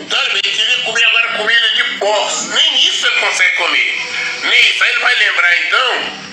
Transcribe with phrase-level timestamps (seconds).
[0.00, 2.48] Então ele queria comer agora comida de porcos.
[2.54, 4.00] Nem isso ele consegue comer.
[4.44, 4.84] Nem isso.
[4.84, 6.28] Aí ele vai lembrar então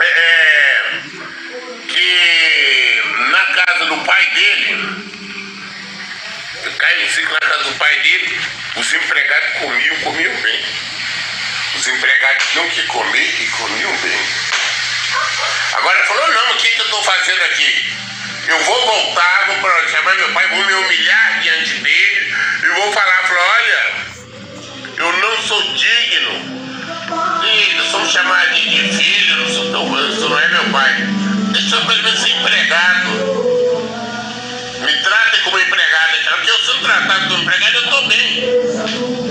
[0.00, 1.02] é, é,
[1.88, 3.02] que
[3.32, 5.02] na casa do pai dele,
[6.78, 8.40] cai um ciclo na casa do pai dele,
[8.76, 10.64] os empregados comiam, comiam bem.
[11.74, 14.53] Os empregados tinham que comer e comiam bem.
[15.74, 17.94] Agora ele falou, não, o que, que eu estou fazendo aqui?
[18.46, 22.92] Eu vou voltar, vou pra- chamar meu pai, vou me humilhar diante dele e vou
[22.92, 23.94] falar, falou, olha,
[24.98, 26.54] eu não sou digno.
[27.44, 30.94] E nós somos chamados de, filho, não sou teu, isso não é meu pai.
[31.52, 33.08] Deixa eu pelo menos ser empregado.
[34.80, 39.23] Me tratem como empregado, porque eu sendo tratado como empregado, eu estou bem.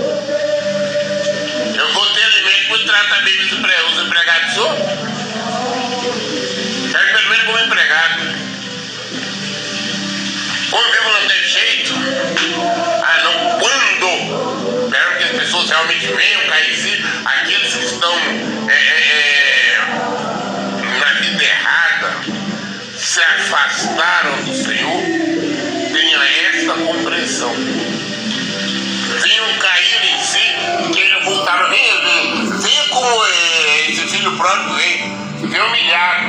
[35.74, 36.26] Humilhado,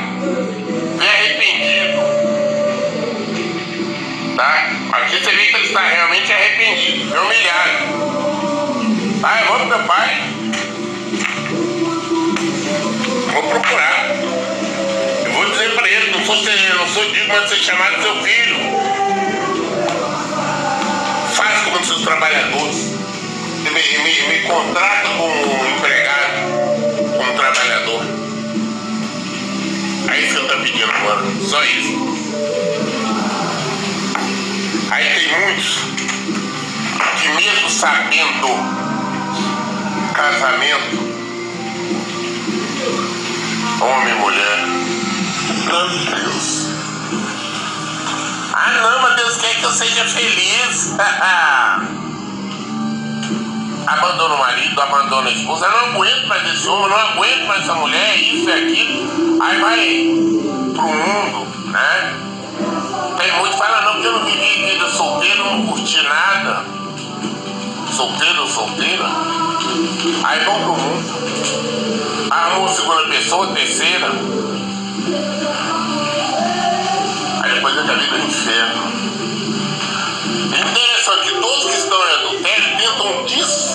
[0.98, 1.98] venha arrependido.
[4.36, 4.70] Tá?
[4.94, 7.86] Aqui você vê que ele está realmente arrependido, venha humilhado.
[9.24, 10.22] Ah, eu vou pro meu pai.
[13.34, 14.10] Vou procurar.
[15.26, 18.16] Eu vou dizer para ele, não sou, ser- não sou digno de ser chamado seu
[18.24, 18.56] filho.
[21.34, 22.94] Faz como seus trabalhadores.
[23.66, 26.05] E me, me, me contrata como empregado,
[30.16, 31.22] É isso que eu estou pedindo agora.
[31.42, 31.92] Só isso.
[34.90, 35.80] Aí tem muitos
[37.20, 38.48] que mesmo sabendo
[40.14, 40.96] casamento,
[43.82, 44.66] homem e mulher,
[45.66, 46.70] meu Deus.
[48.54, 50.96] Ah não, mas Deus quer que eu seja feliz.
[53.88, 57.76] abandona o marido, abandona a esposa, não aguento mais esse homem, não aguento mais essa
[57.76, 59.42] mulher, isso e aquilo.
[59.42, 60.06] Aí vai
[60.74, 62.22] pro mundo, né?
[63.18, 66.66] Tem muito fala, não, porque eu não vivi vida solteira, não curti nada.
[67.92, 69.06] Solteiro ou solteira.
[70.24, 72.28] Aí vão pro mundo.
[72.30, 74.12] Arrumou segunda pessoa, terceira.
[77.44, 78.96] Aí depois entra a vida no inferno.
[80.48, 82.02] Interessante que todos que estão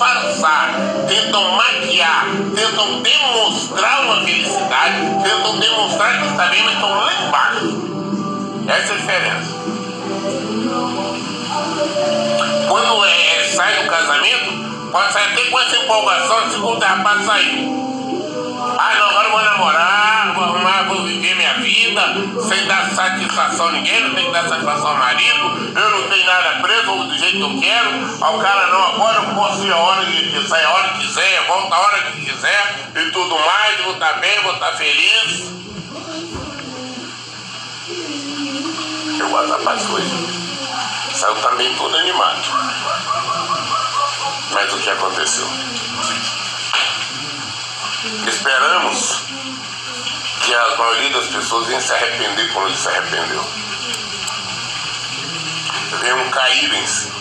[0.01, 0.73] disfarçar,
[1.07, 2.25] tentam maquiar,
[2.55, 7.91] tentam demonstrar uma felicidade, tentam demonstrar que está bem, mas estão lá embaixo.
[8.67, 9.61] Essa é a diferença.
[12.67, 18.00] Quando é, sai do casamento, pode sair até com essa empolgação, segundo rapaz saiu.
[18.83, 22.01] Ah não, agora eu vou namorar, vou arrumar, vou viver minha vida,
[22.49, 26.25] sem dar satisfação a ninguém, não tenho que dar satisfação ao marido, eu não tenho
[26.25, 29.71] nada preso, vou do jeito que eu quero, ao cara não, agora eu posso ir
[29.71, 33.37] a hora que sair a hora que quiser, volta a hora que quiser e tudo
[33.37, 35.51] mais, vou estar bem, vou estar feliz.
[39.19, 40.09] Eu gosto da paz hoje.
[41.13, 42.41] Saiu também todo animado.
[44.49, 45.47] Mas o que aconteceu?
[48.03, 49.21] Esperamos
[50.43, 53.45] que a maioria das pessoas venha se arrepender como ele se arrependeu.
[55.99, 57.11] Venham cair em si.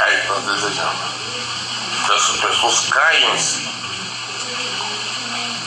[0.00, 1.00] É isso que nós desejamos.
[2.06, 3.68] Que essas pessoas caiam em si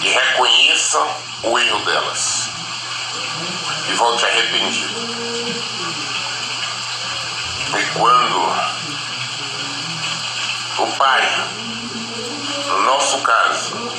[0.01, 2.49] e reconheçam o erro delas
[3.87, 4.93] e volte arrependido.
[7.77, 8.78] E quando
[10.83, 11.45] o pai,
[12.67, 13.89] no nosso caso,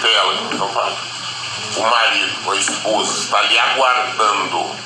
[0.00, 0.96] tela, então fala,
[1.76, 4.76] o marido, a esposa está ali aguardando,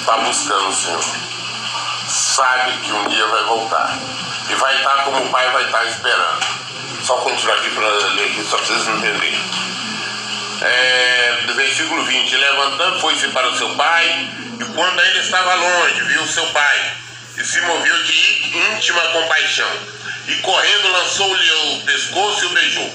[0.00, 1.04] está buscando o Senhor,
[2.08, 3.98] sabe que um dia vai voltar.
[4.48, 6.46] E vai estar como o pai vai estar esperando.
[7.02, 9.38] Só continuar aqui para ler aqui, só para vocês entenderem
[10.62, 14.28] é, do versículo 20: Levantando, foi-se para o seu pai,
[14.60, 16.92] e quando ainda estava longe, viu seu pai,
[17.36, 19.70] e se moveu de íntima compaixão,
[20.26, 22.94] e correndo lançou-lhe o pescoço e o beijou.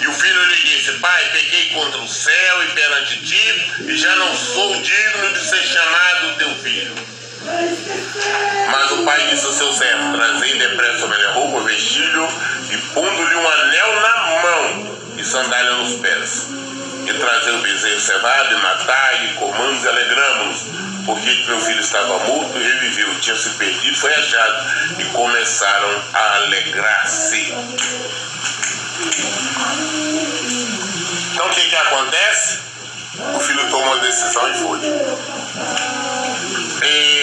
[0.00, 4.14] E o filho lhe disse: Pai, pequei contra o céu e perante ti, e já
[4.16, 6.94] não sou digno de ser chamado teu filho.
[8.70, 12.28] Mas o pai disse ao seu servo: Trazei depressa a melhor roupa, vestido,
[12.70, 16.46] e pondo-lhe um anel na mão e sandália nos pés
[17.12, 20.64] vestir o bezerro cevado, e matai, e comamos e alegramos-nos,
[21.06, 24.66] porque meu filho estava morto e reviveu, tinha se perdido, foi achado,
[24.98, 27.54] e começaram a alegrar-se.
[31.32, 32.58] Então o que, que acontece?
[33.34, 34.80] O filho tomou uma decisão e foi.
[36.82, 37.18] E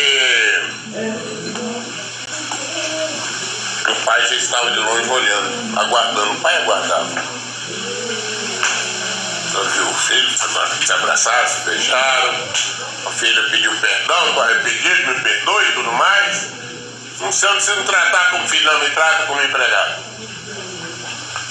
[3.89, 6.31] o pai já estava de longe olhando, aguardando.
[6.33, 7.35] O pai aguardava.
[9.55, 10.29] Então viu o filho,
[10.85, 12.33] se abraçaram, se beijaram.
[13.05, 16.47] A filha pediu perdão, pai pediu, me perdoe e tudo mais.
[17.21, 20.03] Não sei você não tratar como filho, não me trata como empregado.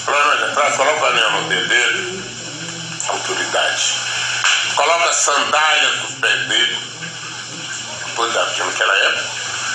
[0.05, 2.23] Falou, já traz, coloca o anel no dedo dele.
[3.07, 3.93] Autoridade.
[4.75, 6.79] Coloca sandálias nos pés dele.
[8.15, 9.29] Pois porque naquela época,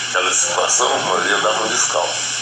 [0.09, 2.40] aquela situação, nós andava descalço.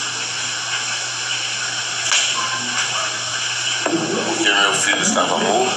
[4.48, 5.74] Porque meu filho estava morto.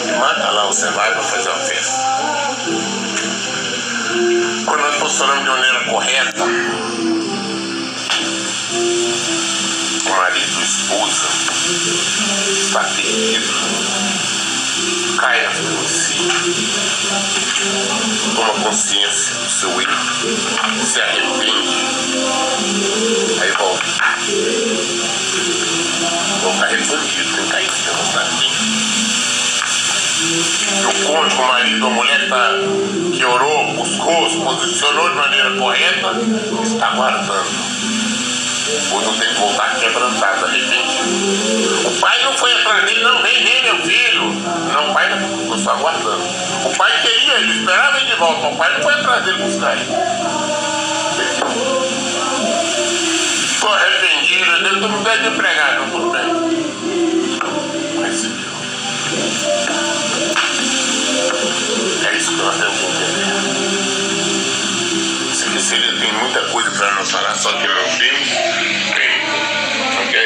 [0.00, 1.98] Ele mata lá, você vai para fazer uma festa.
[4.64, 6.42] Quando nós posicionamos de maneira correta,
[10.06, 11.26] o marido, a esposa,
[12.64, 13.54] está terrível
[15.18, 16.18] caia em si,
[18.34, 21.68] toma consciência do seu erro, se arrepende,
[23.40, 23.52] aí.
[23.52, 24.13] Volta
[31.14, 32.50] cônjuge, o marido, a mulher tá,
[33.14, 36.12] que orou, buscou, se posicionou de maneira correta,
[36.62, 37.84] está guardando.
[38.90, 41.88] Não tem que voltar quebrantado, arrependido.
[41.88, 44.22] O pai não foi atrás dele, não, vem, vem, meu filho.
[44.72, 46.24] Não, o pai não ficou só aguardando.
[46.64, 48.46] O pai queria, ele esperava ele de volta.
[48.48, 49.86] O pai não foi atrás dele buscar ele.
[53.54, 56.73] Estou arrependido, eu estou me de empregado, tudo bem.
[62.32, 63.94] Nós temos que entender
[65.60, 68.28] se ele tem muita coisa para nos falar, só que não temos,
[69.96, 70.22] porque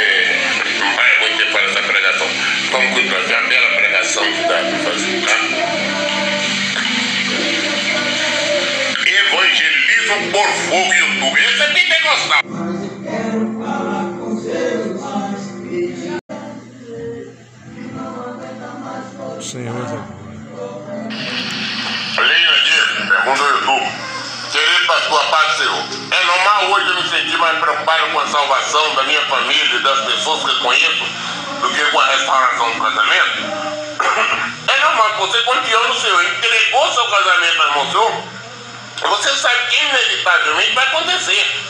[0.80, 2.26] não vai muito para essa pregação.
[2.72, 5.36] Vamos continuar, uma bela pregação que dá para fazer, tá?
[9.06, 11.40] Evangelismo por fogo YouTube.
[11.40, 12.42] Esse é pentecostal.
[19.40, 20.17] Senhor,
[23.68, 24.08] pergunta o YouTube.
[24.50, 25.84] Querido pastor, paz Senhor.
[26.10, 29.82] É normal hoje eu me sentir mais preocupado com a salvação da minha família e
[29.82, 31.04] das pessoas que eu conheço
[31.60, 34.48] do que com a restauração do casamento?
[34.68, 38.22] É normal que você confiou no Senhor, entregou seu casamento nas mãos do Senhor,
[39.08, 41.67] você sabe que inevitavelmente vai acontecer.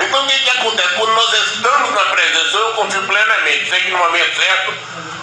[0.00, 0.94] Então o que, que acontece?
[0.94, 4.74] Quando nós estamos na presença, eu confio plenamente, sei que no momento certo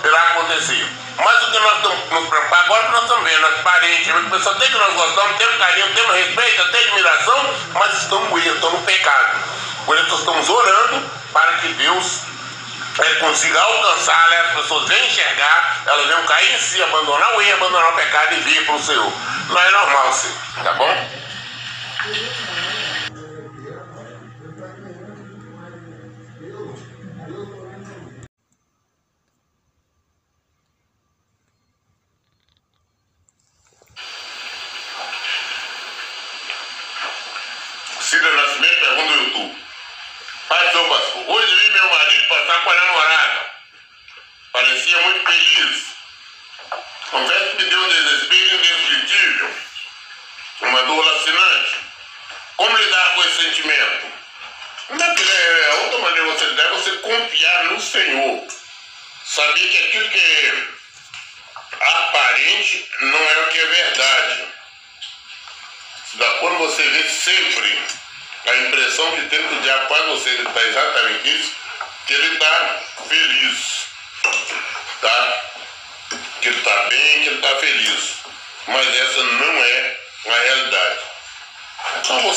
[0.05, 0.87] irá acontecer.
[1.17, 4.57] Mas o que nós estamos nos preocupar agora, nós estamos vendo as parentes, as pessoas
[4.59, 8.85] tem que nós gostamos, temos carinho, temos respeito, até admiração, mas estamos ruins, estamos no
[8.85, 9.39] pecado.
[9.85, 12.21] Por isso estamos orando para que Deus
[12.99, 14.37] é, consiga alcançar, né?
[14.41, 18.33] as pessoas venham enxergar, elas venham cair em si, abandonar o erro, abandonar o pecado
[18.33, 19.11] e vir para o Senhor.
[19.49, 21.09] Não é normal assim, tá bom?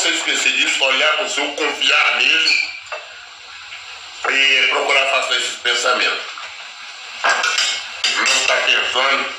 [0.01, 2.71] Você esquecer disso, olhar para o seu, confiar nele
[4.31, 6.23] e procurar afastar esses pensamentos.
[8.17, 9.35] Não está pensando.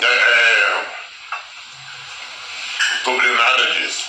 [0.00, 0.86] É, é,
[3.04, 4.04] sobre nada disso.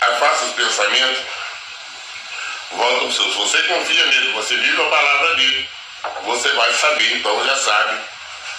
[0.00, 1.22] Afasta os pensamentos,
[2.72, 3.36] volta os seus.
[3.36, 5.70] Você confia nele, você vive a palavra dele,
[6.24, 8.00] você vai saber, então já sabe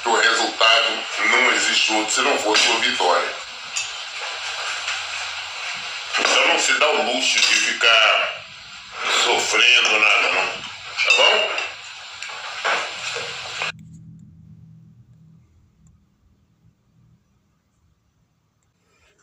[0.03, 3.40] que o resultado não existe outro se não for sua vitória.
[6.19, 8.43] Então não se dá o luxo de ficar
[9.23, 10.61] sofrendo nada, não.
[11.03, 11.71] Tá bom?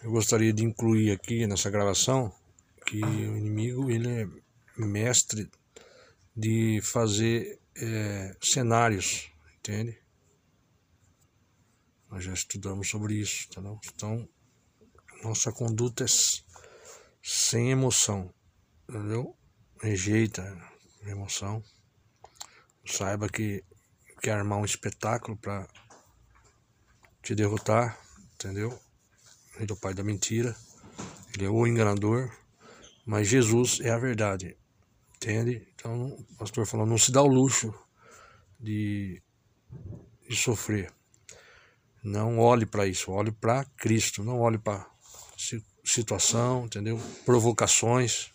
[0.02, 2.32] Eu gostaria de incluir aqui nessa gravação
[2.86, 4.26] que o inimigo ele é
[4.78, 5.50] mestre
[6.34, 10.00] de fazer é, cenários, entende?
[12.10, 13.60] Nós já estudamos sobre isso, tá?
[13.92, 14.26] Então,
[15.22, 16.08] nossa conduta é
[17.22, 18.32] sem emoção,
[18.88, 19.36] entendeu?
[19.80, 20.42] Rejeita
[21.04, 21.62] a emoção.
[22.84, 23.62] Saiba que
[24.20, 25.68] quer armar um espetáculo para
[27.22, 27.98] te derrotar,
[28.34, 28.78] entendeu?
[29.56, 30.56] Ele é o pai da mentira,
[31.34, 32.30] ele é o enganador,
[33.04, 34.56] mas Jesus é a verdade,
[35.16, 35.68] entende?
[35.74, 37.74] Então, o pastor falou: não se dá o luxo
[38.58, 39.22] de,
[40.28, 40.92] de sofrer.
[42.02, 44.88] Não olhe para isso, olhe para Cristo, não olhe para
[45.88, 47.00] situação, entendeu?
[47.24, 48.30] Provocações,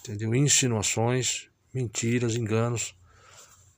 [0.00, 0.34] entendeu?
[0.34, 2.94] Insinuações, mentiras, enganos.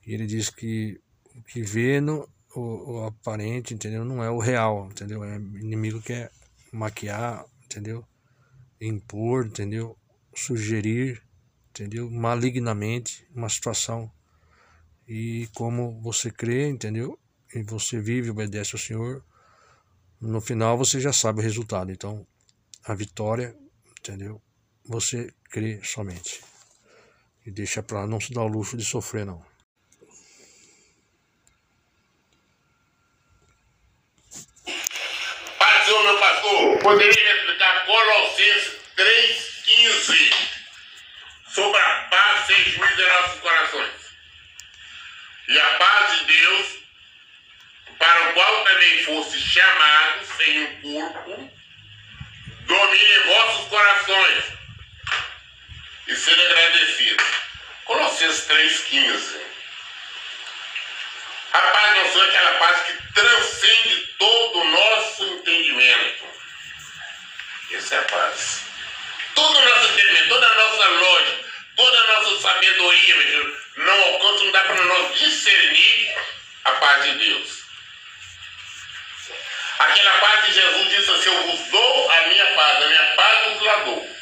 [0.05, 0.99] E ele diz que
[1.35, 4.05] o que vê no o, o, aparente, entendeu?
[4.05, 5.23] Não é o real, entendeu?
[5.23, 6.31] É inimigo que quer
[6.71, 8.05] maquiar, entendeu?
[8.79, 9.97] Impor, entendeu?
[10.33, 11.21] Sugerir,
[11.69, 12.09] entendeu?
[12.09, 14.09] Malignamente uma situação.
[15.07, 17.19] E como você crê, entendeu?
[17.53, 19.23] E você vive, obedece ao Senhor,
[20.19, 21.91] no final você já sabe o resultado.
[21.91, 22.25] Então,
[22.87, 23.55] a vitória,
[23.99, 24.41] entendeu?
[24.85, 26.41] Você crê somente.
[27.45, 29.43] E deixa para lá, não se dá o luxo de sofrer, não.
[35.57, 40.55] Pastor, meu pastor, poderia explicar Colossenses 3,15
[41.47, 43.91] sobre a paz sem juízo em nossos corações.
[45.47, 46.79] E a paz de Deus,
[47.97, 51.54] para o qual também fosse chamados em um corpo,
[52.65, 54.43] domine vossos corações
[56.07, 57.25] e sede agradecidos.
[57.85, 59.41] Colossenses 3,15.
[61.53, 66.25] A paz não só aquela paz que transcende todo o nosso entendimento.
[67.71, 68.61] Essa é a paz.
[69.33, 71.45] Todo o nosso entendimento, toda a nossa lógica,
[71.75, 76.17] toda a nossa sabedoria, meu Deus, não alcança, não dá para nós discernir
[76.65, 77.54] a paz de Deus.
[79.85, 83.53] Aquela paz que Jesus disse assim: Eu vos dou a minha paz, a minha paz
[83.53, 84.15] vos la dou.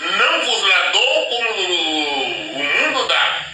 [0.00, 3.46] Não vos la dou como o mundo dá.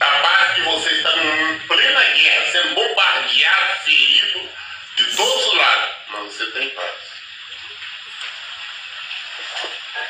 [0.00, 4.50] A paz que você está em plena guerra, sendo bombardeado, ferido
[4.96, 6.94] de todos os lados, mas você tem paz.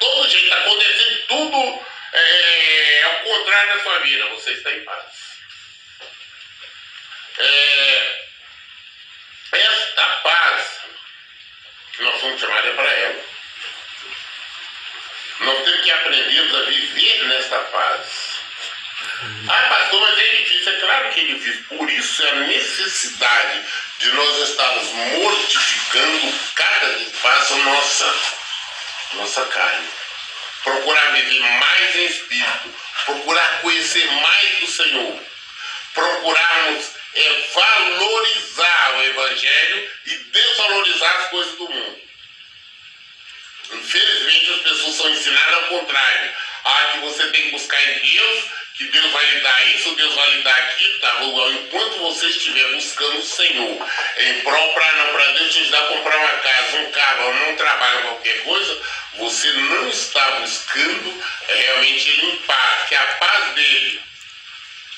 [0.00, 5.27] Todo jeito, está acontecendo tudo é, ao contrário da sua vida, você está em paz.
[7.38, 8.28] É,
[9.52, 10.80] esta paz,
[12.00, 13.24] nós somos chamados para ela.
[15.40, 18.38] Nós temos que aprender a viver nesta paz.
[19.48, 20.72] Ah, pastor, mas é difícil.
[20.72, 21.64] É claro que é difícil.
[21.68, 23.64] Por isso é a necessidade
[23.98, 28.14] de nós estarmos mortificando cada dia passa nossa,
[29.14, 29.88] nossa carne.
[30.62, 32.74] Procurar viver mais em espírito.
[33.04, 35.20] Procurar conhecer mais do Senhor.
[35.94, 42.00] Procurarmos é valorizar o Evangelho e desvalorizar as coisas do mundo.
[43.72, 46.32] Infelizmente as pessoas são ensinadas ao contrário.
[46.64, 48.44] Ah, que você tem que buscar em Deus,
[48.76, 51.16] que Deus vai lhe dar isso, Deus vai lhe dar aquilo, tá?
[51.22, 56.38] Enquanto você estiver buscando o Senhor, em prol para Deus te ajudar a comprar uma
[56.38, 58.82] casa, um carro, não trabalha qualquer coisa,
[59.14, 64.02] você não está buscando realmente limpar, que a paz dele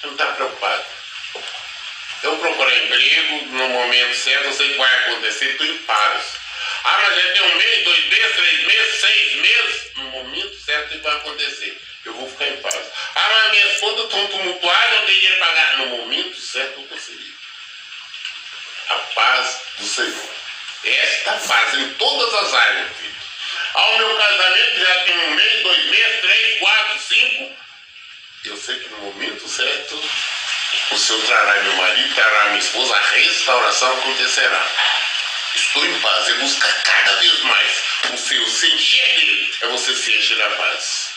[0.03, 1.00] não está preocupado.
[2.23, 6.37] Eu procurei emprego no momento certo, eu sei que vai acontecer, estou em paz.
[6.85, 9.95] Ah, mas já tem um mês, dois meses, três meses, seis meses.
[9.95, 11.81] No momento certo, vai acontecer.
[12.05, 12.93] Eu vou ficar em paz.
[13.15, 15.79] Ah, mas minhas contas estão tumultuadas, eu tenho dinheiro pagar.
[15.79, 17.35] No momento certo, eu consegui.
[18.91, 20.31] A paz do Senhor.
[20.85, 23.15] Esta paz em todas as áreas, filho.
[23.73, 27.57] Ao meu casamento já tem um mês, dois meses, três, quatro, cinco.
[28.45, 30.03] Eu sei que no momento certo
[30.93, 34.69] o Senhor trará meu marido, trará minha esposa, a restauração acontecerá.
[35.55, 40.17] Estou em paz, é buscar cada vez mais o Senhor se dele, é você se
[40.17, 41.11] encher da paz.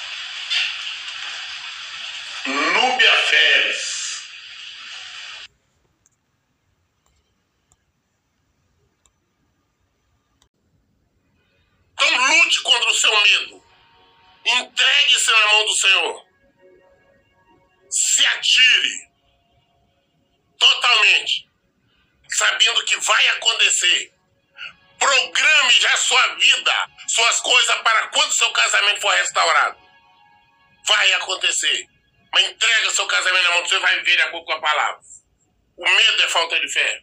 [2.46, 4.24] Núbia Félix.
[11.94, 13.64] Então lute contra o seu medo.
[14.46, 16.28] Entregue-se na mão do Senhor.
[17.90, 19.13] Se atire
[20.64, 21.50] totalmente,
[22.30, 24.14] sabendo que vai acontecer.
[24.98, 29.78] Programe já sua vida, suas coisas para quando seu casamento for restaurado.
[30.88, 31.88] Vai acontecer.
[32.34, 35.02] Mas entrega seu casamento na mão, você vai ver a pouco a palavra.
[35.78, 37.02] O medo é falta de fé.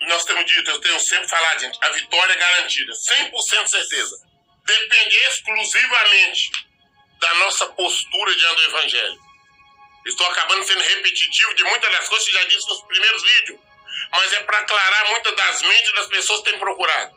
[0.00, 4.27] Nós temos dito, eu tenho sempre falado, gente, a vitória é garantida, 100% certeza.
[4.68, 6.50] Depende exclusivamente
[7.18, 9.18] da nossa postura diante do Evangelho.
[10.04, 13.60] Estou acabando sendo repetitivo de muitas das coisas que já disse nos primeiros vídeos,
[14.10, 17.16] mas é para aclarar muitas das mentes das pessoas que têm procurado.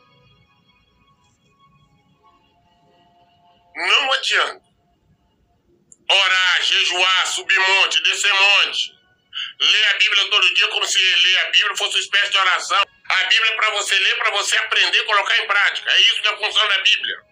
[3.75, 4.61] Não adianta
[6.09, 8.93] orar, jejuar, subir monte, descer monte,
[9.59, 12.81] ler a Bíblia todo dia como se ler a Bíblia fosse uma espécie de oração.
[13.09, 15.91] A Bíblia é para você ler, para você aprender colocar em prática.
[15.91, 17.30] É isso que é a função da Bíblia.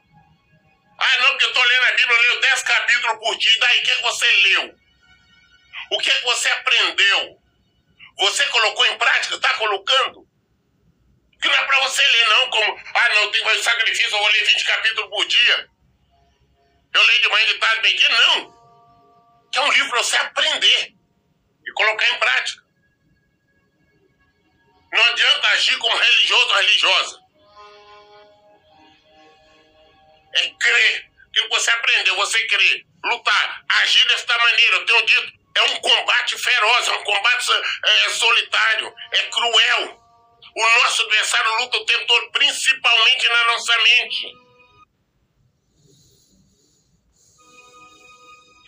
[1.01, 3.51] Ah, não, porque eu estou lendo a Bíblia, eu leio 10 capítulos por dia.
[3.55, 4.75] E daí, o que, é que você leu?
[5.91, 7.41] O que, é que você aprendeu?
[8.17, 9.35] Você colocou em prática?
[9.35, 10.27] Está colocando?
[11.41, 14.27] Que não é para você ler, não, como, ah, não, tem um sacrifício, eu vou
[14.27, 15.69] ler 20 capítulos por dia.
[16.93, 18.09] Eu leio de manhã, de tarde, meio dia.
[18.09, 19.49] Não.
[19.51, 20.93] Que é um livro para você aprender
[21.65, 22.63] e colocar em prática.
[24.91, 27.18] Não adianta agir como religioso ou religiosa.
[30.35, 31.09] É crer.
[31.29, 32.85] Aquilo que você aprendeu, você crer.
[33.05, 33.65] Lutar.
[33.81, 34.75] Agir desta maneira.
[34.77, 37.51] Eu tenho dito, é um combate feroz, é um combate
[37.85, 39.99] é, solitário, é cruel.
[40.55, 44.49] O nosso adversário luta o tempo todo, principalmente na nossa mente.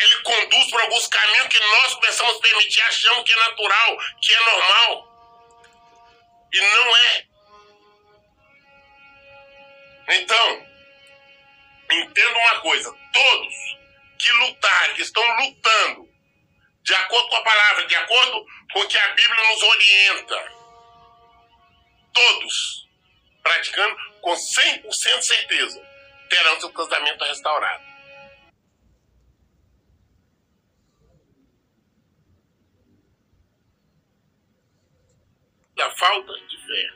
[0.02, 4.34] ele conduz por alguns caminhos que nós começamos a permitir, achamos que é natural, que
[4.34, 5.08] é normal.
[6.54, 7.26] E não é.
[10.10, 10.71] Então,
[11.94, 13.54] entenda uma coisa: todos
[14.18, 16.10] que lutarem, que estão lutando,
[16.84, 20.52] de acordo com a palavra, de acordo com o que a Bíblia nos orienta,
[22.14, 22.90] todos
[23.42, 25.82] praticando com 100% certeza,
[26.30, 27.92] terão seu casamento restaurado.
[35.82, 36.94] da falta de fé.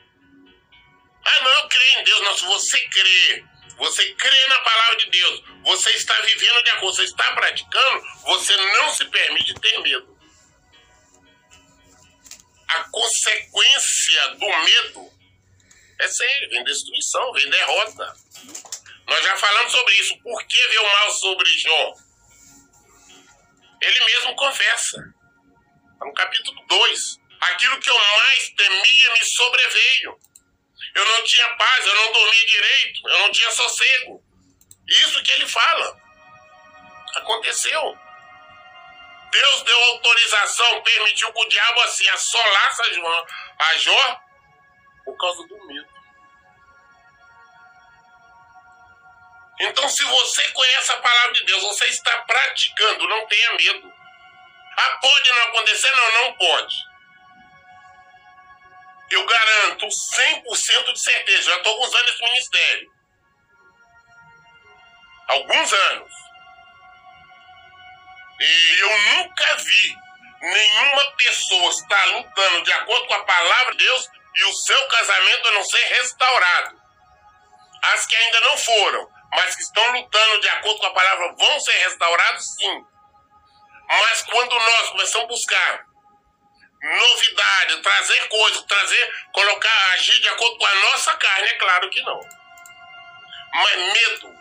[1.24, 2.20] Ah, não, eu creio em Deus.
[2.22, 3.44] Não, se você crê,
[3.76, 8.56] você crê na palavra de Deus, você está vivendo de acordo, você está praticando, você
[8.56, 10.16] não se permite ter medo.
[12.68, 15.10] A consequência do medo
[16.00, 18.16] é sério, vem destruição, vem derrota.
[19.06, 20.18] Nós já falamos sobre isso.
[20.18, 21.94] Por que veio mal sobre Jó?
[23.80, 25.14] Ele mesmo confessa.
[25.92, 30.18] Está no capítulo 2 aquilo que eu mais temia me sobreveio.
[30.96, 34.24] Eu não tinha paz, eu não dormia direito, eu não tinha sossego.
[34.88, 35.94] Isso que ele fala.
[37.16, 37.98] Aconteceu.
[39.30, 43.26] Deus deu autorização, permitiu que o diabo assim assolasse a Jó,
[43.58, 44.20] a Jó
[45.04, 45.88] por causa do medo.
[49.60, 53.92] Então, se você conhece a palavra de Deus, você está praticando, não tenha medo.
[54.78, 55.94] Ah, pode não acontecer?
[55.94, 56.95] Não, não pode
[59.10, 62.92] eu garanto 100% de certeza, já estou alguns anos nesse ministério.
[65.28, 66.12] Alguns anos.
[68.40, 69.96] E eu nunca vi
[70.40, 75.50] nenhuma pessoa estar lutando de acordo com a palavra de Deus e o seu casamento
[75.52, 76.82] não ser restaurado.
[77.94, 81.60] As que ainda não foram, mas que estão lutando de acordo com a palavra vão
[81.60, 82.84] ser restaurados, sim.
[83.88, 85.86] Mas quando nós começamos a buscar
[86.94, 92.00] novidade, trazer coisas, trazer, colocar, agir de acordo com a nossa carne, é claro que
[92.02, 92.20] não.
[93.54, 94.34] Mas medo,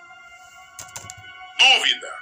[1.58, 2.20] dúvida,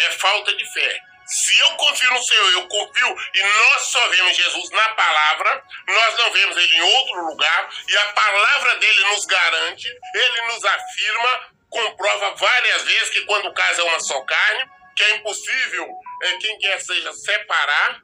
[0.00, 1.02] é falta de fé.
[1.26, 6.18] Se eu confio no Senhor, eu confio e nós só vemos Jesus na palavra, nós
[6.18, 11.54] não vemos ele em outro lugar, e a palavra dele nos garante, ele nos afirma,
[11.68, 15.88] comprova várias vezes que quando o caso é uma só carne, que é impossível
[16.24, 18.02] é, quem quer seja separar,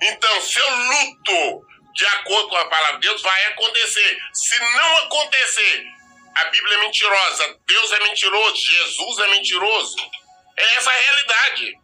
[0.00, 4.18] então, se eu luto de acordo com a palavra de Deus, vai acontecer.
[4.32, 5.86] Se não acontecer,
[6.36, 9.96] a Bíblia é mentirosa, Deus é mentiroso, Jesus é mentiroso.
[10.56, 11.74] É essa a realidade.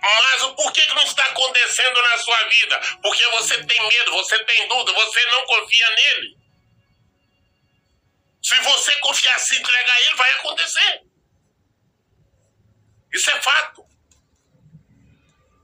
[0.00, 2.80] Mas o porquê que não está acontecendo na sua vida?
[3.02, 6.36] Porque você tem medo, você tem dúvida, você não confia nele.
[8.42, 11.02] Se você confiar, se entregar a ele, vai acontecer.
[13.12, 13.84] Isso é fato.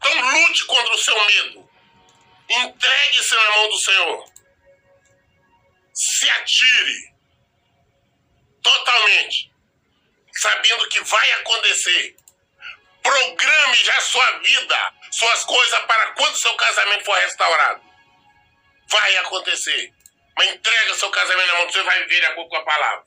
[0.04, 1.70] Então lute contra o seu medo.
[2.50, 4.24] Entregue-se na mão do Senhor.
[5.94, 7.14] Se atire
[8.62, 9.50] totalmente,
[10.34, 12.16] sabendo que vai acontecer.
[13.02, 17.82] Programe já sua vida, suas coisas para quando seu casamento for restaurado.
[18.90, 19.94] Vai acontecer.
[20.36, 22.64] Mas entrega seu casamento na mão do Senhor e vai viver de acordo com a
[22.64, 23.04] palavra.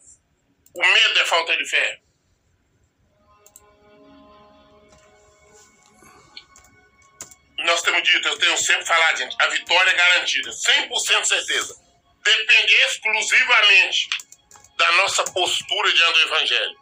[0.74, 2.02] O medo é falta de fé.
[7.60, 11.76] Nós temos dito, eu tenho sempre falado, gente, a vitória é garantida, 100% certeza.
[12.24, 14.10] depende exclusivamente
[14.78, 16.78] da nossa postura diante do Evangelho.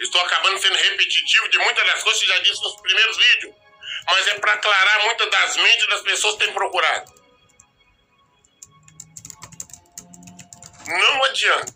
[0.00, 3.54] Estou acabando sendo repetitivo de muitas das coisas que já disse nos primeiros vídeos,
[4.06, 7.12] mas é para aclarar muitas das mentes das pessoas que têm procurado.
[10.86, 11.74] Não adianta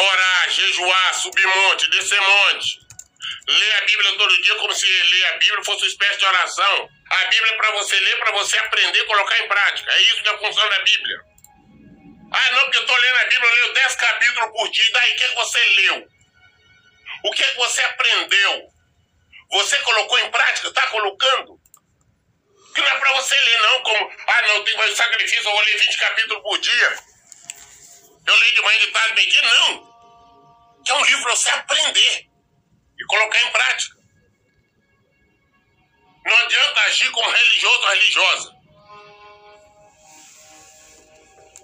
[0.00, 2.79] orar, jejuar, subir monte, descer monte,
[3.48, 6.88] ler a Bíblia todo dia como se ler a Bíblia fosse uma espécie de oração.
[7.10, 9.92] A Bíblia é para você ler, para você aprender e colocar em prática.
[9.92, 11.20] É isso que é a função da Bíblia.
[12.32, 14.92] Ah, não, porque eu estou lendo a Bíblia, eu leio 10 capítulos por dia.
[14.92, 16.08] Daí, o que, é que você leu?
[17.24, 18.68] O que, é que você aprendeu?
[19.50, 20.68] Você colocou em prática?
[20.68, 21.60] Está colocando?
[22.72, 25.60] Que não é para você ler, não, como, ah, não, tem mais sacrifício, eu vou
[25.60, 26.96] ler 20 capítulos por dia.
[28.26, 29.42] Eu leio de manhã, de tarde, meio dia.
[29.42, 30.82] Não.
[30.84, 32.29] Que é um livro para você aprender
[33.00, 33.96] e colocar em prática.
[36.24, 38.56] Não adianta agir como religioso ou religiosa.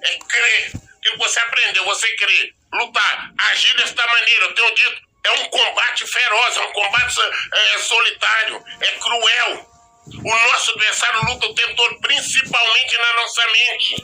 [0.03, 0.67] É crer.
[0.67, 2.55] Aquilo que você aprendeu, você crer.
[2.73, 4.45] Lutar, agir desta maneira.
[4.47, 7.21] Eu tenho dito, é um combate feroz, é um combate
[7.53, 9.77] é, solitário, é cruel.
[10.07, 13.97] O nosso adversário luta o tempo todo, principalmente na nossa mente.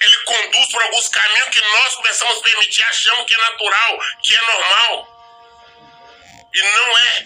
[0.00, 4.34] Ele conduz por alguns caminhos que nós começamos a permitir, achamos que é natural, que
[4.34, 5.17] é normal.
[6.58, 7.24] E não é.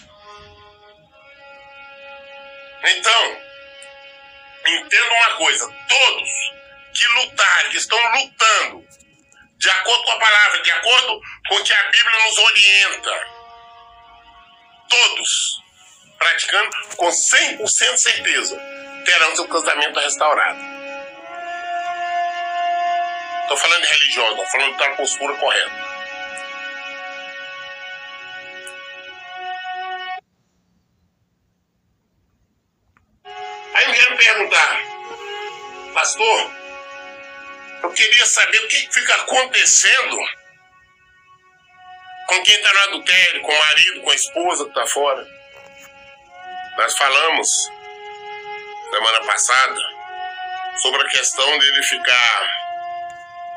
[2.84, 3.40] Então,
[4.66, 6.30] entenda uma coisa: todos
[6.92, 8.86] que lutarem, que estão lutando,
[9.56, 13.26] de acordo com a palavra, de acordo com o que a Bíblia nos orienta,
[14.90, 15.62] todos
[16.18, 18.60] praticando com 100% certeza,
[19.06, 20.60] terão seu casamento restaurado.
[23.42, 25.91] Estou falando de religião, estou falando da postura correta.
[34.24, 34.82] Perguntar,
[35.92, 36.50] pastor,
[37.82, 40.16] eu queria saber o que fica acontecendo
[42.28, 45.26] com quem está no adultério, com o marido, com a esposa que está fora.
[46.78, 47.48] Nós falamos
[48.90, 49.80] semana passada
[50.76, 52.61] sobre a questão dele ficar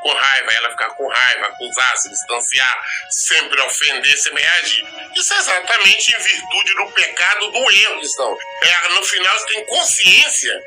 [0.05, 4.85] com raiva, ela ficar com raiva, acusar, se distanciar, sempre ofender, sempre reagir.
[5.15, 8.37] Isso é exatamente em virtude do pecado, do erro que estão.
[8.61, 10.63] É, no final, eles têm consciência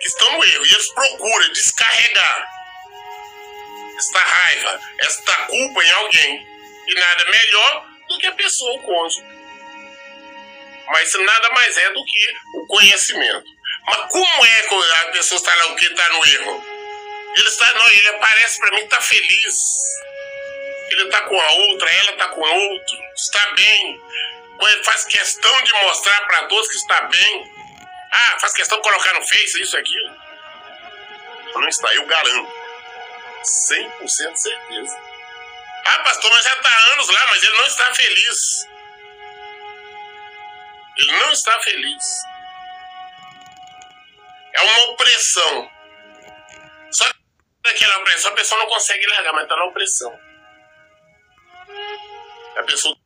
[0.00, 2.48] que estão no erro e eles procuram descarregar
[3.98, 6.48] esta raiva, esta culpa em alguém.
[6.86, 9.22] E nada melhor do que a pessoa, o cônjuge.
[10.86, 13.44] Mas nada mais é do que o conhecimento.
[13.84, 16.77] Mas como é que a pessoa está lá, o que está no erro?
[17.36, 19.78] Ele está, não, ele aparece para mim, está feliz.
[20.90, 24.00] Ele está com a outra, ela está com outro, está bem.
[24.60, 27.52] Ele faz questão de mostrar para todos que está bem.
[28.10, 30.16] Ah, faz questão de colocar no Face isso, aquilo.
[31.54, 32.52] Não está, eu garanto.
[33.42, 34.98] 100% certeza.
[35.84, 38.68] Ah, pastor, mas já está há anos lá, mas ele não está feliz.
[40.96, 42.22] Ele não está feliz.
[44.52, 45.70] É uma opressão.
[47.64, 50.20] Só aquela opressão, a pessoa não consegue largar, mas está na opressão.
[52.56, 52.96] A pessoa.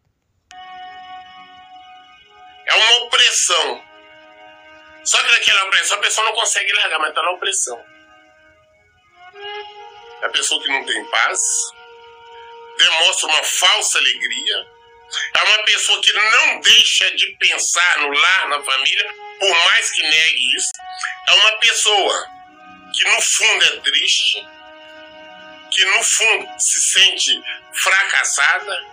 [2.67, 3.85] É uma opressão.
[5.05, 7.85] Só que naquela opressão a pessoa não consegue largar, mas está na opressão.
[10.23, 11.41] É a pessoa que não tem paz,
[12.79, 14.67] demonstra uma falsa alegria,
[15.35, 20.03] é uma pessoa que não deixa de pensar no lar, na família, por mais que
[20.03, 20.71] negue isso.
[21.29, 22.32] É uma pessoa
[22.93, 24.47] que no fundo é triste,
[25.71, 28.87] que no fundo se sente fracassada,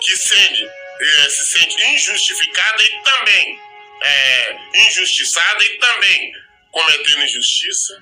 [0.00, 3.68] que sente, eh, se sente injustificada e também
[4.02, 6.32] é, injustiçada e também
[6.70, 7.98] cometendo injustiça.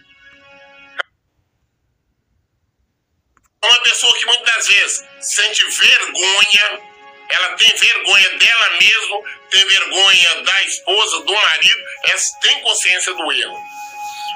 [3.65, 6.81] Uma pessoa que muitas vezes sente vergonha,
[7.29, 13.33] ela tem vergonha dela mesma, tem vergonha da esposa, do marido, ela tem consciência do
[13.33, 13.76] erro.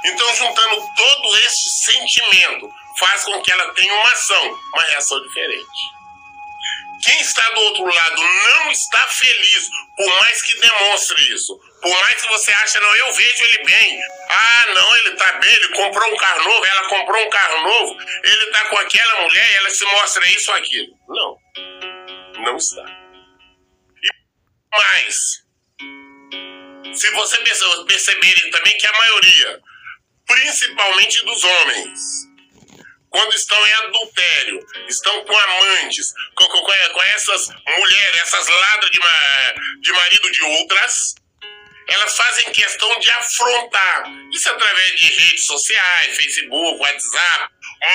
[0.05, 6.01] Então, juntando todo esse sentimento, faz com que ela tenha uma ação, uma reação diferente.
[7.03, 11.59] Quem está do outro lado não está feliz, por mais que demonstre isso.
[11.81, 14.01] Por mais que você ache, não, eu vejo ele bem.
[14.29, 17.99] Ah, não, ele está bem, ele comprou um carro novo, ela comprou um carro novo,
[18.23, 20.95] ele está com aquela mulher e ela se mostra isso ou aquilo.
[21.09, 21.39] Não,
[22.45, 22.85] não está.
[24.03, 25.17] E mais,
[26.95, 27.39] se você
[27.87, 29.63] perceberem também que a maioria,
[30.31, 31.99] principalmente dos homens,
[33.11, 39.01] quando estão em adultério, estão com amantes, com, com, com essas mulheres, essas ladras de,
[39.81, 41.15] de marido de outras,
[41.89, 44.05] elas fazem questão de afrontar.
[44.33, 47.53] Isso através de redes sociais, Facebook, WhatsApp,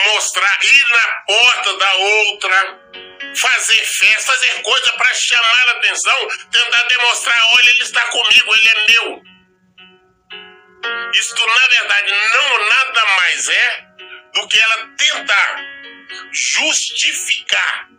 [0.08, 2.80] mostrar, ir na porta da outra,
[3.38, 8.68] fazer festa, fazer coisa para chamar a atenção, tentar demonstrar, olha, ele está comigo, ele
[8.68, 9.35] é meu.
[11.14, 13.86] Isto, na verdade, não nada mais é
[14.34, 15.56] do que ela tentar
[16.32, 17.90] justificar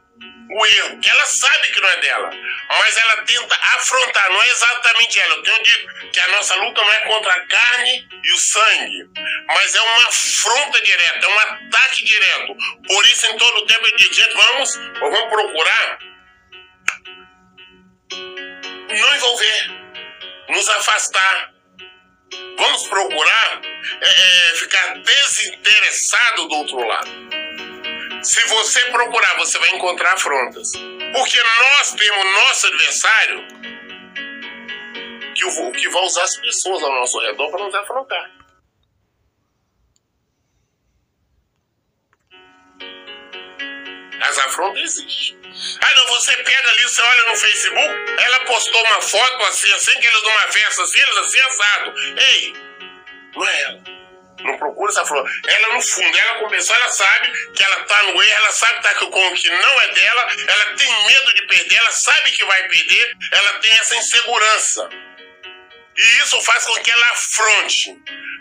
[0.48, 2.30] o erro, que ela sabe que não é dela,
[2.68, 5.34] mas ela tenta afrontar, não é exatamente ela.
[5.34, 9.10] Eu tenho dito que a nossa luta não é contra a carne e o sangue,
[9.48, 12.56] mas é uma afronta direta, é um ataque direto.
[12.86, 15.98] Por isso, em todo tempo, eu digo, gente, vamos, vamos procurar
[18.96, 19.70] não envolver,
[20.48, 21.55] nos afastar.
[22.56, 23.60] Vamos procurar
[24.00, 27.10] é, é, ficar desinteressado do outro lado.
[28.22, 30.72] Se você procurar, você vai encontrar afrontas.
[30.72, 33.46] Porque nós temos nosso adversário
[35.34, 38.35] que, que vai usar as pessoas ao nosso redor para nos afrontar.
[44.36, 45.38] As afrontas existem.
[45.80, 49.98] Ah, não, você pega ali, você olha no Facebook, ela postou uma foto assim, assim,
[49.98, 51.94] que eles numa festa assim, eles assim, assado.
[52.20, 52.52] Ei,
[53.34, 53.80] não é ela.
[54.40, 55.26] Não procura essa flor.
[55.48, 58.82] Ela, no fundo, ela começou, ela sabe que ela tá no erro, ela sabe que
[58.82, 62.44] tá com o que não é dela, ela tem medo de perder, ela sabe que
[62.44, 64.90] vai perder, ela tem essa insegurança.
[65.96, 67.96] E isso faz com que ela afronte.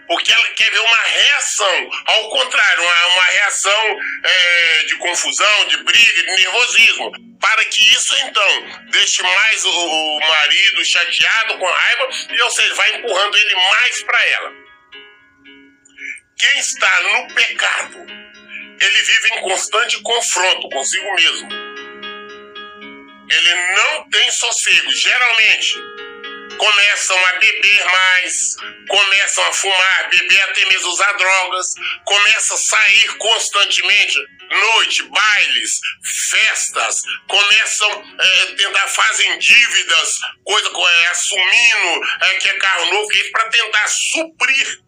[0.07, 5.77] Porque ela quer ver uma reação, ao contrário, uma, uma reação é, de confusão, de
[5.83, 7.11] briga, de nervosismo.
[7.39, 12.75] Para que isso então deixe mais o, o marido chateado, com raiva, e ou seja,
[12.75, 14.53] vai empurrando ele mais para ela.
[16.37, 18.05] Quem está no pecado,
[18.79, 21.49] ele vive em constante confronto consigo mesmo.
[23.29, 24.91] Ele não tem sossego.
[24.91, 25.73] Geralmente,
[26.57, 28.55] começam a beber mais,
[28.87, 31.73] começam a fumar, beber até mesmo usar drogas,
[32.05, 35.79] começam a sair constantemente, noite, bailes,
[36.29, 43.29] festas, começam é, tentar fazem dívidas, coisa é, assumindo é, que é carro novo, é
[43.31, 44.79] para tentar suprir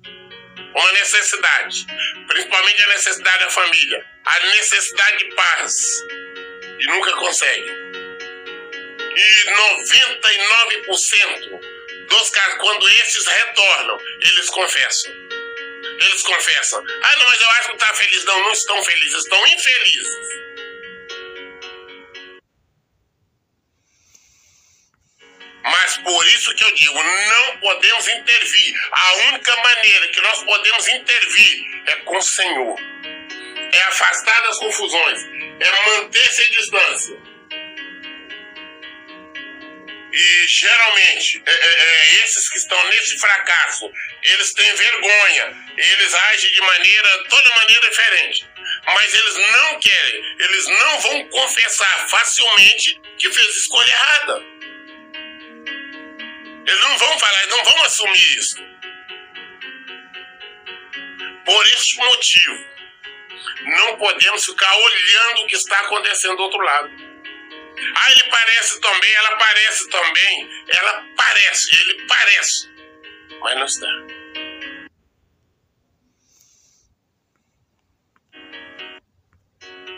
[0.75, 1.85] uma necessidade,
[2.27, 5.73] principalmente a necessidade da família, a necessidade de paz,
[6.79, 7.96] e nunca consegue.
[9.17, 15.11] E 99% dos casos, quando esses retornam, eles confessam.
[15.99, 16.85] Eles confessam.
[17.01, 18.23] Ah, não, mas eu acho que está feliz.
[18.25, 20.37] Não, não estão felizes, estão infelizes.
[25.63, 28.79] Mas por isso que eu digo, não podemos intervir.
[28.91, 32.75] A única maneira que nós podemos intervir é com o Senhor.
[33.73, 35.23] É afastar das confusões.
[35.59, 37.36] É manter-se à distância.
[40.17, 43.91] E geralmente, é, é, é, esses que estão nesse fracasso,
[44.23, 48.49] eles têm vergonha, eles agem de maneira, toda maneira diferente.
[48.83, 54.43] Mas eles não querem, eles não vão confessar facilmente que fez escolha errada.
[56.65, 58.57] Eles não vão falar, eles não vão assumir isso.
[61.45, 62.65] Por este motivo,
[63.65, 67.06] não podemos ficar olhando o que está acontecendo do outro lado.
[67.95, 72.69] Ah, ele parece também, ela parece também, ela parece, ele parece,
[73.39, 73.87] mas não está.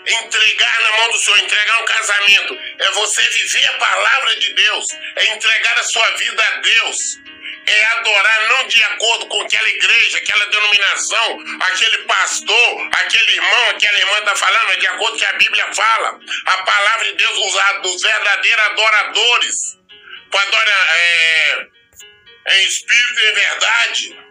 [0.07, 4.85] Entregar na mão do Senhor, entregar um casamento, é você viver a palavra de Deus,
[5.17, 6.97] é entregar a sua vida a Deus,
[7.67, 13.99] é adorar não de acordo com aquela igreja, aquela denominação, aquele pastor, aquele irmão, aquela
[13.99, 16.19] irmã está falando, é de acordo com o que a Bíblia fala.
[16.45, 19.55] A palavra de Deus usa dos verdadeiros adoradores,
[20.31, 21.67] para adorar é,
[22.49, 24.29] em espírito e em verdade.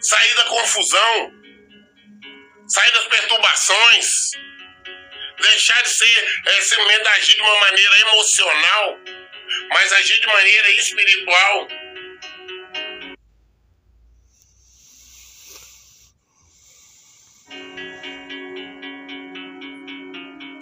[0.00, 1.42] Sair da confusão
[2.72, 4.06] sair das perturbações,
[5.40, 8.98] deixar de ser é, simplesmente agir de uma maneira emocional,
[9.72, 11.68] mas agir de maneira espiritual.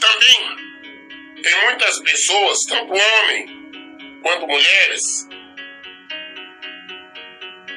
[0.01, 5.29] Também tem muitas pessoas, tanto homem quanto mulheres,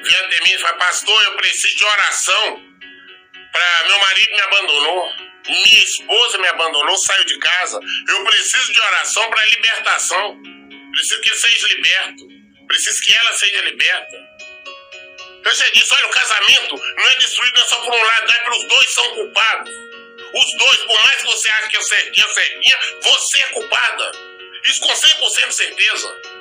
[0.02, 2.74] vêm até mim e falam, pastor, eu preciso de oração
[3.54, 5.08] Pra, meu marido me abandonou,
[5.46, 7.78] minha esposa me abandonou, saiu de casa.
[8.08, 10.42] Eu preciso de oração para libertação.
[10.94, 12.28] Preciso que seja liberto.
[12.68, 14.34] Preciso que ela seja liberta.
[15.44, 18.56] Já disse, olha, o casamento não é destruído é só por um lado, é para
[18.56, 19.70] os dois são culpados.
[20.34, 24.12] Os dois, por mais que você ache que é certinha, certinha, você é culpada.
[24.64, 26.34] Isso com 100% de certeza.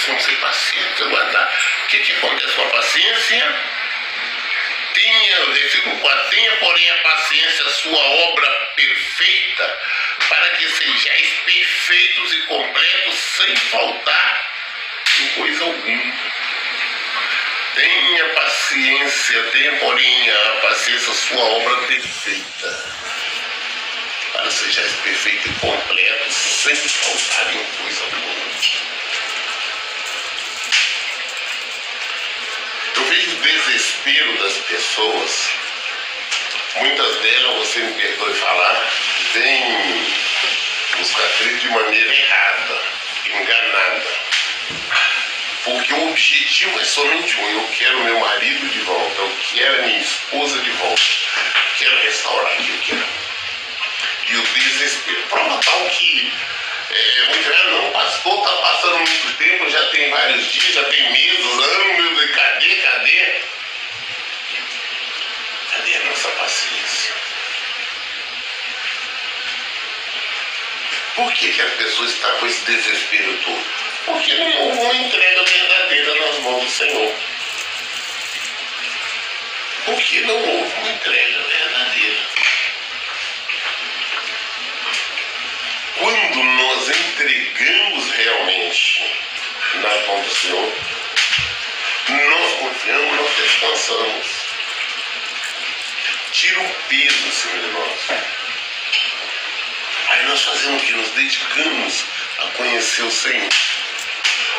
[0.00, 1.60] precisamos ser pacientes, aguardar.
[1.84, 2.70] O que, que acontece com a
[3.30, 3.54] paciência?
[4.92, 9.78] Tenha, versículo 4, tenha, porém, a paciência, sua obra perfeita,
[10.28, 14.50] para que sejais perfeitos e completos, sem faltar
[15.20, 16.14] em coisa alguma.
[17.74, 22.94] Tenha paciência, tenha, porém, a paciência, sua obra perfeita,
[24.32, 28.50] para que sejais perfeito e completo, sem faltar em coisa alguma.
[33.00, 35.50] Eu vejo o desespero das pessoas.
[36.76, 38.90] Muitas delas, você me perdoe falar,
[39.34, 40.06] vêm
[40.96, 42.82] buscar Cristo de maneira errada,
[43.26, 44.06] enganada.
[45.64, 50.00] Porque o objetivo é somente um, eu quero meu marido de volta, eu quero minha
[50.00, 51.02] esposa de volta,
[51.78, 53.08] quero restaurar aqui, eu quero.
[54.28, 55.22] E o desespero.
[55.28, 56.32] Prova tal que
[56.92, 61.12] é, muito velho, não, pastor, está passando muito tempo, já tem vários dias, já tem
[61.12, 63.40] meses, anos, cadê, cadê?
[65.72, 67.14] Cadê a nossa paciência?
[71.14, 73.66] Por que, que a pessoa está com esse desespero todo?
[74.06, 77.14] Porque não houve uma entrega verdadeira nas mãos do Senhor.
[79.84, 82.18] Porque não houve uma entrega verdadeira.
[86.00, 89.04] Quando nós entregamos realmente
[89.74, 90.72] nas mãos do Senhor,
[92.08, 94.26] nós confiamos, nós descansamos.
[96.32, 98.00] Tira o peso em cima de nós.
[100.08, 100.92] Aí nós fazemos o que?
[100.92, 102.04] Nos dedicamos
[102.38, 103.48] a conhecer o Senhor.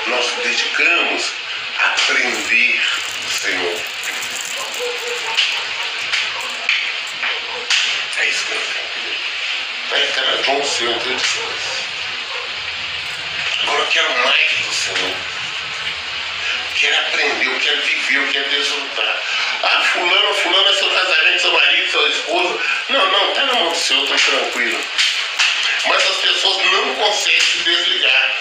[0.08, 1.34] Nós nos dedicamos
[1.80, 2.82] a aprender
[3.26, 3.82] o Senhor.
[8.18, 8.91] É isso que eu tenho.
[9.92, 10.08] Aí
[10.64, 11.86] seu entre descanso.
[13.64, 15.16] Agora eu quero mais do Senhor.
[16.76, 19.22] Quero aprender, eu quero viver, eu quero desfrutar.
[19.64, 22.60] Ah, fulano, fulano é seu casamento, seu marido, sua esposa.
[22.90, 24.80] Não, não, tá na mão do Senhor, tô tranquilo.
[25.88, 28.36] Mas as pessoas não conseguem se desligar.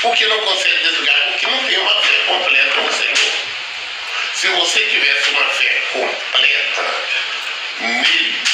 [0.00, 1.28] Por que não conseguem desligar?
[1.28, 3.32] Porque não tem uma fé completa no Senhor.
[4.34, 6.94] Se você tivesse uma fé completa
[7.80, 8.53] nele,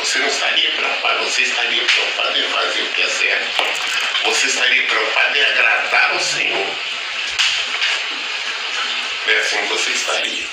[0.00, 3.64] você não estaria preocupado, você estaria preocupado em fazer o que é certo.
[4.24, 6.66] Você estaria preocupado em agradar o Senhor.
[9.26, 10.46] É assim você estaria.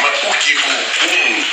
[0.00, 1.46] Mas por que como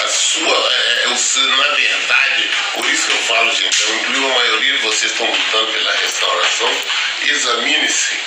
[0.00, 4.34] a sua, é, o, na verdade, por isso que eu falo, gente, eu incluo a
[4.34, 6.76] maioria de vocês estão lutando pela restauração,
[7.22, 8.18] examine-se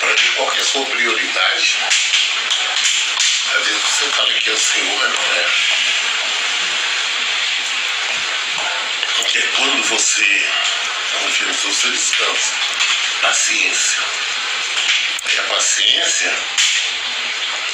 [0.00, 1.78] para ver qual é a sua prioridade.
[3.56, 5.46] Às vezes você fala que é o Senhor, não é.
[9.16, 10.46] Porque quando você
[11.22, 12.54] confia no seu, você descansa.
[13.22, 14.00] Paciência.
[15.32, 16.34] E a paciência,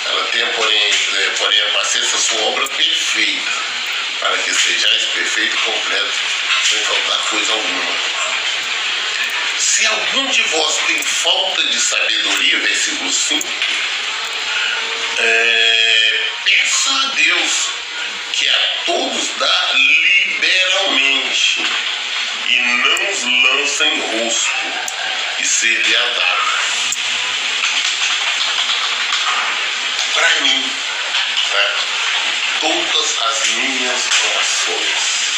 [0.07, 3.53] ela tem, porém, é, porém a paciência, a sua obra perfeita,
[4.21, 6.15] para que sejais perfeito e completo,
[6.65, 7.97] sem faltar coisa alguma.
[9.59, 13.49] Se algum de vós tem falta de sabedoria, versículo 5,
[15.19, 17.71] é, peça a Deus
[18.33, 21.63] que a todos dá liberalmente
[22.49, 24.53] e não os lança em rosto
[25.39, 26.23] e ser-lhe dado.
[30.13, 30.71] Para mim,
[31.53, 31.75] né,
[32.61, 35.33] todas as minhas orações,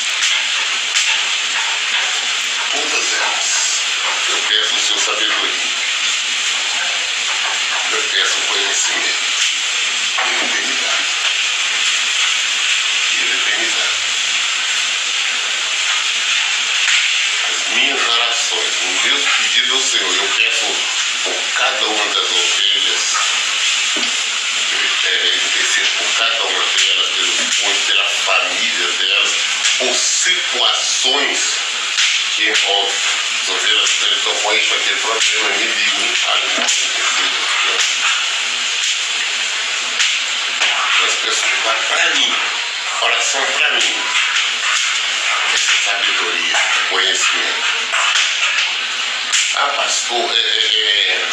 [2.73, 3.83] todas elas,
[4.29, 5.71] eu peço o seu sabedoria,
[7.93, 9.58] eu peço conhecimento.
[10.25, 10.35] Me
[13.57, 14.09] me dado.
[17.49, 20.67] As minhas orações, os meus pedidos ao Senhor, eu peço
[21.25, 23.17] por cada uma das ovelhas,
[24.73, 24.79] eu
[25.99, 29.33] por cada uma delas, pelos pontos, pela família delas,
[29.79, 31.59] por situações
[32.33, 32.49] que.
[32.51, 37.98] As ovelhas estão com aquele problema, me ligam, me falam, me intercedo
[41.09, 42.35] as pessoas mas para mim,
[43.01, 44.05] oração para mim.
[45.55, 46.57] Essa sabedoria,
[46.91, 47.65] conhecimento.
[49.57, 51.29] Ah, pastor, é, é, é...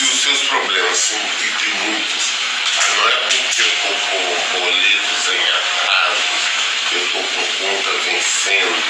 [0.00, 2.32] os seus problemas, sim, e tem muitos,
[2.78, 6.50] ah, não é porque eu estou com boletos em atrasos,
[6.92, 8.84] eu estou com conta vencendo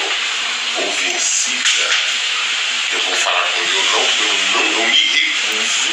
[0.77, 1.91] ou vencida,
[2.93, 5.92] eu vou falar com Deus, não, eu não, eu me recuso,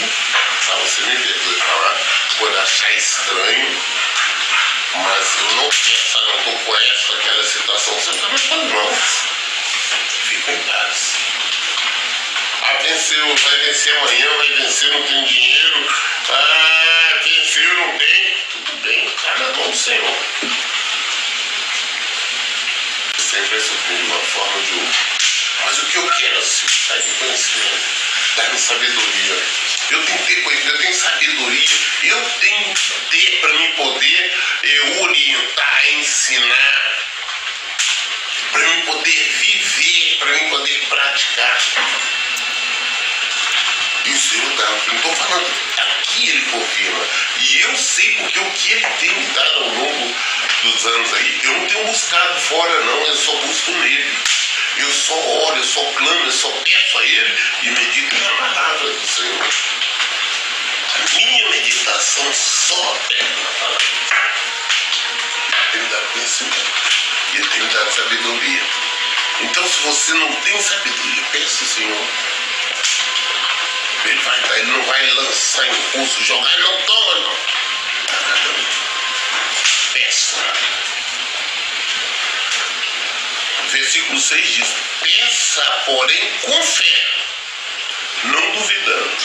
[0.65, 0.75] tá?
[0.75, 1.97] Você me perdoe falar,
[2.39, 3.81] pode achar estranho,
[4.93, 8.97] mas eu não estou com essa, aquela situação, você está suas mãos.
[10.29, 11.15] Fica em paz.
[12.63, 15.87] Ah, venceu, vai vencer amanhã, vai vencer, não tem dinheiro.
[16.29, 18.37] Ah, venceu, não tem.
[18.49, 20.17] Tudo bem, está na mão do Senhor.
[23.17, 25.17] Sempre é de uma forma ou de outra.
[25.65, 28.06] Mas o que eu quero, assim, dá-me conhecimento,
[28.37, 29.43] dá-me sabedoria.
[29.89, 31.69] Eu tenho que ter conhecimento, eu tenho sabedoria,
[32.03, 34.33] eu tenho que ter para me poder
[34.63, 37.07] eh, orientar, ensinar,
[38.51, 41.57] para mim poder viver, para mim poder praticar.
[44.05, 47.07] E o Senhor dá, não estou falando, aqui ele confirma.
[47.39, 50.15] E eu sei porque o que ele tem me dado ao longo
[50.63, 54.36] dos anos aí, eu não tenho buscado fora não, eu só busco nele.
[54.79, 58.91] Eu só oro, eu só clamo, eu só peço a ele e medito na palavra
[58.91, 59.49] do Senhor.
[60.93, 63.87] A minha meditação só é na palavra.
[65.73, 66.71] Ele dado conhecimento.
[67.33, 68.61] E ele tem me dado sabedoria.
[69.41, 72.07] Então se você não tem sabedoria, peça ao Senhor.
[74.05, 77.37] Ele, vai, ele não vai lançar em curso, jogar, não toma, não.
[79.93, 80.35] Peça.
[83.65, 87.03] Versículo 6 diz: Peça, porém, com fé,
[88.23, 89.17] não duvidando.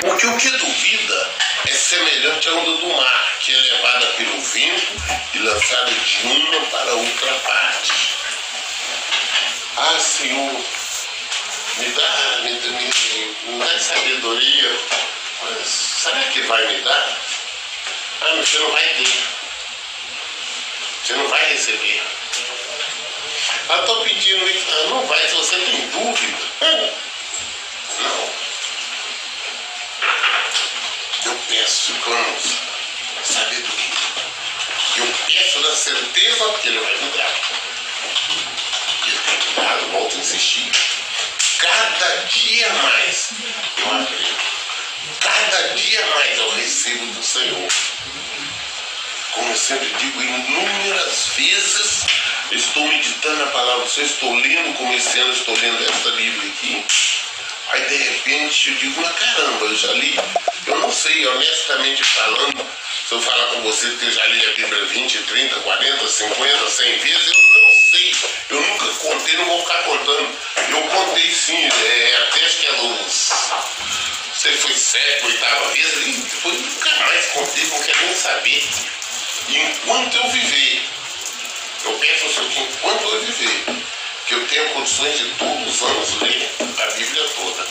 [0.00, 1.30] Porque o que duvida
[1.68, 4.92] é semelhante à onda do mar, que é levada pelo vento
[5.34, 7.92] e lançada de uma para outra parte.
[9.76, 10.64] Ah, Senhor,
[11.78, 12.92] me dá, me, me,
[13.46, 14.78] me dá sabedoria.
[15.42, 17.18] Mas será que vai me dar?
[18.20, 19.24] Ah, mas você não vai ter.
[21.04, 22.02] Você não vai receber.
[23.68, 24.66] Ah, estou pedindo isso.
[24.70, 26.38] Ah, não vai se você tem dúvida.
[28.00, 28.30] Não.
[31.26, 32.36] Eu peço com
[33.24, 33.92] sabedoria.
[34.96, 37.34] Eu peço na certeza que ele vai me dar.
[39.06, 40.72] Ele tem que dar, eu volto a insistir
[41.62, 43.30] cada dia mais
[43.78, 44.36] eu aprendo.
[45.20, 47.68] Cada dia mais eu recebo do Senhor.
[49.32, 52.04] Como eu sempre digo, inúmeras vezes
[52.56, 56.84] estou meditando a palavra do Senhor, estou lendo, ano estou lendo essa Bíblia aqui.
[57.70, 60.18] Aí de repente eu digo, mas caramba, eu já li.
[60.66, 62.66] Eu não sei, honestamente falando,
[63.08, 66.70] se eu falar com você que eu já li a Bíblia 20, 30, 40, 50,
[66.70, 68.16] 100 vezes, eu não sei.
[68.50, 70.38] Eu nunca contei, não vou ficar contando.
[70.68, 73.32] Eu contei sim, é, até acho que é nos.
[74.34, 78.68] Sei foi sétima, oitava vez, e depois nunca mais contei, não quero nem saber.
[79.48, 80.82] Enquanto eu viver,
[81.84, 83.64] eu ao Senhor que enquanto eu viver,
[84.26, 87.66] que eu tenha condições de todos os anos ler a Bíblia toda.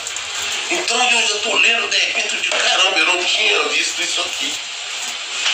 [0.70, 4.52] Então eu já estou lendo, de repente, de caramba, eu não tinha visto isso aqui.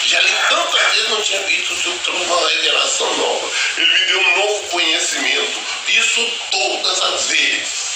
[0.06, 3.50] Já li tantas vezes, não tinha visto, o Senhor trouxe uma revelação nova.
[3.76, 5.60] Ele me deu um novo conhecimento.
[5.88, 7.88] Isso todas as vezes.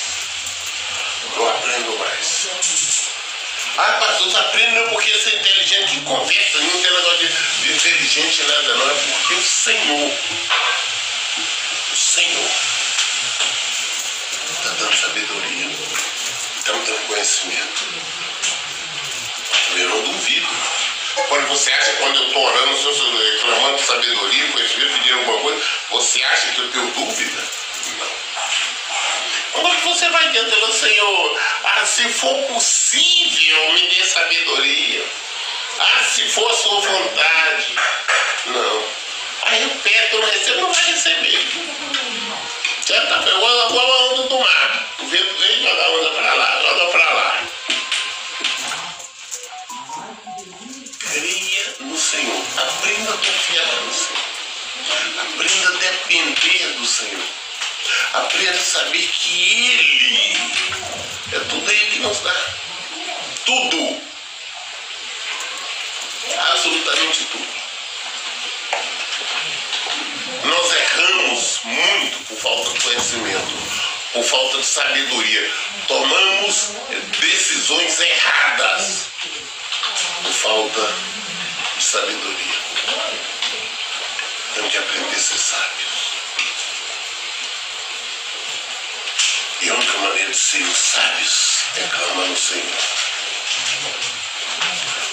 [1.37, 2.49] Eu aprendo mais.
[3.75, 7.73] Ah, pastor, você aprende não porque você é inteligente que conversa, não tem negócio de,
[7.73, 8.91] inteligente nada, não.
[8.91, 10.13] É porque o Senhor,
[11.93, 12.51] o Senhor,
[14.51, 15.71] está dando sabedoria,
[16.59, 17.85] está dando conhecimento.
[19.75, 20.49] Eu não duvido.
[21.29, 25.19] Quando você acha, quando eu estou orando, se eu estou reclamando de sabedoria, conhecimento, pedindo
[25.21, 27.43] alguma coisa, você acha que eu tenho dúvida?
[27.99, 28.22] Não.
[29.53, 35.05] Quando você vai diante do Senhor, ah, se for possível, me dê sabedoria.
[35.79, 37.77] Ah, se for sua vontade.
[38.47, 38.85] Não.
[39.45, 39.71] Aí o
[40.11, 41.49] tu não recebe, não vai receber.
[42.87, 44.89] Já tá igual, igual a onda do mar.
[45.01, 47.45] O vento vem joga a onda para lá, joga para lá.
[50.99, 52.45] Creia no Senhor.
[52.57, 54.23] Aprenda a confiar no Senhor.
[55.21, 57.42] Aprenda a depender do Senhor.
[58.13, 60.37] Aprenda a saber que Ele
[61.33, 62.35] é tudo Ele que nos dá.
[63.45, 64.03] Tudo.
[66.53, 67.63] Absolutamente tudo.
[70.45, 73.53] Nós erramos muito por falta de conhecimento,
[74.13, 75.53] por falta de sabedoria.
[75.89, 76.71] Tomamos
[77.21, 79.07] decisões erradas
[80.23, 80.95] por falta
[81.77, 82.57] de sabedoria.
[84.55, 85.82] Temos que aprender a ser sábios.
[89.63, 92.67] E a única maneira de sermos sábios é clamar no Senhor.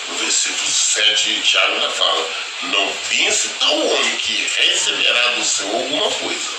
[0.08, 2.30] No versículo 7, Tiago ainda fala:
[2.64, 6.50] Não pense tal homem que receberá do Senhor alguma coisa.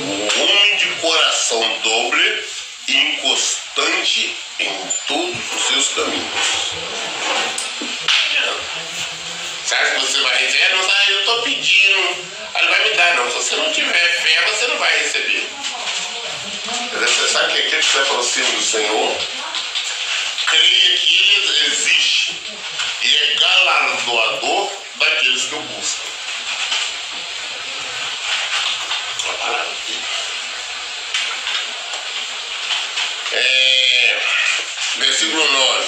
[0.00, 2.44] O homem de coração dobre
[2.86, 6.68] e inconstante em todos os seus caminhos.
[9.64, 10.70] Você acha que você vai receber?
[10.70, 12.28] Não, eu estou pedindo.
[12.54, 13.28] Ele vai me dar, não.
[13.28, 15.46] Se você não tiver fé, você não vai receber.
[16.64, 19.16] Você sabe que aquele que se aproxima do Senhor,
[20.46, 22.36] creia que Ele existe
[23.02, 26.08] e é galardoador daqueles que o buscam.
[33.32, 34.20] É,
[34.96, 35.86] versículo 9.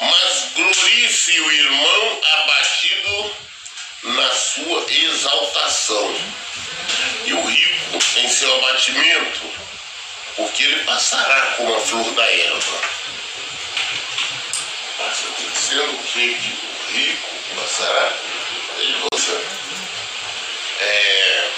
[0.00, 3.36] Mas glorifique o irmão abatido
[4.04, 6.16] na sua exaltação,
[7.26, 9.50] e o rico em seu abatimento,
[10.36, 12.80] porque ele passará como a flor da erva.
[14.98, 18.12] Passa dizendo que o rico passará,
[18.78, 19.44] ele você.
[20.80, 21.50] É,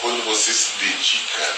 [0.00, 1.56] quando você se dedica,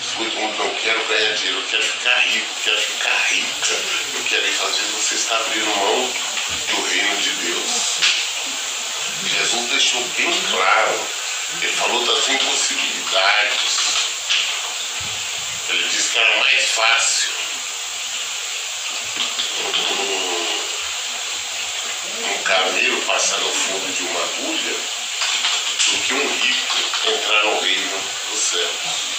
[0.00, 3.74] escuta, não quero ganhar dinheiro, eu quero ficar rico, quero ficar rica,
[4.14, 6.12] eu quero fazer, você está abrindo mão
[6.70, 8.23] do reino de Deus.
[9.22, 11.06] Jesus deixou bem claro,
[11.62, 13.78] ele falou das impossibilidades.
[15.68, 17.30] Ele disse que era mais fácil
[22.22, 28.00] um, camelo passar no fundo de uma agulha do que um rico entrar no reino
[28.30, 29.14] dos céus.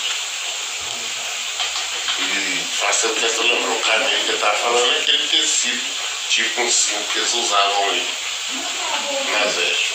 [2.19, 5.83] E fazendo questão de lembrar o camelo que ele estava falando é aquele tecido
[6.29, 9.91] tipo um cinto que eles usavam ali nas vestes.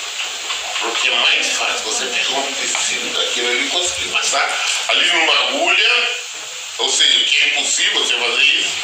[0.80, 5.48] Porque é mais fácil você pegar um tecido daquilo ali e conseguir passar ali numa
[5.48, 6.09] agulha,
[6.78, 8.76] ou seja, que é impossível você fazer isso,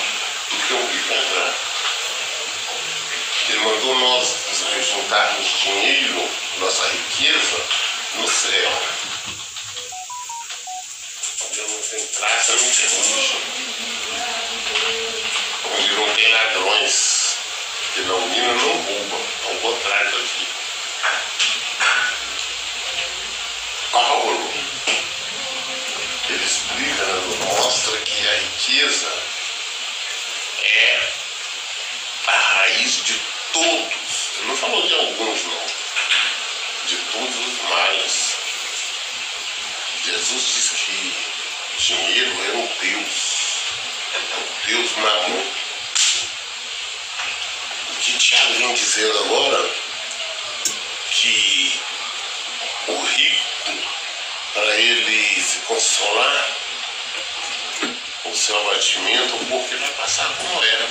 [0.51, 1.55] do que um rico entrar.
[3.49, 4.35] Ele mandou nós
[4.91, 7.63] juntarmos dinheiro, nossa riqueza,
[8.15, 8.83] no céu.
[11.49, 13.37] Onde não tem traça, não tem lixo.
[15.65, 17.16] Onde não tem ladrões
[17.97, 19.17] que não mina não rouba,
[19.49, 20.47] ao contrário daqui.
[23.91, 24.53] Paulo,
[26.29, 27.07] ele explica,
[27.55, 29.11] mostra que a riqueza
[30.63, 31.11] é
[32.27, 33.19] a raiz de
[33.55, 35.67] todos, ele não falou de alguns não,
[36.85, 38.37] de todos os males.
[40.05, 41.15] Jesus diz que
[41.79, 43.63] dinheiro é um Deus,
[44.13, 45.66] é um Deus na mão
[48.01, 49.71] que Tiago vem dizendo agora
[51.11, 51.81] que
[52.89, 53.73] o rico,
[54.53, 56.49] para ele se consolar
[58.23, 60.89] com seu abatimento, porque vai passar como era.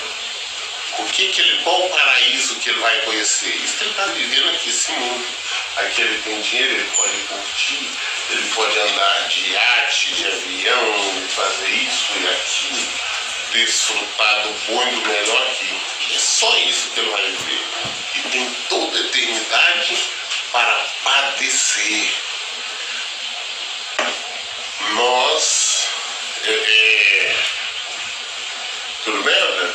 [0.97, 3.53] O que, que ele, qual o paraíso que ele vai conhecer?
[3.55, 5.27] Isso ele está vivendo aqui, esse mundo.
[5.77, 7.89] Aqui ele tem dinheiro, ele pode curtir,
[8.31, 12.87] ele pode andar de iate, de avião, fazer isso e aquilo,
[13.63, 15.81] desfrutar do bom e do melhor aqui.
[16.13, 17.61] É só isso que ele vai viver.
[18.15, 20.09] E tem toda a eternidade
[20.51, 22.13] para padecer.
[24.91, 25.89] Nós.
[26.43, 27.35] É, é...
[29.03, 29.73] Tudo bem, André?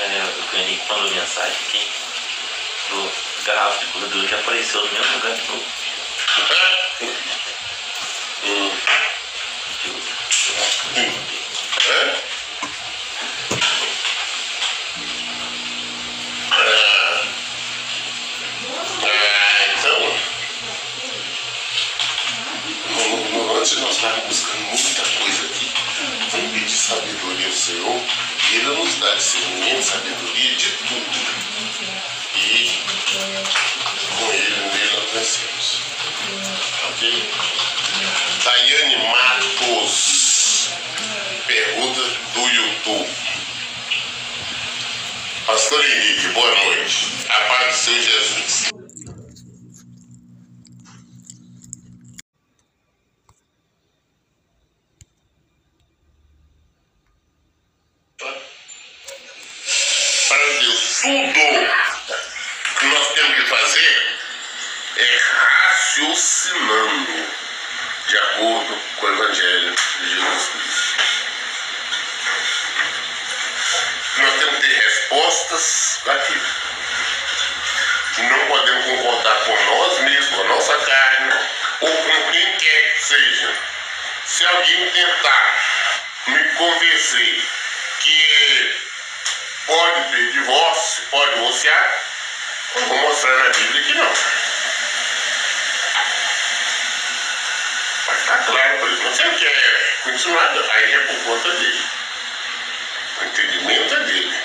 [0.00, 0.22] É,
[0.52, 1.88] o Henrique mandou mensagem aqui
[2.90, 3.12] do
[3.44, 5.64] garrafa de gordura que apareceu no mesmo lugar de novo.
[8.44, 8.70] hum.
[11.86, 12.33] É?
[23.64, 25.72] Antes nós estávamos buscando muita coisa aqui.
[26.32, 28.02] Vamos pedir sabedoria ao Senhor
[28.50, 31.18] e Ele nos dá discernimento, sabedoria de tudo.
[32.36, 32.82] E
[34.18, 35.80] com Ele, nele nós vencemos.
[36.90, 37.30] Ok?
[38.44, 40.13] Daiane Matos.
[41.46, 43.08] Perguntas do YouTube.
[45.46, 47.06] Pastor Henrique, boa noite.
[47.28, 48.70] A paz do Senhor Jesus.
[60.28, 61.32] Para Deus, tudo
[62.78, 64.18] que nós temos que fazer
[64.96, 65.18] é
[65.68, 67.28] raciocinando
[68.08, 70.73] de acordo com o Evangelho de Jesus Cristo.
[74.24, 76.46] nós temos que ter respostas daquilo.
[78.16, 81.34] Não podemos concordar com nós mesmos, com a nossa carne,
[81.80, 83.54] ou com quem quer que seja.
[84.26, 85.54] Se alguém tentar
[86.28, 87.44] me convencer
[88.00, 88.80] que
[89.66, 92.02] pode ter divórcio, pode divorciar,
[92.74, 94.14] vou mostrar na Bíblia que não.
[98.06, 98.96] Vai ficar tá claro para ele.
[98.96, 102.03] Você quer continuar, aí é por conta dele.
[103.20, 104.40] O entendimento é dele.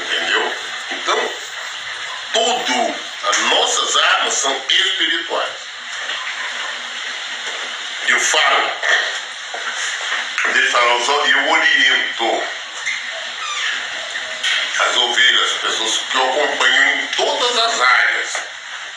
[0.00, 0.56] Entendeu?
[0.92, 1.32] Então,
[2.32, 2.94] tudo,
[3.28, 5.52] as nossas armas são espirituais.
[8.08, 8.70] Eu falo,
[10.52, 12.42] deixa eu falar eu oriento
[14.80, 18.36] as ovelhas, as pessoas que eu acompanho em todas as áreas.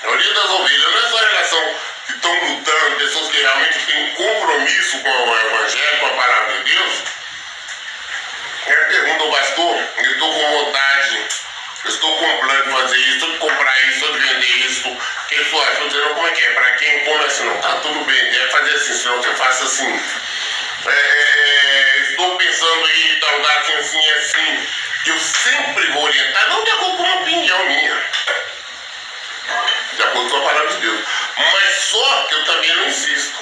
[0.04, 4.14] A maioria das ovelhas não é só relação que estão lutando, pessoas que realmente têm
[4.16, 7.17] compromisso com o Evangelho, com a palavra de Deus
[8.88, 11.28] eu pergunto ao pastor, eu estou com vontade,
[11.84, 14.90] eu estou com plano de fazer isso, de comprar isso, de vender isso.
[14.90, 15.88] O que ele falou?
[15.88, 16.54] Dizendo, como é que é?
[16.54, 20.02] Para quem come assim, não, tá tudo bem, deve fazer assim, senão você faça assim.
[20.86, 24.68] É, é, é, estou pensando aí, tal, assim, assim, assim.
[25.08, 28.04] Eu sempre vou orientar, não de acordo com uma opinião minha
[29.96, 31.00] de acordo com a palavra de Deus.
[31.38, 33.38] Mas só que eu também não insisto.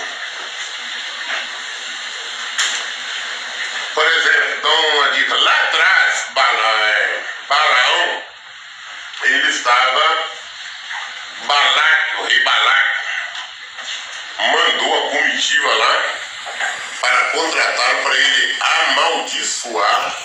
[4.65, 5.35] Dou uma dica.
[5.35, 8.23] Lá atrás, é, Balaão,
[9.21, 10.29] ele estava,
[11.43, 12.93] Balac, o rei Balac,
[14.39, 16.03] mandou a comitiva lá
[16.99, 20.15] para contratar para ele amaldiçoar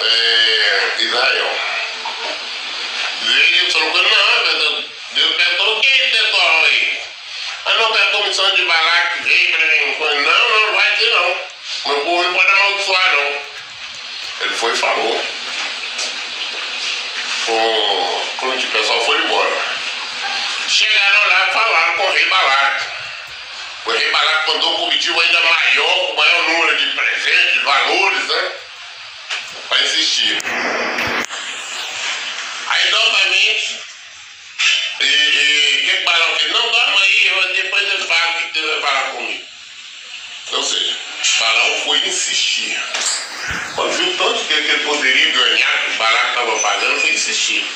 [0.00, 1.60] é, Israel.
[3.22, 7.00] Ele falou, não, Deus perguntou, quem é pessoal aí?
[7.66, 9.96] Ah, não, tem a comissão de Balac veio para mim.
[10.24, 11.50] Não, não vai ter não.
[11.86, 13.42] Meu povo não pode amaldiçoar não.
[14.40, 15.24] Ele foi e falou.
[18.38, 19.56] Quando o pessoal foi embora.
[20.68, 22.84] Chegaram lá e falaram com o rei Balac.
[23.86, 28.52] O rei Balac mandou um comitiva ainda maior, com maior número de presentes, valores, né?
[29.68, 30.38] Para insistir.
[32.68, 33.80] Aí novamente,
[35.00, 38.80] e, e que Barão que não dorma aí, depois eu falo o que Deus vai
[38.80, 39.44] falar comigo.
[40.52, 40.96] Ou seja,
[41.38, 41.69] Barão
[42.08, 42.78] insistir.
[43.74, 47.66] Quando viu tanto que ele poderia ganhar, que o Barão estava pagando, foi insistir.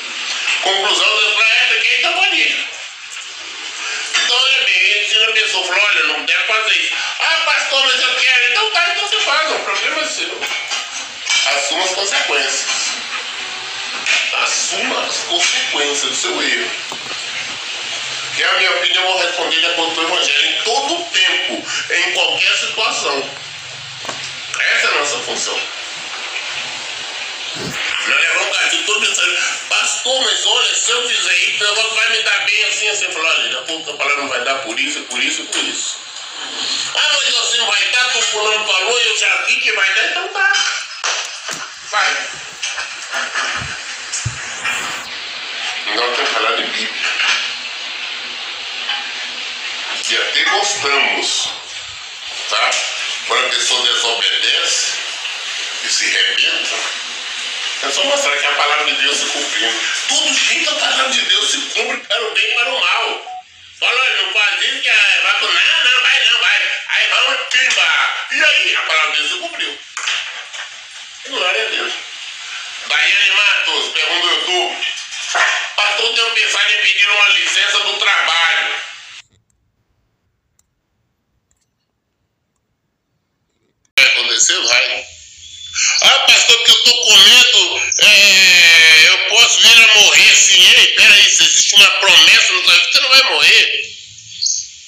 [0.61, 2.65] Conclusão do planeta que ele estava ali.
[4.23, 6.93] Então, olha bem, ele ensina a pessoa, falou, olha, não deve fazer isso.
[7.19, 8.51] Ah, pastor, mas eu quero.
[8.51, 10.41] Então tá, então você faz, o problema é seu.
[11.45, 12.95] Assuma as consequências
[14.43, 16.71] assuma as consequências do seu erro.
[18.35, 20.95] Que é a minha opinião, eu vou responder de acordo com o Evangelho em todo
[20.95, 23.29] o tempo, em qualquer situação.
[24.75, 25.57] Essa é a nossa função.
[28.07, 29.37] Não é vontade, estou pensando,
[29.69, 33.11] pastor, mas olha, se eu fizer isso, o negócio vai me dar bem assim, assim.
[33.11, 35.97] Falou, olha, daqui a pouco a não vai dar por isso, por isso por isso.
[36.93, 40.07] Ah, mas você não vai dar, o fulano falou, eu já vi que vai dar,
[40.07, 40.53] então tá.
[41.91, 42.27] Vai.
[45.85, 47.05] Nós temos que falar de Bíblia.
[50.09, 51.49] E até gostamos,
[52.49, 52.94] tá?
[53.27, 54.93] Quando a pessoa desobedece
[55.83, 56.75] e se arrebenta,
[57.83, 59.81] é só mostrar que a palavra de Deus se cumprindo.
[60.07, 63.45] Tudo jeito a palavra de Deus se cumpre para o bem e para o mal.
[63.79, 65.41] Fala, não faz isso que é, vai.
[65.41, 66.61] Não, não, vai não, vai.
[66.87, 68.13] Aí vamos, pimba.
[68.31, 69.79] E aí, a palavra de Deus se cumpriu.
[71.27, 71.93] Glória a Deus.
[72.87, 74.87] Daiane Matos, pergunta no YouTube.
[75.75, 78.94] Pastor, tenho pensado em pedir uma licença do trabalho.
[84.15, 84.59] Acontecer?
[84.61, 85.05] Vai.
[86.03, 90.61] Ah, pastor, porque eu estou com medo, é, eu posso vir a morrer sim.
[90.61, 93.95] Ei, peraí, se existe uma promessa no sua vida, você não vai morrer.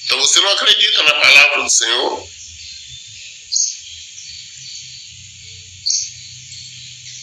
[0.04, 2.28] Então você não acredita na palavra do Senhor.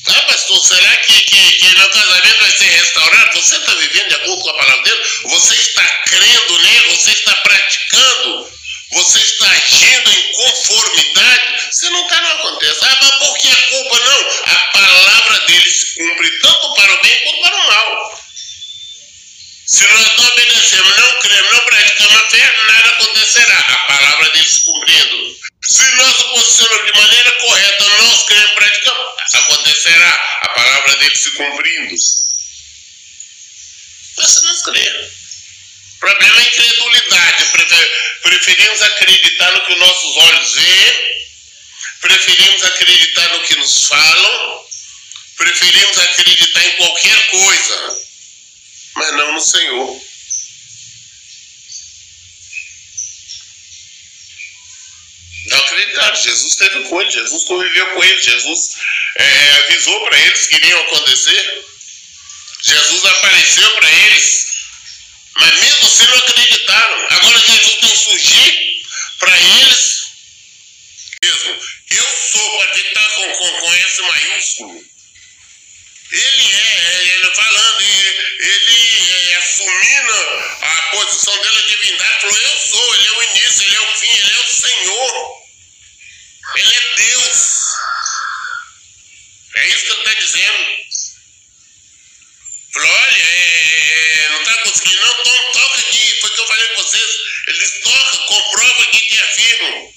[0.08, 3.42] Ah, pastor, será que, que, que meu casamento vai ser restaurado?
[3.42, 5.04] Você está vivendo de acordo com a palavra dele?
[5.24, 6.96] Você está crendo nele?
[6.96, 8.56] Você está praticando?
[8.92, 11.56] Você está agindo em conformidade?
[11.92, 12.80] Não está, não acontece.
[12.82, 14.00] Ah, mas por que a culpa?
[14.00, 14.30] Não.
[14.46, 18.26] A palavra dele se cumpre tanto para o bem quanto para o mal.
[19.68, 23.58] Se nós não obedecemos, não cremos, não praticamos a fé, nada acontecerá.
[23.58, 25.38] A palavra dele se cumprindo.
[25.64, 30.40] Se nós posicionamos de maneira correta, nós cremos, praticamos, acontecerá.
[30.42, 31.96] A palavra dele se cumprindo.
[34.18, 35.25] Mas se nós cremos.
[36.06, 37.46] Problema é a incredulidade.
[38.22, 41.28] Preferimos acreditar no que os nossos olhos veem,
[42.00, 44.66] preferimos acreditar no que nos falam,
[45.36, 48.06] preferimos acreditar em qualquer coisa
[48.96, 50.02] mas não no Senhor.
[55.48, 58.78] Não acreditaram, Jesus esteve com eles, Jesus conviveu com eles, Jesus
[59.18, 61.66] é, avisou para eles que iriam acontecer.
[62.64, 64.45] Jesus apareceu para eles,
[65.38, 67.08] mas mesmo assim não acreditaram.
[67.10, 68.82] Agora Jesus tem que surgir
[69.20, 70.06] para eles
[71.26, 71.60] mesmo.
[71.92, 74.86] Eu sou, para tá com, com, com S maiúsculo.
[76.12, 80.14] Ele é, ele falando, ele é, assumindo
[80.62, 83.96] a posição dele, a divindade, falou: Eu sou, ele é o início, ele é o
[83.96, 85.44] fim, ele é o Senhor,
[86.58, 87.56] ele é Deus.
[89.56, 90.86] É isso que ele está dizendo.
[92.74, 96.68] Falou: Olha, é, não está conseguindo, não, então toca aqui, foi o que eu falei
[96.68, 97.10] com vocês.
[97.48, 99.94] Eles tocam, comprova aqui que afirmam.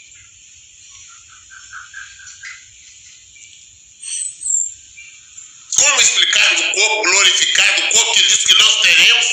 [5.76, 9.26] Como explicar o corpo glorificado, o corpo que diz que nós teremos,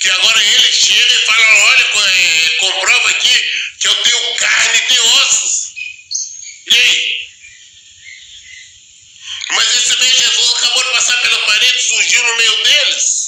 [0.00, 3.50] que agora ele chega e fala, olha, é, comprova aqui
[3.80, 5.74] que eu tenho carne e tenho ossos.
[6.66, 7.16] E aí?
[9.52, 13.21] Mas esse mesmo Jesus acabou de passar pela parede, surgiu no meio deles.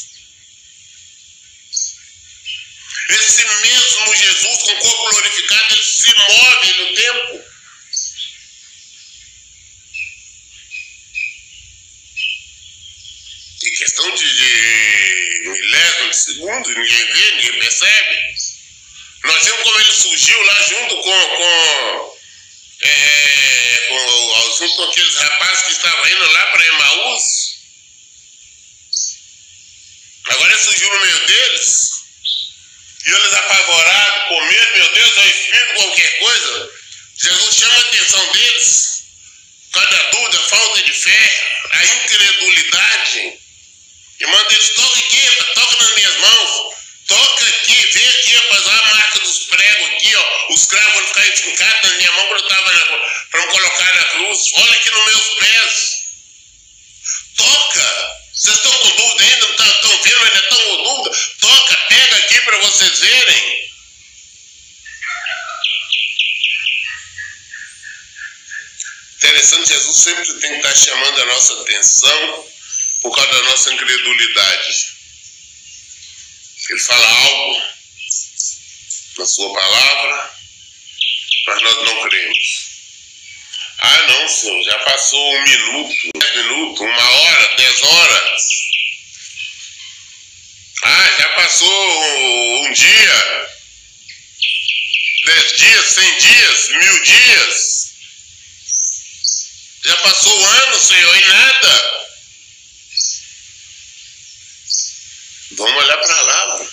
[3.11, 7.55] Esse mesmo Jesus com o corpo glorificado, ele se move no tempo.
[13.77, 18.35] questão de, de milésimos de segundo, ninguém vê, ninguém percebe.
[19.25, 22.19] Nós vimos como ele surgiu lá junto com, com,
[22.83, 27.23] é, com, junto com aqueles rapazes que estavam indo lá para Emaús.
[30.27, 31.94] Agora ele surgiu no meio deles.
[33.07, 36.71] E eles apavorados, com medo, meu Deus, é Espírito, qualquer coisa.
[37.19, 39.05] Jesus chama a atenção deles.
[39.73, 43.39] Cada dúvida, falta de fé, a incredulidade.
[44.21, 46.75] E manda eles, toca aqui, toca nas minhas mãos.
[47.07, 50.55] Toca aqui, vem aqui, rapaz, a marca dos pregos aqui, ó.
[50.55, 52.65] Os cravos vão ficar enfincados na minha mão quando eu estava
[53.31, 54.41] para me colocar na cruz.
[54.55, 55.95] Olha aqui nos meus pés.
[57.37, 58.25] Toca.
[58.33, 59.47] Vocês estão com dúvida ainda?
[59.47, 60.25] Não estão vendo?
[60.25, 61.17] Ainda estão com dúvida?
[61.41, 63.65] Toca, pega aqui para vocês verem.
[69.17, 72.49] Interessante, Jesus sempre tem que estar chamando a nossa atenção
[73.03, 74.95] por causa da nossa incredulidade.
[76.71, 77.63] Ele fala algo
[79.19, 80.31] na sua palavra,
[81.47, 82.75] mas nós não cremos.
[83.81, 88.43] Ah, não, senhor, já passou um minuto, dez minutos, uma hora, dez horas.
[90.85, 93.49] Ah, já passou um dia,
[95.27, 97.85] dez dias, cem dias, mil dias.
[99.85, 102.05] Já passou um ano, Senhor, e nada.
[105.57, 106.67] Vamos olhar para lá.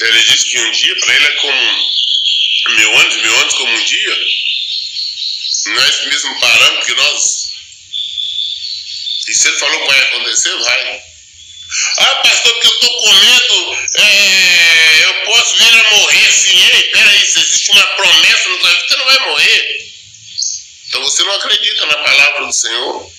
[0.00, 1.90] Ele disse que um dia para ele é como
[2.76, 4.18] mil anos, mil anos como um dia.
[5.66, 7.50] Não é esse mesmo parâmetro que nós.
[9.28, 11.02] E se ele falou que vai acontecer, vai.
[11.98, 16.56] Ah, pastor, porque eu estou com medo, é, eu posso vir a morrer assim.
[16.56, 19.90] Ei, peraí, se existe uma promessa na sua vida, você não vai morrer.
[20.90, 23.12] Então você não acredita na palavra do Senhor.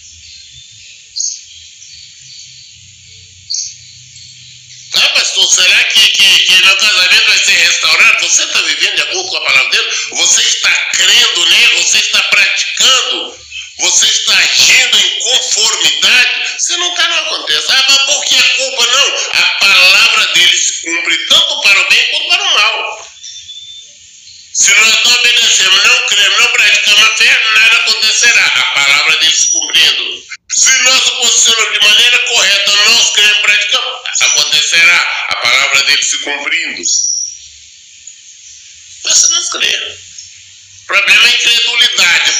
[4.93, 8.27] Ah, pastor, será que, que, que meu casamento vai ser restaurado?
[8.27, 9.89] Você está vivendo de acordo com a palavra dele?
[10.11, 11.75] Você está crendo nele?
[11.77, 13.39] Você está praticando?
[13.79, 16.59] Você está agindo em conformidade?
[16.59, 17.65] Se não está, não acontece.
[17.69, 18.85] Ah, mas por que a culpa?
[18.85, 19.39] Não.
[19.39, 23.11] A palavra dele se cumpre tanto para o bem quanto para o mal.
[24.53, 28.45] Se nós não obedecemos, não cremos, não praticamos a fé, nada acontecerá.
[28.45, 30.23] A palavra dele se cumprindo.
[30.49, 35.27] Se nós nos posicionamos de maneira correta, nós cremos, praticamos, acontecerá.
[35.29, 36.81] A palavra dele se cumprindo.
[39.05, 39.97] Mas se nós cremos.
[40.83, 42.31] O problema é a incredulidade.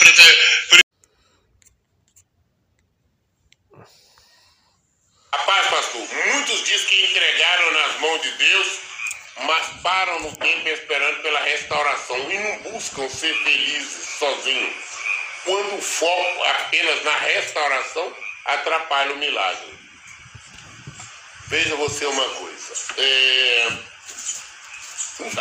[5.34, 8.92] Rapaz, pastor, muitos dizem que entregaram nas mãos de Deus
[9.40, 14.74] mas param no tempo esperando pela restauração e não buscam ser felizes sozinhos.
[15.44, 18.16] Quando o foco apenas na restauração
[18.92, 19.80] atrapalha o milagre.
[21.48, 22.74] Veja você uma coisa.
[22.98, 23.72] É,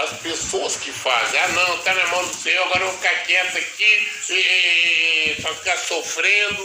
[0.02, 3.14] as pessoas que fazem, ah não, está na mão do Senhor, agora eu vou ficar
[3.24, 6.62] quieto aqui, e, e, ficar sofrendo.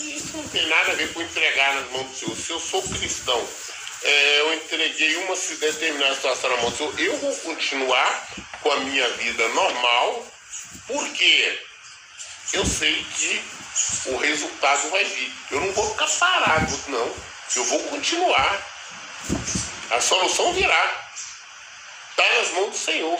[0.00, 2.36] Isso não tem nada a ver com entregar nas mãos do Senhor.
[2.36, 3.48] Se eu sou cristão,
[4.02, 8.28] é, eu entreguei uma determinada situação na mão do Senhor, eu vou continuar
[8.62, 10.26] com a minha vida normal,
[10.86, 11.58] porque
[12.52, 13.42] eu sei que
[14.06, 15.19] o resultado vai vir.
[15.60, 17.14] Eu não vou ficar parado, não.
[17.54, 18.66] Eu vou continuar.
[19.90, 21.10] A solução virá.
[22.10, 23.18] Está nas mãos do Senhor.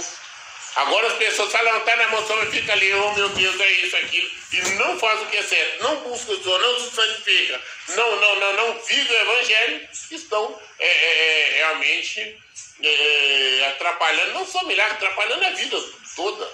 [0.77, 3.97] Agora as pessoas falam, está na emoção e fica ali, oh meu Deus, é isso,
[3.97, 7.61] aquilo, e não faz o que é certo, não busca o Senhor, não se santifica,
[7.89, 12.39] não, não, não, não vive o Evangelho, estão é, é, é realmente
[12.85, 15.77] é, atrapalhando, não só milagre, atrapalhando a vida
[16.15, 16.49] toda.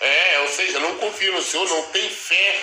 [0.00, 2.60] É, ou seja, não confia no Senhor, não tem fé.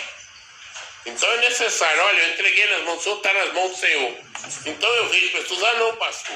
[1.06, 4.18] Então é necessário, olha, eu entreguei nas mãos do Senhor, está nas mãos do Senhor.
[4.66, 6.36] Então eu vejo pessoas, ah não, pastor.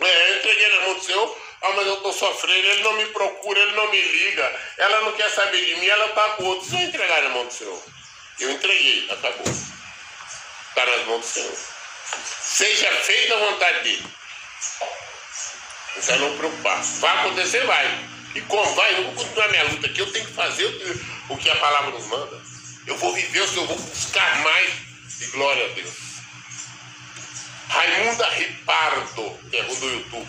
[0.00, 3.06] É, eu entreguei nas mãos do Senhor, ah, mas eu estou sofrendo, ele não me
[3.06, 6.68] procura, ele não me liga, ela não quer saber de mim, ela está com outro.
[6.68, 7.82] Se eu entregar nas mãos do Senhor,
[8.40, 9.52] eu entreguei, acabou.
[10.68, 11.58] Está nas mãos do Senhor.
[12.40, 14.06] Seja feita a vontade dele.
[16.08, 16.82] Não não preocupar.
[16.82, 18.08] Vai acontecer, vai.
[18.34, 20.66] E como vai, eu vou continuar minha luta aqui, eu tenho que fazer
[21.28, 22.40] o que a palavra nos manda.
[22.88, 24.72] Eu vou viver o Senhor, eu vou buscar mais.
[25.20, 25.94] E glória a Deus.
[27.68, 30.28] Raimunda Ripardo, pergunta do YouTube.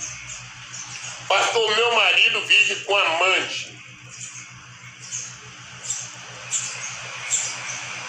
[1.30, 3.80] Pastor, meu marido vive com amante.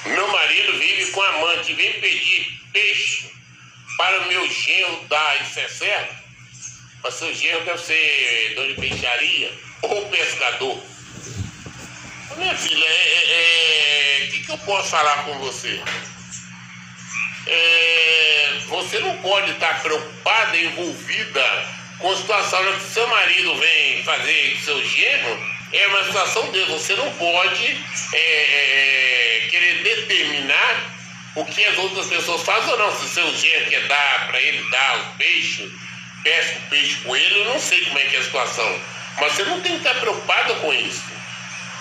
[0.06, 3.30] Meu marido vive com amante, vem pedir peixe
[3.96, 6.16] para o meu genro dar, isso é certo?
[7.04, 10.82] Mas seu genro deve ser dono de peixaria ou pescador.
[12.40, 15.78] Minha filha, é, é, é, que, que eu posso falar com você?
[17.46, 21.66] É, você não pode estar preocupada, envolvida
[21.98, 25.38] com a situação que seu marido vem fazer seu genro,
[25.70, 26.72] é uma situação dele.
[26.72, 27.78] Você não pode
[28.14, 30.94] é, é, querer determinar
[31.36, 32.96] o que as outras pessoas fazem ou não.
[32.96, 35.70] Se seu genro quer dar para ele dar o peixe,
[36.24, 38.80] pesca o peixe com ele, eu não sei como é que é a situação.
[39.20, 41.19] Mas você não tem que estar preocupado com isso.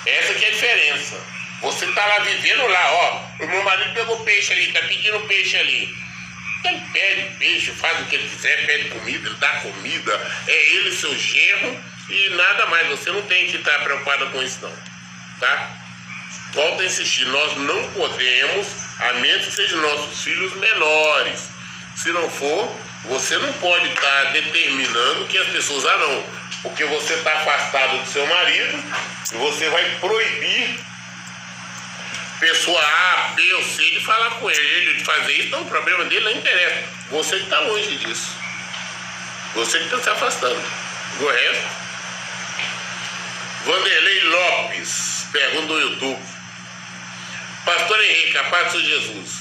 [0.06, 1.20] Essa que é a diferença.
[1.62, 3.44] Você está lá vivendo lá, ó.
[3.44, 5.94] O meu marido pegou peixe ali, está pedindo peixe ali.
[6.64, 10.44] Ele pede peixe, faz o que ele quiser, pede comida, ele dá comida.
[10.48, 12.88] É ele, seu genro e nada mais.
[12.88, 14.74] Você não tem que estar preocupado com isso, não.
[15.40, 15.70] Tá?
[16.54, 18.68] Volto a insistir, nós não podemos,
[19.00, 21.50] a menos que sejam nossos filhos menores.
[21.96, 22.76] Se não for,
[23.06, 26.24] você não pode estar determinando que as pessoas, ah não,
[26.64, 28.84] porque você está afastado do seu marido,
[29.32, 30.80] e você vai proibir
[32.40, 36.06] pessoa A, B ou C de falar com ele, de fazer isso, não, o problema
[36.06, 36.84] dele não interessa.
[37.12, 38.32] Você que está longe disso.
[39.56, 40.64] Você que está se afastando.
[41.20, 41.80] O resto.
[43.66, 46.20] Vanderlei Lopes, pergunta do YouTube.
[47.66, 49.39] Pastor Henrique, a paz de Jesus.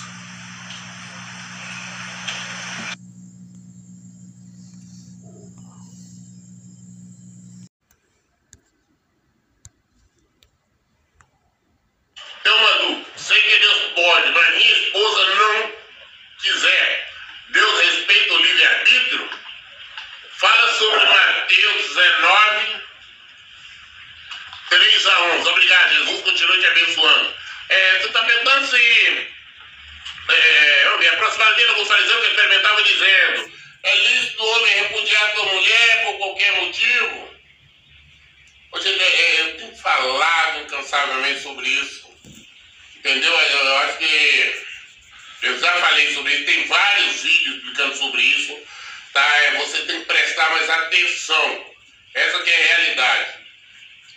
[52.15, 53.39] Essa que é a realidade.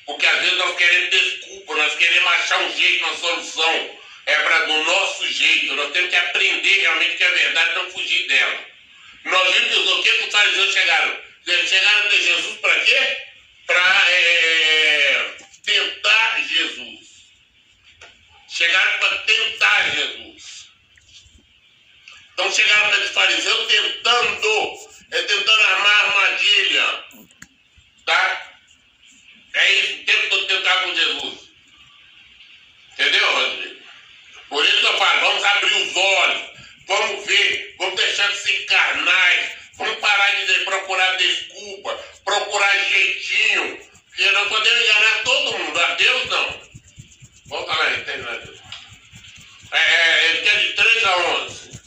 [0.06, 4.00] Porque às vezes nós queremos desculpa, nós queremos achar um jeito, uma solução.
[4.26, 5.76] É para do nosso jeito.
[5.76, 8.66] Nós temos que aprender realmente que é verdade não fugir dela.
[9.24, 11.18] Nós vimos o que os fariseus chegaram.
[11.48, 13.18] Eles chegaram até Jesus para quê?
[13.66, 17.00] Para é, é, é, tentar Jesus.
[18.50, 20.68] Chegaram para tentar Jesus.
[22.34, 24.74] Então chegaram para os fariseus tentando,
[25.12, 27.04] é, tentando armar armadilha
[28.12, 28.52] tá?
[29.54, 31.40] É isso, o tempo todo que eu estava com Jesus.
[32.94, 33.82] Entendeu, Rodrigo?
[34.50, 36.42] Por isso eu falo, vamos abrir os olhos,
[36.88, 41.94] vamos ver, vamos deixar de ser carnais, vamos parar de procurar desculpa,
[42.26, 46.62] procurar jeitinho, porque nós podemos enganar todo mundo, a Deus não.
[47.48, 48.60] Volta lá, entende, né, Deus?
[49.72, 51.82] É, ele quer de 3 a 11.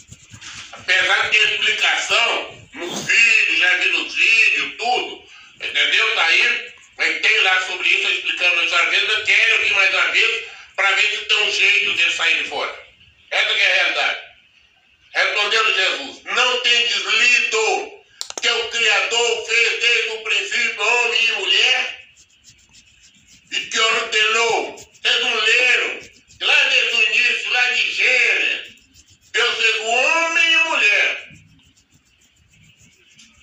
[0.73, 5.24] Apesar de ter explicação, nos vídeos, já vi nos vídeos, tudo,
[5.65, 6.09] Entendeu?
[6.09, 6.73] Está aí,
[7.21, 9.09] tem lá sobre isso, explicando mais uma vez.
[9.09, 10.45] Eu quero ouvir mais uma vez
[10.77, 12.87] para ver se tem um jeito de sair de fora.
[13.31, 14.21] Essa é a realidade.
[15.15, 18.05] Respondendo Jesus, não tem deslido
[18.43, 22.05] que o Criador fez desde o princípio homem e mulher
[23.53, 26.01] e que ordenou, vocês não leram,
[26.41, 28.75] lá desde o início, lá de Gênesis,
[29.33, 31.29] Deus fez o homem e mulher.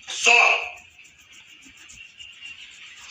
[0.09, 0.70] Só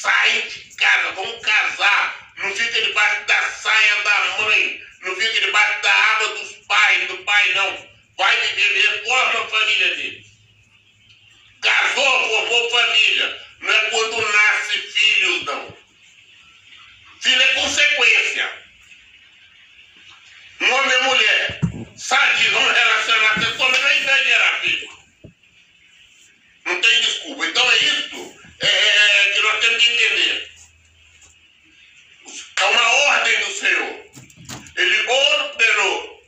[0.00, 2.32] saem de casa, vão casar.
[2.38, 7.18] Não fica debaixo da saia da mãe, não fica debaixo da aba dos pais, do
[7.18, 7.90] pai, não.
[8.16, 10.26] Vai viver mesmo, forma a família dele.
[11.62, 13.46] Casou, formou família.
[13.60, 15.76] Não é quando nasce filhos, não.
[17.20, 18.50] Filho é consequência.
[20.62, 21.60] Um homem e mulher,
[21.96, 24.90] sabe, vamos relacionar sexualmente, não é gerar filho.
[26.64, 27.46] Não tem desculpa.
[27.46, 30.50] Então é isso é, é, que nós temos que entender.
[32.56, 34.04] É uma ordem do Senhor.
[34.76, 36.22] Ele ordenou.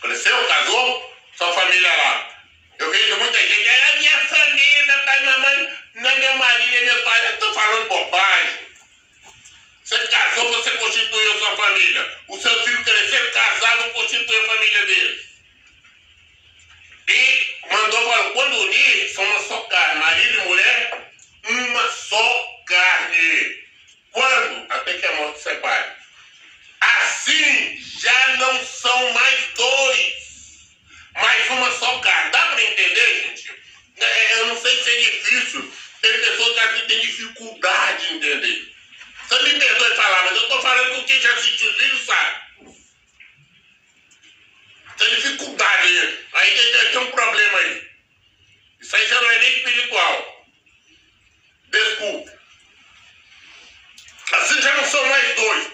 [0.00, 2.42] Cresceu, casou, sua família lá.
[2.78, 6.80] Eu vejo muita gente, é a minha família, pai, mamãe, não é meu marido, é
[6.80, 7.26] meu pai.
[7.26, 8.70] Eu estou falando bobagem.
[9.84, 12.18] Você casou, você constituiu a sua família.
[12.28, 15.29] O seu filho crescer casado, constituiu a família dele.
[17.10, 20.00] E mandou para quando unir, são uma só carne.
[20.00, 21.12] Marido e mulher,
[21.48, 23.64] uma só carne.
[24.12, 24.72] Quando?
[24.72, 25.92] Até que a morte separe.
[26.80, 30.14] Assim já não são mais dois,
[31.14, 32.30] mas uma só carne.
[32.30, 33.52] Dá para entender, gente?
[33.98, 35.72] É, eu não sei se é difícil.
[36.00, 38.74] Tem pessoas que aqui têm dificuldade de entender.
[39.28, 42.49] Você me perdoe falar, mas eu estou falando com quem já assistiu o vídeo sabe.
[45.00, 46.18] Tem dificuldade.
[46.34, 47.90] Aí tem, tem um problema aí.
[48.80, 50.46] Isso aí já não é nem espiritual.
[51.68, 52.30] Desculpe.
[54.32, 55.68] Assim já não são mais dois,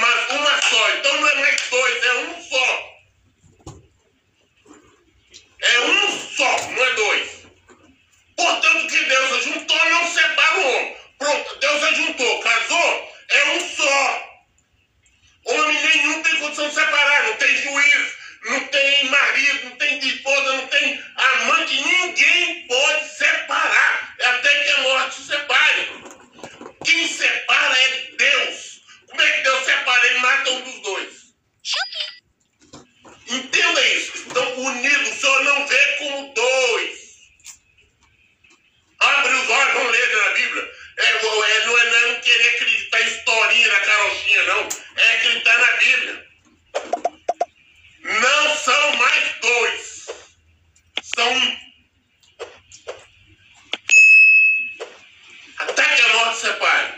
[0.00, 0.90] mas uma só.
[0.94, 2.92] Então não é mais dois, é um só.
[5.60, 7.30] É um só, não é dois.
[8.34, 10.96] Portanto, que Deus juntou, não homem.
[11.18, 14.32] Pronto, Deus ajuntou, casou, é um só.
[15.44, 20.52] Homem nenhum tem condição de separar, não tem juiz, não tem marido, não tem esposa,
[20.56, 24.14] não tem amante, ninguém pode separar.
[24.18, 25.88] É até que a morte se separe.
[26.84, 28.80] Quem separa é Deus.
[29.06, 30.06] Como é que Deus separa?
[30.06, 31.12] Ele mata um dos dois.
[33.28, 34.16] Entenda isso.
[34.26, 35.08] Estão unidos.
[35.08, 37.02] O Senhor não vê como dois.
[39.00, 40.72] Abre os olhos, vamos ler na Bíblia.
[40.98, 44.68] É, é, não é não querer acreditar em historinha na carochinha, não.
[44.96, 46.32] É acreditar na Bíblia.
[48.02, 50.06] Não são mais dois.
[51.14, 51.56] São um.
[55.58, 56.94] Até que a morte separe.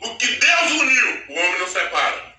[0.00, 2.36] O que Deus uniu, o homem não separa.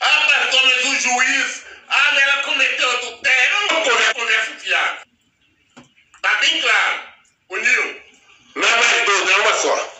[0.00, 1.66] Ah, pastor, mas o juiz.
[1.88, 3.54] Ah, mas ela cometeu adultério.
[3.54, 5.06] Eu não vou poder conversa fiada.
[6.16, 7.02] Está bem claro.
[7.50, 8.02] Uniu.
[8.54, 9.94] Não é mais dois, é uma só.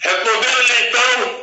[0.00, 1.41] Respondendo-lhe então,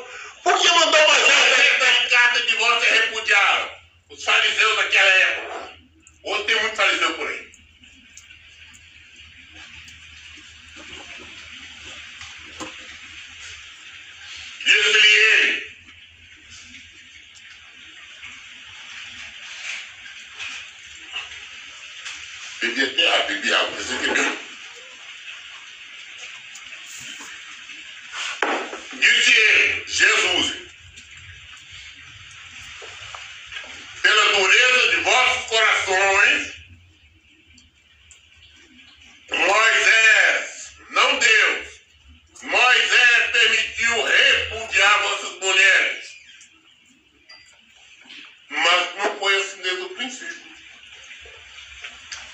[0.50, 3.72] por que mandou Moisés esta carta de divórcio e repudiaram?
[4.10, 5.78] Os fariseus daquela época.
[6.24, 7.50] Hoje tem muito fariseu por aí.
[14.66, 15.70] Disse-lhe ele.
[22.62, 24.49] Bebi até água, bebi água, você entendeu?
[29.00, 30.54] Disse ele, Jesus,
[34.02, 36.54] pela dureza de vossos corações,
[39.32, 41.82] Moisés, não Deus,
[42.42, 46.10] Moisés permitiu repudiar vossas mulheres.
[48.50, 50.50] Mas não foi assim desde o princípio.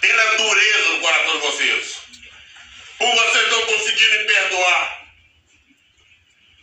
[0.02, 2.02] Pela dureza do coração de vocês.
[2.98, 4.95] Por vocês não conseguirem perdoar.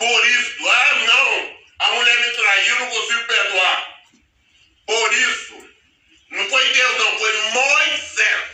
[0.02, 4.02] Por isso, ah não, a mulher me traiu, não consigo perdoar.
[4.84, 5.70] Por isso,
[6.28, 8.44] não foi Deus não, foi Moisés.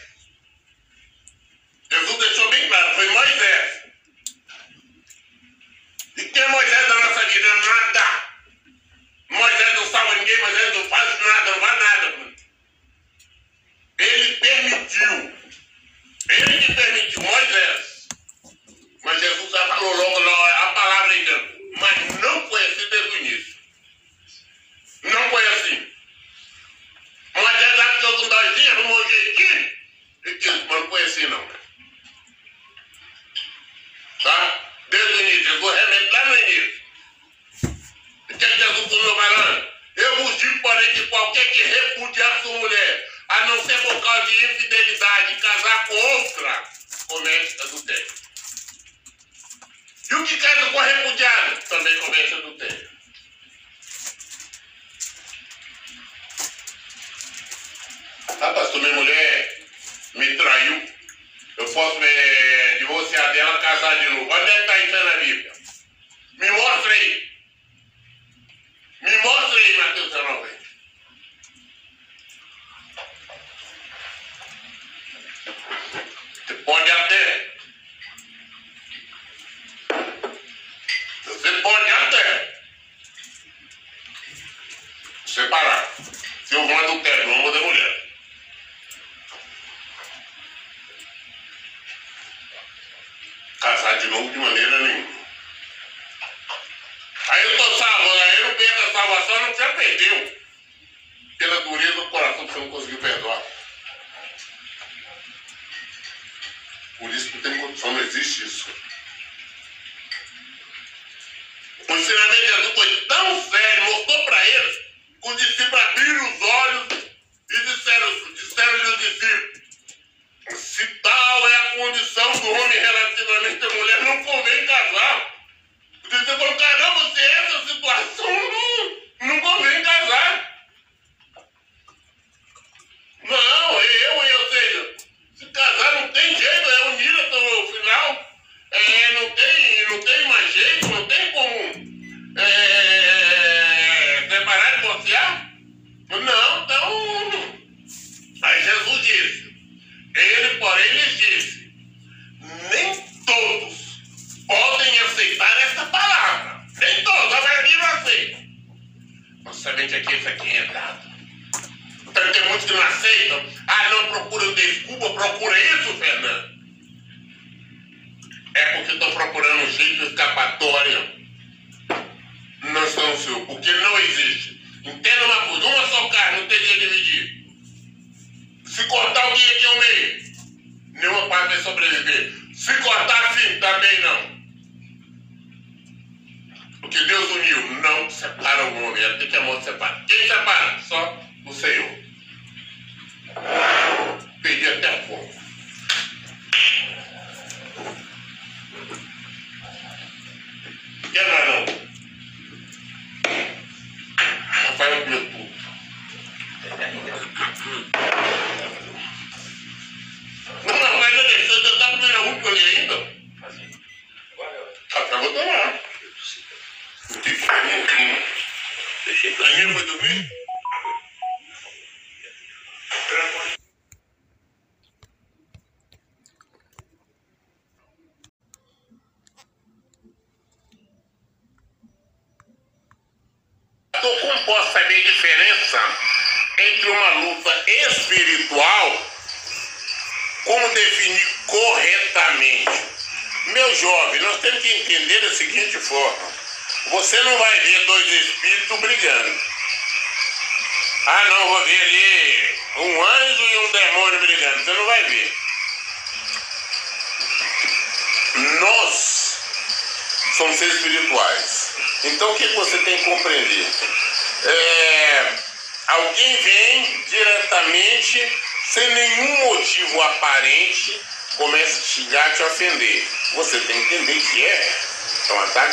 [1.90, 3.82] Jesus deixou bem claro, foi Moisés.
[6.18, 7.54] E quem é Moisés da nossa vida?
[7.54, 8.24] Nada.
[9.30, 12.34] Moisés não salva ninguém, Moisés não faz nada, não faz nada.
[14.00, 15.34] Ele permitiu.
[16.28, 18.06] Ele que permitiu, Moisés.
[19.02, 20.57] Mas Jesus já falou logo a palavra ainda.
[22.58, 23.56] Mas não assim desde o início.
[25.04, 25.92] Não foi assim.
[27.34, 29.70] Moisés achou com dois dias, arrumou um jeitinho.
[30.24, 30.88] E disse, mas não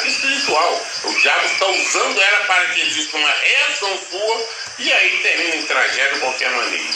[0.05, 0.87] é espiritual.
[1.03, 4.49] O diabo está usando ela para que exista uma reação sua
[4.79, 6.93] e aí termina em tragédia de qualquer maneira.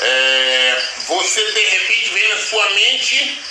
[0.00, 3.42] É, você de repente vê na sua mente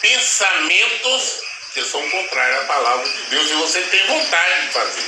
[0.00, 1.42] pensamentos
[1.72, 5.04] que são contrários à palavra de Deus e você tem vontade de fazer.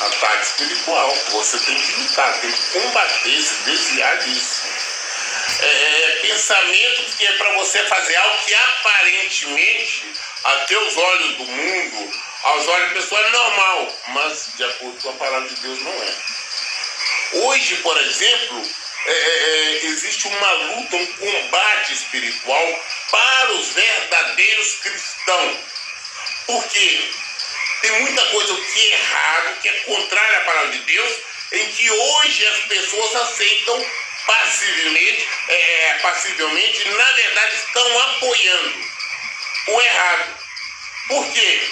[0.00, 1.14] Ataque espiritual.
[1.30, 4.62] Você tem que lutar, tem que combater, se desviar disso.
[5.60, 9.99] É, pensamentos que é para você fazer algo que aparentemente,
[10.44, 12.12] a teus olhos do mundo,
[12.42, 15.92] aos olhos da pessoa é normal, mas de acordo com a palavra de Deus não
[15.92, 16.14] é.
[17.44, 18.66] Hoje, por exemplo,
[19.06, 25.56] é, é, existe uma luta, um combate espiritual para os verdadeiros cristãos.
[26.46, 27.10] Por quê?
[27.82, 31.16] Tem muita coisa que é errado, que é contrária à palavra de Deus,
[31.52, 33.86] em que hoje as pessoas aceitam
[34.26, 38.99] passivelmente, é, passivelmente, na verdade estão apoiando
[39.68, 40.38] o errado.
[41.08, 41.70] Por quê?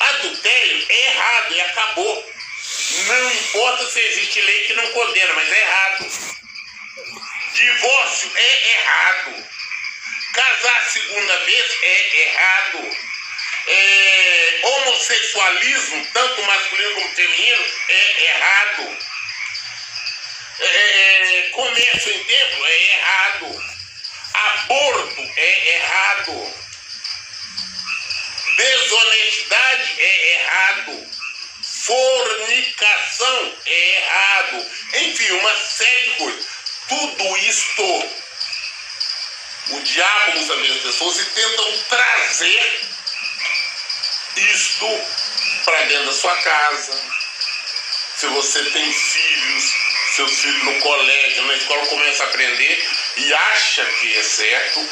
[0.00, 2.32] Adultério é errado e acabou.
[3.06, 6.32] Não importa se existe lei que não condena, mas é errado.
[7.54, 9.46] Divórcio é errado.
[10.34, 12.96] Casar segunda vez é errado.
[13.66, 18.98] É, homossexualismo, tanto masculino como feminino, é errado.
[20.60, 23.64] É, é, comércio em templo é errado.
[24.34, 26.61] Aborto é errado.
[28.56, 31.10] Desonestidade é errado.
[31.62, 34.66] Fornicação é errado.
[34.94, 36.46] Enfim, uma série de coisas.
[36.88, 38.22] Tudo isto
[39.68, 42.80] o diabo usa as pessoas e tentam trazer
[44.36, 44.86] isto
[45.64, 47.00] para dentro da sua casa.
[48.16, 49.64] Se você tem filhos,
[50.16, 54.88] seus filhos no colégio, na escola começa a aprender e acha que é certo,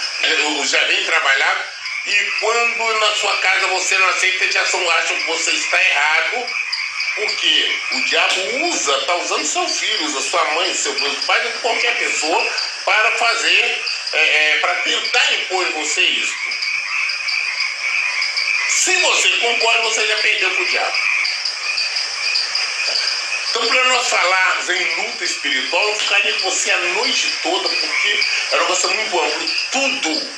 [0.66, 5.26] já vem trabalhar e quando na sua casa você não aceita, já são, acham que
[5.26, 6.46] você está errado,
[7.14, 10.94] porque o diabo usa, está usando seus filhos, a sua mãe, seu
[11.26, 12.48] pai, qualquer pessoa,
[12.86, 16.34] para fazer, é, é, para tentar impor em você isso.
[18.68, 20.96] Se você concorda, você já perdeu para o diabo.
[23.50, 28.20] Então, para nós falarmos em luta espiritual, eu ficaria com você a noite toda, porque
[28.52, 29.46] é uma coisa muito ampla.
[29.72, 30.32] Tudo,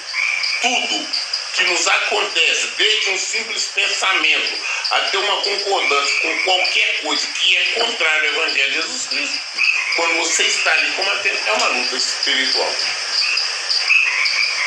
[0.62, 1.21] tudo
[1.54, 4.58] que nos acontece, desde um simples pensamento
[4.90, 9.40] até uma concordância com qualquer coisa que é contrária ao Evangelho de Jesus Cristo,
[9.96, 12.74] quando você está ali combatendo, é uma luta espiritual.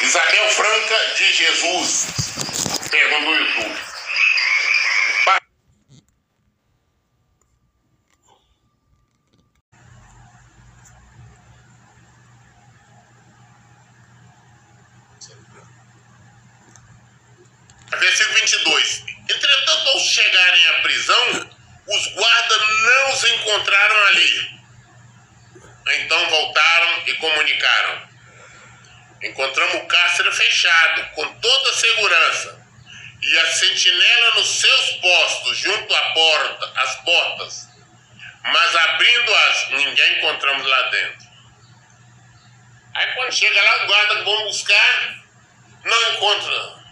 [0.02, 2.08] Isabel Franca de Jesus,
[2.92, 3.96] pergunta no YouTube.
[18.00, 19.04] Versículo 22.
[19.30, 21.52] Entretanto, ao chegarem à prisão,
[21.88, 24.60] os guardas não os encontraram ali.
[25.88, 28.10] Então voltaram e comunicaram.
[29.24, 32.66] Encontramos o cárcere fechado, com toda a segurança,
[33.22, 37.68] e a sentinela nos seus postos, junto à porta, às portas.
[38.44, 41.26] Mas abrindo-as, ninguém encontramos lá dentro.
[42.94, 45.24] Aí quando chega lá, o guarda que vão buscar,
[45.84, 46.86] não encontra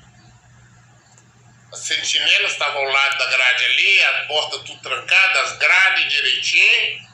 [1.73, 7.13] as sentinelas estavam ao lado da grade ali, a porta tudo trancada, as grades direitinho.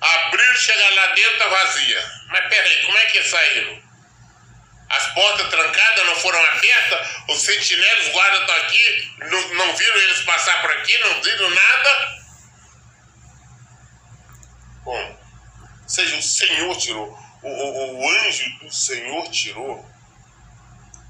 [0.00, 2.12] Abriram, chegaram lá dentro, tá vazia.
[2.28, 3.90] Mas peraí, como é que saíram?
[4.88, 9.96] As portas trancadas não foram abertas, os sentinelas, os guardas estão aqui, não, não viram
[9.98, 12.20] eles passar por aqui, não viram nada.
[14.82, 15.20] Bom,
[15.86, 19.88] seja, o Senhor tirou, o, o, o anjo do Senhor tirou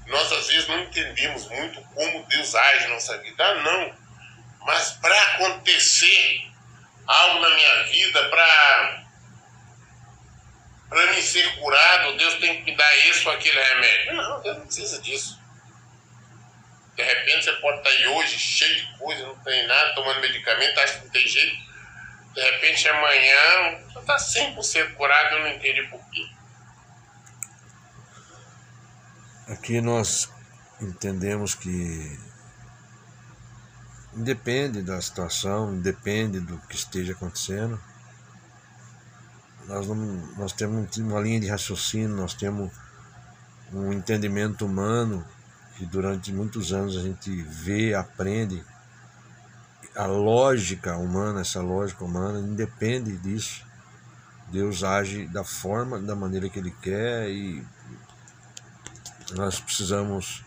[0.07, 3.45] nós às vezes não entendemos muito como Deus age na nossa vida.
[3.45, 4.00] Ah, não.
[4.65, 6.51] Mas para acontecer
[7.07, 9.01] algo na minha vida, para
[10.89, 14.13] para me ser curado, Deus tem que me dar esse ou aquele remédio.
[14.13, 15.39] Não, Deus não precisa disso.
[16.97, 20.79] De repente você pode estar aí hoje cheio de coisa, não tem nada, tomando medicamento,
[20.79, 21.55] acha que não tem jeito.
[22.33, 26.29] De repente amanhã você está 100% curado, eu não entendi porquê.
[29.47, 30.29] Aqui nós
[30.81, 32.19] entendemos que
[34.15, 37.79] independe da situação, independe do que esteja acontecendo,
[39.67, 39.95] nós, não,
[40.37, 42.71] nós temos uma linha de raciocínio, nós temos
[43.71, 45.25] um entendimento humano
[45.77, 48.63] que durante muitos anos a gente vê, aprende.
[49.95, 53.65] A lógica humana, essa lógica humana, independe disso.
[54.51, 57.65] Deus age da forma, da maneira que Ele quer e
[59.33, 60.43] nós precisamos,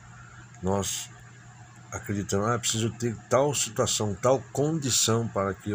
[0.62, 1.08] nós
[1.94, 5.70] acreditamos, ah, preciso ter tal situação, tal condição para que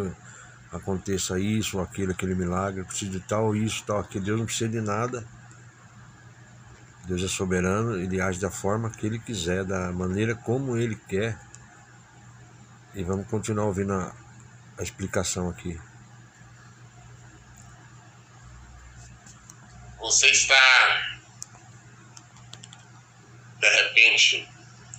[0.71, 4.25] aconteça isso ou aquilo, aquele milagre, preciso de tal isso, tal aquilo.
[4.25, 5.25] Deus não precisa de nada.
[7.05, 11.39] Deus é soberano, ele age da forma que ele quiser, da maneira como ele quer.
[12.93, 14.13] E vamos continuar ouvindo a,
[14.77, 15.79] a explicação aqui.
[19.99, 20.55] Você está
[23.59, 24.47] de repente,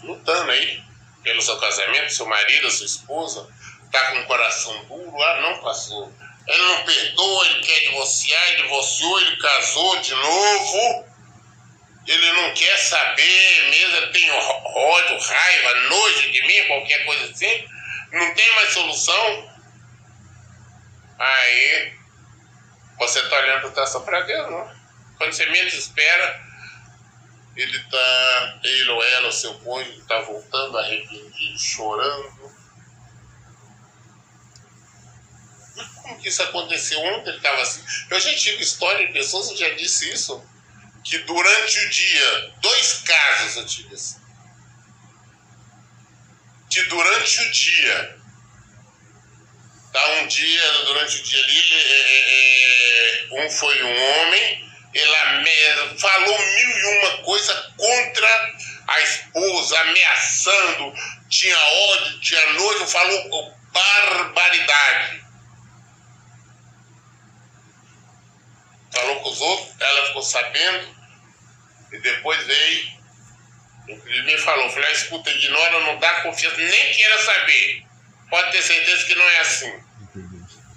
[0.03, 0.90] lutando aí
[1.23, 3.49] pelo seu casamento, seu marido, sua esposa,
[3.93, 6.13] tá com o coração duro, ah, não passou.
[6.47, 11.11] Ele não perdoa, ele quer divorciar, ele divorciou, ele casou de novo.
[12.07, 17.69] Ele não quer saber mesmo, ele tem ódio, raiva, nojo de mim, qualquer coisa assim.
[18.11, 19.51] Não tem mais solução.
[21.19, 21.93] Aí
[22.99, 24.81] você tá olhando para Deus, não.
[25.19, 26.50] Quando você menos espera,
[27.57, 32.51] ele tá, ele ou ela, seu cônjuge, está voltando arrependido, chorando.
[36.03, 37.01] Como que isso aconteceu?
[37.01, 37.83] Ontem ele estava assim.
[38.11, 40.45] Eu já tive história de pessoas que já disse isso,
[41.05, 44.21] que durante o dia, dois casos eu tive assim.
[46.69, 48.21] De durante o dia,
[49.93, 55.99] tá um dia, durante o dia ali, é, é, é, um foi um homem, ele
[55.99, 58.55] falou mil e uma coisa contra
[58.89, 60.95] a esposa, ameaçando,
[61.29, 65.25] tinha ódio, tinha nojo, falou barbaridade.
[68.93, 70.97] Falou com os outros, ela ficou sabendo,
[71.93, 73.01] e depois veio
[73.89, 77.85] ele me falou, falei, ah, escuta, ignora, não dá confiança, nem queira saber.
[78.29, 79.85] Pode ter certeza que não é assim.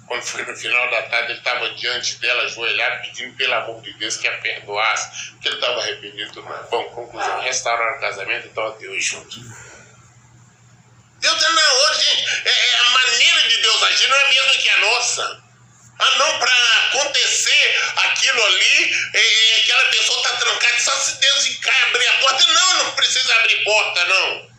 [0.06, 3.92] Quando foi no final da tarde, ele estava diante dela, ajoelhado, pedindo pelo amor de
[3.94, 6.42] Deus que a perdoasse, que ele estava arrependido.
[6.42, 9.40] Mas, bom, conclusão, restauraram o casamento e estava Deus junto.
[11.24, 12.48] Deus é na hora, gente.
[12.48, 15.42] É, é, a maneira de Deus agir não é a mesma que a nossa.
[15.98, 16.52] Ah, não, para
[16.88, 21.58] acontecer aquilo ali, é, é, aquela pessoa está trancada, só se Deus
[21.88, 22.52] abrir a porta.
[22.52, 24.54] Não, não precisa abrir porta, não.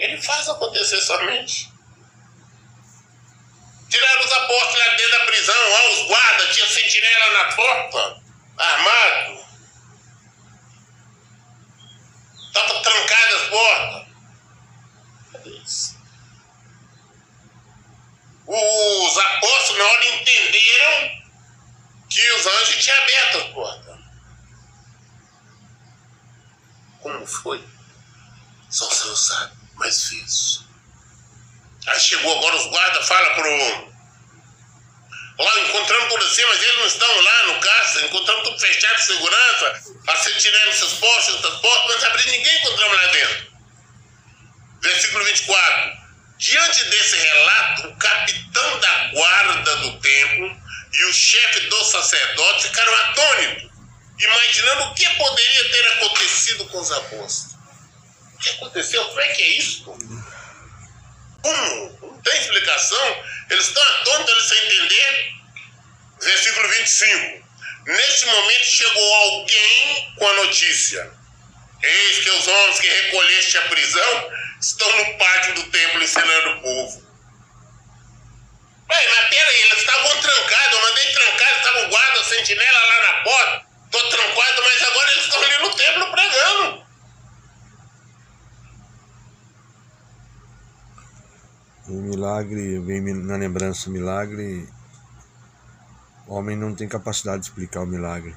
[0.00, 1.67] Ele faz acontecer somente.
[3.88, 8.22] Tiraram os apóstolos lá dentro da prisão, ó, os guardas, tinha sentinela na porta,
[8.58, 9.46] armado.
[12.46, 14.06] Estavam trancadas as portas.
[15.32, 15.62] Cadê?
[18.46, 21.22] Os apóstolos na hora entenderam
[22.10, 23.98] que os anjos tinham aberto as portas.
[27.00, 27.66] Como foi?
[28.70, 30.67] Só o Senhor sabe, mas fez.
[31.88, 33.88] Aí chegou agora os guardas, fala pro.
[35.38, 39.82] Lá encontramos tudo assim, mas eles não estão lá no caça, encontramos tudo fechado, segurança,
[40.08, 43.52] a sentinela seus postos, outras portas, mas abrir ninguém encontramos lá dentro.
[44.82, 45.98] Versículo 24.
[46.38, 50.56] Diante desse relato, o capitão da guarda do templo
[50.92, 53.70] e o chefe dos sacerdotes ficaram atônitos,
[54.20, 57.56] imaginando o que poderia ter acontecido com os apóstolos.
[58.34, 59.04] O que aconteceu?
[59.04, 59.84] Como é que é isso?
[61.42, 61.98] Como?
[62.02, 63.24] Não tem explicação.
[63.50, 65.32] Eles estão atônitos, eles sem entender.
[66.20, 67.48] Versículo 25.
[67.86, 71.10] Neste momento chegou alguém com a notícia.
[71.82, 76.60] Eis que os homens que recolheste a prisão estão no pátio do templo ensinando o
[76.60, 77.08] povo.
[78.90, 83.66] Ué, mas peraí, eles estavam trancados, eu mandei trancar, estavam guarda, sentinela lá na porta.
[83.90, 86.87] Tô trancado, mas agora eles estão ali no templo pregando.
[91.88, 94.68] O milagre, vem na lembrança, o milagre.
[96.26, 98.36] O homem não tem capacidade de explicar o milagre.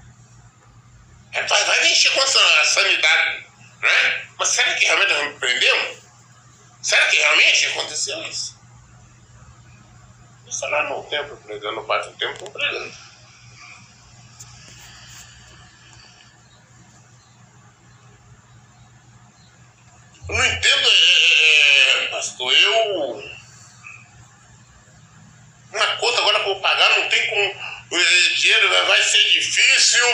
[1.33, 3.45] É, vai, mexer com a sanidade,
[3.81, 4.25] né?
[4.39, 5.97] Mas será que realmente nós me prendemos?
[6.81, 8.57] Será que realmente aconteceu isso?
[10.47, 12.93] Isso lá no templo, pregando, pátio do templo, pregando.
[20.29, 23.30] Eu não entendo, é, é, é, pastor, eu.
[25.73, 27.71] Uma conta agora para pagar, não tem como.
[27.93, 30.05] É, dinheiro vai ser difícil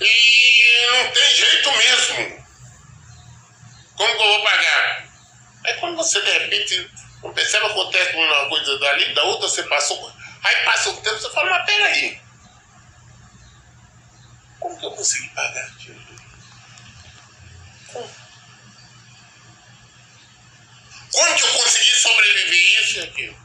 [0.00, 2.44] e não tem jeito mesmo.
[3.96, 5.08] Como que eu vou pagar?
[5.66, 6.90] Aí quando você de repente
[7.22, 10.12] não percebe acontece uma coisa dali, da outra você passou.
[10.42, 12.20] Aí passa o tempo, você fala, mas peraí.
[14.60, 16.04] Como que eu consegui pagar aquilo?
[17.92, 18.10] Como?
[21.12, 23.43] Como que eu consegui sobreviver isso e aquilo?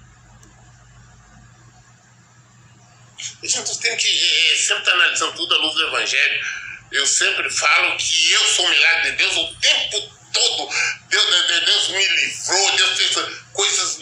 [3.41, 6.45] A gente tem que é, sempre estar analisando tudo à luz do Evangelho.
[6.91, 10.02] Eu sempre falo que eu sou um milagre de Deus o tempo
[10.34, 10.70] todo.
[11.07, 13.16] Deus, Deus, Deus me livrou, Deus fez
[13.53, 13.99] coisas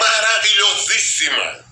[0.00, 1.66] maravilhosíssimas.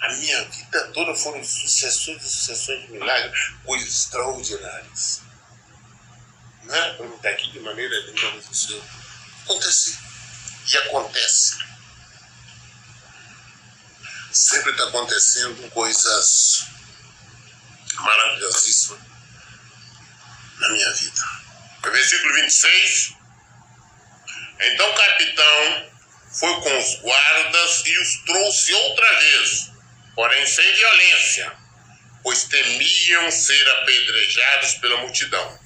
[0.00, 5.22] A minha vida toda foram sucessões e sucessões de milagres, coisas extraordinárias.
[6.62, 8.82] Não é para estar aqui de maneira nenhuma, Senhor.
[9.44, 9.98] Acontece.
[10.72, 11.69] E acontece.
[14.32, 16.64] Sempre está acontecendo coisas
[17.94, 19.00] maravilhosíssimas
[20.58, 21.20] na minha vida.
[21.82, 23.14] Versículo 26.
[24.60, 25.90] Então o capitão
[26.32, 29.70] foi com os guardas e os trouxe outra vez,
[30.14, 31.52] porém sem violência,
[32.22, 35.58] pois temiam ser apedrejados pela multidão.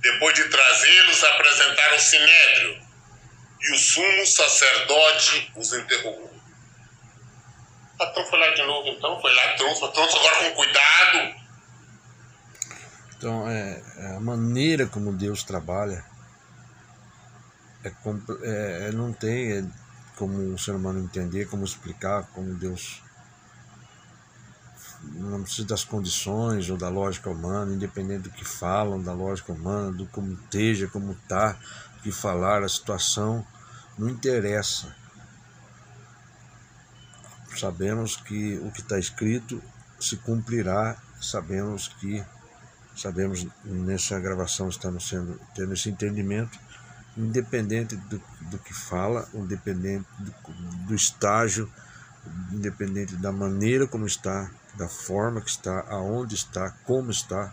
[0.00, 2.82] Depois de trazê-los, apresentaram o sinédrio,
[3.60, 6.29] e o sumo sacerdote os interrogou.
[8.00, 11.40] O patrão foi lá de novo, então, foi lá, trouxe, trouxe agora com cuidado,
[13.20, 16.02] então, é, é, a maneira como Deus trabalha
[17.84, 19.64] é, é, é não tem é,
[20.16, 23.02] como o ser humano entender, como explicar, como Deus
[25.02, 29.92] não precisa das condições ou da lógica humana, independente do que falam, da lógica humana,
[29.92, 31.58] do como esteja, como está,
[32.02, 33.46] que falar, a situação,
[33.98, 34.96] não interessa.
[37.56, 39.60] Sabemos que o que está escrito
[39.98, 42.24] se cumprirá, sabemos que,
[42.96, 46.58] sabemos nessa gravação estamos sendo, tendo esse entendimento,
[47.16, 50.32] independente do, do que fala, independente do,
[50.86, 51.70] do estágio,
[52.52, 57.52] independente da maneira como está, da forma que está, aonde está, como está.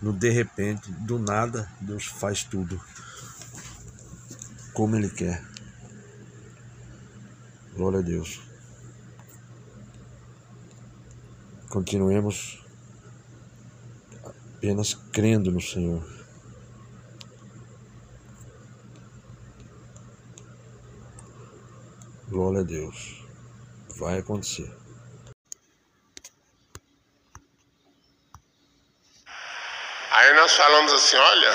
[0.00, 2.80] No de repente, do nada, Deus faz tudo
[4.72, 5.51] como Ele quer.
[7.74, 8.40] Glória a Deus.
[11.70, 12.62] Continuemos
[14.62, 16.06] apenas crendo no Senhor.
[22.28, 23.24] Glória a Deus.
[23.96, 24.70] Vai acontecer.
[30.10, 31.50] Aí nós falamos assim, olha,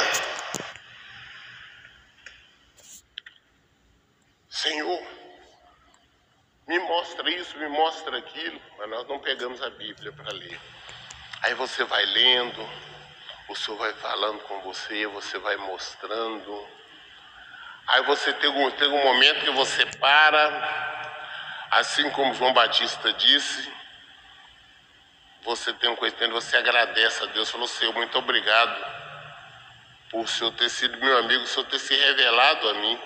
[4.50, 5.17] Senhor,
[6.68, 10.60] me mostra isso, me mostra aquilo, mas nós não pegamos a Bíblia para ler.
[11.42, 12.70] Aí você vai lendo,
[13.48, 16.68] o Senhor vai falando com você, você vai mostrando.
[17.88, 23.72] Aí você tem um, tem um momento que você para, assim como João Batista disse,
[25.44, 28.86] você tem um conhecimento, você agradece a Deus, falou, Senhor, muito obrigado
[30.10, 33.00] por o Senhor ter sido meu amigo, o Senhor ter se revelado a mim.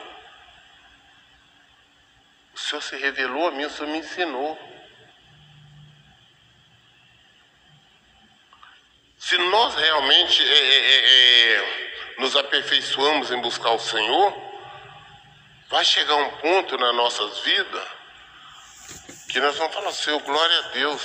[2.62, 4.58] Senhor se revelou a mim, o Senhor me ensinou.
[9.18, 14.34] Se nós realmente é, é, é, nos aperfeiçoamos em buscar o Senhor,
[15.70, 17.88] vai chegar um ponto nas nossas vidas
[19.32, 21.02] que nós vamos falar, Senhor, glória a Deus.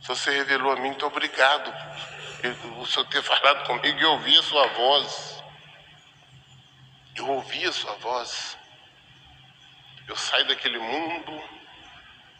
[0.00, 1.74] O Senhor se revelou a mim, muito obrigado.
[2.78, 5.42] O Senhor ter falado comigo e eu ouvi a sua voz.
[7.16, 8.56] Eu ouvi a sua voz.
[10.08, 11.42] Eu saio daquele mundo,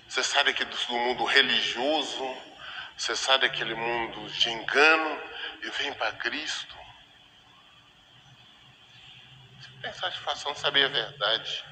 [0.09, 2.37] você sai daquele do mundo religioso,
[2.97, 5.23] você sai daquele mundo de engano
[5.63, 6.77] e vem para Cristo.
[9.61, 11.65] Você tem satisfação de saber a verdade.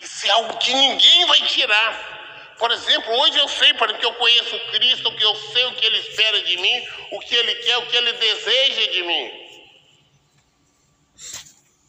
[0.00, 2.54] Isso é algo que ninguém vai tirar.
[2.58, 5.98] Por exemplo, hoje eu sei, porque eu conheço Cristo, que eu sei o que Ele
[5.98, 9.48] espera de mim, o que Ele quer, o que Ele deseja de mim.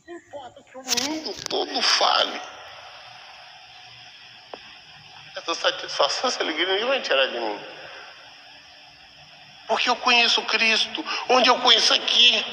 [0.08, 2.59] Não importa que o mundo todo fale.
[5.40, 7.60] Essa satisfação, essa alegria, ninguém vai tirar de mim.
[9.68, 12.46] Porque eu conheço Cristo, onde eu conheço aqui.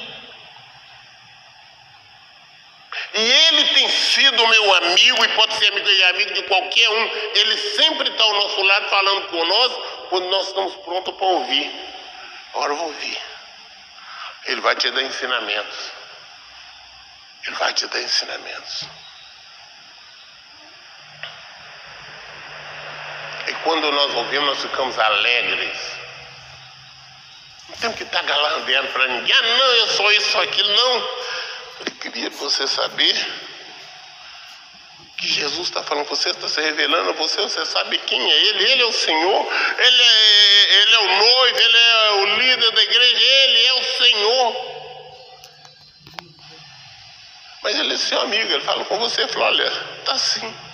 [3.15, 7.05] E ele tem sido meu amigo e pode ser amigo e amigo de qualquer um.
[7.35, 11.73] Ele sempre está ao nosso lado falando conosco quando nós estamos prontos para ouvir.
[12.55, 13.19] Agora eu vou ouvir.
[14.45, 15.91] Ele vai te dar ensinamentos.
[17.47, 18.87] Ele vai te dar ensinamentos.
[23.67, 25.77] Quando nós ouvimos, nós ficamos alegres.
[27.69, 29.35] Não temos que estar galanteando para ninguém.
[29.35, 30.73] Ah, não, eu sou isso, aquilo.
[30.73, 30.95] Não.
[31.87, 33.15] Eu queria você saber
[35.19, 38.71] que Jesus está falando, você está se revelando a você, você sabe quem é Ele,
[38.71, 42.83] Ele é o Senhor, Ele é, ele é o noivo, Ele é o líder da
[42.85, 44.57] igreja, Ele é o Senhor.
[47.63, 50.66] Mas Ele é seu amigo, Ele fala com você, fala, olha, está assim.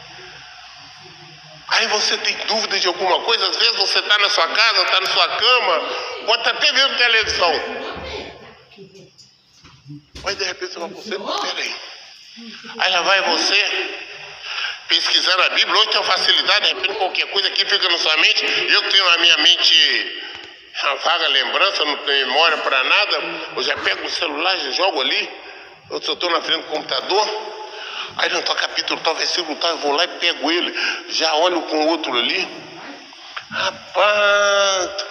[1.73, 5.01] Aí você tem dúvida de alguma coisa, às vezes você está na sua casa, está
[5.01, 5.81] na sua cama,
[6.27, 7.53] pode estar até vendo televisão.
[10.23, 11.77] Mas de repente você vai você, peraí.
[12.79, 13.99] Aí lá vai você
[14.87, 18.17] pesquisando a Bíblia, hoje tem uma facilidade, de repente qualquer coisa que fica na sua
[18.19, 20.23] mente, eu tenho na minha mente
[20.83, 23.23] uma vaga lembrança, não tenho memória para nada,
[23.57, 25.31] eu já pego o celular, já jogo ali,
[25.91, 27.62] eu estou na frente do computador,
[28.17, 30.75] aí não está capítulo tal, versículo tal, eu vou lá e pego ele,
[31.09, 32.49] já olho com outro ali.
[33.51, 35.05] Rapaz,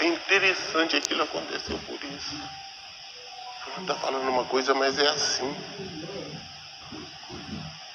[0.00, 2.36] é interessante aquilo aconteceu por isso.
[3.80, 5.56] Está falando uma coisa, mas é assim.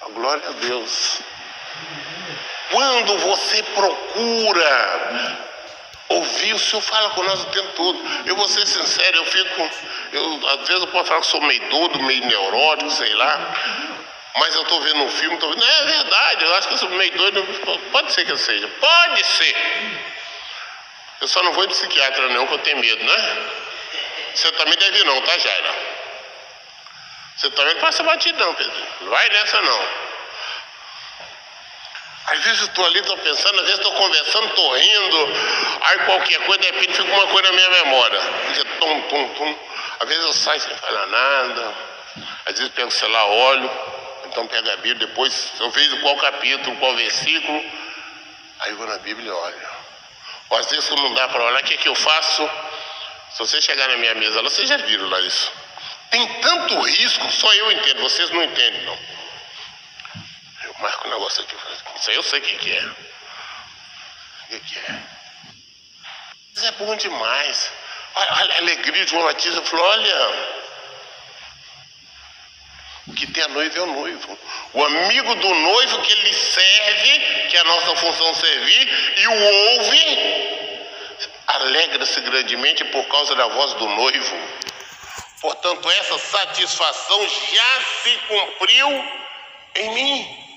[0.01, 1.21] A glória a Deus.
[2.71, 5.38] Quando você procura
[6.09, 7.99] ouvir, o Senhor fala com nós o tempo todo.
[8.25, 9.69] Eu vou ser sincero, eu fico.
[10.11, 13.97] Eu, às vezes eu posso falar que sou meio doido, meio neurótico, sei lá.
[14.39, 15.59] Mas eu estou vendo um filme, tô vendo.
[15.59, 17.43] Não, é verdade, eu acho que eu sou meio doido.
[17.91, 18.68] Pode ser que eu seja.
[18.68, 19.55] Pode ser.
[21.22, 23.47] Eu só não vou em psiquiatra, não, porque eu tenho medo, né?
[24.35, 25.76] Você também deve não, tá, Jaira?
[27.35, 28.88] Você também passa batido não, Pedro.
[29.01, 29.88] Não vai nessa não.
[32.27, 35.34] Às vezes eu tô ali, tô pensando, às vezes tô conversando, tô rindo,
[35.81, 38.19] aí qualquer coisa, de repente fica uma coisa na minha memória.
[38.53, 39.59] Fica tum, tum, tum.
[39.99, 41.73] Às vezes eu saio sem falar nada,
[42.45, 43.97] às vezes pego o celular, olho,
[44.38, 47.57] então pego a Bíblia, depois eu vejo qual capítulo, qual versículo,
[48.59, 49.69] aí eu vou na Bíblia e olho.
[50.51, 52.47] Ou às vezes não dá para olhar, o que, é que eu faço?
[53.31, 55.51] Se você chegar na minha mesa lá, vocês já viram lá isso.
[56.11, 58.99] Tem tanto risco, só eu entendo, vocês não entendem não.
[60.65, 61.55] Eu marco um negócio aqui,
[61.99, 62.84] isso aí eu sei o que, que é.
[62.84, 65.01] O que, que é?
[66.55, 67.72] Isso é bom demais.
[68.15, 70.56] A alegria de João Batista falou, olha,
[73.07, 74.39] o que tem a noiva é o noivo.
[74.73, 77.19] O amigo do noivo que ele serve,
[77.49, 79.43] que é a nossa função servir, e o
[79.77, 80.57] ouve,
[81.47, 84.35] alegra-se grandemente por causa da voz do noivo.
[85.39, 88.89] Portanto, essa satisfação já se cumpriu
[89.75, 90.47] em mim.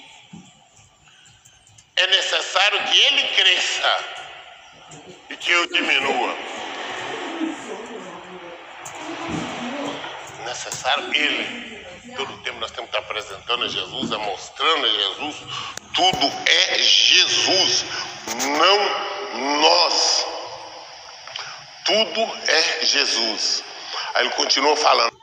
[1.97, 4.05] É necessário que ele cresça
[5.28, 6.36] e que eu diminua.
[10.47, 11.69] Necessário ele.
[12.16, 15.37] Todo tempo nós temos que estar apresentando a Jesus, mostrando a Jesus.
[15.95, 17.85] Tudo é Jesus,
[18.59, 20.27] não nós.
[21.85, 23.65] Tudo é Jesus.
[24.15, 25.16] Aí ele continua falando.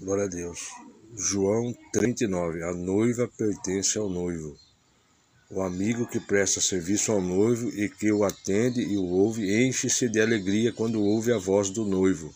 [0.00, 0.70] Glória a Deus.
[1.16, 2.62] João 39.
[2.62, 4.56] A noiva pertence ao noivo.
[5.50, 10.08] O amigo que presta serviço ao noivo e que o atende e o ouve enche-se
[10.08, 12.34] de alegria quando ouve a voz do noivo.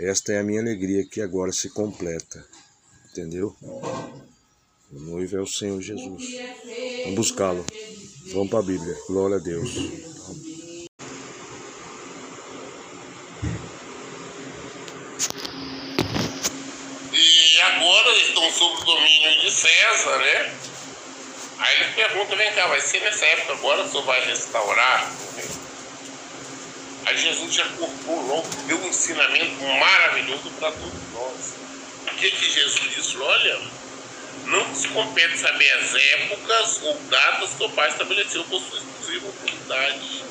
[0.00, 2.42] Esta é a minha alegria que agora se completa.
[3.10, 3.54] Entendeu?
[3.60, 6.24] O noivo é o Senhor Jesus.
[7.02, 7.66] Vamos buscá-lo.
[8.32, 8.96] Vamos para a Bíblia.
[9.06, 9.68] Glória a Deus.
[17.12, 20.58] E agora eles estão sob o domínio de César, né?
[21.58, 25.12] Aí ele pergunta, vem cá, vai ser nessa época agora o senhor vai restaurar?
[27.10, 31.54] Aí Jesus já cortou logo, deu um ensinamento maravilhoso para todos nós.
[32.06, 33.16] O que, que Jesus disse?
[33.16, 33.60] Olha,
[34.44, 39.26] não se compete saber as épocas ou datas que o Pai estabeleceu por sua exclusiva
[39.26, 40.24] autoridade.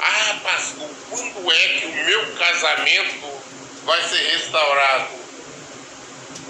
[0.00, 3.42] Ah, pastor, quando é que o meu casamento
[3.84, 5.14] vai ser restaurado?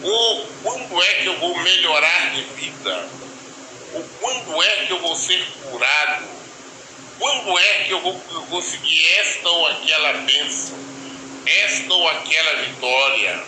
[0.00, 3.08] Ou quando é que eu vou melhorar de vida?
[3.94, 6.33] Ou quando é que eu vou ser curado?
[7.24, 8.20] Quando é que eu vou
[8.50, 10.78] conseguir esta ou aquela bênção?
[11.46, 13.42] Esta ou aquela vitória?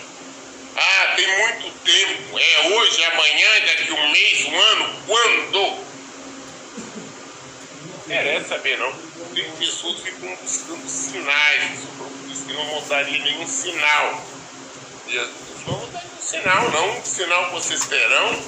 [0.75, 2.39] Ah, tem muito tempo.
[2.39, 5.03] É hoje, amanhã, daqui um mês, um ano.
[5.07, 5.85] Quando?
[8.07, 8.91] Merece saber, não.
[9.35, 11.81] Tem pessoas que ficam buscando sinais.
[12.29, 14.25] Diz que não mudaria nenhum sinal.
[15.07, 15.31] Jesus
[15.67, 16.99] não mudaria nenhum sinal, não.
[16.99, 18.43] O sinal que vocês terão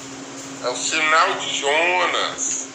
[0.63, 2.69] é o sinal de Jonas.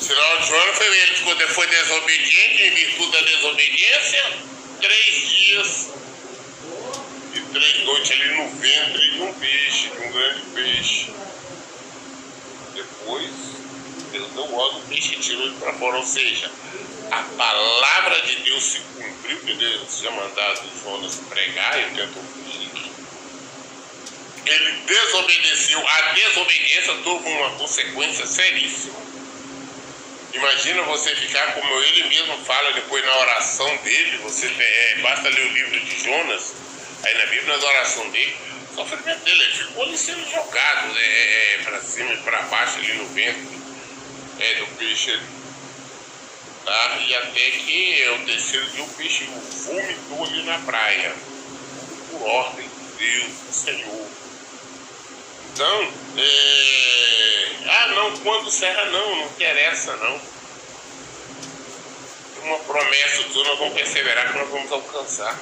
[0.00, 4.32] Sinal de Jonas foi ele que foi desobediente em virtude da desobediência.
[4.80, 5.88] Três dias
[7.34, 11.10] e três noites ali no ventre de um peixe, de um grande peixe.
[12.74, 13.30] Depois,
[14.12, 15.96] Deus deu ordem, o peixe tirou ele para fora.
[15.96, 16.50] Ou seja,
[17.10, 22.90] a palavra de Deus se cumpriu, que Deus tinha mandado Jonas pregar e tentou fugir.
[24.44, 25.88] Ele desobedeceu.
[25.88, 29.15] A desobediência teve uma consequência seríssima.
[30.36, 35.46] Imagina você ficar como ele mesmo fala depois na oração dele, você é, basta ler
[35.46, 36.54] o livro de Jonas,
[37.02, 38.36] aí na Bíblia, na oração dele,
[38.70, 42.42] o sofrimento dele, ele ficou ali sendo jogado né, é, é, para cima e para
[42.42, 43.58] baixo ali no ventre
[44.38, 45.26] é, do peixe ali.
[46.66, 46.98] Tá?
[47.06, 51.16] E até que é o terceiro dia o peixe vomitou ali na praia,
[52.10, 54.15] por ordem de Deus, do Senhor.
[55.56, 57.56] Então, é...
[57.66, 60.20] ah não, quando serra não, não interessa não.
[62.42, 65.34] Uma promessa do nós vamos perseverar que nós vamos alcançar.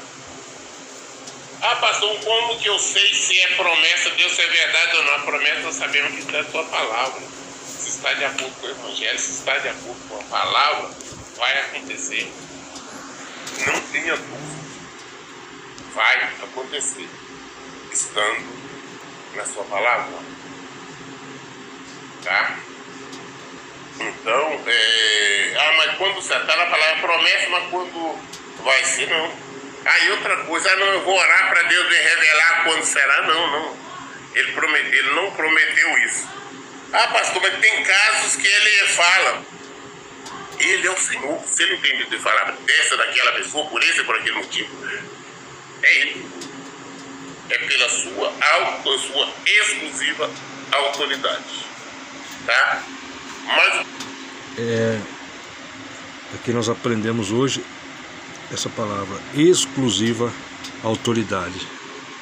[1.63, 5.05] Ah, pastor, como que eu sei se é promessa de Deus, se é verdade ou
[5.05, 5.15] não?
[5.15, 7.21] A promessa nós sabemos que está a tua palavra.
[7.67, 10.91] Se está de acordo com o Evangelho, se está de acordo com a palavra,
[11.37, 12.33] vai acontecer.
[13.67, 14.55] Não tenha dúvida.
[15.93, 17.09] Vai acontecer.
[17.93, 18.64] Estando
[19.37, 20.19] na sua palavra.
[22.23, 22.59] Tá?
[24.01, 25.55] Então, é...
[25.57, 28.19] ah, mas quando você está na palavra promessa, mas quando
[28.63, 29.27] vai ser, não.
[29.85, 33.23] Aí ah, outra coisa, ah, não, eu vou orar para Deus me revelar quando será,
[33.23, 33.77] não, não.
[34.35, 36.27] Ele, prometeu, ele não prometeu isso.
[36.93, 39.45] Ah, pastor, mas tem casos que ele fala.
[40.59, 41.41] Ele é o Senhor.
[41.47, 44.71] Se ele entende de falar dessa, daquela pessoa, por esse por aquele motivo,
[45.83, 46.27] é ele.
[47.51, 48.33] É pela sua,
[48.99, 50.31] sua exclusiva
[50.73, 51.67] autoridade.
[52.47, 52.83] Tá?
[53.45, 53.87] Mas.
[54.59, 55.01] É,
[56.35, 57.65] aqui nós aprendemos hoje
[58.53, 60.33] essa palavra, exclusiva
[60.83, 61.67] autoridade.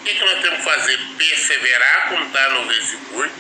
[0.01, 0.99] O que, que nós temos que fazer?
[1.19, 3.31] Perseverar, como está no versículo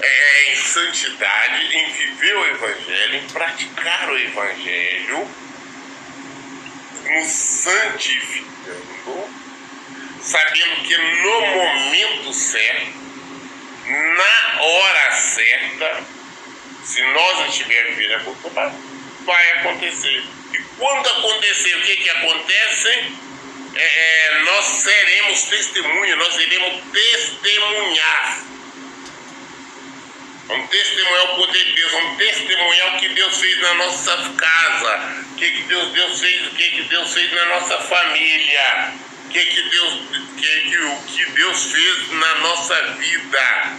[0.00, 5.28] é, em santidade, em viver o Evangelho, em praticar o Evangelho,
[7.04, 8.48] nos santificando,
[10.22, 12.98] sabendo que no momento certo,
[13.86, 16.04] na hora certa,
[16.84, 18.18] se nós estivermos vir a
[19.24, 20.24] vai acontecer.
[20.52, 22.88] E quando acontecer, o que, que acontece?
[23.74, 28.42] É, é, nós seremos testemunha, nós iremos testemunhar.
[30.46, 35.24] Vamos testemunhar o poder de Deus, vamos testemunhar o que Deus fez na nossa casa,
[35.30, 38.94] o que, que Deus, Deus fez, o que, que Deus fez na nossa família,
[39.30, 39.94] que, que, Deus,
[40.36, 43.76] que, que, o que Deus fez na nossa vida.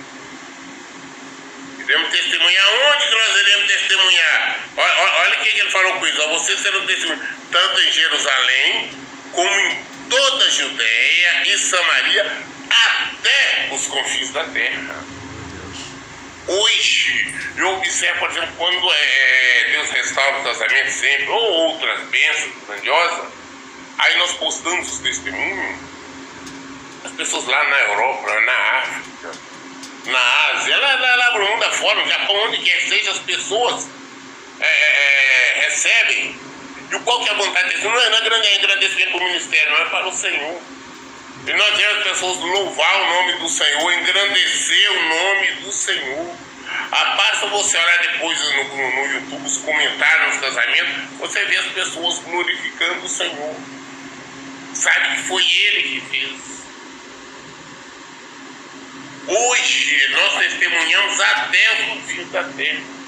[1.80, 4.59] Iremos testemunhar onde que nós iremos testemunhar?
[4.77, 6.27] Olha, olha o que, que ele falou com isso.
[6.30, 8.91] Você será testemunha tanto em Jerusalém
[9.31, 15.03] como em toda a Judéia e Samaria até os confins da terra.
[16.47, 22.53] Hoje, eu observo, por exemplo, quando é, Deus restaura o casamento sempre, ou outras bênçãos
[22.67, 23.34] grandiosas,
[23.99, 25.77] aí nós postamos os testemunhos,
[27.03, 29.31] as pessoas lá na Europa, na África,
[30.05, 33.88] na Ásia, lá, lá, lá no mundo no Japão, onde quer seja, as pessoas
[34.59, 36.39] é, é, recebem.
[36.91, 37.84] E qual que é a vontade deles?
[37.84, 40.61] Não é, não é agradecimento para o ministério, não é para o Senhor.
[41.47, 46.35] E nós vemos as pessoas louvar o nome do Senhor, engrandecer o nome do Senhor.
[46.91, 51.57] Ah, basta você olhar depois no, no, no YouTube os comentários nos casamentos, você vê
[51.57, 53.55] as pessoas glorificando o Senhor.
[54.80, 56.60] Sabe que foi Ele que fez.
[59.27, 62.99] Hoje nós testemunhamos até o fim da terra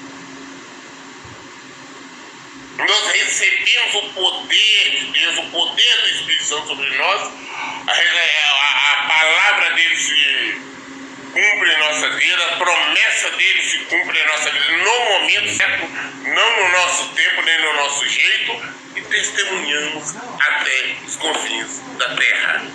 [2.76, 7.32] nós recebemos o poder de Deus, o poder do Espírito Santo sobre nós,
[7.86, 10.71] a, a, a palavra dele se
[11.32, 15.88] cumpre em nossa vida, a promessa dele se cumpre em nossa vida no momento certo,
[16.24, 18.62] não no nosso tempo, nem no nosso jeito,
[18.96, 22.66] e testemunhamos até os confins da terra.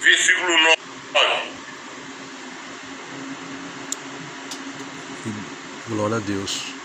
[0.00, 0.76] Versículo 9.
[5.88, 6.81] Glória a Deus.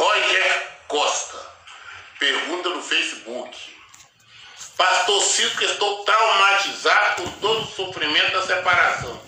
[0.00, 1.38] Roger Costa
[2.18, 3.76] pergunta no Facebook.
[4.74, 9.22] Pastor Cito, estou traumatizado com todo o sofrimento da separação.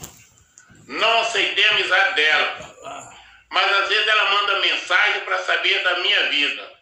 [0.88, 2.74] Não aceitei a amizade dela.
[3.50, 6.72] Mas às vezes ela manda mensagem para saber da minha vida.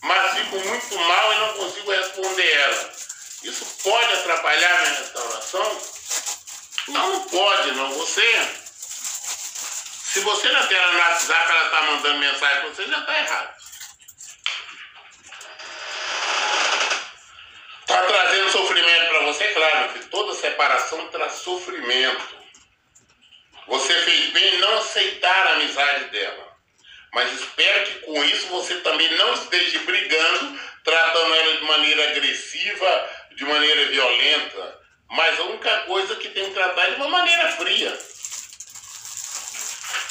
[0.00, 2.92] Mas fico muito mal e não consigo responder ela.
[3.42, 5.82] Isso pode atrapalhar minha restauração?
[6.86, 7.92] Não, não pode, não.
[7.94, 8.67] Você.
[10.08, 13.54] Se você na tela no WhatsApp ela está mandando mensagem para você, já está errado.
[17.80, 22.38] Está trazendo sofrimento para você, claro, que toda separação traz sofrimento.
[23.66, 26.56] Você fez bem em não aceitar a amizade dela.
[27.12, 33.10] Mas espero que com isso você também não esteja brigando, tratando ela de maneira agressiva,
[33.36, 34.80] de maneira violenta.
[35.10, 38.17] Mas a única coisa que tem que tratar é de uma maneira fria.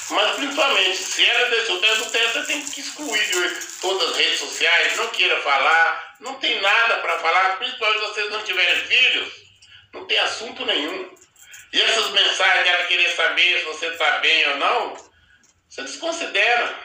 [0.09, 4.97] Mas principalmente, se ela deixou dentro do teste, tem que excluir todas as redes sociais,
[4.97, 9.33] não queira falar, não tem nada para falar, principalmente se vocês não tiverem filhos,
[9.93, 11.13] não tem assunto nenhum.
[11.73, 15.07] E essas mensagens dela querer saber se você está bem ou não,
[15.67, 16.79] você desconsidera.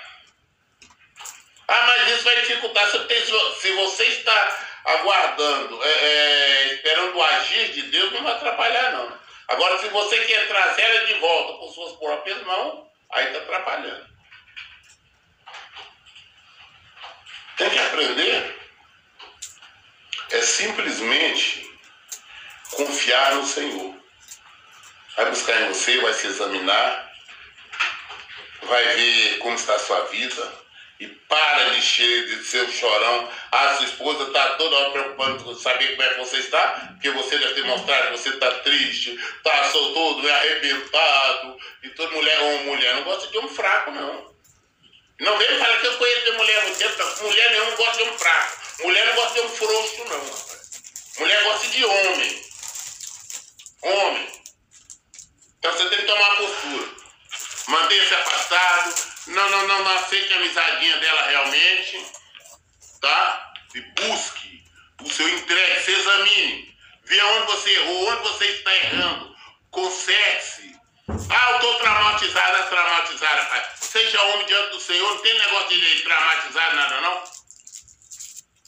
[1.68, 2.90] Ah, mas isso vai dificultar.
[2.90, 9.22] Se você está aguardando, é, é, esperando o agir de Deus, não vai atrapalhar, não.
[9.48, 14.12] Agora, se você quer trazer ela de volta por suas próprias mãos, aí está atrapalhando.
[17.56, 18.60] Tem que aprender.
[20.30, 21.70] É simplesmente
[22.70, 24.02] confiar no Senhor
[25.16, 27.12] vai buscar em você, vai se examinar,
[28.62, 30.61] vai ver como está a sua vida
[31.02, 33.28] e para de, cheio, de ser chorão.
[33.50, 37.10] A sua esposa está toda hora preocupando com saber como é que você está, porque
[37.10, 42.64] você deve ter mostrado que você está triste, está todo arrebentado, e toda mulher ou
[42.64, 44.32] mulher não gosta de um fraco, não.
[45.18, 48.18] Não vem falar que eu conheço de mulher muito tempo, mulher nenhuma gosta de um
[48.18, 48.62] fraco.
[48.84, 51.18] Mulher não gosta de um frouxo, não.
[51.18, 52.44] Mulher gosta de homem.
[53.82, 54.42] Homem.
[55.58, 56.88] Então você tem que tomar postura.
[57.68, 59.11] Mantenha-se afastado.
[59.26, 62.06] Não, não, não, não aceite a amizadinha dela realmente.
[63.00, 63.52] Tá?
[63.74, 64.64] E busque
[65.02, 66.76] o seu entregue, se examine.
[67.04, 69.36] Vê onde você errou, onde você está errando.
[69.70, 70.76] Conserte-se.
[71.08, 73.66] Ah, eu estou traumatizada, traumatizada, pai.
[73.80, 77.24] Seja homem diante do Senhor, não tem negócio de traumatizar nada, não.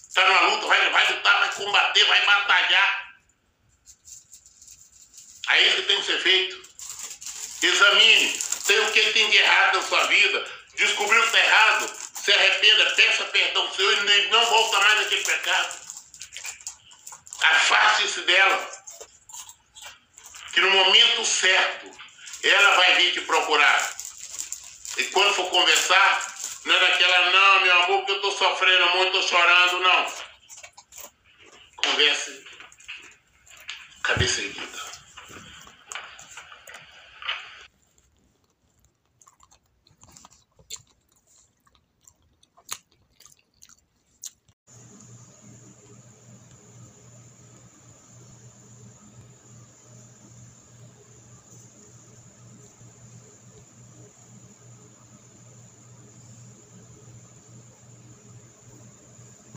[0.09, 3.15] Está numa luta, vai, vai lutar, vai combater, vai batalhar.
[5.51, 6.63] É isso que tem que ser feito.
[7.63, 8.41] Examine.
[8.67, 10.51] Tem o que tem de errado na sua vida.
[10.75, 11.91] Descobriu que está errado.
[12.23, 15.79] Se arrependa, peça perdão ao Senhor e não volta mais naquele pecado.
[17.43, 18.71] Afaste-se dela.
[20.53, 21.91] Que no momento certo
[22.43, 23.95] ela vai vir te procurar.
[24.97, 26.35] E quando for conversar,
[26.65, 30.15] não é daquela, não, meu amor, porque eu estou sofrendo muito, estou chorando, não.
[31.77, 32.45] Converse
[34.03, 34.95] cabeça erguida.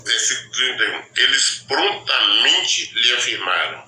[0.07, 1.05] versículo 31.
[1.15, 3.87] Eles prontamente lhe afirmaram: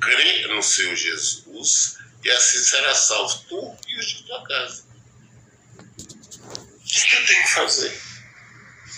[0.00, 4.84] crê no seu Jesus e assim será salvo tu e os de tua casa.
[5.98, 8.02] O que eu tenho que fazer?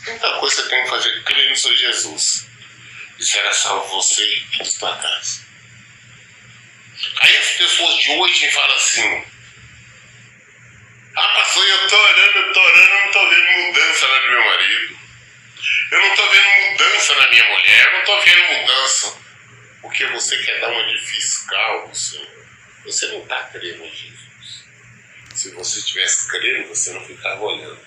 [0.06, 1.24] Muita coisa que eu tenho que fazer.
[1.24, 2.46] Crê no seu Jesus
[3.18, 5.42] e será salvo você e de tua casa.
[7.20, 9.24] Aí as pessoas de hoje falam assim:
[11.14, 14.44] Ah, pastor, eu tô orando, eu tô orando, não tô vendo mudança lá do meu
[14.44, 15.01] marido.
[15.92, 19.18] Eu não estou vendo mudança na minha mulher, eu não estou vendo mudança.
[19.82, 22.26] Porque você quer dar uma de fiscal, você,
[22.82, 24.64] você não está crendo em Jesus.
[25.34, 27.86] Se você estivesse crendo, você não ficava olhando.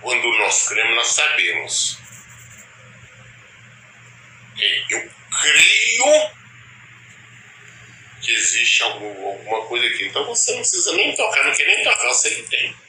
[0.00, 1.98] Quando nós cremos, nós sabemos.
[4.90, 5.10] Eu
[5.40, 6.30] creio
[8.22, 10.04] que existe algum, alguma coisa aqui.
[10.06, 12.83] Então você não precisa nem tocar, não quer nem tocar, você tem.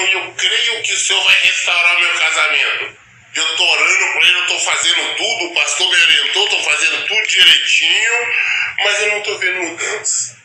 [0.00, 2.98] Não, eu creio que o Senhor vai restaurar meu casamento.
[3.34, 7.06] Eu estou orando por ele, eu estou fazendo tudo, o pastor me orientou, estou fazendo
[7.06, 8.34] tudo direitinho,
[8.78, 10.40] mas eu não estou vendo mudança.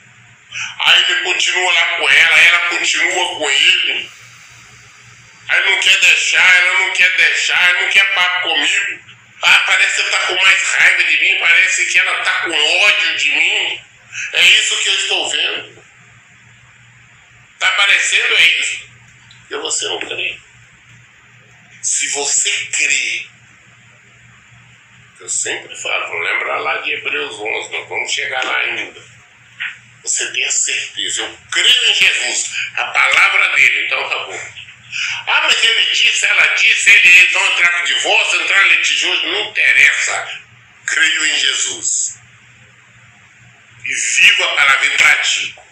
[0.86, 4.10] Aí ele continua lá com ela, ela continua com ele.
[5.48, 8.99] Aí não quer deixar, ela não quer deixar, ela não quer papo comigo.
[9.41, 12.84] Ah, parece que ela está com mais raiva de mim, parece que ela está com
[12.84, 13.82] ódio de mim.
[14.34, 15.86] É isso que eu estou vendo.
[17.56, 18.95] Está parecendo é isso
[19.50, 20.40] e você não crê.
[21.82, 23.28] Se você crê,
[25.20, 29.02] eu sempre falo, vamos lembrar lá de Hebreus 11, nós vamos chegar lá ainda.
[30.04, 34.40] Você tem a certeza, eu creio em Jesus, a palavra dele, então acabou.
[35.28, 40.42] Ah, mas ele disse, ela disse, ele então entrar com divórcio, em litígio, não interessa.
[40.86, 42.20] Creio em Jesus.
[43.84, 45.66] E vivo a palavra e pratico.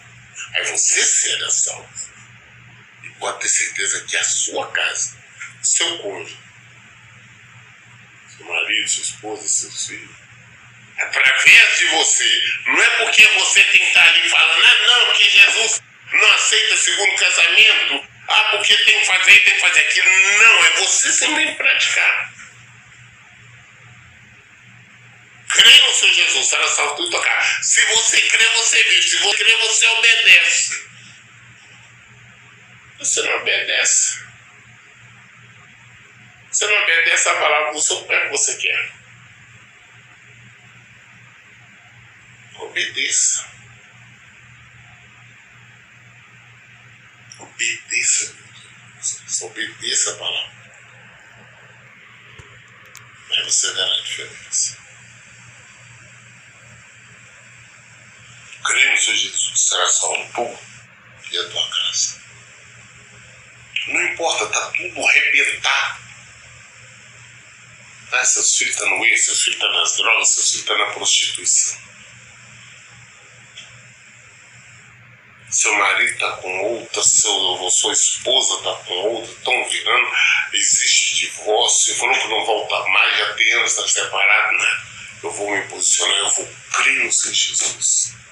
[0.54, 2.13] Aí você será salvo
[3.24, 5.16] pode ter certeza que a sua casa,
[5.62, 6.36] seu cônjuge,
[8.36, 10.14] seu marido, sua esposa, seus filhos,
[10.98, 15.24] através de você, não é porque você tem que estar ali falando, ah, não, porque
[15.24, 15.82] Jesus
[16.12, 20.10] não aceita segundo casamento, ah, porque tem que fazer, tem que fazer aquilo.
[20.38, 22.34] Não, é você sempre praticar.
[25.48, 27.62] Crê no seu Jesus, será salvo e tocar.
[27.62, 29.02] Se você crê, você vive.
[29.02, 30.93] Se você crê, você obedece.
[32.98, 34.24] Você não obedece.
[36.50, 38.92] Você não obedece a palavra do seu pai que você quer.
[42.54, 43.46] Obedeça.
[47.40, 48.36] Obedeça.
[49.42, 50.54] Obedeça a palavra.
[53.30, 54.78] Aí você verá a diferença.
[58.64, 60.58] Creio no Senhor Jesus, será salvo tu
[61.32, 62.23] e a tua casa.
[63.86, 66.04] Não importa, tá tudo arrebentado.
[68.12, 70.92] Ah, seus filhos estão no isso, seus filhos estão nas drogas, seus filhos estão na
[70.92, 71.84] prostituição.
[75.50, 80.08] Seu marido está com outra, seu, sua esposa está com outra, estão virando,
[80.52, 84.82] existe divórcio, falou que não volta mais, já tem anos, está separado, né?
[85.22, 88.23] Eu vou me posicionar, eu vou crer no Senhor Jesus.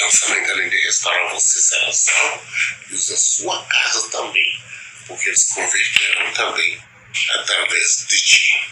[0.00, 2.42] Lançamento além de restaurar você salvo
[2.90, 4.62] e os da sua casa também,
[5.06, 6.82] porque eles converterão também
[7.30, 8.70] através de ti.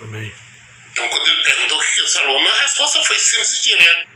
[0.00, 0.34] Amém.
[0.92, 4.06] Então, quando ele perguntou o que ele salvou, a resposta foi simples e direta.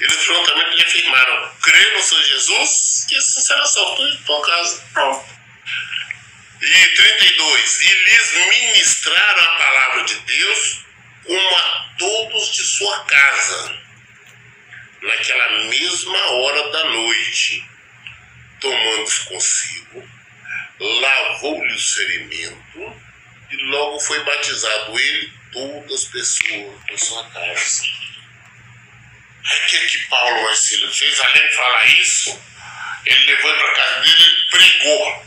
[0.00, 4.84] Eles prontamente lhe afirmaram: crê no Senhor Jesus, que assim será salvo em tua casa.
[4.92, 5.34] Pronto.
[6.60, 7.80] E 32.
[7.80, 10.84] E lhes ministraram a palavra de Deus
[11.24, 13.83] como a todos de sua casa,
[15.04, 17.64] naquela mesma hora da noite,
[18.60, 20.08] tomando-os consigo,
[20.80, 23.02] lavou-lhe o ferimento
[23.50, 27.82] e logo foi batizado ele todas as pessoas da sua casa.
[29.44, 31.20] O que, Paulo Marcelo fez?
[31.20, 32.42] Além de falar isso,
[33.04, 35.26] ele levou para casa dele e pregou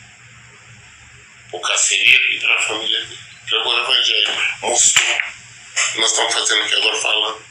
[1.52, 3.20] o carcereiro e para a família dele.
[3.48, 4.32] Pregou o evangelho,
[4.62, 5.18] mostrou.
[5.96, 7.47] Nós estamos fazendo aqui agora falando.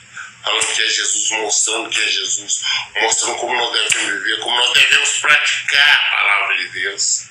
[0.47, 2.63] Falando que é Jesus, mostrando que é Jesus,
[3.01, 7.29] mostrando como nós devemos viver, como nós devemos praticar a palavra de Deus.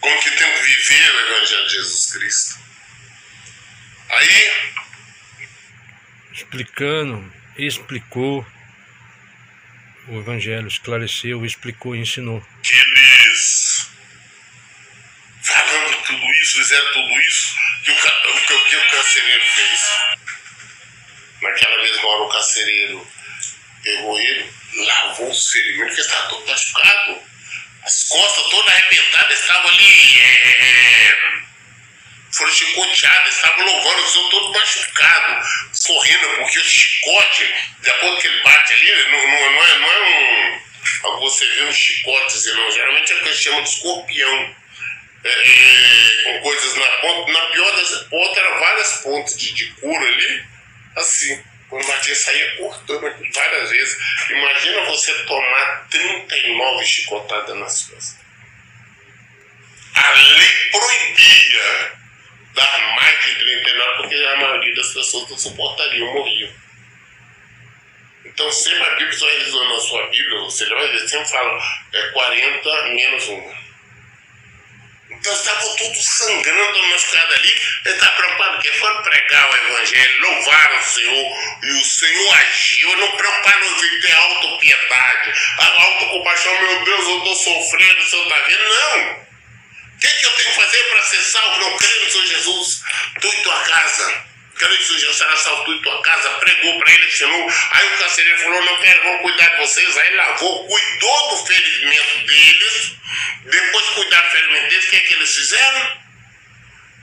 [0.00, 2.58] Como que temos que viver o Evangelho de Jesus Cristo.
[4.08, 4.72] Aí.
[6.32, 8.46] Explicando, explicou
[10.08, 12.42] o Evangelho, esclareceu, explicou e ensinou.
[12.62, 13.90] Que eles
[15.42, 20.41] falando tudo isso, fizeram tudo isso, que o, que, o que o carcereiro fez?
[21.42, 23.06] Naquela mesma hora o carcereiro
[23.82, 27.22] pegou ele, lavou o ferimento, porque estava todo machucado,
[27.82, 31.16] as costas todas arrebentadas, estavam ali, é,
[32.32, 35.48] foram chicoteadas, estavam louvando, o Senhor todo machucado,
[35.84, 40.00] correndo, porque o chicote, depois que ele bate ali, não, não, não é, não é
[40.00, 40.62] um.
[41.20, 44.56] Você vê um chicote, não, geralmente é o que eles chamam de escorpião
[45.24, 47.32] é, é, com coisas na ponta.
[47.32, 50.51] Na pior das pontas, eram várias pontas de, de couro ali,
[50.96, 51.42] assim.
[51.68, 53.00] Quando batia, saía cortando
[53.34, 53.96] várias vezes.
[54.28, 58.18] Imagina você tomar 39 chicotadas nas costas.
[59.94, 61.92] A lei proibia
[62.54, 66.52] dar mais de 39 porque a maioria das pessoas não suportariam, morriam.
[68.24, 71.62] Então, sempre a Bíblia, você vai revisando a sua Bíblia, você vai ver, sempre fala
[71.92, 73.61] é 40 menos 1.
[75.22, 80.80] Então estavam todos sangrando escada ali, ele estava preocupado porque foram pregar o evangelho, louvaram
[80.80, 87.18] o Senhor, e o Senhor agiu, não preocuparam em ter autopiedade, autocompaixão, meu Deus, eu
[87.18, 88.68] estou sofrendo, o Senhor está vendo?
[88.68, 89.12] Não!
[89.12, 91.60] O que, que eu tenho que fazer para ser salvo?
[91.60, 92.82] Não creio no Senhor Jesus,
[93.20, 94.31] tu e tua casa.
[94.62, 97.50] Quero que o Senhor Jesus será salvo tu e tua casa, pregou para ele, ensinou.
[97.72, 99.96] Aí o carcereiro falou: Não quero, vou cuidar de vocês.
[99.96, 102.96] Aí lavou, cuidou do ferimento deles.
[103.42, 106.00] Depois de cuidar do ferimento deles, o que, é que eles fizeram?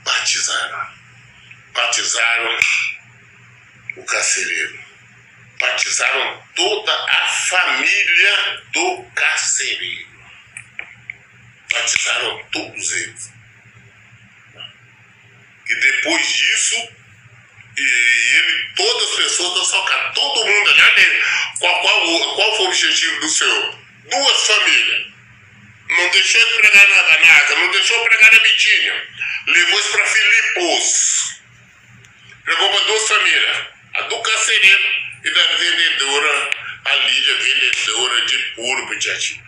[0.04, 0.88] Batizaram.
[1.74, 2.58] Batizaram
[3.96, 4.80] o carcereiro.
[5.60, 10.08] Batizaram toda a família do carcereiro.
[11.70, 13.32] Batizaram todos eles.
[15.68, 16.99] E depois disso,
[17.80, 20.92] e ele, todas as pessoas da sua casa, todo mundo, né?
[21.58, 23.78] Qual, qual, qual foi o objetivo do Senhor?
[24.10, 25.06] Duas famílias.
[25.88, 29.08] Não deixou de pregar na Danasa, não deixou de pregar na Bitínia.
[29.46, 31.40] Levou isso para Filipos.
[32.44, 33.56] Pregou para duas famílias.
[33.94, 34.84] A do carcereiro
[35.24, 36.50] e da vendedora,
[36.84, 39.42] a Lídia, vendedora de puro Pitiati.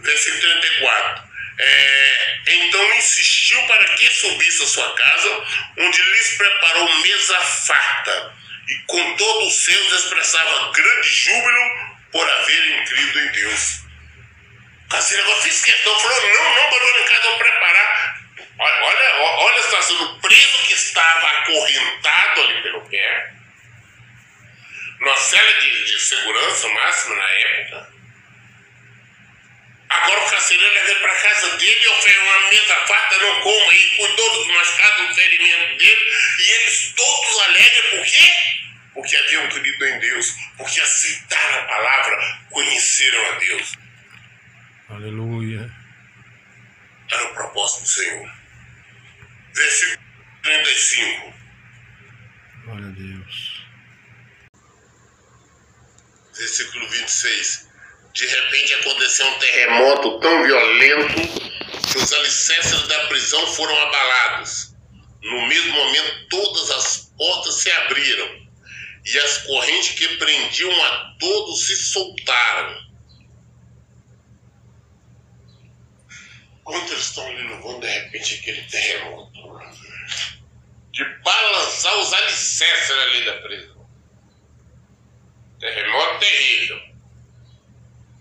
[0.00, 1.25] Versículo 34.
[1.58, 5.46] É, então insistiu para que subisse a sua casa,
[5.78, 8.34] onde lhes preparou mesa farta,
[8.68, 13.80] e com todos os seus expressava grande júbilo por haverem crido em Deus.
[14.90, 18.20] Cassino agora fez questão, falou: não, não, mandou em casa, preparar.
[18.58, 23.32] Olha, olha, olha a situação do preso que estava acorrentado ali pelo pé,
[25.00, 27.96] numa cela de, de segurança máxima na época
[30.46, 34.32] O carcereiro leva para casa dele e oferece uma mesa farta, não coma, e cuidou
[34.32, 38.32] dos machucados, do ferimento dele, e eles todos alegres, por quê?
[38.94, 43.72] Porque haviam crido em Deus, porque aceitaram a palavra, conheceram a Deus.
[44.88, 45.68] Aleluia.
[47.10, 48.32] Era o propósito do Senhor.
[49.52, 50.06] Versículo
[50.44, 51.34] 35.
[52.66, 53.66] Glória a Deus.
[56.38, 57.65] Versículo 26.
[58.16, 61.16] De repente aconteceu um terremoto tão violento
[61.92, 64.74] que os alicerces da prisão foram abalados.
[65.20, 68.48] No mesmo momento, todas as portas se abriram
[69.04, 72.86] e as correntes que prendiam a todos se soltaram.
[76.64, 79.60] Quando eles estão ali no vão, de repente, aquele terremoto
[80.90, 83.86] de balançar os alicerces ali da prisão.
[85.60, 86.95] Terremoto terrível.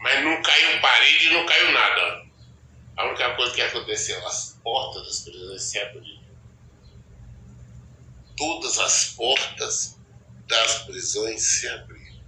[0.05, 2.25] Mas não caiu parede, não caiu nada.
[2.95, 6.23] A única coisa que aconteceu, as portas das prisões se abriram.
[8.37, 9.97] Todas as portas
[10.47, 12.21] das prisões se abriram.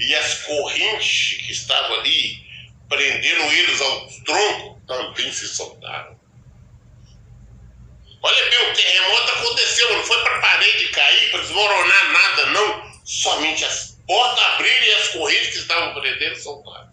[0.00, 2.44] E as correntes que estavam ali,
[2.88, 6.18] prenderam eles ao tronco, também se soltaram.
[8.20, 13.00] Olha bem, o terremoto aconteceu, não foi para a parede cair, para desmoronar nada, não.
[13.04, 16.92] Somente as portas abriram e as correntes que estavam prendendo soltaram.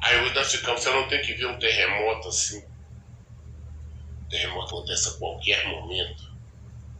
[0.00, 2.64] Aí nós ficamos, você não tem que ver um terremoto assim.
[4.26, 6.32] O terremoto acontece a qualquer momento.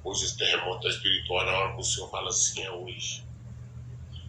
[0.04, 3.24] Hoje esse terremoto é espiritual, na hora que o Senhor fala assim, é hoje.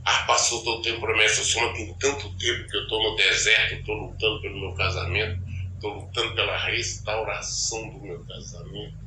[0.05, 3.75] Ah, passou todo o tempo promessa, Senhor, tem tanto tempo que eu estou no deserto,
[3.75, 5.41] estou lutando pelo meu casamento,
[5.75, 9.02] estou lutando pela restauração do meu casamento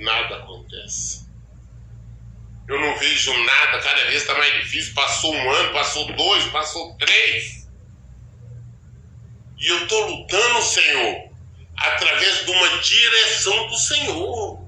[0.00, 1.26] nada acontece.
[2.68, 4.94] Eu não vejo nada, cada vez está mais difícil.
[4.94, 7.66] Passou um ano, passou dois, passou três.
[9.58, 11.30] E eu estou lutando, Senhor,
[11.76, 14.62] através de uma direção do Senhor.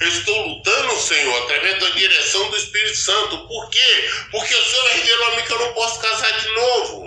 [0.00, 3.46] Eu estou lutando, Senhor, através da direção do Espírito Santo.
[3.46, 4.10] Por quê?
[4.30, 7.06] Porque o Senhor revelou a mim que eu não posso casar de novo.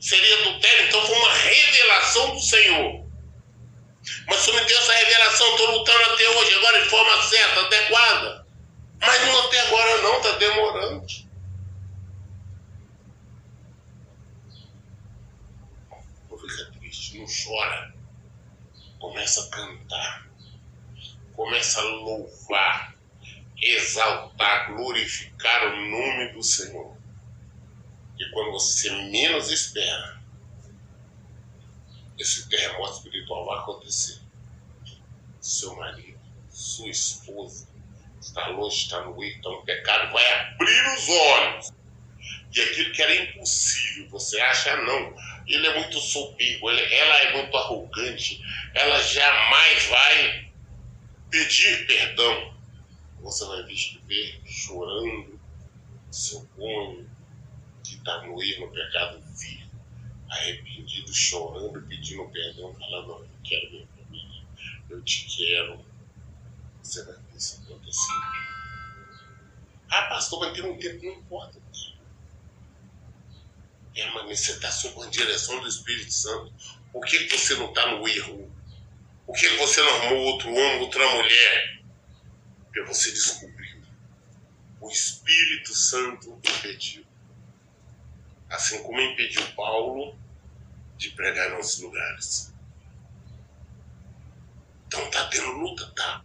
[0.00, 3.07] Seria adultério, então foi uma revelação do Senhor.
[4.26, 8.46] Mas Senhor me deu essa revelação, estou lutando até hoje, agora de forma certa, adequada.
[9.00, 11.06] Mas não até agora não, está demorando.
[16.30, 17.94] Não fica triste, não chora.
[18.98, 20.28] Começa a cantar
[21.38, 22.96] começa a louvar,
[23.62, 26.96] exaltar, glorificar o nome do Senhor.
[28.18, 30.17] E quando você menos espera,
[32.18, 34.20] esse terremoto espiritual vai acontecer.
[35.40, 36.18] Seu marido,
[36.50, 37.68] sua esposa,
[38.20, 41.72] está longe, está no erro, está no pecado, vai abrir os olhos.
[42.54, 45.14] E aquilo que era impossível, você acha, não.
[45.46, 48.40] Ele é muito soberbo, ela é muito arrogante,
[48.74, 50.48] ela jamais vai
[51.30, 52.54] pedir perdão,
[53.20, 55.38] você vai ver chorando
[56.10, 57.06] seu cônjuge
[57.84, 59.22] que está no erro, no pecado,
[60.28, 64.46] arrependido, chorando, pedindo perdão, falando, eu quero minha família,
[64.90, 65.84] eu te quero.
[66.82, 68.12] Você vai ver isso acontecer.
[69.90, 71.58] Ah, pastor, mas ter um tempo não importa.
[74.28, 76.52] Você está sob a direção do Espírito Santo.
[76.92, 78.52] Por que você não está no erro?
[79.26, 81.82] Por que você não arrumou outro homem, outra mulher?
[82.64, 83.82] Porque você descobriu.
[84.80, 87.04] O Espírito Santo impediu.
[88.50, 90.18] Assim como impediu Paulo
[90.96, 92.52] de pregar outros lugares.
[94.86, 96.24] Então tá tendo luta, tá?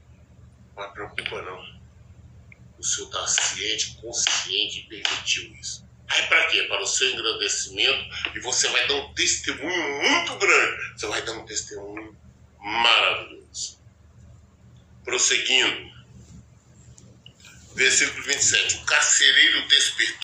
[0.76, 1.84] Não preocupa não.
[2.80, 5.88] O senhor está ciente, consciente e permitiu isso.
[6.08, 6.64] Aí para quê?
[6.64, 11.00] Para o seu engrandecimento e você vai dar um testemunho muito grande.
[11.00, 12.18] Você vai dar um testemunho
[12.60, 13.80] maravilhoso.
[15.04, 15.92] Prosseguindo,
[17.76, 18.78] versículo 27.
[18.78, 20.23] O carcereiro despertou.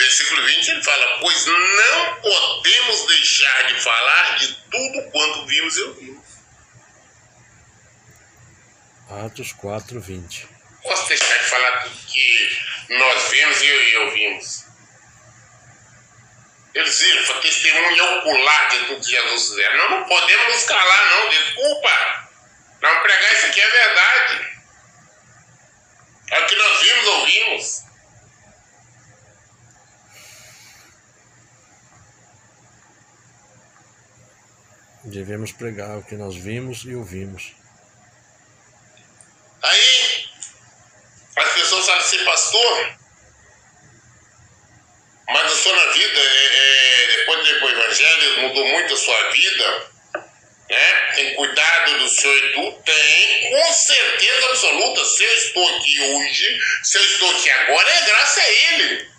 [0.00, 5.82] Versículo 20 ele fala: Pois não podemos deixar de falar de tudo quanto vimos e
[5.82, 6.26] ouvimos.
[9.26, 10.48] Atos 4, 20.
[10.82, 12.58] Posso deixar de falar tudo que
[12.88, 14.64] nós vimos e ouvimos.
[16.72, 19.76] Eles viram, foi testemunha ocular de tudo que Jesus fizeram.
[19.76, 22.30] Nós não podemos nos calar, não, desculpa.
[22.80, 24.50] Não pregar isso aqui é verdade.
[26.30, 27.89] É o que nós vimos, ouvimos.
[35.10, 37.52] Devemos pregar o que nós vimos e ouvimos.
[39.60, 40.24] Aí,
[41.36, 42.96] as pessoas falam assim, pastor,
[45.28, 49.90] mas a sua vida, é, é, depois o Evangelho, mudou muito a sua vida?
[50.70, 51.12] Né?
[51.16, 52.82] Tem cuidado do seu e tudo?
[52.82, 55.04] Tem, com certeza absoluta.
[55.04, 59.09] Se eu estou aqui hoje, se eu estou aqui agora, é graças a Ele.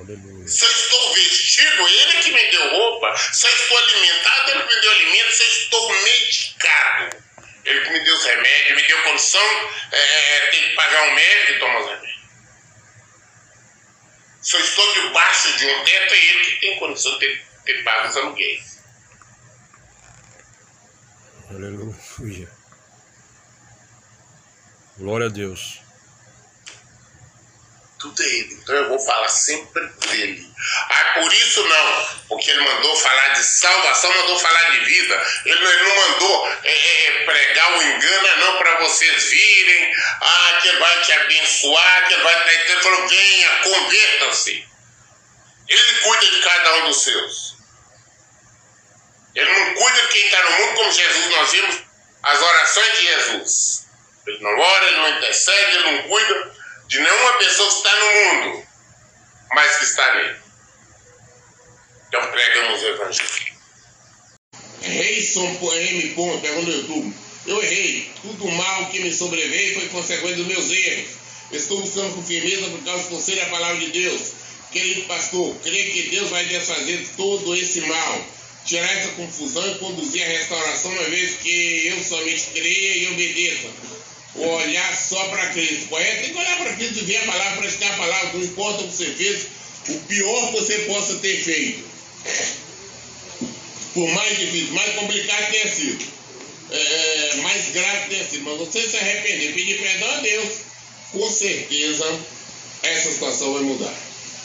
[0.00, 0.48] Aleluia.
[0.48, 3.16] Se eu estou vestido, Ele que me deu roupa.
[3.16, 5.32] Se eu estou alimentado, Ele que me deu alimento.
[5.32, 7.16] Se eu estou medicado,
[7.64, 11.14] Ele que me deu os remédios, me deu condição, é, é tem que pagar um
[11.14, 12.20] médico e tomar os remédios.
[14.42, 17.84] Se eu estou debaixo de um teto, é ele que tem condição de ter, ter
[17.84, 18.80] pago os aluguéis.
[21.50, 22.48] Aleluia.
[24.96, 25.79] Glória a Deus.
[28.00, 28.54] Tudo é Ele.
[28.54, 30.50] Então eu vou falar sempre dele.
[30.88, 35.26] Ah, por isso não, porque ele mandou falar de salvação, mandou falar de vida.
[35.44, 39.92] Ele não, ele não mandou é, é, pregar o engano, não, para vocês virem.
[40.20, 42.72] Ah, que ele vai te abençoar, que ele vai estar.
[42.72, 44.68] Ele falou: venha, convertam-se.
[45.68, 47.56] Ele cuida de cada um dos seus.
[49.34, 51.26] Ele não cuida de quem está no mundo como Jesus.
[51.26, 51.76] Nós vimos
[52.22, 53.86] as orações de Jesus.
[54.26, 56.59] Ele não ora, ele não intercede, ele não cuida
[56.90, 58.66] de nenhuma pessoa que está no mundo,
[59.54, 60.36] mas que está nele.
[62.08, 63.60] Então pregamos o Evangelho.
[64.82, 66.08] Reison M.
[66.14, 67.14] Ponto, pergunta no YouTube.
[67.46, 68.10] Eu errei.
[68.22, 71.10] Tudo mal que me sobreveio foi consequência dos meus erros.
[71.52, 74.32] Estou buscando com firmeza por causa do conselho e a palavra de Deus.
[74.72, 78.24] Querido pastor, creio que Deus vai desfazer todo esse mal,
[78.64, 83.99] tirar essa confusão e conduzir a restauração, uma vez que eu somente creia e obedeça
[84.36, 85.88] olhar só para Cristo.
[85.88, 86.20] Correto?
[86.22, 88.88] Tem que olhar para Cristo e ver a palavra, praticar a palavra, não importa o
[88.88, 89.46] que você fez,
[89.88, 91.90] o pior que você possa ter feito.
[93.94, 96.04] Por mais difícil, mais complicado tenha sido,
[96.70, 100.48] é, é, mais grave tenha sido, mas você se arrepender, pedir perdão a Deus,
[101.12, 102.20] com certeza
[102.82, 103.94] essa situação vai mudar.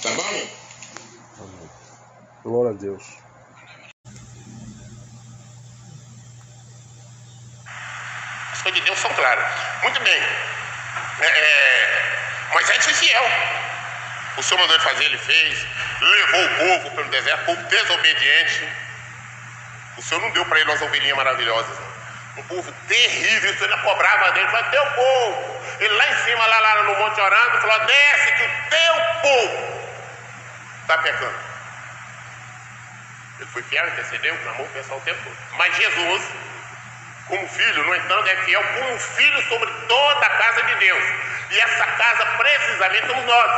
[0.02, 0.48] Tá bom?
[2.44, 3.25] Glória a Deus.
[8.66, 9.46] As de Deus são claras.
[9.84, 10.24] Muito bem.
[11.22, 13.30] É, é, Moisés foi fiel.
[14.38, 15.68] O Senhor mandou ele fazer, ele fez.
[16.02, 18.68] Levou o povo pelo deserto, povo desobediente.
[19.98, 21.78] O Senhor não deu para ele umas ovelhinhas maravilhosas.
[22.38, 24.50] Um povo terrível, o Senhor cobrava dele.
[24.50, 25.62] Falou, teu povo.
[25.80, 29.92] Ele lá em cima, lá, lá no monte orando, falou, desce que o teu povo
[30.82, 31.40] está pecando.
[33.40, 35.38] Ele foi fiel, intercedeu, clamou o o tempo todo.
[35.58, 36.24] Mas Jesus
[37.28, 41.04] como filho, no entanto, é fiel como filho sobre toda a casa de Deus.
[41.52, 43.52] E essa casa, precisamente, somos nós.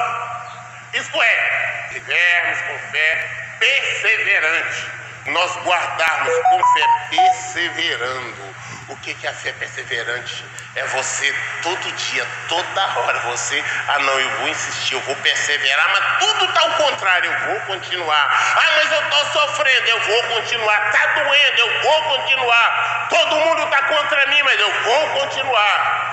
[0.94, 3.30] Isto é, tivermos com fé
[3.60, 4.92] perseverante,
[5.28, 8.57] nós guardarmos com fé perseverando
[8.90, 10.46] o que, é fé perseverante?
[10.76, 15.90] É você todo dia, toda hora, você, ah não, eu vou insistir, eu vou perseverar,
[15.90, 18.56] mas tudo está ao contrário, eu vou continuar.
[18.56, 20.88] Ah, mas eu estou sofrendo, eu vou continuar.
[20.88, 23.08] Está doendo, eu vou continuar.
[23.10, 26.08] Todo mundo está contra mim, mas eu vou continuar.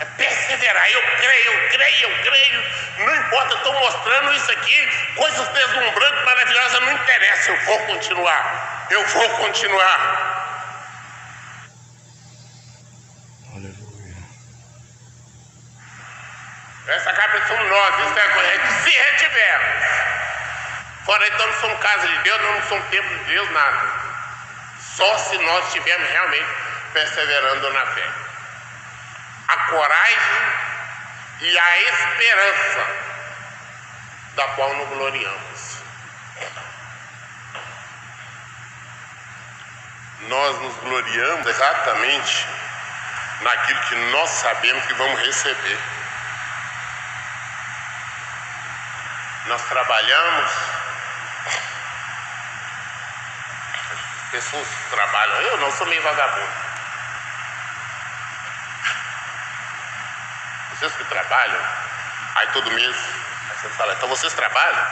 [0.00, 2.64] É perseverar, eu creio, eu creio, eu creio.
[2.98, 8.86] Não importa, estou mostrando isso aqui, coisas deslumbrantes, maravilhosas, não interessa, eu vou continuar.
[8.90, 10.45] Eu vou continuar.
[16.86, 18.82] Essa casa somos nós, isso é.
[18.82, 19.86] Se retivermos.
[21.04, 23.92] Fora então não somos casa de Deus, não somos templo de Deus, nada.
[24.96, 26.46] Só se nós estivermos realmente
[26.92, 28.08] perseverando na fé.
[29.48, 30.18] A coragem
[31.40, 32.86] e a esperança
[34.34, 35.76] da qual nos gloriamos.
[40.20, 42.46] Nós nos gloriamos exatamente
[43.42, 45.95] naquilo que nós sabemos que vamos receber.
[49.46, 50.50] Nós trabalhamos,
[53.92, 56.52] as pessoas trabalham, eu não sou meio vagabundo.
[60.70, 61.60] Vocês que trabalham,
[62.34, 62.96] aí todo mês,
[63.50, 64.86] aí você fala, então vocês trabalham,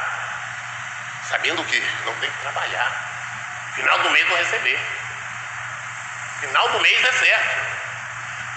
[1.28, 2.92] sabendo que não tem que trabalhar.
[3.74, 4.78] Final do mês vou receber.
[6.38, 7.83] Final do mês é certo.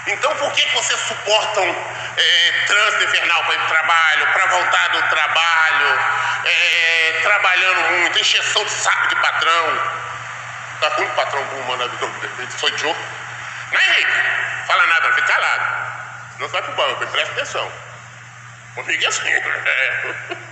[0.08, 4.46] Então por que, que vocês suportam é, trânsito infernal para ir para o trabalho, para
[4.46, 6.00] voltar do trabalho,
[6.46, 9.98] é, trabalhando muito, encheção de saco de patrão?
[10.80, 12.08] Tá muito patrão bom na vida
[12.58, 12.98] sou idiota.
[13.70, 14.66] Não é Henrique?
[14.66, 15.88] Fala nada, fica calado.
[16.32, 17.70] Senão você vai pro banco, presta atenção.
[18.76, 19.28] Comigo é assim.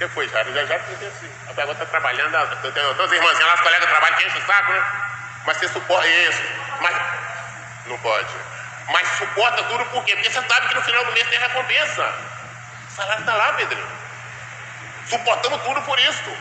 [0.00, 1.30] Depois, já, já, já assim.
[1.48, 2.32] A pessoa está trabalhando,
[2.62, 5.09] todas as irmãzinhas lá, as colegas trabalham, que enchem o saco, né?
[5.44, 6.42] Mas você suporta isso.
[6.80, 6.96] Mas
[7.86, 8.34] não pode.
[8.88, 10.14] Mas suporta tudo por quê?
[10.16, 12.14] Porque você sabe que no final do mês tem recompensa.
[12.90, 13.78] O salário está lá, Pedro.
[15.08, 16.36] Suportamos tudo por isso.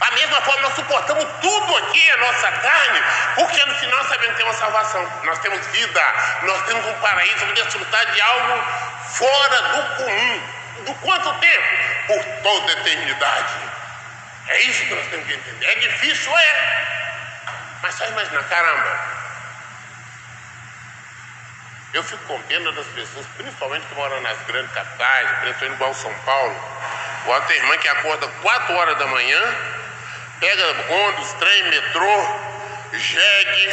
[0.00, 3.02] A mesma forma, nós suportamos tudo aqui, a nossa carne,
[3.36, 5.12] porque no final sabemos que tem uma salvação.
[5.24, 8.64] Nós temos vida, nós temos um paraíso, vamos desfrutar de algo
[9.10, 10.42] fora do comum.
[10.86, 12.06] Do quanto tempo?
[12.06, 13.54] Por toda a eternidade.
[14.48, 15.66] É isso que nós temos que entender.
[15.66, 17.11] É difícil, é.
[17.82, 19.22] Mas só imagina, caramba.
[21.92, 26.14] Eu fico com pena das pessoas, principalmente que moram nas grandes capitais, principalmente igual São
[26.20, 26.56] Paulo.
[27.26, 29.40] Ou a irmã que acorda 4 horas da manhã,
[30.40, 32.40] pega ônibus, trem, metrô,
[32.94, 33.68] jegue,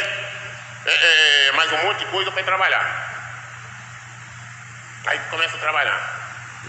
[0.86, 3.10] é, é, mais um monte de coisa para ir trabalhar.
[5.06, 6.20] Aí começa a trabalhar.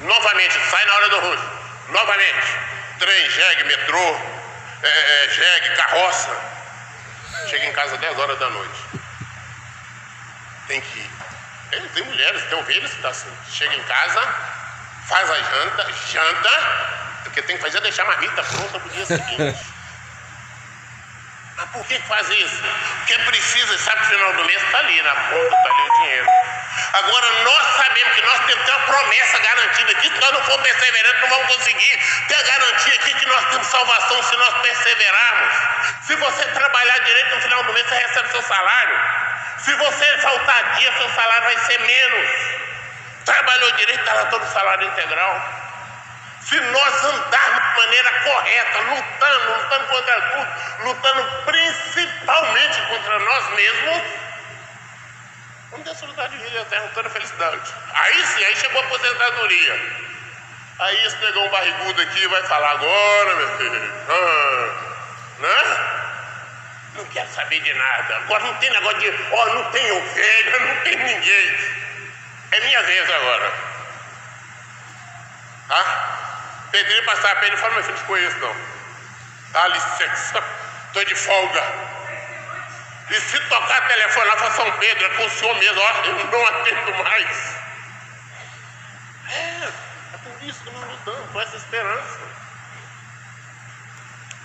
[0.02, 1.42] Novamente, sai na hora do rush.
[1.90, 2.58] Novamente.
[3.00, 4.20] Trem, jegue, metrô,
[4.84, 6.51] é, é, jegue, carroça.
[7.48, 8.80] Chega em casa 10 horas da noite.
[10.68, 11.12] Tem que ir.
[11.72, 13.30] É, tem mulheres, tem ovelhas que tá assim.
[13.50, 14.22] Chega em casa,
[15.08, 19.74] faz a janta, janta, porque tem que fazer deixar a marmita pronta pro dia seguinte.
[21.62, 22.64] Mas por que faz isso?
[22.98, 25.94] Porque precisa, sabe que o final do mês está ali, na ponta está ali o
[26.02, 26.28] dinheiro.
[26.94, 31.22] Agora nós sabemos que nós temos uma promessa garantida aqui, se nós não formos perseverantes,
[31.22, 35.54] não vamos conseguir ter a garantia aqui que nós temos salvação se nós perseverarmos.
[36.08, 39.00] Se você trabalhar direito no final do mês, você recebe seu salário.
[39.60, 42.32] Se você faltar dia, seu salário vai ser menos.
[43.24, 45.61] Trabalhou direito, está lá todo o salário integral.
[46.44, 54.04] Se nós andarmos de maneira correta, lutando, lutando contra tudo, lutando principalmente contra nós mesmos,
[55.72, 57.74] vamos desfrutar de vida eterna toda felicidade.
[57.94, 60.12] Aí sim, aí chegou a aposentadoria.
[60.80, 63.94] Aí esse negão barrigudo aqui vai falar agora, meu filho.
[64.10, 64.92] Ah,
[65.40, 66.02] né?
[66.96, 68.16] Não quero saber de nada.
[68.18, 71.58] Agora não tem negócio de, ó, oh, não tem ovelha, não tem ninguém.
[72.52, 73.54] É minha vez agora.
[75.68, 76.21] Tá?
[76.72, 78.56] Pedrinho passar para ele e falou, meu filho, não conheço não.
[79.52, 80.44] Dá licença,
[80.88, 81.64] estou de folga.
[83.10, 86.26] E se tocar telefone lá para São Pedro, é com o senhor mesmo, ó, eu
[86.26, 87.56] não atendo mais.
[89.30, 89.70] É,
[90.14, 92.20] é por isso que nós lutamos, com essa esperança.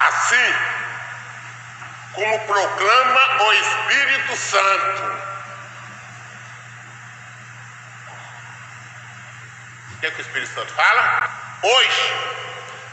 [0.01, 0.55] Assim,
[2.13, 5.03] como proclama o Espírito Santo.
[9.93, 11.46] O que, é que o Espírito Santo fala?
[11.63, 12.15] Hoje,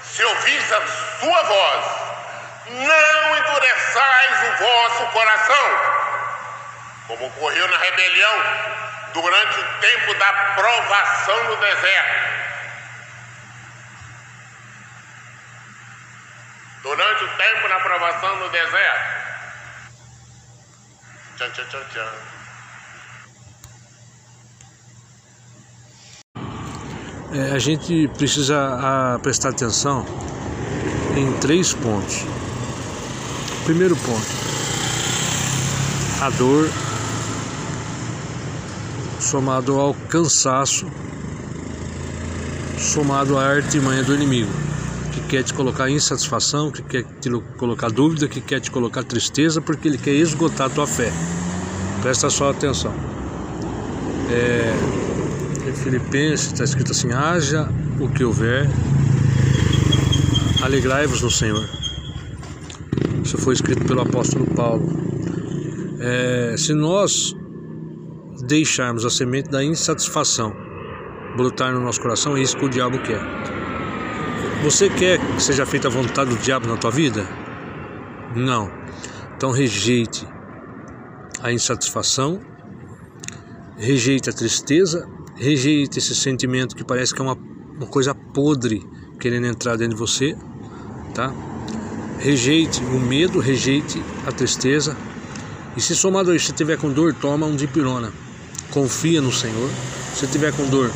[0.04, 0.88] se ouvis a
[1.20, 1.86] sua voz,
[2.70, 5.80] não endureçais o vosso coração,
[7.08, 8.44] como ocorreu na rebelião
[9.14, 12.34] durante o tempo da provação no deserto.
[16.84, 19.24] Durante o tempo da provação no deserto.
[21.38, 22.43] Tchan, tchan, tchan, tchan.
[27.34, 28.56] É, a gente precisa
[29.16, 30.06] a, prestar atenção
[31.18, 32.24] em três pontos.
[33.66, 34.28] Primeiro ponto,
[36.22, 36.70] a dor
[39.20, 40.86] somado ao cansaço,
[42.78, 44.52] somado à artimanha do inimigo,
[45.12, 49.60] que quer te colocar insatisfação, que quer te colocar dúvida, que quer te colocar tristeza,
[49.60, 51.12] porque ele quer esgotar a tua fé.
[52.04, 52.94] Presta só atenção.
[54.30, 54.93] É,
[55.84, 57.68] Filipenses está escrito assim: haja
[58.00, 58.70] o que houver,
[60.64, 61.68] alegrai-vos no Senhor.
[63.24, 64.88] Isso foi escrito pelo apóstolo Paulo.
[66.00, 67.36] É, se nós
[68.48, 70.56] deixarmos a semente da insatisfação
[71.36, 73.22] brotar no nosso coração, é isso que o diabo quer.
[74.64, 77.28] Você quer que seja feita a vontade do diabo na tua vida?
[78.34, 78.72] Não.
[79.36, 80.26] Então rejeite
[81.42, 82.40] a insatisfação,
[83.78, 85.06] rejeite a tristeza
[85.36, 88.86] Rejeite esse sentimento que parece que é uma, uma coisa podre
[89.20, 90.38] querendo entrar dentro de você,
[91.14, 91.34] tá?
[92.20, 94.96] Rejeite o medo, rejeite a tristeza.
[95.76, 98.12] E se somado a isso, se tiver com dor, toma um dipirona.
[98.72, 99.70] Confia no Senhor.
[100.14, 100.92] Se tiver com dor,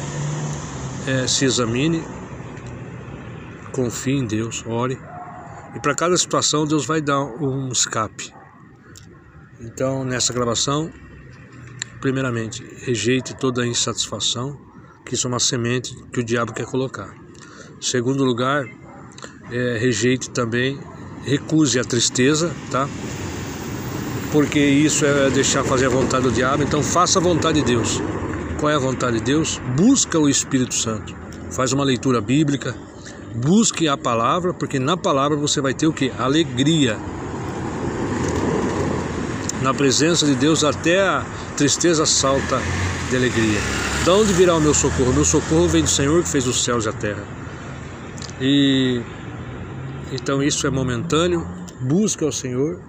[1.07, 2.03] é, se examine.
[3.71, 4.99] Confie em Deus, ore.
[5.75, 8.33] E para cada situação, Deus vai dar um escape.
[9.59, 10.91] Então, nessa gravação,
[11.99, 14.57] Primeiramente, rejeite toda a insatisfação,
[15.05, 17.15] que isso é uma semente que o diabo quer colocar.
[17.81, 18.65] Segundo lugar,
[19.51, 20.79] é, rejeite também,
[21.23, 22.87] recuse a tristeza, tá?
[24.31, 28.01] Porque isso é deixar fazer a vontade do diabo, então faça a vontade de Deus.
[28.59, 29.59] Qual é a vontade de Deus?
[29.75, 31.15] Busca o Espírito Santo.
[31.51, 32.75] Faz uma leitura bíblica,
[33.35, 36.11] busque a palavra, porque na palavra você vai ter o que?
[36.17, 36.97] Alegria.
[39.61, 41.25] Na presença de Deus até a
[41.55, 42.61] tristeza salta
[43.09, 43.59] de alegria.
[44.03, 45.11] De onde virá o meu socorro?
[45.11, 47.23] Meu socorro vem do Senhor que fez os céus e a terra.
[48.39, 49.01] E
[50.11, 51.45] então isso é momentâneo.
[51.81, 52.79] Busca ao Senhor,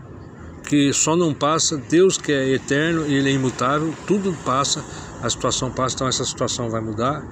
[0.68, 1.76] que só não passa.
[1.76, 3.94] Deus que é eterno e Ele é imutável.
[4.06, 4.84] Tudo passa,
[5.22, 5.94] a situação passa.
[5.94, 7.24] Então essa situação vai mudar.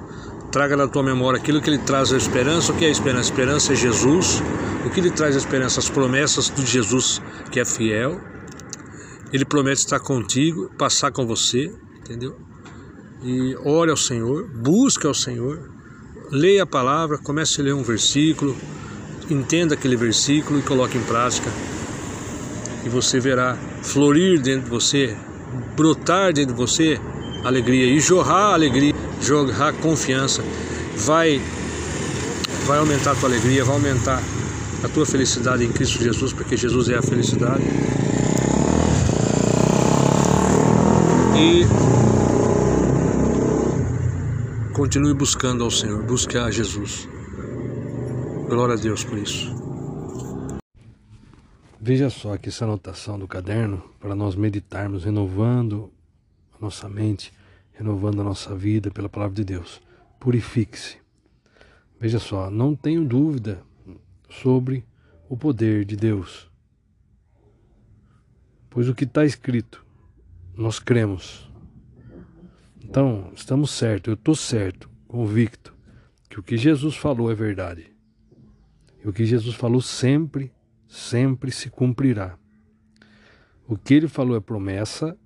[0.51, 2.73] Traga na tua memória aquilo que Ele traz a esperança.
[2.73, 3.29] O que é a esperança?
[3.29, 4.43] A esperança é Jesus.
[4.87, 5.79] O que Ele traz a esperança?
[5.79, 7.21] As promessas de Jesus
[7.53, 8.19] que é fiel
[9.33, 12.37] ele promete estar contigo, passar com você, entendeu?
[13.23, 15.71] E ore ao Senhor, busque ao Senhor,
[16.31, 18.57] leia a palavra, comece a ler um versículo,
[19.29, 21.51] entenda aquele versículo e coloque em prática.
[22.85, 25.17] E você verá florir dentro de você,
[25.77, 27.01] brotar dentro de você
[27.45, 30.43] alegria e jorrar alegria, jogar confiança,
[30.97, 31.41] vai,
[32.65, 34.23] vai aumentar a tua alegria, vai aumentar
[34.83, 37.63] a tua felicidade em Cristo Jesus, porque Jesus é a felicidade.
[41.39, 41.65] E
[44.73, 47.07] continue buscando ao Senhor, busque a Jesus.
[48.49, 49.55] Glória a Deus por isso.
[51.79, 55.93] Veja só aqui essa anotação do caderno para nós meditarmos, renovando
[56.59, 57.31] a nossa mente,
[57.75, 59.83] renovando a nossa vida pela palavra de Deus.
[60.19, 60.97] Purifique-se.
[62.01, 63.63] Veja só, não tenho dúvida
[64.31, 64.87] sobre
[65.29, 66.51] o poder de Deus.
[68.71, 69.86] Pois o que está escrito,
[70.57, 71.51] nós cremos.
[72.83, 75.75] Então, estamos certos, eu estou certo, convicto,
[76.29, 77.93] que o que Jesus falou é verdade.
[79.05, 80.53] E o que Jesus falou sempre,
[80.89, 82.39] sempre se cumprirá.
[83.69, 85.19] O que ele falou é promessa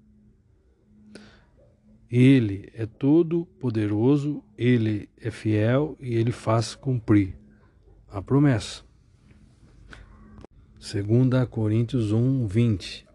[2.11, 7.37] ele é todo poderoso, ele é fiel e ele faz cumprir
[8.09, 8.83] a promessa.
[10.81, 13.07] 2 Coríntios 1, 20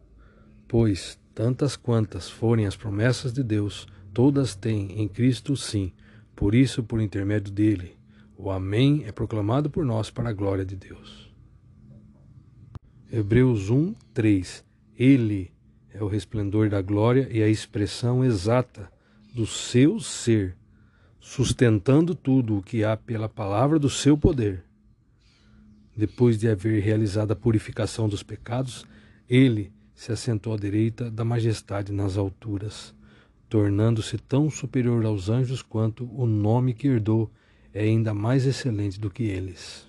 [0.68, 5.92] Pois tantas quantas forem as promessas de Deus, todas têm em Cristo sim.
[6.34, 7.98] Por isso, por intermédio dele,
[8.38, 11.30] o Amém é proclamado por nós para a glória de Deus.
[13.12, 14.64] Hebreus 1, 3
[14.98, 15.52] Ele
[15.94, 18.90] é o resplendor da glória e a expressão exata
[19.34, 20.56] do seu ser,
[21.20, 24.64] sustentando tudo o que há pela palavra do seu poder.
[25.96, 28.86] Depois de haver realizado a purificação dos pecados,
[29.30, 32.94] ele se assentou à direita da majestade nas alturas,
[33.50, 37.32] tornando-se tão superior aos anjos quanto o nome que herdou
[37.74, 39.88] é ainda mais excelente do que eles.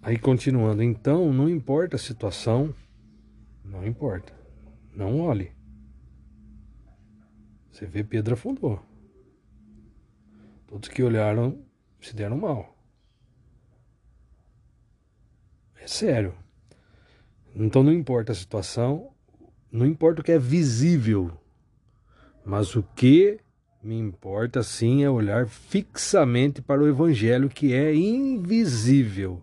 [0.00, 2.74] Aí continuando, então não importa a situação,
[3.64, 4.32] não importa.
[4.94, 5.50] Não olhe.
[7.72, 8.80] Você vê, Pedro afundou.
[10.68, 11.58] Todos que olharam
[12.00, 12.76] se deram mal.
[15.76, 16.43] É sério.
[17.54, 19.10] Então não importa a situação,
[19.70, 21.30] não importa o que é visível,
[22.44, 23.38] mas o que
[23.82, 29.42] me importa sim é olhar fixamente para o Evangelho que é invisível.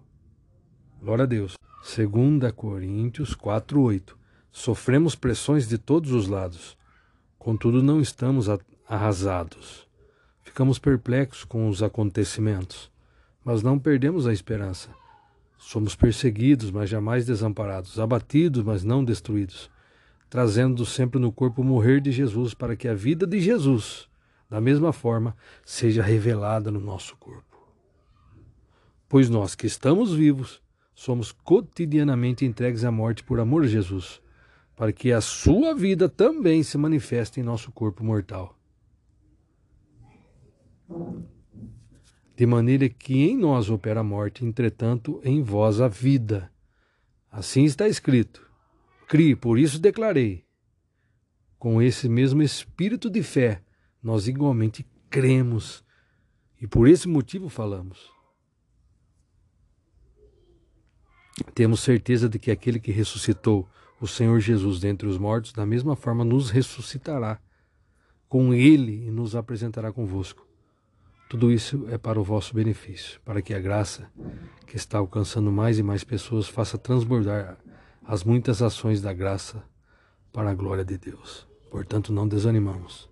[1.01, 1.55] Glória a Deus.
[1.83, 4.13] 2 Coríntios 4,8
[4.51, 6.77] Sofremos pressões de todos os lados,
[7.39, 8.47] contudo não estamos
[8.85, 9.87] arrasados.
[10.43, 12.91] Ficamos perplexos com os acontecimentos,
[13.45, 14.89] mas não perdemos a esperança.
[15.63, 19.69] Somos perseguidos, mas jamais desamparados, abatidos, mas não destruídos,
[20.29, 24.09] trazendo sempre no corpo o morrer de Jesus, para que a vida de Jesus,
[24.49, 27.57] da mesma forma, seja revelada no nosso corpo.
[29.07, 30.61] Pois nós que estamos vivos,
[30.95, 34.21] somos cotidianamente entregues à morte por amor a Jesus
[34.81, 38.57] para que a sua vida também se manifeste em nosso corpo mortal.
[42.41, 46.51] De maneira que em nós opera a morte, entretanto em vós a vida.
[47.31, 48.49] Assim está escrito.
[49.07, 50.43] Crie, por isso declarei.
[51.59, 53.61] Com esse mesmo espírito de fé,
[54.01, 55.83] nós igualmente cremos
[56.59, 58.09] e por esse motivo falamos.
[61.53, 63.69] Temos certeza de que aquele que ressuscitou
[63.99, 67.39] o Senhor Jesus dentre os mortos, da mesma forma nos ressuscitará
[68.27, 70.50] com ele e nos apresentará convosco.
[71.31, 74.11] Tudo isso é para o vosso benefício, para que a graça
[74.67, 77.57] que está alcançando mais e mais pessoas faça transbordar
[78.05, 79.63] as muitas ações da graça
[80.33, 81.47] para a glória de Deus.
[81.69, 83.09] Portanto, não desanimamos.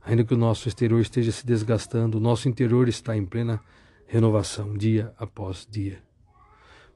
[0.00, 3.60] Ainda que o nosso exterior esteja se desgastando, o nosso interior está em plena
[4.06, 6.02] renovação, dia após dia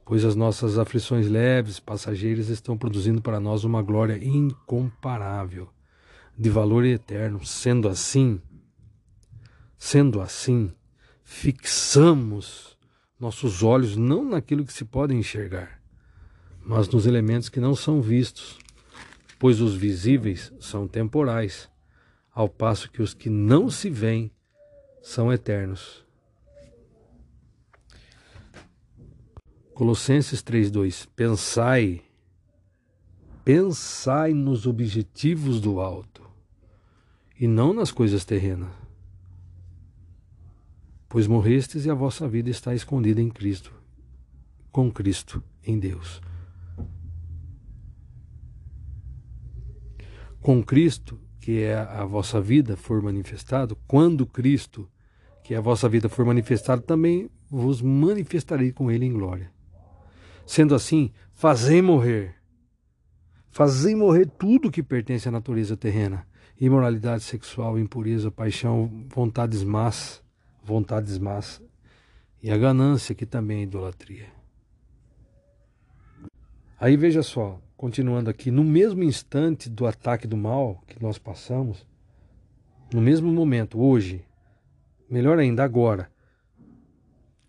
[0.07, 5.69] pois as nossas aflições leves, passageiras, estão produzindo para nós uma glória incomparável,
[6.35, 7.45] de valor eterno.
[7.45, 8.41] Sendo assim,
[9.79, 10.73] sendo assim,
[11.23, 12.77] fixamos
[13.19, 15.81] nossos olhos não naquilo que se pode enxergar,
[16.65, 18.59] mas nos elementos que não são vistos,
[19.39, 21.71] pois os visíveis são temporais,
[22.33, 24.31] ao passo que os que não se veem
[25.01, 26.05] são eternos.
[29.75, 32.03] Colossenses 3:2 Pensai
[33.45, 36.23] pensai nos objetivos do alto
[37.41, 38.88] e não nas coisas terrenas.
[41.09, 43.73] Pois morrestes e a vossa vida está escondida em Cristo,
[44.71, 46.21] com Cristo em Deus.
[50.41, 54.89] Com Cristo, que é a vossa vida, for manifestado, quando Cristo,
[55.43, 59.51] que é a vossa vida, for manifestado, também vos manifestarei com Ele em glória.
[60.47, 62.35] Sendo assim, fazei morrer.
[63.51, 66.27] Fazei morrer tudo que pertence à natureza terrena
[66.61, 70.23] imoralidade sexual, impureza, paixão, vontades más,
[70.69, 71.63] vontades más
[72.43, 74.27] e a ganância que também é idolatria.
[76.79, 81.87] Aí veja só, continuando aqui, no mesmo instante do ataque do mal que nós passamos,
[82.93, 84.25] no mesmo momento, hoje,
[85.11, 86.11] melhor ainda, agora,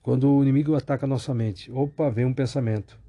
[0.02, 3.00] quando o inimigo ataca a nossa mente, opa, vem um pensamento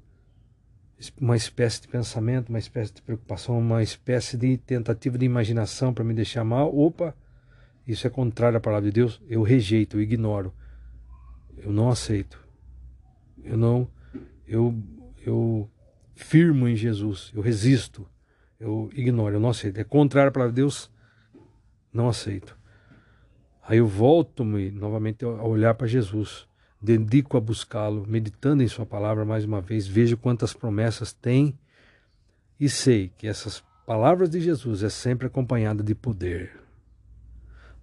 [1.19, 6.03] uma espécie de pensamento, uma espécie de preocupação, uma espécie de tentativa de imaginação para
[6.03, 6.75] me deixar mal.
[6.77, 7.15] Opa,
[7.91, 9.21] isso é contrário à palavra de Deus.
[9.27, 10.53] Eu rejeito, eu ignoro.
[11.57, 12.39] Eu não aceito.
[13.43, 13.87] Eu não
[14.47, 14.75] eu
[15.25, 15.69] eu
[16.15, 18.07] firmo em Jesus, eu resisto.
[18.59, 19.79] Eu ignoro, eu não aceito.
[19.79, 20.91] É contrário à palavra de Deus.
[21.93, 22.57] Não aceito.
[23.63, 26.47] Aí eu volto-me novamente a olhar para Jesus
[26.81, 31.57] dedico a buscá-lo, meditando em Sua palavra mais uma vez, vejo quantas promessas tem
[32.59, 36.59] e sei que essas palavras de Jesus é sempre acompanhada de poder.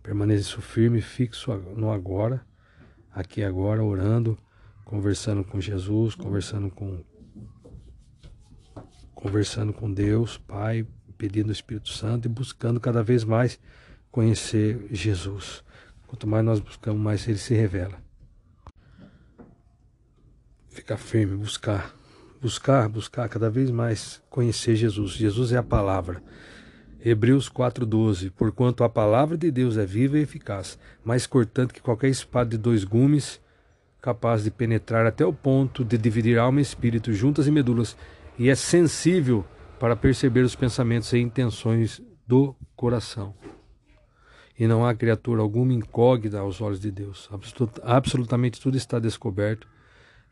[0.08, 2.40] Permaneço firme, fixo no agora,
[3.12, 4.38] aqui agora, orando,
[4.82, 7.04] conversando com Jesus, conversando com
[9.14, 10.86] conversando com Deus, Pai,
[11.18, 13.60] pedindo o Espírito Santo e buscando cada vez mais
[14.10, 15.62] conhecer Jesus.
[16.06, 18.02] Quanto mais nós buscamos, mais ele se revela
[20.70, 21.94] ficar firme, buscar,
[22.40, 25.12] buscar, buscar cada vez mais conhecer Jesus.
[25.12, 26.22] Jesus é a palavra.
[27.04, 32.08] Hebreus 4:12 Porquanto a palavra de Deus é viva e eficaz, mais cortante que qualquer
[32.08, 33.40] espada de dois gumes,
[34.00, 37.96] capaz de penetrar até o ponto de dividir alma e espírito, juntas e medulas,
[38.38, 39.44] e é sensível
[39.78, 43.34] para perceber os pensamentos e intenções do coração.
[44.58, 47.28] E não há criatura alguma incógnita aos olhos de Deus.
[47.82, 49.68] absolutamente tudo está descoberto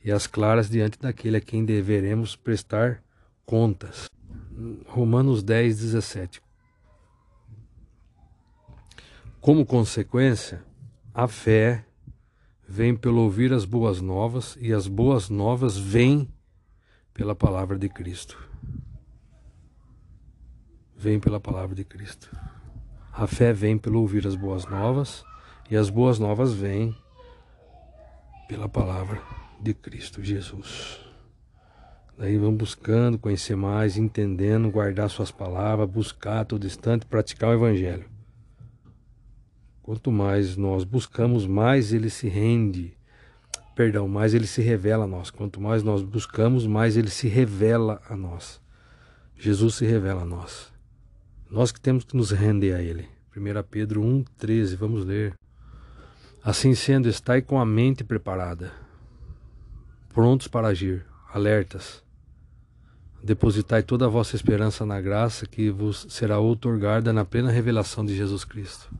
[0.04, 3.02] e as claras diante daquele a quem deveremos prestar
[3.44, 4.08] contas.
[4.86, 6.45] Romanos 10, 17.
[9.46, 10.60] Como consequência,
[11.14, 11.86] a fé
[12.68, 16.28] vem pelo ouvir as boas novas e as boas novas vêm
[17.14, 18.36] pela palavra de Cristo.
[20.96, 22.28] Vem pela palavra de Cristo.
[23.12, 25.24] A fé vem pelo ouvir as boas novas
[25.70, 26.92] e as boas novas vêm
[28.48, 29.22] pela palavra
[29.60, 30.98] de Cristo Jesus.
[32.18, 38.15] Daí vamos buscando conhecer mais, entendendo, guardar suas palavras, buscar todo instante, praticar o Evangelho.
[39.86, 42.92] Quanto mais nós buscamos, mais ele se rende,
[43.74, 45.30] perdão, mais ele se revela a nós.
[45.30, 48.60] Quanto mais nós buscamos, mais ele se revela a nós.
[49.34, 50.70] Jesus se revela a nós.
[51.48, 53.08] Nós que temos que nos render a ele.
[53.34, 55.34] 1 Pedro 1,13, vamos ler.
[56.42, 58.72] Assim sendo, estai com a mente preparada
[60.16, 62.02] prontos para agir, alertas.
[63.22, 68.16] Depositai toda a vossa esperança na graça que vos será outorgada na plena revelação de
[68.16, 68.90] Jesus Cristo.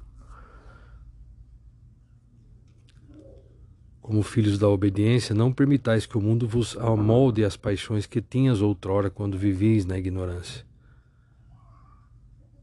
[4.06, 8.62] Como filhos da obediência, não permitais que o mundo vos amolde as paixões que tinhas
[8.62, 10.64] outrora quando vivíeis na ignorância.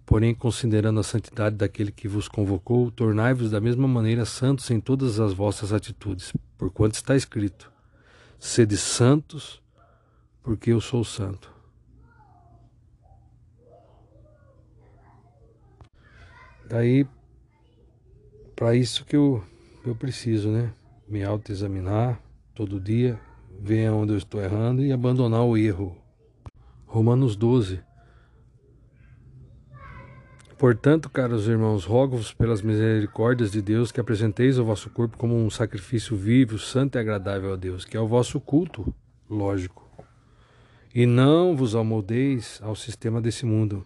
[0.06, 5.20] Porém, considerando a santidade daquele que vos convocou, tornai-vos da mesma maneira santos em todas
[5.20, 7.70] as vossas atitudes, porquanto está escrito:
[8.40, 9.62] Sede santos,
[10.42, 11.52] porque eu sou santo.
[16.70, 17.06] Daí,
[18.56, 19.44] para isso que eu,
[19.86, 20.74] eu preciso, né?
[21.14, 22.20] Me autoexaminar
[22.56, 23.20] todo dia,
[23.62, 25.96] ver onde eu estou errando e abandonar o erro.
[26.88, 27.80] Romanos 12,
[30.58, 35.52] Portanto, caros irmãos, rogo-vos pelas misericórdias de Deus que apresenteis o vosso corpo como um
[35.52, 38.92] sacrifício vivo, santo e agradável a Deus, que é o vosso culto,
[39.30, 39.88] lógico.
[40.96, 43.86] E não vos amoldeis ao sistema desse mundo,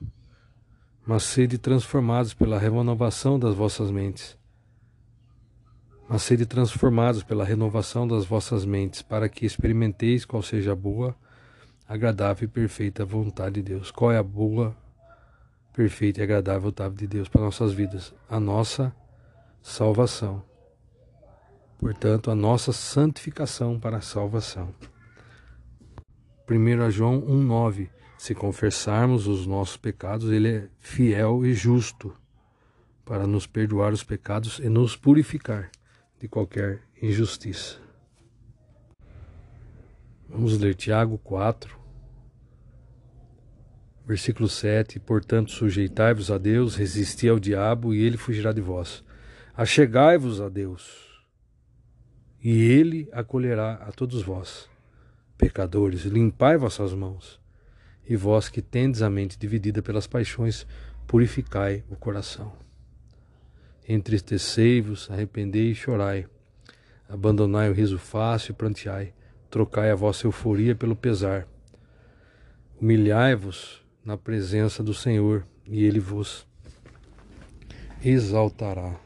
[1.06, 4.38] mas sede transformados pela renovação das vossas mentes.
[6.10, 11.14] Mas sede transformados pela renovação das vossas mentes, para que experimenteis qual seja a boa,
[11.88, 13.92] agradável e perfeita vontade de Deus.
[13.92, 14.76] Qual é a boa,
[15.74, 18.96] perfeita e agradável vontade de Deus para nossas vidas, a nossa
[19.62, 20.42] salvação.
[21.78, 24.74] Portanto, a nossa santificação para a salvação.
[26.50, 32.14] 1 João 1,9 Se confessarmos os nossos pecados, Ele é fiel e justo
[33.04, 35.70] para nos perdoar os pecados e nos purificar
[36.20, 37.78] de qualquer injustiça.
[40.30, 41.78] Vamos ler Tiago 4,
[44.08, 49.04] Versículo 7: Portanto, sujeitai-vos a Deus, resisti ao diabo, e ele fugirá de vós.
[49.54, 51.10] Achegai-vos a Deus,
[52.42, 54.70] e ele acolherá a todos vós.
[55.38, 57.38] Pecadores, limpai vossas mãos,
[58.08, 60.66] e vós que tendes a mente dividida pelas paixões,
[61.06, 62.67] purificai o coração.
[63.88, 66.28] Entristecei-vos, arrependei e chorai.
[67.08, 69.14] Abandonai o riso fácil e pranteai.
[69.50, 71.48] Trocai a vossa euforia pelo pesar.
[72.82, 76.46] Humilhai-vos na presença do Senhor e ele vos
[78.04, 79.00] exaltará.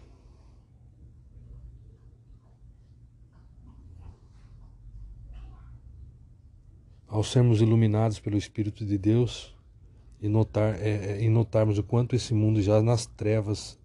[7.07, 9.55] Ao sermos iluminados pelo Espírito de Deus
[10.19, 13.79] e, notar, é, é, e notarmos o quanto esse mundo já nas trevas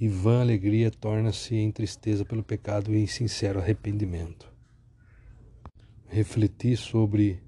[0.00, 4.52] e vã alegria torna-se em tristeza pelo pecado e em sincero arrependimento.
[6.06, 7.42] Refletir sobre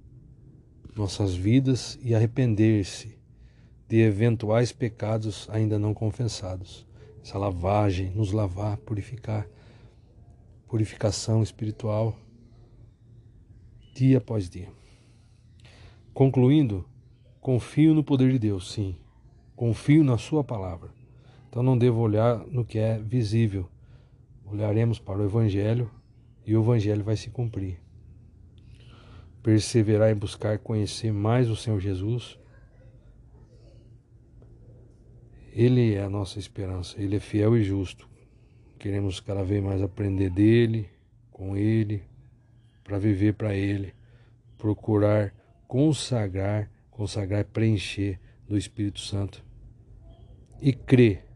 [0.97, 3.19] nossas vidas e arrepender-se
[3.89, 6.87] de eventuais pecados ainda não confessados.
[7.23, 9.47] Essa lavagem, nos lavar, purificar,
[10.67, 12.17] purificação espiritual,
[13.95, 14.69] dia após dia.
[16.13, 16.85] Concluindo,
[17.41, 18.97] confio no poder de Deus, sim.
[19.55, 21.00] Confio na Sua palavra.
[21.51, 23.69] Então não devo olhar no que é visível.
[24.47, 25.91] Olharemos para o Evangelho
[26.47, 27.81] e o Evangelho vai se cumprir.
[29.43, 32.39] Perseverar em buscar conhecer mais o Senhor Jesus.
[35.53, 38.09] Ele é a nossa esperança, Ele é fiel e justo.
[38.79, 40.89] Queremos cada vez mais aprender dele,
[41.33, 42.03] com Ele,
[42.85, 43.93] para viver para Ele,
[44.57, 45.35] procurar
[45.71, 48.19] consagrar, consagrar, preencher
[48.49, 49.45] do Espírito Santo
[50.61, 51.30] e crer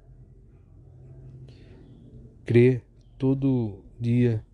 [2.45, 2.83] crer
[3.19, 4.45] todo dia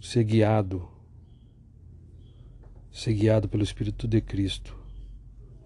[0.00, 0.88] ser guiado,
[2.90, 4.76] ser guiado pelo Espírito de Cristo,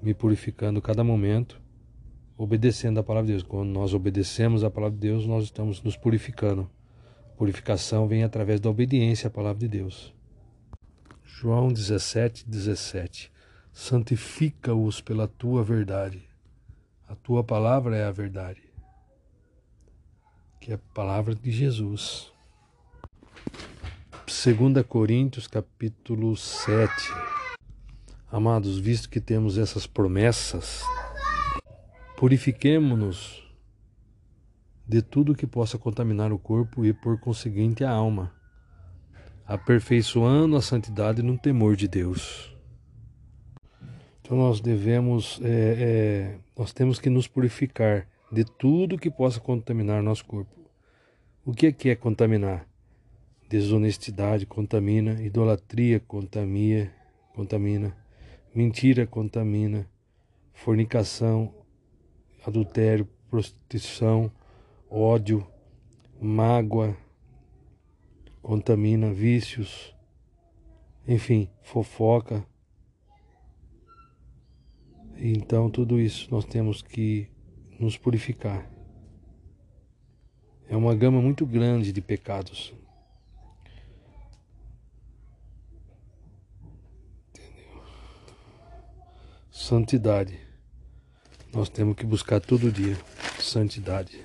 [0.03, 1.61] me purificando cada momento,
[2.37, 3.43] obedecendo a palavra de Deus.
[3.43, 6.71] Quando nós obedecemos a palavra de Deus, nós estamos nos purificando.
[7.37, 10.15] Purificação vem através da obediência à palavra de Deus.
[11.25, 13.33] João 17, 17.
[13.73, 16.29] Santifica-os pela tua verdade.
[17.09, 18.72] A tua palavra é a verdade
[20.63, 22.33] que é a palavra de Jesus.
[24.25, 26.89] 2 Coríntios capítulo 7.
[28.31, 30.83] Amados, visto que temos essas promessas,
[32.17, 33.43] purifiquemo-nos
[34.87, 38.33] de tudo que possa contaminar o corpo e, por conseguinte, a alma,
[39.45, 42.57] aperfeiçoando a santidade no temor de Deus.
[44.21, 50.03] Então nós devemos, é, é, nós temos que nos purificar de tudo que possa contaminar
[50.03, 50.59] nosso corpo.
[51.45, 52.67] O que é, que é contaminar?
[53.47, 56.91] Desonestidade contamina, idolatria contamina,
[57.35, 57.95] contamina,
[58.55, 59.87] mentira contamina,
[60.55, 61.53] fornicação,
[62.47, 64.33] adultério, prostituição,
[64.89, 65.47] ódio,
[66.19, 66.97] mágoa,
[68.41, 69.95] contamina, vícios,
[71.07, 72.47] enfim, fofoca.
[75.19, 77.29] Então, tudo isso nós temos que
[77.83, 78.71] nos purificar.
[80.69, 82.73] É uma gama muito grande de pecados.
[87.31, 87.83] Entendeu?
[89.51, 90.39] Santidade.
[91.53, 92.97] Nós temos que buscar todo dia
[93.41, 94.25] santidade.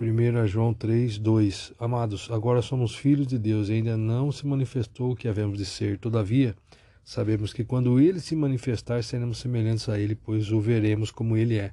[0.00, 5.12] 1 João 3, 2 Amados, agora somos filhos de Deus e ainda não se manifestou
[5.12, 5.98] o que havemos de ser.
[5.98, 6.56] Todavia,
[7.04, 11.58] Sabemos que quando ele se manifestar, seremos semelhantes a ele, pois o veremos como ele
[11.58, 11.72] é.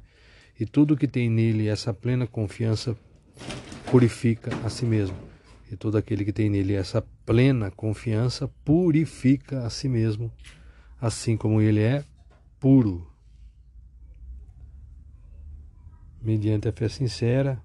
[0.60, 2.98] E tudo que tem nele essa plena confiança
[3.90, 5.16] purifica a si mesmo.
[5.72, 10.32] E todo aquele que tem nele essa plena confiança purifica a si mesmo,
[11.00, 12.04] assim como ele é
[12.60, 13.08] puro.
[16.22, 17.64] Mediante a fé sincera,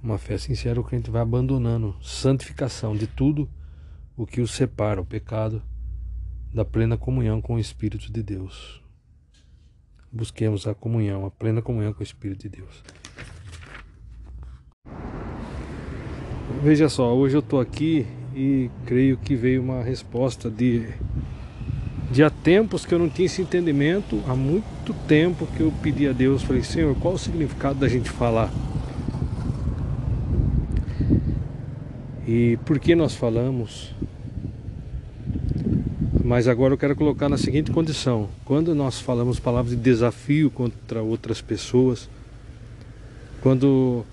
[0.00, 3.48] uma fé sincera, o crente vai abandonando santificação de tudo
[4.16, 5.62] o que o separa, o pecado
[6.52, 8.82] da plena comunhão com o Espírito de Deus.
[10.10, 12.82] Busquemos a comunhão, a plena comunhão com o Espírito de Deus.
[16.62, 20.88] Veja só, hoje eu estou aqui e creio que veio uma resposta de,
[22.10, 26.08] de há tempos que eu não tinha esse entendimento, há muito tempo que eu pedi
[26.08, 28.50] a Deus, falei, Senhor, qual o significado da gente falar?
[32.26, 33.94] E por que nós falamos?
[36.28, 41.00] Mas agora eu quero colocar na seguinte condição: quando nós falamos palavras de desafio contra
[41.02, 42.06] outras pessoas,
[43.40, 44.04] quando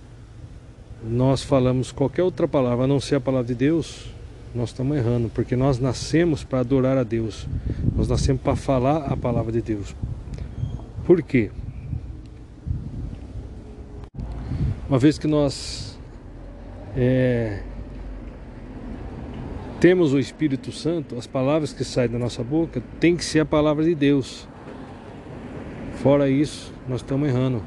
[1.03, 4.05] nós falamos qualquer outra palavra a não ser a palavra de Deus,
[4.55, 7.45] nós estamos errando, porque nós nascemos para adorar a Deus,
[7.93, 9.93] nós nascemos para falar a palavra de Deus.
[11.05, 11.51] Por quê?
[14.87, 15.99] Uma vez que nós
[16.95, 17.61] é,
[19.85, 23.45] temos o Espírito Santo, as palavras que saem da nossa boca tem que ser a
[23.45, 24.47] palavra de Deus.
[25.97, 27.61] Fora isso, nós estamos errando.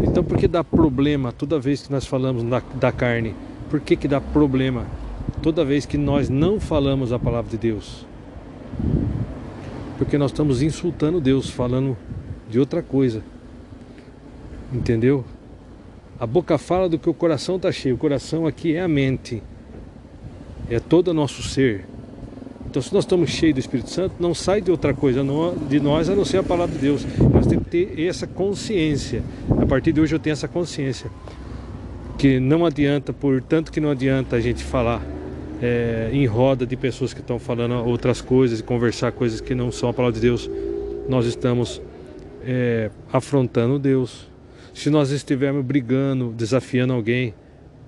[0.00, 3.34] Então por que dá problema toda vez que nós falamos da, da carne?
[3.68, 4.86] Por que, que dá problema
[5.42, 8.06] toda vez que nós não falamos a palavra de Deus?
[9.98, 11.96] Porque nós estamos insultando Deus, falando
[12.48, 13.24] de outra coisa.
[14.72, 15.24] Entendeu?
[16.16, 17.96] A boca fala do que o coração está cheio.
[17.96, 19.42] O coração aqui é a mente.
[20.70, 21.84] É todo o nosso ser.
[22.66, 25.22] Então, se nós estamos cheios do Espírito Santo, não sai de outra coisa
[25.68, 27.06] de nós a não ser a palavra de Deus.
[27.32, 29.22] Nós temos que ter essa consciência.
[29.60, 31.08] A partir de hoje eu tenho essa consciência.
[32.18, 35.00] Que não adianta, portanto que não adianta a gente falar
[35.62, 39.70] é, em roda de pessoas que estão falando outras coisas e conversar coisas que não
[39.70, 40.50] são a palavra de Deus.
[41.08, 41.80] Nós estamos
[42.44, 44.28] é, afrontando Deus.
[44.72, 47.34] Se nós estivermos brigando, desafiando alguém,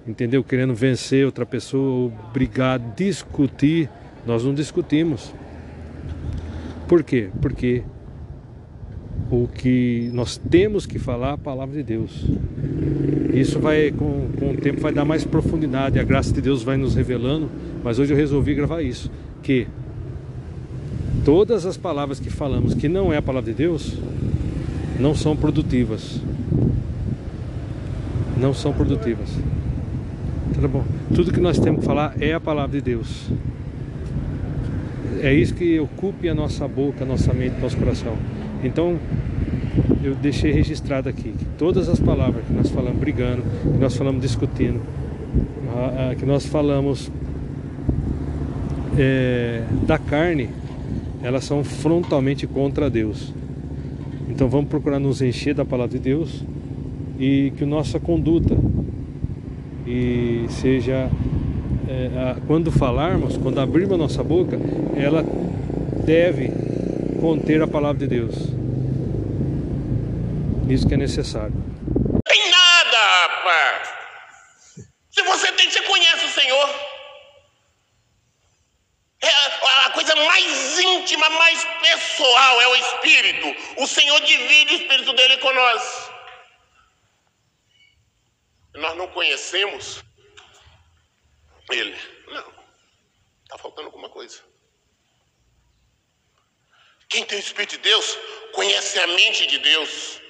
[0.06, 0.42] entendeu?
[0.44, 3.88] Querendo vencer outra pessoa, brigar, discutir
[4.26, 5.32] nós não discutimos.
[6.88, 7.28] Por quê?
[7.40, 7.84] Porque
[9.30, 12.24] o que nós temos que falar é a palavra de Deus.
[13.32, 15.98] Isso vai, com, com o tempo, vai dar mais profundidade.
[15.98, 17.48] A graça de Deus vai nos revelando.
[17.84, 19.10] Mas hoje eu resolvi gravar isso.
[19.42, 19.68] Que
[21.24, 23.96] todas as palavras que falamos que não é a palavra de Deus
[24.98, 26.20] não são produtivas.
[28.36, 29.30] Não são produtivas.
[30.55, 30.85] Tá bom?
[31.14, 33.29] Tudo que nós temos que falar é a palavra de Deus.
[35.20, 38.16] É isso que ocupe a nossa boca, a nossa mente, nosso coração.
[38.62, 38.98] Então,
[40.03, 44.22] eu deixei registrado aqui que todas as palavras que nós falamos brigando, que nós falamos
[44.22, 44.80] discutindo,
[46.19, 47.11] que nós falamos
[48.98, 50.48] é, da carne,
[51.22, 53.32] elas são frontalmente contra Deus.
[54.29, 56.45] Então vamos procurar nos encher da palavra de Deus
[57.19, 58.56] e que nossa conduta
[59.87, 61.09] e seja
[61.89, 64.56] é, quando falarmos, quando abrirmos a nossa boca,
[64.97, 65.23] ela
[66.05, 66.51] deve
[67.21, 68.35] conter a palavra de Deus.
[70.69, 71.55] Isso que é necessário.
[72.24, 72.98] Tem nada,
[73.29, 73.89] rapaz.
[75.11, 76.71] Se você tem, você conhece o Senhor.
[79.23, 83.56] É a coisa mais íntima, mais pessoal é o Espírito.
[83.79, 86.11] O Senhor divide o Espírito dele com nós.
[88.74, 90.04] Nós não conhecemos
[91.70, 91.98] ele.
[92.27, 92.53] Não.
[93.45, 94.38] Está faltando alguma coisa.
[97.09, 98.19] Quem tem o Espírito de Deus
[98.53, 100.20] conhece a mente de Deus.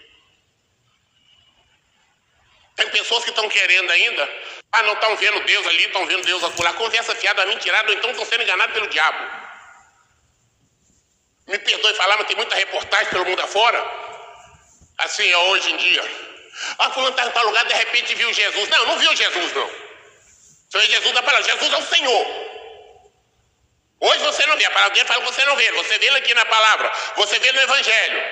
[2.76, 4.22] Tem pessoas que estão querendo ainda,
[4.70, 6.72] ah, não estão vendo Deus ali, estão vendo Deus acolá.
[6.74, 9.18] Conversa fiada, mentirada, ou então estão sendo enganados pelo diabo.
[11.48, 13.80] Me perdoe falar, mas tem muita reportagem pelo mundo afora.
[14.98, 16.35] Assim é hoje em dia.
[16.78, 18.68] Ah, fulano está em tal lugar, de repente viu Jesus.
[18.68, 19.86] Não, não viu Jesus, não.
[20.74, 21.44] É Jesus da palavra.
[21.44, 22.26] Jesus é o Senhor.
[24.00, 24.64] Hoje você não vê.
[24.66, 25.72] A palavra dele fala que você não vê.
[25.72, 26.92] Você vê ele aqui na palavra.
[27.16, 28.22] Você vê no Evangelho.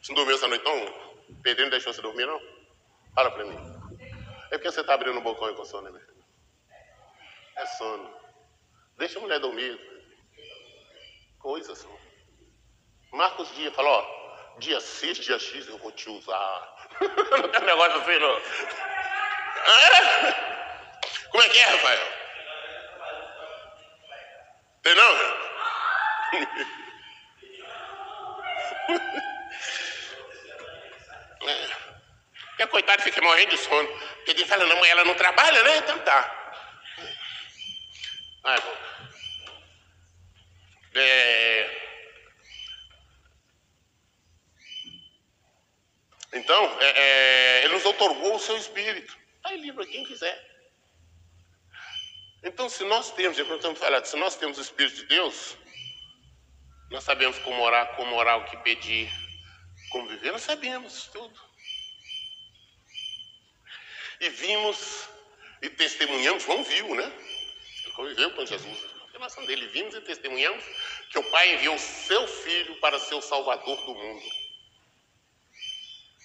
[0.00, 1.02] Você não dormiu essa noite, não?
[1.42, 2.40] Pedrinho deixou você dormir, não?
[3.14, 3.58] Fala para mim.
[4.50, 6.24] É porque você está abrindo o balcão e com sono, né, meu filho?
[7.56, 8.14] É sono.
[8.98, 9.80] Deixa a mulher dormir.
[11.38, 11.98] Coisas são.
[13.12, 16.71] Marcos Dias falou, ó, dia 6, dia X eu vou te usar.
[17.02, 18.40] Não tem negócio assim, não.
[19.72, 20.32] É?
[21.30, 22.12] Como é que é, Rafael?
[24.82, 25.16] Tem não?
[31.44, 31.82] É.
[32.50, 33.88] Porque a coitada fica morrendo de sono.
[33.88, 35.78] Porque ele fala, não, mas ela não trabalha, né?
[35.78, 36.42] Então tá.
[38.42, 38.62] Vai.
[40.94, 41.81] É...
[46.32, 49.16] Então, é, é, ele nos otorgou o seu espírito.
[49.36, 50.52] Está livre quem quiser.
[52.42, 55.56] Então, se nós temos, já estamos falando, se nós temos o Espírito de Deus,
[56.90, 59.08] nós sabemos como orar, como orar, o que pedir,
[59.90, 61.40] como viver, nós sabemos tudo.
[64.20, 65.08] E vimos
[65.62, 67.12] e testemunhamos, João viu, né?
[67.84, 68.78] Ele conviveu com Jesus.
[69.08, 70.64] A relação dele, vimos e testemunhamos
[71.10, 74.41] que o Pai enviou o seu Filho para ser o Salvador do mundo.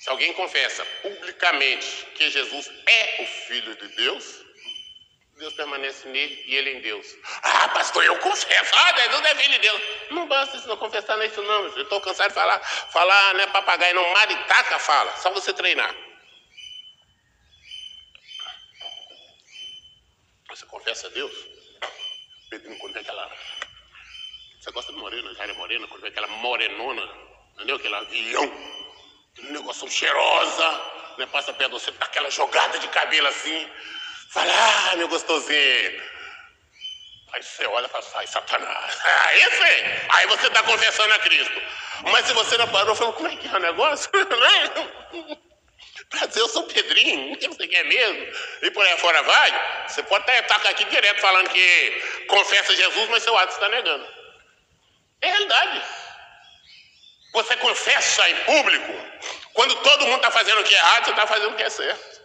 [0.07, 4.45] Se alguém confessa publicamente que Jesus é o Filho de Deus,
[5.35, 7.05] Deus permanece nele e ele em Deus.
[7.43, 8.73] Ah, pastor, eu confesso.
[8.73, 9.81] Ah, Jesus é filho de Deus.
[10.11, 11.65] Não basta isso não confessar nisso não.
[11.75, 12.57] Eu estou cansado de falar.
[12.61, 14.13] Falar não é papagaio, não.
[14.13, 15.13] Maritaca fala.
[15.17, 15.93] Só você treinar.
[20.47, 21.33] Você confessa a Deus.
[22.49, 23.29] Pedindo quando vê aquela...
[24.61, 27.03] Você gosta de morena, é morena, quando vê aquela morenona,
[27.55, 27.75] entendeu?
[27.75, 28.86] Aquele avião,
[29.43, 30.81] negócio cheirosa,
[31.17, 31.25] né?
[31.27, 33.69] Passa perto de você, dá aquela jogada de cabelo assim.
[34.31, 34.51] Fala,
[34.91, 36.01] ah, meu gostosinho.
[37.33, 38.99] Aí você olha e fala, sai, Satanás.
[39.25, 41.61] Aí sim, aí você está confessando a Cristo.
[42.03, 44.09] Mas se você não parou, falou, como é que é o negócio?
[44.15, 45.35] Né?
[46.09, 48.27] Pra dizer, eu sou Pedrinho, o que você quer mesmo?
[48.61, 53.23] E por aí fora vai, você pode estar aqui direto falando que confessa Jesus, mas
[53.23, 54.07] seu ato está negando.
[55.21, 55.83] É realidade.
[57.33, 58.93] Você confessa em público,
[59.53, 61.69] quando todo mundo está fazendo o que é errado, você está fazendo o que é
[61.69, 62.21] certo.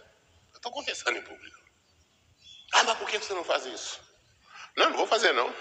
[0.53, 1.57] Eu estou confessando em público.
[2.73, 4.01] Ah, mas por que você não faz isso?
[4.75, 5.53] Não, não vou fazer não.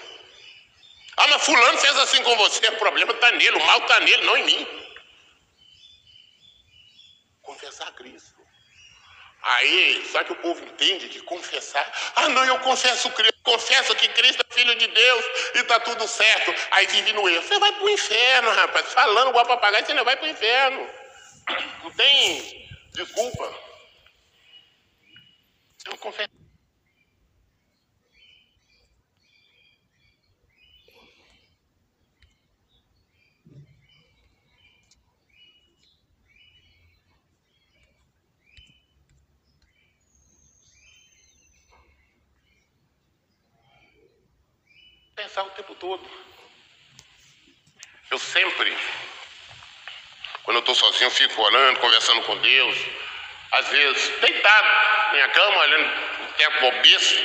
[1.16, 4.24] Ah, mas fulano fez assim com você, o problema está nele, o mal está nele,
[4.24, 4.66] não em mim.
[7.42, 8.41] Confessar Cristo.
[9.42, 14.08] Aí, só que o povo entende que confessar, ah não, eu confesso Cristo, confesso que
[14.10, 16.54] Cristo é filho de Deus e está tudo certo.
[16.70, 17.42] Aí vive no erro.
[17.42, 18.92] Você vai para o inferno, rapaz.
[18.92, 20.88] Falando igual papagaio, você não vai para o inferno.
[21.82, 23.52] Não tem desculpa.
[25.76, 26.41] Você não confessa.
[45.22, 46.04] Pensar o tempo todo.
[48.10, 48.76] Eu sempre,
[50.42, 52.76] quando eu estou sozinho, eu fico orando, conversando com Deus.
[53.52, 57.16] Às vezes, deitado na minha cama, olhando o tempo obeso.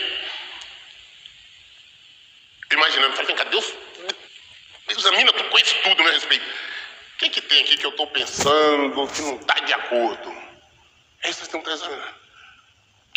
[2.72, 3.74] Imaginando, falei, vem cá, Deus,
[4.90, 6.46] examina, tu conhece tudo a meu respeito.
[6.46, 10.30] O que, que tem aqui que eu estou pensando que não está de acordo?
[11.24, 12.27] É isso que vocês têm que examinar.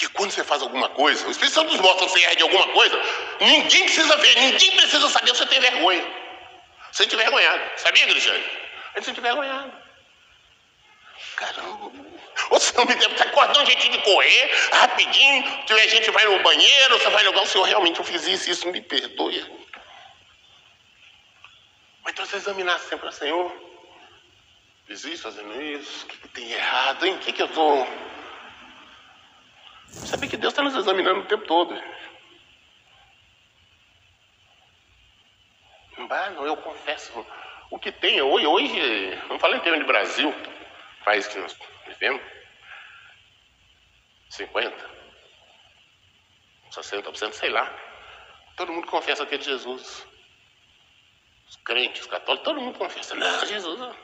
[0.01, 2.43] Que quando você faz alguma coisa, o Espírito Santo nos mostra que você erra de
[2.43, 2.99] alguma coisa,
[3.39, 6.03] ninguém precisa ver, ninguém precisa saber você tem vergonha.
[6.91, 7.62] Você sente vergonhado.
[7.77, 8.43] Sabia, Cristiane?
[8.95, 9.70] Gente sente vergonhado.
[11.37, 11.93] Caramba.
[12.59, 16.43] Se não me deve estar acordando um jeitinho de correr, rapidinho, a gente vai no
[16.43, 19.41] banheiro, você vai no lugar, o senhor realmente eu fiz isso, isso me perdoe.
[22.03, 23.55] Mas então você examinar sempre, ah, Senhor,
[24.87, 27.17] fiz isso, fazendo isso, o que, que tem errado, hein?
[27.17, 27.87] O que, que eu estou.
[29.91, 31.75] Sabe que Deus está nos examinando o tempo todo.
[35.99, 37.27] Não, eu confesso.
[37.70, 40.35] O que tem hoje, hoje, vamos falar em termos de Brasil,
[41.05, 42.23] país que nós vivemos,
[44.28, 44.91] 50,
[46.70, 47.73] 60%, sei lá.
[48.57, 50.07] Todo mundo confessa que é de Jesus.
[51.49, 53.15] Os crentes, os católicos, todo mundo confessa.
[53.15, 53.97] Não, Jesus.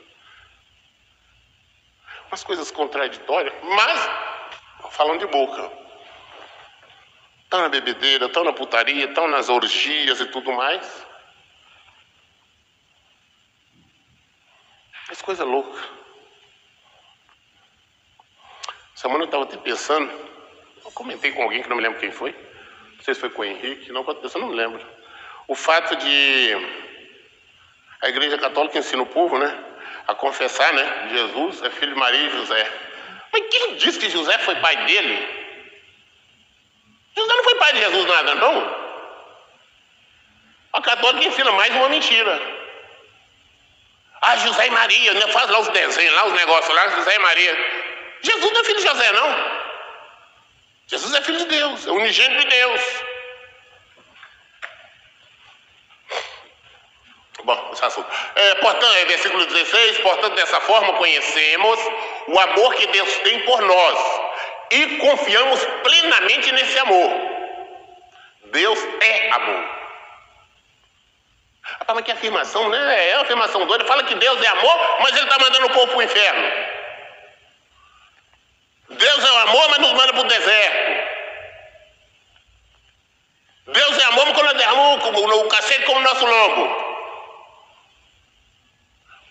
[2.27, 4.36] Umas coisas contraditórias, mas
[4.91, 5.71] falando de boca.
[7.43, 11.07] Estão na bebedeira, estão na putaria, estão nas orgias e tudo mais.
[15.09, 15.81] As coisas loucas.
[18.93, 20.11] Semana eu estava até pensando,
[20.83, 22.33] eu comentei com alguém que não me lembro quem foi,
[22.95, 24.85] não sei se foi com o Henrique, não, eu não me lembro.
[25.47, 26.53] O fato de
[28.01, 29.63] a Igreja Católica ensina o povo, né,
[30.07, 32.86] a confessar, né, Jesus é filho de Maria e José.
[33.31, 35.37] Mas quem disse que José foi pai dele?
[37.15, 38.87] José não foi pai de Jesus nada, não.
[40.73, 42.41] A católica ensina mais uma mentira.
[44.21, 45.27] Ah, José e Maria, né?
[45.27, 47.87] faz lá os desenhos, lá os negócios lá, José e Maria.
[48.21, 49.67] Jesus não é filho de José, não.
[50.87, 52.81] Jesus é filho de Deus, é unigênito de Deus.
[57.43, 58.09] Bom, esse assunto.
[58.35, 61.79] É, portanto, é, versículo 16, portanto, dessa forma conhecemos
[62.27, 64.21] o amor que Deus tem por nós
[64.71, 67.11] e confiamos plenamente nesse amor.
[68.45, 69.77] Deus é amor.
[71.61, 73.09] Rapaz, mas que afirmação, né?
[73.09, 73.85] É uma afirmação doida.
[73.85, 76.77] Fala que Deus é amor, mas ele está mandando o povo para o inferno.
[78.89, 81.07] Deus é amor, mas nos manda para o deserto.
[83.67, 86.87] Deus é amor, mas quando derramou o cacete como o nosso lombo.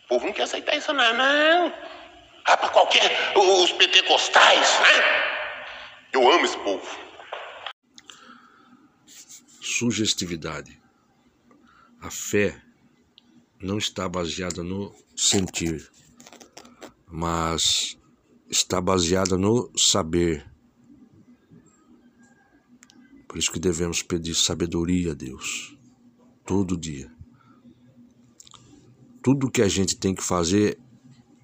[0.05, 1.15] O povo não quer aceitar isso, não.
[1.15, 1.73] não.
[2.47, 3.37] Ah, para qualquer.
[3.37, 5.37] Os pentecostais, né?
[6.13, 6.87] Eu amo esse povo.
[9.61, 10.81] Sugestividade.
[12.01, 12.63] A fé
[13.61, 15.91] não está baseada no sentir,
[17.07, 17.99] mas
[18.49, 20.49] está baseada no saber.
[23.27, 25.77] Por isso que devemos pedir sabedoria a Deus
[26.45, 27.11] todo dia.
[29.23, 30.79] Tudo que a gente tem que fazer,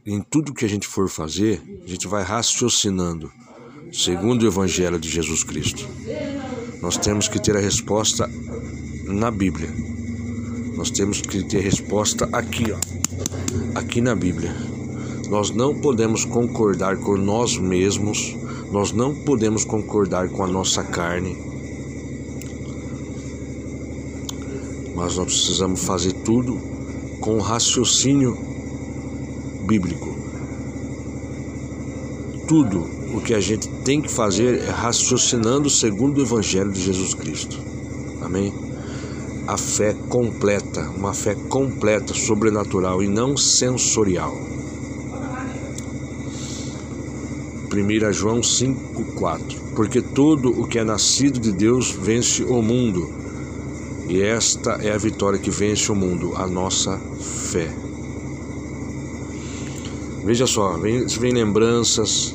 [0.05, 3.31] em tudo que a gente for fazer, a gente vai raciocinando,
[3.92, 5.89] segundo o Evangelho de Jesus Cristo.
[6.81, 8.28] Nós temos que ter a resposta
[9.06, 9.68] na Bíblia.
[10.76, 14.55] Nós temos que ter resposta aqui, ó, aqui na Bíblia.
[15.28, 18.36] Nós não podemos concordar com nós mesmos,
[18.70, 21.52] nós não podemos concordar com a nossa carne.
[25.02, 26.60] mas nós precisamos fazer tudo
[27.20, 28.51] com raciocínio
[29.73, 30.15] bíblico.
[32.47, 37.15] Tudo o que a gente tem que fazer é raciocinando segundo o Evangelho de Jesus
[37.15, 37.59] Cristo.
[38.20, 38.52] Amém?
[39.47, 44.36] A fé completa, uma fé completa, sobrenatural e não sensorial.
[47.73, 49.41] 1 João 5,4
[49.75, 53.10] Porque todo o que é nascido de Deus vence o mundo,
[54.07, 57.01] e esta é a vitória que vence o mundo, a nossa
[57.51, 57.92] fé.
[60.25, 62.33] Veja só, vem, vem lembranças,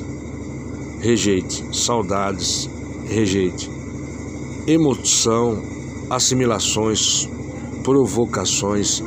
[1.00, 2.68] rejeite, saudades,
[3.06, 3.70] rejeite,
[4.66, 5.62] emoção,
[6.10, 7.26] assimilações,
[7.82, 9.02] provocações,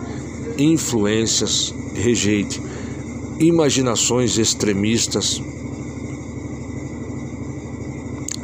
[0.58, 2.60] influências, rejeite,
[3.40, 5.40] imaginações extremistas,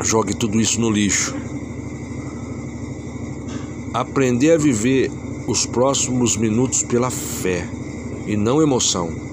[0.03, 1.35] jogue tudo isso no lixo.
[3.91, 5.09] Aprender a viver
[5.47, 7.67] os próximos minutos pela fé
[8.27, 9.26] e não emoção.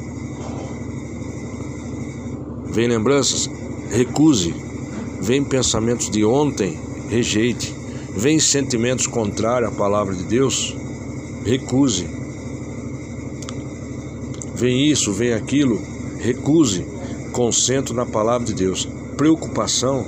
[2.74, 3.48] Vem lembranças?
[3.90, 4.54] Recuse.
[5.20, 6.78] Vem pensamentos de ontem?
[7.08, 7.74] Rejeite.
[8.16, 10.76] Vem sentimentos contrários à palavra de Deus?
[11.44, 12.06] Recuse.
[14.54, 15.80] Vem isso, vem aquilo?
[16.18, 16.84] Recuse.
[17.32, 18.86] Concentre na palavra de Deus.
[19.16, 20.04] Preocupação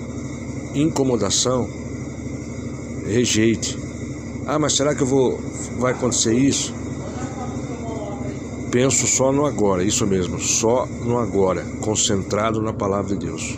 [0.77, 1.69] incomodação,
[3.07, 3.79] rejeite.
[4.47, 5.41] Ah, mas será que eu vou
[5.79, 6.75] vai acontecer isso?
[8.77, 13.57] Penso só no agora, isso mesmo, só no agora, concentrado na palavra de Deus.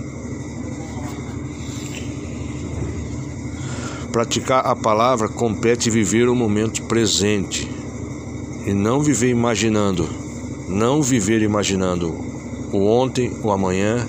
[4.12, 7.68] Praticar a palavra compete viver o momento presente
[8.64, 10.08] e não viver imaginando,
[10.68, 12.14] não viver imaginando
[12.72, 14.08] o ontem, o amanhã,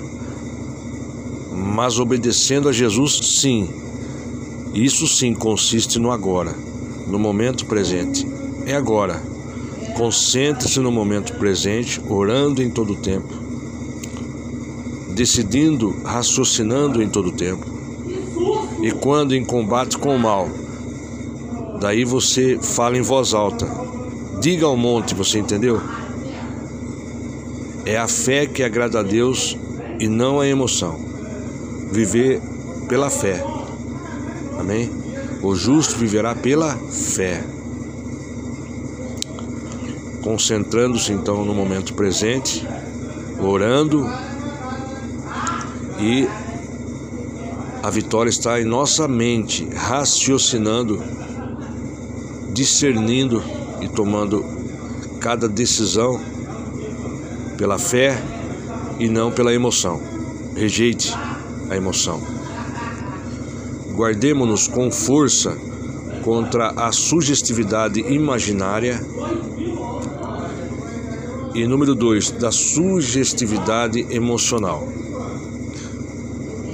[1.52, 3.68] mas obedecendo a Jesus, sim.
[4.72, 6.54] Isso sim consiste no agora,
[7.08, 8.24] no momento presente.
[8.64, 9.29] É agora.
[10.00, 13.34] Concentre-se no momento presente, orando em todo o tempo,
[15.10, 17.66] decidindo, raciocinando em todo o tempo.
[18.82, 20.48] E quando em combate com o mal,
[21.82, 23.68] daí você fala em voz alta.
[24.40, 25.78] Diga ao monte, você entendeu?
[27.84, 29.54] É a fé que agrada a Deus
[29.98, 30.98] e não a emoção
[31.92, 32.40] viver
[32.88, 33.44] pela fé.
[34.58, 34.90] Amém?
[35.42, 37.59] O justo viverá pela fé.
[40.22, 42.66] Concentrando-se então no momento presente,
[43.40, 44.06] orando
[45.98, 46.28] e
[47.82, 51.02] a vitória está em nossa mente, raciocinando,
[52.52, 53.42] discernindo
[53.80, 54.44] e tomando
[55.18, 56.20] cada decisão
[57.56, 58.22] pela fé
[58.98, 60.00] e não pela emoção.
[60.54, 61.14] Rejeite
[61.70, 62.20] a emoção.
[63.94, 65.56] Guardemos-nos com força
[66.22, 69.00] contra a sugestividade imaginária.
[71.54, 74.86] E número dois, da sugestividade emocional.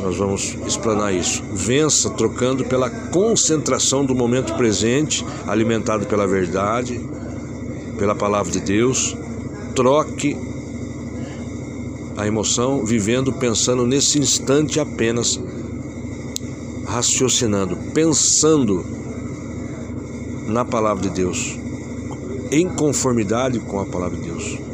[0.02, 1.42] Nós vamos explanar isso.
[1.52, 7.00] Vença trocando pela concentração do momento presente, alimentado pela verdade,
[7.98, 9.16] pela palavra de Deus.
[9.74, 10.36] Troque
[12.16, 15.40] a emoção, vivendo, pensando nesse instante apenas,
[16.86, 18.84] raciocinando, pensando
[20.46, 21.58] na palavra de Deus,
[22.50, 24.65] em conformidade com a palavra de Deus.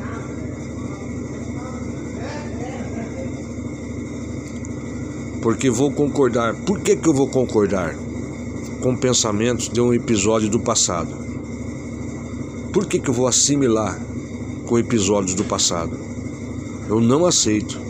[5.43, 6.55] Porque vou concordar.
[6.55, 7.97] Por que, que eu vou concordar
[8.81, 11.13] com pensamentos de um episódio do passado?
[12.73, 14.01] Por que, que eu vou assimilar
[14.67, 15.99] com episódios do passado?
[16.89, 17.81] Eu não aceito.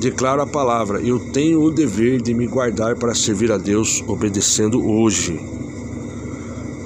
[0.00, 4.84] Declaro a palavra: eu tenho o dever de me guardar para servir a Deus obedecendo
[4.84, 5.40] hoje.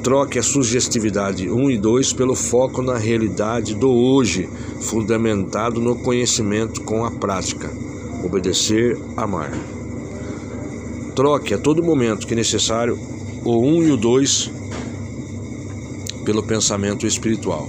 [0.06, 4.48] Troque a sugestividade 1 e 2 pelo foco na realidade do hoje,
[4.80, 7.68] fundamentado no conhecimento com a prática.
[8.24, 9.50] Obedecer, amar.
[11.16, 12.96] Troque a todo momento que necessário
[13.44, 14.50] o 1 e o 2
[16.24, 17.68] pelo pensamento espiritual.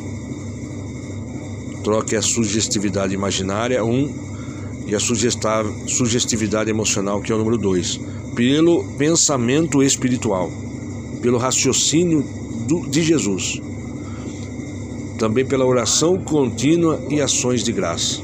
[1.83, 4.13] Troque a sugestividade imaginária, um,
[4.85, 7.99] e a sugestividade emocional, que é o número dois,
[8.35, 10.51] pelo pensamento espiritual,
[11.21, 12.23] pelo raciocínio
[12.67, 13.61] do, de Jesus.
[15.17, 18.21] Também pela oração contínua e ações de graça.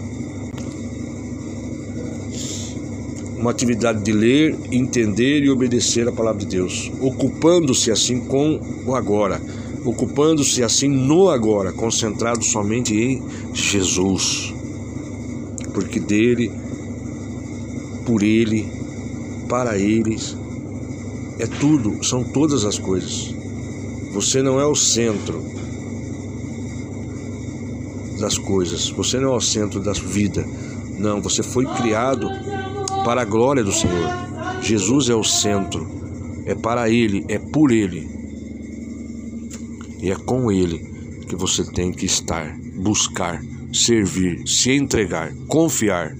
[3.38, 8.96] Uma atividade de ler, entender e obedecer a palavra de Deus, ocupando-se assim com o
[8.96, 9.42] agora
[9.86, 13.22] ocupando-se assim no agora, concentrado somente em
[13.54, 14.54] Jesus.
[15.74, 16.52] Porque dele,
[18.06, 18.72] por ele,
[19.50, 20.38] para eles,
[21.44, 23.36] é tudo, são todas as coisas.
[24.14, 25.44] Você não é o centro
[28.18, 30.46] das coisas, você não é o centro da vida.
[30.98, 32.30] Não, você foi criado
[33.04, 34.10] para a glória do Senhor.
[34.62, 35.86] Jesus é o centro,
[36.46, 38.08] é para Ele, é por Ele.
[40.02, 40.80] E é com Ele
[41.28, 43.42] que você tem que estar, buscar,
[43.74, 46.16] servir, se entregar, confiar.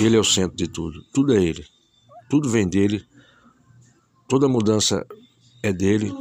[0.00, 1.62] Ele é o centro de tudo, tudo é Ele,
[2.30, 3.04] tudo vem dele,
[4.28, 5.06] toda mudança
[5.62, 6.12] é dele,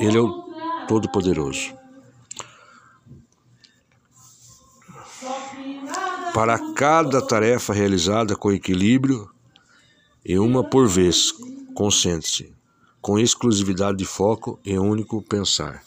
[0.00, 0.48] Ele é o
[0.86, 1.76] Todo-Poderoso.
[6.34, 9.28] Para cada tarefa realizada com equilíbrio
[10.24, 11.32] e uma por vez,
[11.74, 12.54] concentre-se,
[13.00, 15.82] com exclusividade de foco e único pensar.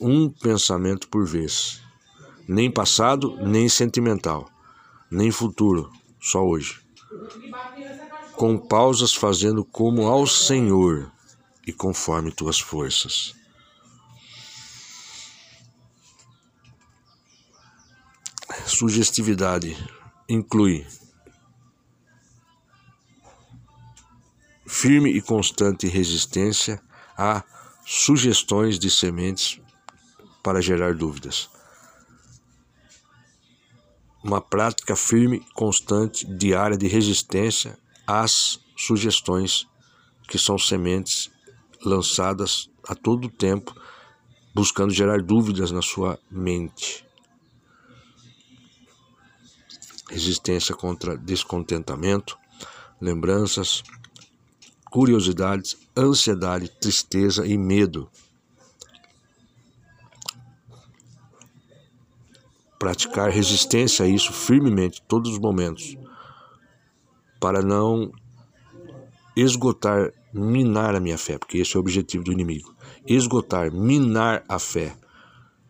[0.00, 1.80] Um pensamento por vez,
[2.48, 4.50] nem passado, nem sentimental,
[5.10, 6.80] nem futuro, só hoje.
[8.40, 11.12] Com pausas fazendo como ao Senhor
[11.66, 13.34] e conforme tuas forças.
[18.64, 19.76] Sugestividade
[20.26, 20.86] inclui
[24.66, 26.80] firme e constante resistência
[27.18, 27.44] a
[27.84, 29.60] sugestões de sementes
[30.42, 31.50] para gerar dúvidas.
[34.24, 37.78] Uma prática firme, constante, diária de resistência
[38.10, 39.66] às sugestões
[40.28, 41.30] que são sementes
[41.84, 43.74] lançadas a todo tempo,
[44.54, 47.04] buscando gerar dúvidas na sua mente
[50.10, 52.36] resistência contra descontentamento,
[53.00, 53.82] lembranças,
[54.90, 58.10] curiosidades, ansiedade, tristeza e medo.
[62.78, 65.96] Praticar resistência a isso firmemente, todos os momentos,
[67.40, 68.12] para não
[69.34, 72.74] esgotar, minar a minha fé, porque esse é o objetivo do inimigo.
[73.06, 74.94] Esgotar, minar a fé,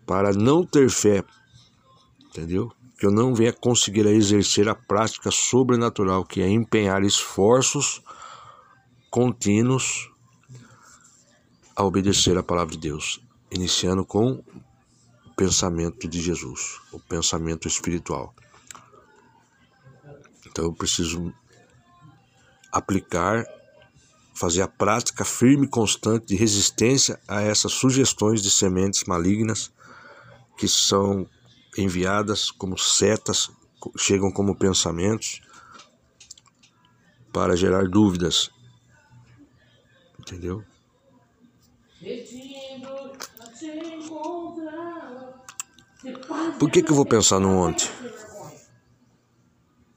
[0.05, 1.25] para não ter fé,
[2.27, 2.71] entendeu?
[3.01, 8.03] que eu não venha conseguir exercer a prática sobrenatural, que é empenhar esforços
[9.11, 10.13] contínuos
[11.75, 13.19] a obedecer a palavra de Deus,
[13.51, 18.35] iniciando com o pensamento de Jesus, o pensamento espiritual.
[20.47, 21.33] Então eu preciso
[22.73, 23.45] aplicar,
[24.35, 29.73] fazer a prática firme e constante de resistência a essas sugestões de sementes malignas
[30.57, 31.27] que são
[31.77, 33.51] enviadas como setas,
[33.97, 35.41] chegam como pensamentos
[37.33, 38.51] para gerar dúvidas.
[40.19, 40.65] Entendeu?
[46.59, 47.89] Por que, que eu vou pensar no ontem?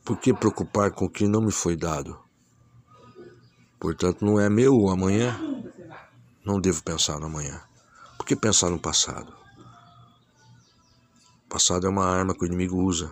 [0.04, 2.23] Por que preocupar com o que não me foi dado?
[3.84, 5.38] Portanto, não é meu o amanhã.
[6.46, 7.62] Não devo pensar no amanhã.
[8.18, 9.34] Por que pensar no passado?
[11.50, 13.12] passado é uma arma que o inimigo usa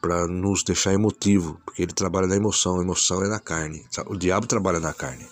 [0.00, 3.84] para nos deixar emotivo, porque ele trabalha na emoção, a emoção é na carne.
[4.06, 5.28] O diabo trabalha na carne.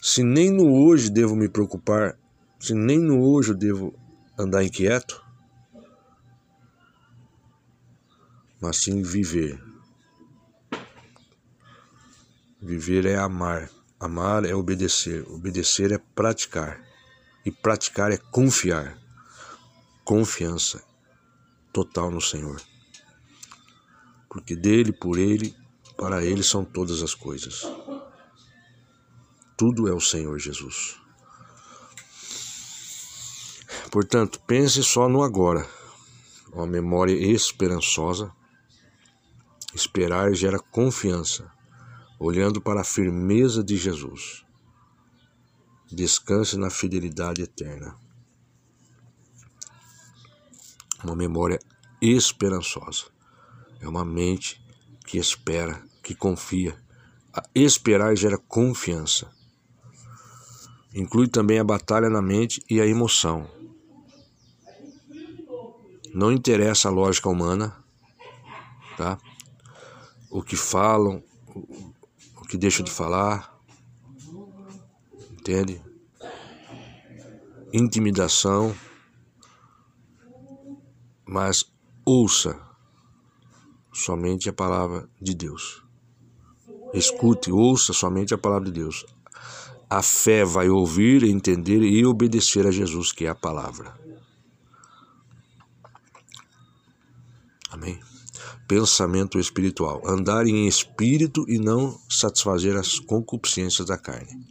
[0.00, 2.16] Se nem no hoje devo me preocupar,
[2.60, 3.92] se nem no hoje eu devo
[4.38, 5.20] andar inquieto,
[8.60, 9.67] mas sim viver.
[12.60, 13.70] Viver é amar,
[14.00, 16.80] amar é obedecer, obedecer é praticar,
[17.44, 18.98] e praticar é confiar
[20.04, 20.82] confiança
[21.72, 22.60] total no Senhor.
[24.28, 25.54] Porque dele, por ele,
[25.98, 27.62] para ele são todas as coisas.
[29.56, 30.98] Tudo é o Senhor Jesus.
[33.90, 35.68] Portanto, pense só no agora.
[36.52, 38.32] Uma memória esperançosa.
[39.74, 41.52] Esperar gera confiança,
[42.18, 44.44] olhando para a firmeza de Jesus.
[45.90, 47.96] Descanse na fidelidade eterna
[51.02, 51.58] uma memória
[52.00, 53.04] esperançosa.
[53.80, 54.62] É uma mente
[55.06, 56.76] que espera, que confia.
[57.32, 59.30] A esperar gera confiança.
[60.94, 63.48] Inclui também a batalha na mente e a emoção.
[66.12, 67.76] Não interessa a lógica humana,
[68.96, 69.18] tá?
[70.30, 71.22] O que falam,
[72.48, 73.54] que deixam de falar,
[75.32, 75.82] entende?
[77.72, 78.74] Intimidação
[81.28, 81.70] mas
[82.06, 82.58] ouça
[83.92, 85.84] somente a palavra de Deus.
[86.94, 89.04] Escute, ouça somente a palavra de Deus.
[89.90, 93.94] A fé vai ouvir, entender e obedecer a Jesus, que é a palavra.
[97.70, 98.00] Amém?
[98.68, 100.02] Pensamento espiritual.
[100.06, 104.46] Andar em espírito e não satisfazer as concupiscências da carne.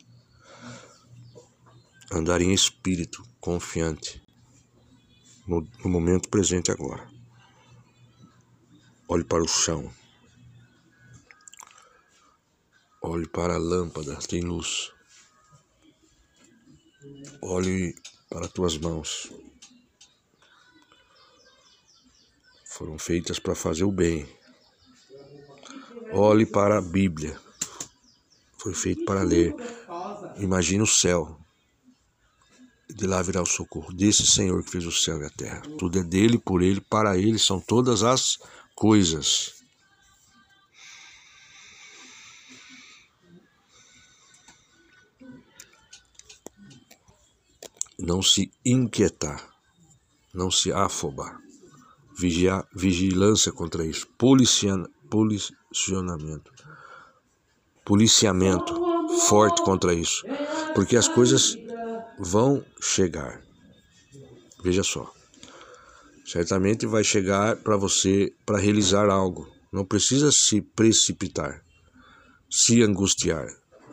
[2.12, 4.22] Andar em espírito, confiante,
[5.48, 7.08] no, no momento presente agora.
[9.08, 9.90] Olhe para o chão.
[13.02, 14.92] Olhe para a lâmpada, tem luz.
[17.42, 17.96] Olhe
[18.30, 19.32] para tuas mãos.
[22.78, 24.30] Foram feitas para fazer o bem.
[26.14, 27.36] Olhe para a Bíblia.
[28.60, 29.56] Foi feito para ler.
[30.38, 31.40] Imagine o céu.
[32.88, 33.92] De lá virá o socorro.
[33.92, 35.64] Desse Senhor que fez o céu e a terra.
[35.80, 38.38] Tudo é dele, por ele, para ele são todas as
[38.76, 39.56] coisas.
[48.00, 49.52] não se inquietar,
[50.32, 51.47] não se afobar.
[52.18, 54.92] Vigilância contra isso, policiamento,
[57.86, 58.74] policiamento
[59.28, 60.26] forte contra isso,
[60.74, 61.58] porque as coisas
[62.20, 63.42] vão chegar.
[64.64, 65.12] Veja só,
[66.26, 69.48] certamente vai chegar para você para realizar algo.
[69.72, 71.62] Não precisa se precipitar,
[72.50, 73.48] se angustiar,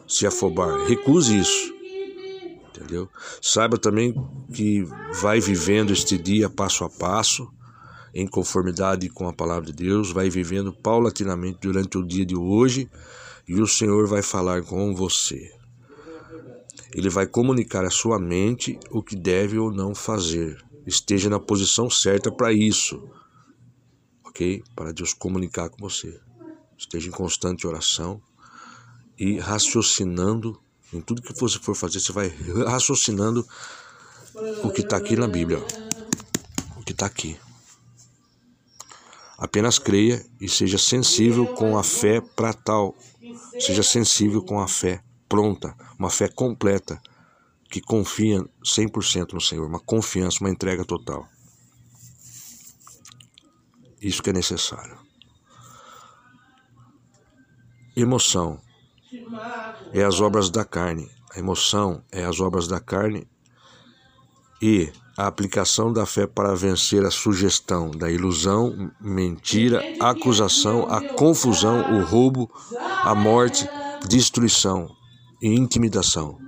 [0.08, 0.86] se afobar.
[0.86, 1.74] Recuse isso
[2.76, 3.08] entendeu?
[3.40, 4.12] Saiba também
[4.52, 4.82] que
[5.20, 7.48] vai vivendo este dia passo a passo,
[8.14, 12.88] em conformidade com a palavra de Deus, vai vivendo paulatinamente durante o dia de hoje
[13.48, 15.52] e o Senhor vai falar com você.
[16.94, 20.64] Ele vai comunicar à sua mente o que deve ou não fazer.
[20.86, 23.02] Esteja na posição certa para isso,
[24.24, 24.62] ok?
[24.76, 26.20] Para Deus comunicar com você.
[26.78, 28.22] Esteja em constante oração
[29.18, 30.60] e raciocinando
[30.92, 32.32] em tudo que você for fazer, você vai
[32.64, 33.44] raciocinando
[34.62, 35.58] o que está aqui na Bíblia.
[36.76, 37.36] O que está aqui.
[39.44, 42.96] Apenas creia e seja sensível com a fé para tal.
[43.60, 46.98] Seja sensível com a fé pronta, uma fé completa,
[47.68, 51.28] que confia 100% no Senhor, uma confiança, uma entrega total.
[54.00, 54.96] Isso que é necessário.
[57.94, 58.58] Emoção
[59.92, 61.10] é as obras da carne.
[61.34, 63.28] A emoção é as obras da carne
[64.62, 71.98] e a aplicação da fé para vencer a sugestão da ilusão, mentira, acusação, a confusão,
[71.98, 72.50] o roubo,
[73.02, 73.68] a morte,
[74.08, 74.88] destruição
[75.40, 76.38] e intimidação.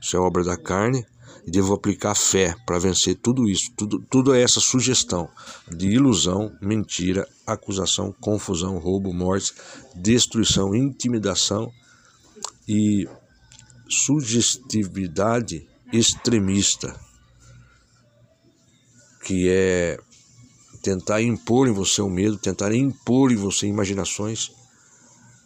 [0.00, 1.04] Isso é obra da carne
[1.46, 3.70] e devo aplicar fé para vencer tudo isso.
[3.76, 5.28] Tudo, tudo é essa sugestão
[5.68, 9.54] de ilusão, mentira, acusação, confusão, roubo, morte,
[9.94, 11.70] destruição, intimidação
[12.66, 13.08] e
[13.88, 16.94] sugestividade extremista,
[19.22, 19.98] que é
[20.82, 24.52] tentar impor em você o medo, tentar impor em você imaginações,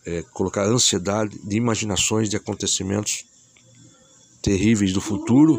[0.06, 3.24] é, colocar ansiedade de imaginações de acontecimentos
[4.42, 5.58] terríveis do futuro.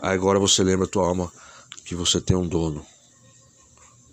[0.00, 1.32] Agora você lembra a tua alma
[1.84, 2.84] que você tem um dono.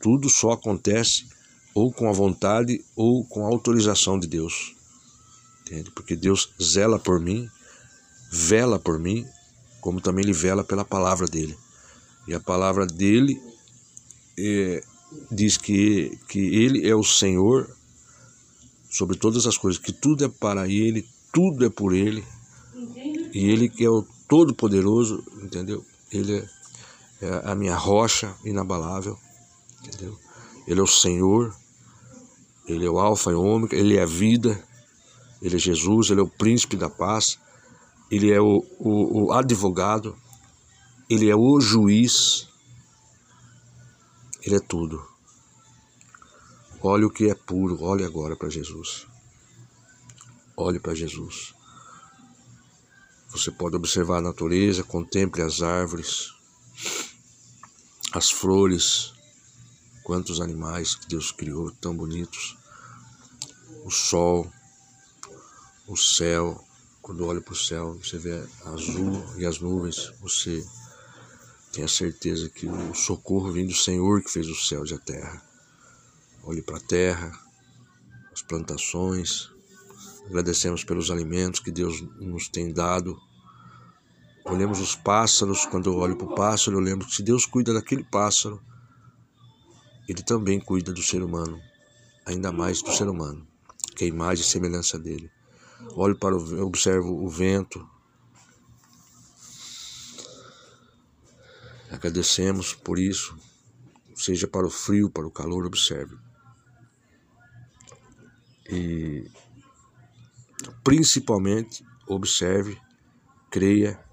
[0.01, 1.25] Tudo só acontece
[1.73, 4.73] ou com a vontade ou com a autorização de Deus
[5.73, 5.91] entende?
[5.91, 7.49] Porque Deus zela por mim,
[8.31, 9.25] vela por mim,
[9.81, 11.57] como também Ele vela pela palavra dele.
[12.27, 13.41] E a palavra dele
[14.37, 14.83] é,
[15.31, 17.69] diz que, que Ele é o Senhor
[18.89, 22.23] sobre todas as coisas, que tudo é para Ele, tudo é por Ele,
[23.33, 25.83] e Ele que é o Todo-Poderoso, entendeu?
[26.11, 29.17] Ele é, é a minha rocha inabalável,
[29.81, 30.17] entendeu?
[30.67, 31.53] Ele é o Senhor,
[32.67, 34.63] Ele é o Alfa e o Ômega, Ele é a vida,
[35.43, 37.37] ele é Jesus, ele é o príncipe da paz,
[38.09, 40.15] ele é o, o, o advogado,
[41.09, 42.47] ele é o juiz,
[44.41, 45.05] ele é tudo.
[46.81, 49.07] Olhe o que é puro, olhe agora para Jesus.
[50.55, 51.53] Olhe para Jesus.
[53.29, 56.33] Você pode observar a natureza, contemple as árvores,
[58.11, 59.13] as flores,
[60.03, 62.57] quantos animais que Deus criou tão bonitos,
[63.83, 64.51] o sol,
[65.87, 66.63] o céu,
[67.01, 70.63] quando olha para o céu, você vê azul e as nuvens, você
[71.73, 74.99] tem a certeza que o socorro vem do Senhor que fez os céus e a
[74.99, 75.41] terra.
[76.43, 77.31] Olhe para a terra,
[78.31, 79.49] as plantações,
[80.27, 83.19] agradecemos pelos alimentos que Deus nos tem dado.
[84.45, 87.73] Olhemos os pássaros, quando eu olho para o pássaro, eu lembro que se Deus cuida
[87.73, 88.61] daquele pássaro,
[90.07, 91.59] Ele também cuida do ser humano,
[92.23, 93.47] ainda mais do ser humano,
[93.95, 95.31] que é a imagem e semelhança dele.
[95.95, 97.87] Olho para o, observo o vento.
[101.93, 103.37] Agradecemos por isso.
[104.15, 106.17] Seja para o frio, para o calor, observe.
[108.67, 109.29] E
[110.83, 112.81] principalmente observe,
[113.51, 114.03] creia,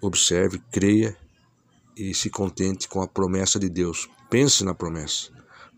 [0.00, 1.16] observe, creia
[1.96, 4.08] e se contente com a promessa de Deus.
[4.30, 5.28] Pense na promessa.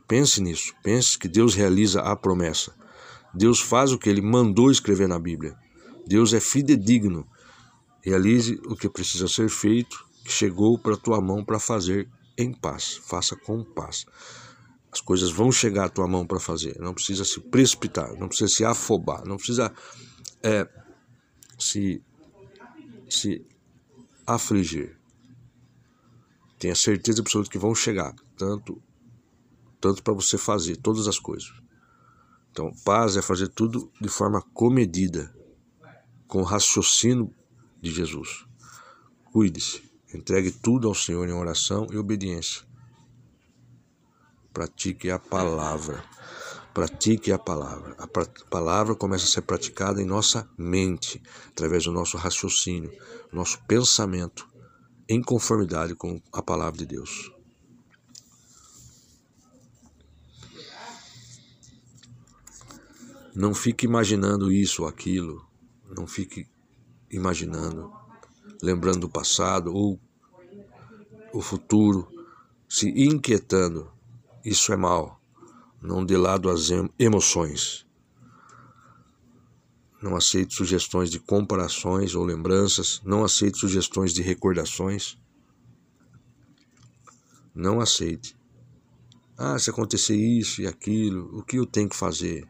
[0.06, 0.74] Pense nisso.
[0.82, 2.74] Pense que Deus realiza a promessa.
[3.32, 5.56] Deus faz o que ele mandou escrever na Bíblia.
[6.06, 7.26] Deus é fidedigno.
[8.02, 13.00] Realize o que precisa ser feito, que chegou para tua mão para fazer em paz.
[13.04, 14.06] Faça com paz.
[14.90, 16.78] As coisas vão chegar à tua mão para fazer.
[16.80, 19.72] Não precisa se precipitar, não precisa se afobar, não precisa
[20.42, 20.68] é,
[21.58, 22.02] se,
[23.08, 23.44] se
[24.26, 24.96] afligir.
[26.58, 28.80] Tenha certeza absoluta que vão chegar, tanto,
[29.80, 31.52] tanto para você fazer todas as coisas.
[32.50, 35.34] Então, paz é fazer tudo de forma comedida,
[36.28, 37.34] com o raciocínio
[37.82, 38.46] de Jesus.
[39.32, 39.82] Cuide-se,
[40.14, 42.62] entregue tudo ao Senhor em oração e obediência.
[44.52, 46.04] Pratique a palavra.
[46.72, 47.96] Pratique a palavra.
[47.98, 48.06] A
[48.48, 52.92] palavra começa a ser praticada em nossa mente, através do nosso raciocínio,
[53.32, 54.48] nosso pensamento,
[55.08, 57.32] em conformidade com a palavra de Deus.
[63.34, 65.44] Não fique imaginando isso ou aquilo,
[65.96, 66.46] não fique
[67.10, 67.92] imaginando,
[68.62, 69.98] lembrando do passado ou
[71.34, 72.08] o futuro,
[72.68, 73.92] se inquietando
[74.44, 75.20] isso é mal.
[75.82, 77.84] Não dê lado às emoções.
[80.00, 83.00] Não aceite sugestões de comparações ou lembranças.
[83.04, 85.18] Não aceite sugestões de recordações.
[87.54, 88.36] Não aceite.
[89.36, 92.46] Ah, se acontecer isso e aquilo, o que eu tenho que fazer?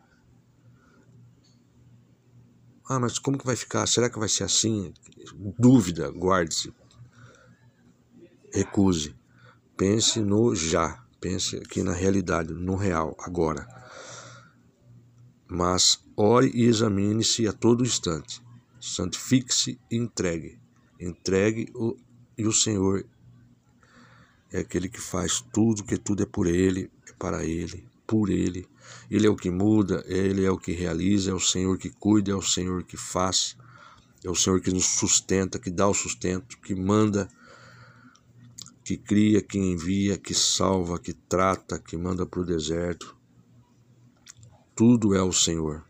[2.87, 3.87] Ah, mas como que vai ficar?
[3.87, 4.93] Será que vai ser assim?
[5.59, 6.73] Dúvida, guarde-se.
[8.55, 9.17] Recuse.
[9.77, 11.03] Pense no já.
[11.21, 13.67] Pense aqui na realidade, no real, agora.
[15.49, 18.41] Mas ore e examine-se a todo instante.
[18.81, 20.61] Santifique-se e entregue.
[21.01, 21.97] Entregue o,
[22.39, 23.05] e o Senhor
[24.53, 28.69] é aquele que faz tudo, que tudo é por Ele, é para Ele, por Ele.
[29.11, 32.31] Ele é o que muda, Ele é o que realiza, é o Senhor que cuida,
[32.31, 33.57] é o Senhor que faz,
[34.23, 37.29] é o Senhor que nos sustenta, que dá o sustento, que manda
[38.85, 43.17] que cria, que envia, que salva, que trata, que manda para o deserto.
[44.77, 45.83] Tudo é o Senhor.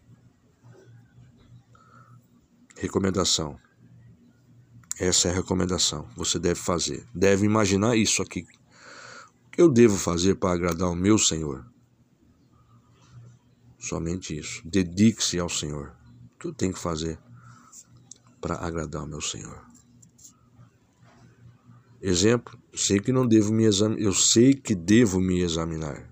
[2.77, 3.59] Recomendação.
[4.97, 6.09] Essa é a recomendação.
[6.17, 7.05] Você deve fazer.
[7.13, 8.47] Deve imaginar isso aqui.
[9.47, 11.67] O que eu devo fazer para agradar o meu Senhor?
[13.77, 14.63] Somente isso.
[14.65, 15.97] Dedique-se ao Senhor.
[16.37, 17.19] O que eu tenho que fazer
[18.41, 19.74] para agradar o meu Senhor?
[22.07, 26.07] Exemplo, sei que não devo me examinar, eu sei que devo me examinar.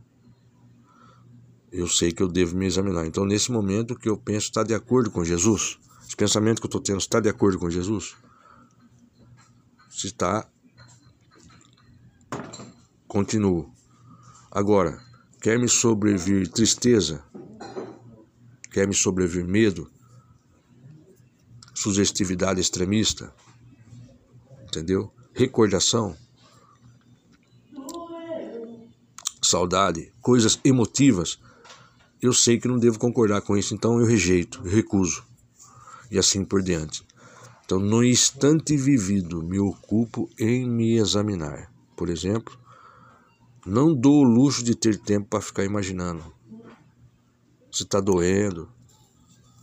[1.71, 3.05] Eu sei que eu devo me examinar.
[3.05, 5.79] Então, nesse momento, o que eu penso está de acordo com Jesus?
[6.07, 8.17] Esse pensamento que eu estou tendo está de acordo com Jesus?
[9.91, 10.51] Se está,
[13.07, 13.71] continuo.
[14.51, 14.99] Agora,
[15.43, 17.23] quer me sobrevir tristeza?
[18.71, 19.91] Quer me sobrevir medo?
[21.75, 23.31] Sugestividade extremista?
[24.63, 25.13] Entendeu?
[25.35, 26.17] Recordação,
[29.43, 31.39] saudade, coisas emotivas,
[32.21, 35.25] eu sei que não devo concordar com isso, então eu rejeito, eu recuso.
[36.11, 37.05] E assim por diante.
[37.65, 41.73] Então, no instante vivido, me ocupo em me examinar.
[41.97, 42.57] Por exemplo,
[43.67, 46.23] não dou o luxo de ter tempo para ficar imaginando
[47.73, 48.69] se está doendo,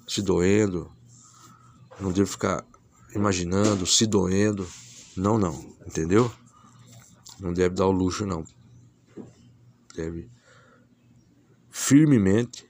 [0.07, 0.89] se doendo.
[1.99, 2.65] Não devo ficar
[3.15, 4.67] imaginando, se doendo.
[5.19, 5.53] Não, não,
[5.85, 6.31] entendeu?
[7.41, 8.45] Não deve dar o luxo, não.
[9.93, 10.31] Deve
[11.69, 12.65] firmemente,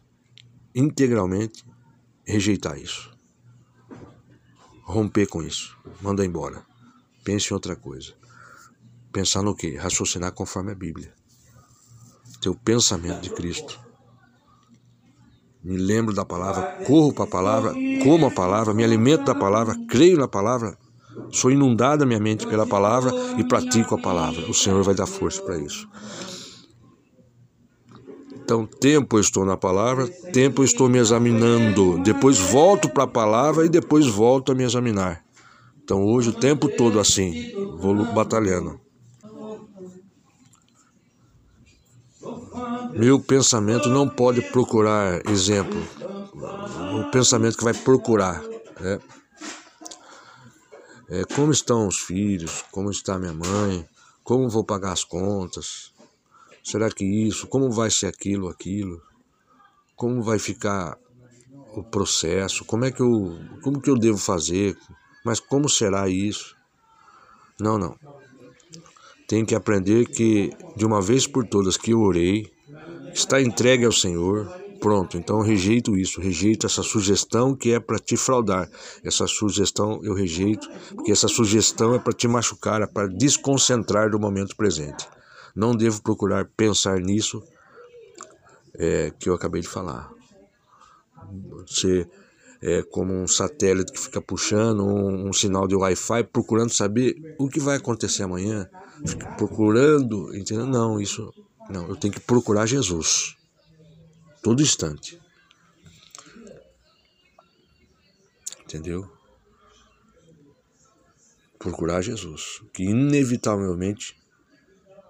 [0.73, 1.63] integralmente
[2.25, 3.15] rejeitar isso.
[4.81, 5.77] Romper com isso.
[6.01, 6.65] Manda embora.
[7.23, 8.15] Pense em outra coisa.
[9.11, 9.77] Pensar no quê?
[9.77, 11.13] Raciocinar conforme a Bíblia.
[12.41, 13.79] Ter o pensamento de Cristo.
[15.63, 19.75] Me lembro da palavra, corro para a palavra, como a palavra, me alimento da palavra,
[19.87, 20.77] creio na palavra,
[21.31, 24.49] Sou inundada minha mente pela palavra e pratico a palavra.
[24.49, 25.87] O Senhor vai dar força para isso.
[28.49, 31.99] Então, tempo eu estou na palavra, tempo eu estou me examinando.
[31.99, 35.23] Depois volto para a palavra e depois volto a me examinar.
[35.83, 38.79] Então, hoje o tempo todo assim, vou batalhando.
[42.95, 45.79] Meu pensamento não pode procurar exemplo.
[46.99, 48.41] O pensamento que vai procurar.
[48.79, 48.99] Né?
[51.09, 52.63] É, como estão os filhos?
[52.71, 53.87] Como está minha mãe?
[54.23, 55.91] Como vou pagar as contas?
[56.63, 57.47] Será que isso?
[57.47, 59.01] Como vai ser aquilo, aquilo?
[59.99, 60.97] como vai ficar
[61.75, 64.77] o processo, como é que eu, como que eu devo fazer,
[65.25, 66.55] mas como será isso?
[67.59, 67.97] Não, não.
[69.27, 72.49] Tem que aprender que de uma vez por todas que eu orei,
[73.13, 75.17] está entregue ao Senhor, pronto.
[75.17, 78.69] Então eu rejeito isso, rejeito essa sugestão que é para te fraudar.
[79.03, 84.19] Essa sugestão eu rejeito, porque essa sugestão é para te machucar, é para desconcentrar do
[84.19, 85.07] momento presente.
[85.55, 87.43] Não devo procurar pensar nisso
[88.75, 90.09] é, que eu acabei de falar.
[91.67, 92.07] Você
[92.61, 97.47] é como um satélite que fica puxando um, um sinal de Wi-Fi, procurando saber o
[97.47, 98.69] que vai acontecer amanhã,
[99.05, 100.65] fica procurando, entendeu?
[100.65, 101.31] Não, isso
[101.69, 101.87] não.
[101.87, 103.35] Eu tenho que procurar Jesus,
[104.41, 105.19] todo instante,
[108.63, 109.11] entendeu?
[111.57, 114.19] Procurar Jesus, que inevitavelmente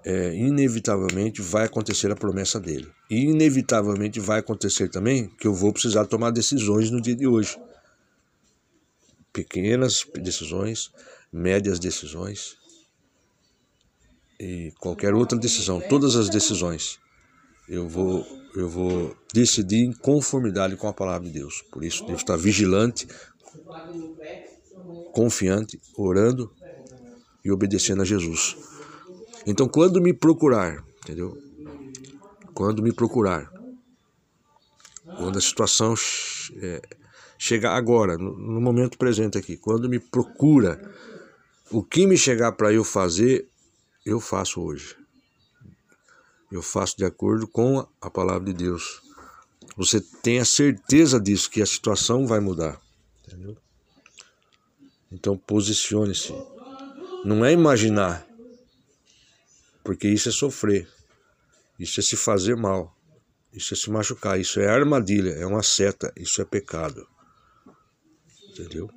[0.03, 2.90] é, inevitavelmente vai acontecer a promessa dele.
[3.09, 7.59] E inevitavelmente vai acontecer também que eu vou precisar tomar decisões no dia de hoje.
[9.33, 10.91] Pequenas decisões,
[11.32, 12.58] médias decisões
[14.40, 16.98] e qualquer outra decisão, todas as decisões.
[17.67, 18.25] Eu vou
[18.56, 21.64] eu vou decidir em conformidade com a palavra de Deus.
[21.72, 23.08] Por isso, devo estar vigilante,
[25.11, 26.52] confiante, orando
[27.45, 28.56] e obedecendo a Jesus.
[29.45, 31.38] Então, quando me procurar, entendeu?
[32.53, 33.52] Quando me procurar,
[35.14, 35.94] quando a situação
[36.61, 36.82] é,
[37.68, 40.80] agora, no, no momento presente aqui, quando me procura,
[41.72, 43.48] o que me chegar para eu fazer,
[44.06, 44.95] eu faço hoje.
[46.52, 49.02] Eu faço de acordo com a palavra de Deus.
[49.78, 52.82] Você tenha certeza disso, que a situação vai mudar.
[53.26, 53.56] Entendeu?
[55.11, 56.34] Então posicione-se.
[57.24, 58.26] Não é imaginar,
[59.84, 60.88] porque isso é sofrer,
[61.78, 62.95] isso é se fazer mal,
[63.52, 67.06] isso é se machucar, isso é armadilha, é uma seta, isso é pecado.
[68.50, 68.90] Entendeu?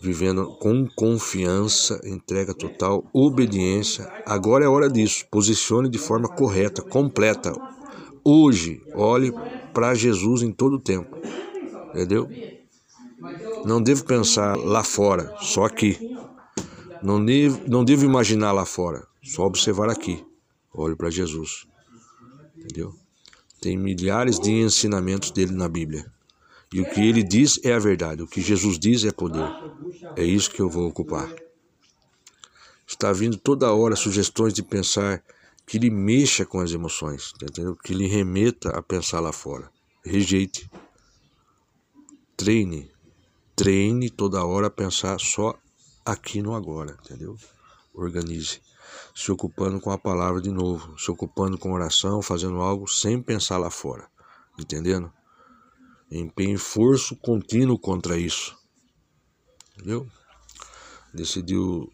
[0.00, 4.08] Vivendo com confiança, entrega total, obediência.
[4.24, 5.26] Agora é hora disso.
[5.30, 7.52] Posicione de forma correta, completa.
[8.24, 9.32] Hoje, olhe
[9.74, 11.16] para Jesus em todo o tempo.
[11.90, 12.28] Entendeu?
[13.64, 16.16] Não devo pensar lá fora, só aqui.
[17.02, 20.24] Não devo, não devo imaginar lá fora, só observar aqui.
[20.72, 21.66] Olho para Jesus.
[22.56, 22.94] Entendeu?
[23.60, 26.06] Tem milhares de ensinamentos dele na Bíblia.
[26.72, 28.22] E o que ele diz é a verdade.
[28.22, 29.50] O que Jesus diz é poder.
[30.16, 31.28] É isso que eu vou ocupar.
[32.86, 35.22] Está vindo toda hora sugestões de pensar
[35.66, 37.76] que ele mexa com as emoções, entendeu?
[37.76, 39.70] Que ele remeta a pensar lá fora.
[40.04, 40.70] Rejeite.
[42.36, 42.90] Treine.
[43.54, 45.58] Treine toda hora a pensar só
[46.04, 47.36] aqui no agora, entendeu?
[47.92, 48.60] Organize.
[49.14, 53.58] Se ocupando com a palavra de novo, se ocupando com oração, fazendo algo sem pensar
[53.58, 54.08] lá fora,
[54.58, 55.12] entendendo?
[56.10, 58.56] Empenho esforço contínuo contra isso,
[59.74, 60.08] entendeu?
[61.12, 61.92] Decidiu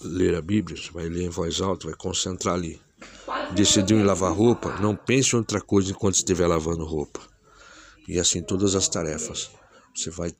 [0.00, 2.80] ler a Bíblia, você vai ler em voz alta, vai concentrar ali.
[3.54, 7.20] Decidiu em lavar roupa, não pense em outra coisa enquanto estiver lavando roupa.
[8.06, 9.50] E assim todas as tarefas.
[9.94, 10.32] Você vai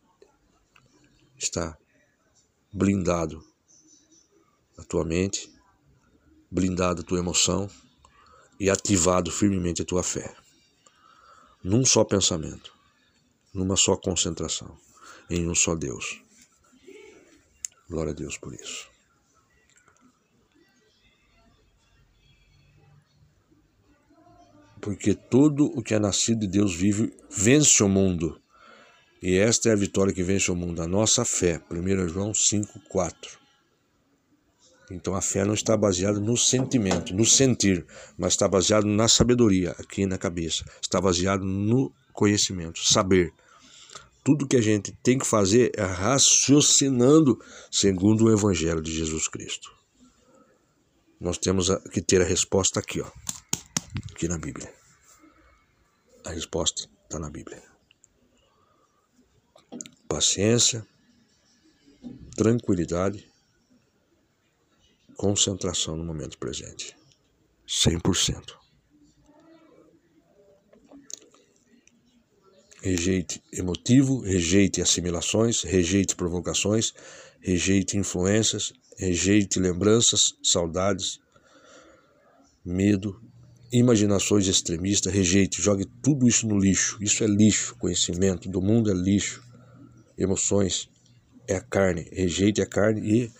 [1.37, 1.77] estar
[2.73, 3.45] blindado
[4.79, 5.53] a tua mente,
[6.51, 7.69] blindado a tua emoção
[8.59, 10.35] e ativado firmemente a tua fé.
[11.63, 12.72] Num só pensamento,
[13.53, 14.77] numa só concentração,
[15.29, 16.23] em um só Deus.
[17.89, 18.91] Glória a Deus por isso.
[24.81, 28.41] Porque todo o que é nascido de Deus vive, vence o mundo.
[29.23, 31.63] E esta é a vitória que vence o mundo, a nossa fé.
[31.71, 33.15] 1 João 5,4.
[34.91, 37.87] Então a fé não está baseada no sentimento, no sentir,
[38.19, 40.65] mas está baseada na sabedoria, aqui na cabeça.
[40.81, 43.33] Está baseado no conhecimento, saber.
[44.25, 49.71] Tudo que a gente tem que fazer é raciocinando segundo o Evangelho de Jesus Cristo.
[51.21, 53.11] Nós temos que ter a resposta aqui, ó,
[54.13, 54.73] aqui na Bíblia.
[56.25, 57.73] A resposta está na Bíblia
[60.13, 60.87] paciência,
[62.37, 63.27] tranquilidade,
[65.17, 66.95] concentração no momento presente.
[67.67, 68.62] 100%.
[72.83, 76.93] Rejeite emotivo, rejeite assimilações, rejeite provocações,
[77.41, 81.21] rejeite influências, rejeite lembranças, saudades,
[82.65, 83.19] medo,
[83.73, 86.99] imaginações extremistas, rejeite, jogue tudo isso no lixo.
[87.01, 89.43] Isso é lixo, conhecimento do mundo é lixo
[90.17, 90.89] emoções
[91.49, 92.09] é a carne.
[92.13, 93.33] Rejeite a carne e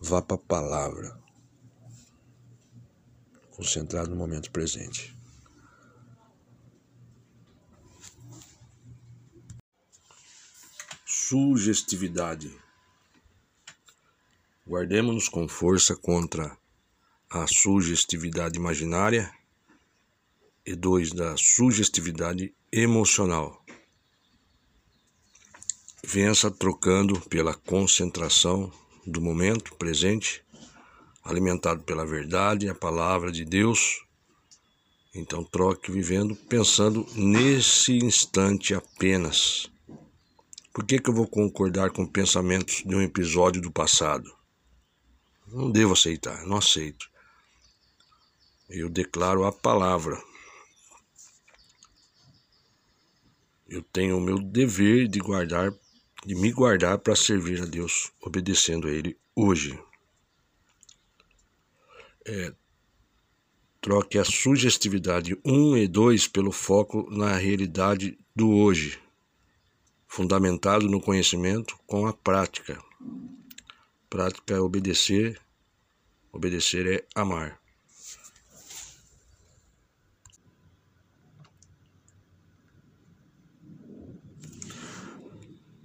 [0.00, 1.18] vá para a palavra.
[3.50, 5.14] concentrado no momento presente.
[11.30, 12.50] Sugestividade.
[14.66, 16.58] Guardemos-nos com força contra
[17.30, 19.32] a sugestividade imaginária
[20.66, 23.64] e dois da sugestividade emocional.
[26.02, 28.68] Vença trocando pela concentração
[29.06, 30.42] do momento presente,
[31.22, 34.04] alimentado pela verdade, a palavra de Deus.
[35.14, 39.70] Então troque vivendo pensando nesse instante apenas.
[40.72, 44.32] Por que, que eu vou concordar com pensamentos de um episódio do passado?
[45.48, 47.10] Não devo aceitar, não aceito.
[48.68, 50.16] Eu declaro a palavra.
[53.68, 55.74] Eu tenho o meu dever de guardar,
[56.24, 59.76] de me guardar para servir a Deus, obedecendo a Ele hoje.
[62.24, 62.54] É,
[63.80, 69.00] troque a sugestividade 1 e 2 pelo foco na realidade do hoje,
[70.10, 72.82] fundamentado no conhecimento com a prática.
[74.10, 75.40] Prática é obedecer,
[76.32, 77.60] obedecer é amar.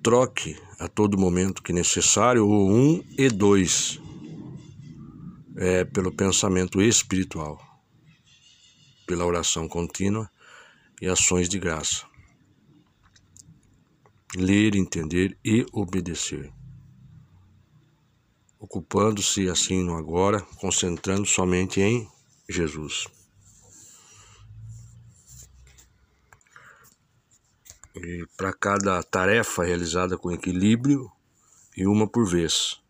[0.02, 4.00] troque a todo momento que necessário o um e dois
[5.58, 7.60] é, pelo pensamento espiritual,
[9.08, 10.30] pela oração contínua
[11.02, 12.06] e ações de graça.
[14.36, 16.52] Ler, entender e obedecer.
[18.60, 22.10] Ocupando-se assim no agora, concentrando somente em
[22.50, 23.08] Jesus.
[27.96, 31.10] E para cada tarefa realizada com equilíbrio
[31.78, 32.82] e uma por vez.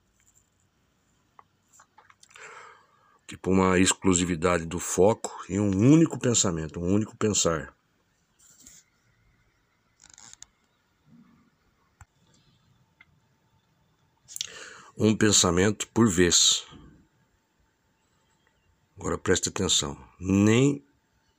[3.28, 7.75] Tipo uma exclusividade do foco em um único pensamento, um único pensar.
[14.98, 16.66] Um pensamento por vez.
[18.98, 20.86] Agora preste atenção: nem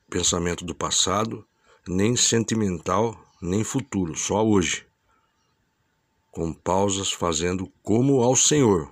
[0.09, 1.45] pensamento do passado,
[1.87, 4.85] nem sentimental nem futuro, só hoje.
[6.31, 8.91] Com pausas fazendo como ao Senhor,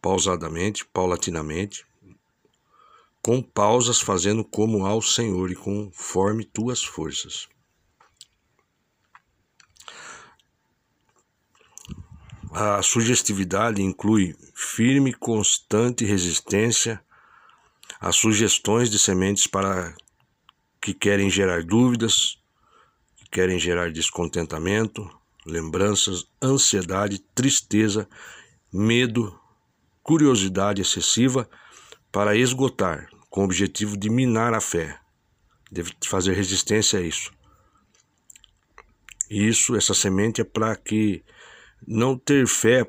[0.00, 1.86] pausadamente, paulatinamente,
[3.22, 7.48] com pausas fazendo como ao Senhor e conforme tuas forças.
[12.52, 17.00] A sugestividade inclui firme constante resistência
[18.00, 19.94] às sugestões de sementes para
[20.80, 22.38] que querem gerar dúvidas,
[23.30, 25.08] querem gerar descontentamento,
[25.46, 28.08] lembranças, ansiedade, tristeza,
[28.72, 29.38] medo,
[30.02, 31.48] curiosidade excessiva
[32.10, 34.98] para esgotar, com o objetivo de minar a fé.
[35.70, 37.30] Deve fazer resistência a isso.
[39.30, 41.22] E isso, essa semente é para que
[41.86, 42.88] não ter fé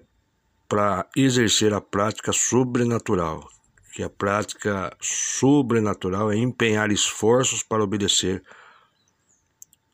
[0.67, 3.49] para exercer a prática sobrenatural,
[3.93, 8.43] que a prática sobrenatural é empenhar esforços para obedecer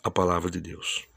[0.04, 1.08] a palavra de Deus.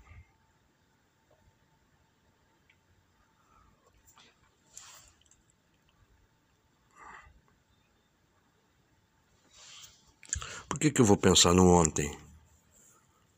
[10.68, 12.16] Por que, que eu vou pensar no ontem?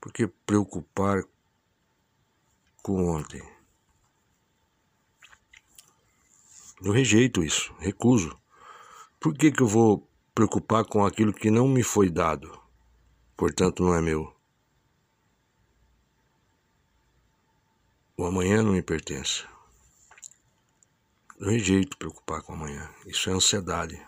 [0.01, 1.25] Por que preocupar
[2.83, 3.51] com ontem?
[6.85, 8.36] Eu rejeito isso, recuso.
[9.20, 12.59] Por que, que eu vou preocupar com aquilo que não me foi dado,
[13.36, 14.35] portanto não é meu?
[18.17, 19.44] O amanhã não me pertence.
[21.39, 22.91] Eu rejeito preocupar com amanhã.
[23.07, 24.01] Isso é ansiedade.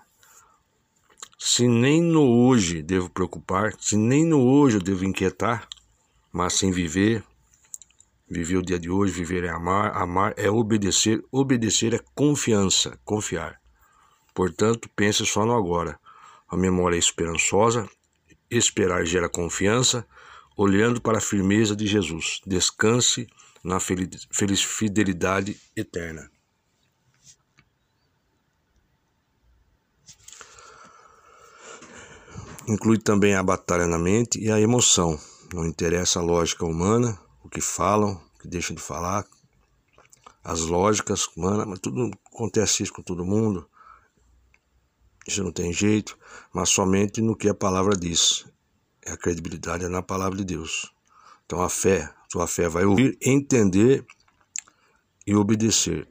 [1.39, 5.69] Se nem no hoje devo preocupar, se nem no hoje eu devo inquietar,
[6.33, 7.25] mas sem viver,
[8.29, 13.61] viver o dia de hoje, viver é amar, amar é obedecer, obedecer é confiança, confiar.
[14.35, 15.99] Portanto, pense só no agora.
[16.49, 17.89] A memória é esperançosa,
[18.51, 20.07] esperar gera confiança,
[20.57, 22.41] olhando para a firmeza de Jesus.
[22.47, 23.27] Descanse
[23.63, 26.31] na fidelidade eterna.
[32.67, 35.19] Inclui também a batalha na mente e a emoção.
[35.53, 39.25] Não interessa a lógica humana, o que falam, o que deixam de falar,
[40.43, 43.69] as lógicas humanas, mas tudo acontece isso com todo mundo.
[45.27, 46.19] Isso não tem jeito,
[46.53, 48.45] mas somente no que a palavra diz.
[49.07, 50.93] É a credibilidade é na palavra de Deus.
[51.45, 54.05] Então a fé, sua fé vai ouvir, entender
[55.27, 56.09] e obedecer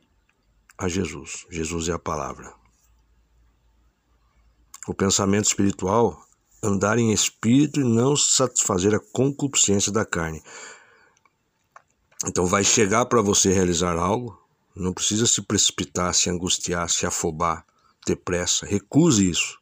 [0.78, 1.46] a Jesus.
[1.50, 2.54] Jesus é a palavra.
[4.88, 6.24] O pensamento espiritual,
[6.62, 10.42] andar em espírito e não satisfazer a concupiscência da carne.
[12.26, 14.40] Então vai chegar para você realizar algo,
[14.76, 17.66] não precisa se precipitar, se angustiar, se afobar,
[18.06, 18.66] ter pressa.
[18.66, 19.60] Recuse isso.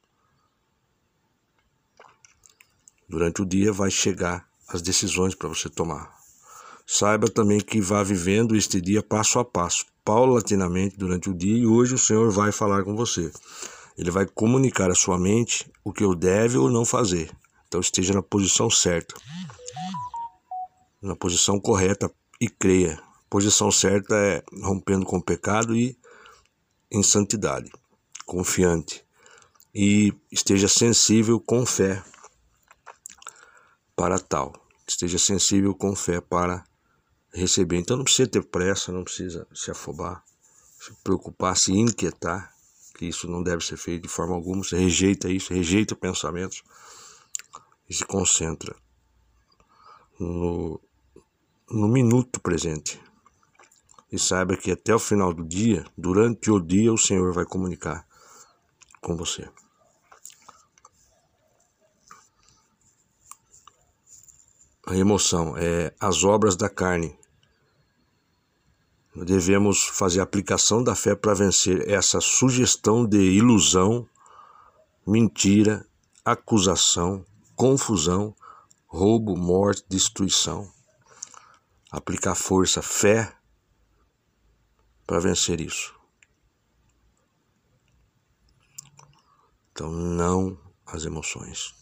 [3.09, 6.15] Durante o dia vai chegar as decisões para você tomar.
[6.87, 11.65] Saiba também que vá vivendo este dia passo a passo, paulatinamente durante o dia, e
[11.65, 13.31] hoje o Senhor vai falar com você.
[13.97, 17.31] Ele vai comunicar à sua mente o que eu deve ou não fazer.
[17.67, 19.15] Então esteja na posição certa,
[21.01, 22.99] na posição correta e creia.
[23.29, 25.95] Posição certa é rompendo com o pecado e
[26.91, 27.71] em santidade,
[28.25, 29.05] confiante.
[29.73, 32.03] E esteja sensível com fé
[33.95, 34.53] para tal.
[34.85, 36.65] Esteja sensível com fé para
[37.31, 37.77] receber.
[37.77, 40.21] Então não precisa ter pressa, não precisa se afobar,
[40.79, 42.53] se preocupar, se inquietar,
[42.95, 44.63] que isso não deve ser feito de forma alguma.
[44.63, 46.63] Você rejeita isso, rejeita pensamentos
[47.87, 48.75] e se concentra
[50.19, 50.81] no,
[51.71, 53.01] no minuto presente.
[54.11, 58.05] E saiba que até o final do dia, durante o dia, o Senhor vai comunicar
[58.99, 59.49] com você.
[64.85, 67.17] A emoção é as obras da carne
[69.15, 74.07] devemos fazer aplicação da fé para vencer essa sugestão de ilusão,
[75.05, 75.85] mentira,
[76.23, 77.25] acusação,
[77.55, 78.33] confusão,
[78.87, 80.71] roubo, morte, destruição.
[81.91, 83.35] Aplicar força, fé
[85.05, 85.93] para vencer isso.
[89.71, 91.73] Então, não as emoções.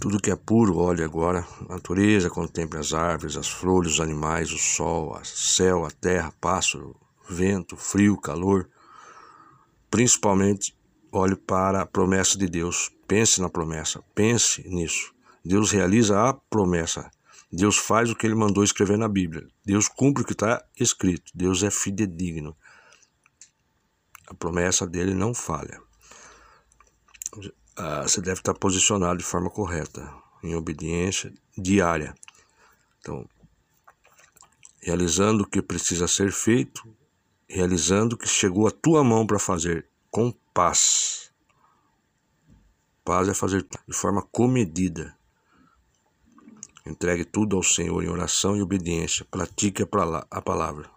[0.00, 1.46] Tudo que é puro, olhe agora.
[1.68, 6.32] A natureza contemple as árvores, as flores, os animais, o sol, o céu, a terra,
[6.40, 6.94] pássaro,
[7.28, 8.70] vento, frio, calor.
[9.90, 10.76] Principalmente,
[11.10, 12.95] olhe para a promessa de Deus.
[13.06, 15.14] Pense na promessa, pense nisso.
[15.44, 17.10] Deus realiza a promessa.
[17.52, 19.46] Deus faz o que ele mandou escrever na Bíblia.
[19.64, 21.30] Deus cumpre o que está escrito.
[21.34, 22.56] Deus é fidedigno.
[24.26, 25.80] A promessa dele não falha
[27.76, 30.10] ah, você deve estar posicionado de forma correta,
[30.42, 32.14] em obediência diária.
[32.98, 33.28] Então,
[34.80, 36.82] realizando o que precisa ser feito,
[37.48, 41.25] realizando o que chegou à tua mão para fazer, com paz.
[43.06, 45.16] Paz é fazer de forma comedida.
[46.84, 49.24] Entregue tudo ao Senhor em oração e obediência.
[49.30, 50.90] Pratique a palavra.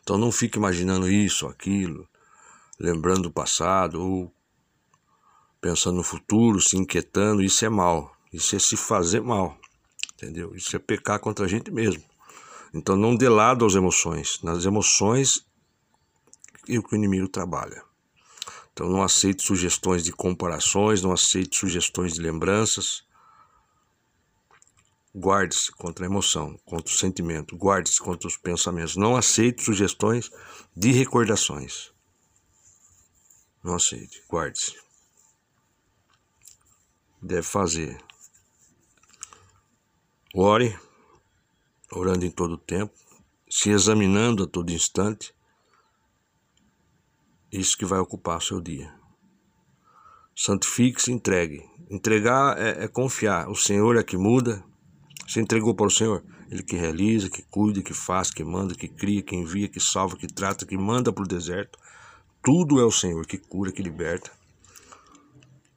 [0.00, 2.08] Então não fique imaginando isso, aquilo,
[2.78, 4.32] lembrando o passado ou
[5.60, 8.16] pensando no futuro, se inquietando, isso é mal.
[8.32, 9.58] Isso é se fazer mal,
[10.12, 10.54] entendeu?
[10.54, 12.04] Isso é pecar contra a gente mesmo.
[12.72, 14.40] Então não dê lado às emoções.
[14.40, 15.44] Nas emoções
[16.68, 17.82] é o que o inimigo trabalha.
[18.74, 23.02] Então não aceite sugestões de comparações, não aceite sugestões de lembranças.
[25.16, 28.96] Guarde-se contra a emoção, contra o sentimento, guarde-se contra os pensamentos.
[28.96, 30.30] Não aceite sugestões
[30.76, 31.90] de recordações.
[33.62, 34.84] Não aceite, guarde-se
[37.24, 37.98] deve fazer.
[40.34, 40.78] Ore,
[41.90, 42.92] orando em todo o tempo,
[43.48, 45.34] se examinando a todo instante.
[47.54, 48.92] Isso que vai ocupar seu dia.
[50.34, 51.62] Santifique-se, entregue.
[51.88, 53.48] Entregar é, é confiar.
[53.48, 54.64] O Senhor é que muda.
[55.24, 56.24] Você entregou para o Senhor?
[56.50, 60.16] Ele que realiza, que cuida, que faz, que manda, que cria, que envia, que salva,
[60.16, 61.78] que trata, que manda para o deserto.
[62.42, 64.32] Tudo é o Senhor que cura, que liberta,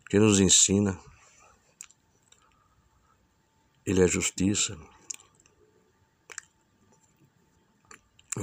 [0.09, 0.99] que nos ensina,
[3.85, 4.75] ele é justiça.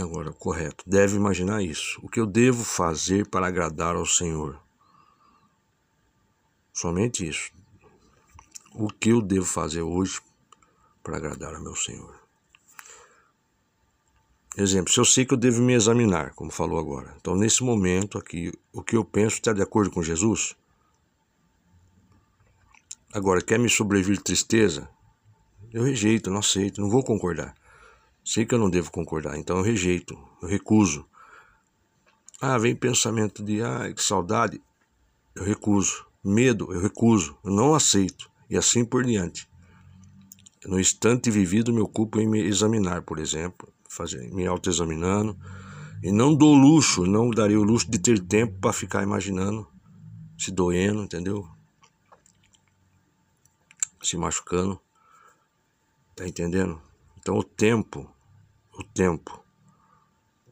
[0.00, 0.84] Agora, correto.
[0.86, 2.00] Deve imaginar isso.
[2.02, 4.60] O que eu devo fazer para agradar ao Senhor?
[6.72, 7.52] Somente isso.
[8.74, 10.20] O que eu devo fazer hoje
[11.02, 12.24] para agradar ao meu Senhor?
[14.56, 17.14] Exemplo, se eu sei que eu devo me examinar, como falou agora.
[17.20, 20.56] Então, nesse momento aqui, o que eu penso está de acordo com Jesus?
[23.12, 24.88] Agora, quer me sobrevir tristeza?
[25.72, 27.54] Eu rejeito, não aceito, não vou concordar.
[28.24, 31.06] Sei que eu não devo concordar, então eu rejeito, eu recuso.
[32.40, 34.62] Ah, vem pensamento de, ah, que saudade,
[35.34, 36.06] eu recuso.
[36.24, 38.30] Medo, eu recuso, eu não aceito.
[38.48, 39.46] E assim por diante.
[40.64, 45.36] No instante vivido, me ocupo em me examinar, por exemplo, fazer, me autoexaminando.
[46.02, 49.66] E não dou luxo, não darei o luxo de ter tempo para ficar imaginando,
[50.38, 51.46] se doendo, entendeu?
[54.02, 54.80] Se machucando.
[56.16, 56.80] Tá entendendo?
[57.18, 58.13] Então o tempo,
[58.78, 59.44] o tempo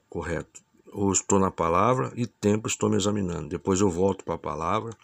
[0.09, 0.61] correto.
[0.93, 3.49] ou estou na palavra e tempo estou me examinando.
[3.49, 4.95] Depois eu volto para a palavra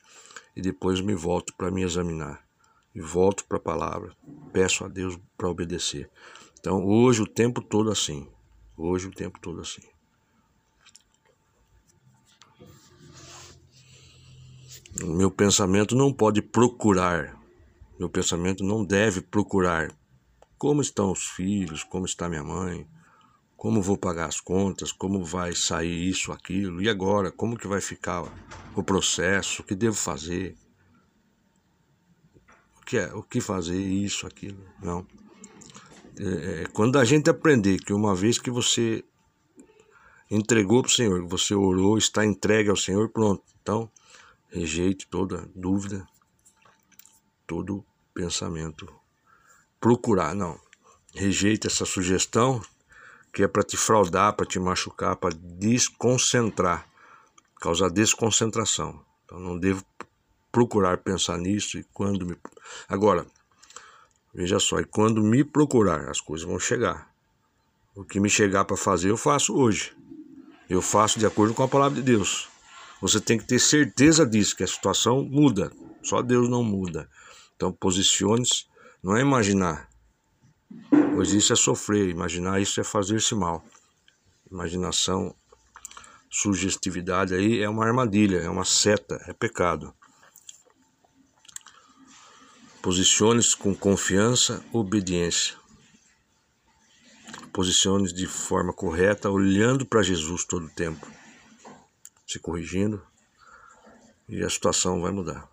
[0.55, 2.47] e depois me volto para me examinar.
[2.95, 4.15] E volto para a palavra.
[4.53, 6.11] Peço a Deus para obedecer.
[6.61, 8.29] Então, hoje o tempo todo assim.
[8.77, 9.83] Hoje o tempo todo assim.
[15.03, 17.39] O meu pensamento não pode procurar.
[17.99, 19.91] Meu pensamento não deve procurar
[20.59, 22.87] como estão os filhos, como está minha mãe,
[23.59, 27.81] como vou pagar as contas, como vai sair isso, aquilo, e agora, como que vai
[27.81, 28.23] ficar
[28.77, 30.57] o processo, o que devo fazer,
[32.81, 35.05] o que é, o que fazer, isso, aquilo, não.
[36.17, 39.05] É, é quando a gente aprender que uma vez que você
[40.31, 43.43] entregou para o Senhor, você orou, está entregue ao Senhor, pronto.
[43.61, 43.91] Então,
[44.51, 46.07] rejeite toda dúvida,
[47.45, 48.89] todo pensamento.
[49.81, 50.61] Procurar, não.
[51.13, 52.63] Rejeite essa sugestão,
[53.33, 56.89] que é para te fraudar, para te machucar, para desconcentrar,
[57.61, 59.01] causar desconcentração.
[59.25, 59.85] Então não devo
[60.51, 62.37] procurar pensar nisso e quando me.
[62.89, 63.27] Agora,
[64.35, 67.11] veja só, e quando me procurar, as coisas vão chegar.
[67.95, 69.97] O que me chegar para fazer, eu faço hoje.
[70.69, 72.49] Eu faço de acordo com a palavra de Deus.
[73.01, 75.73] Você tem que ter certeza disso, que a situação muda.
[76.03, 77.09] Só Deus não muda.
[77.57, 78.67] Então, posicione-se,
[79.03, 79.89] não é imaginar
[81.19, 83.65] pois isso é sofrer, imaginar isso é fazer-se mal.
[84.49, 85.35] Imaginação,
[86.31, 89.93] sugestividade aí é uma armadilha, é uma seta, é pecado.
[92.81, 95.57] Posicione-se com confiança, obediência.
[97.53, 101.05] Posicione-se de forma correta, olhando para Jesus todo o tempo,
[102.29, 103.05] se corrigindo,
[104.29, 105.49] e a situação vai mudar.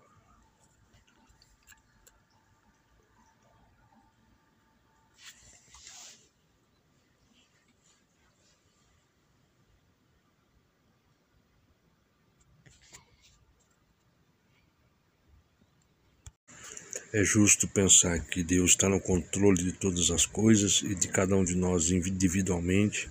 [17.16, 21.34] É justo pensar que Deus está no controle de todas as coisas e de cada
[21.34, 23.10] um de nós individualmente.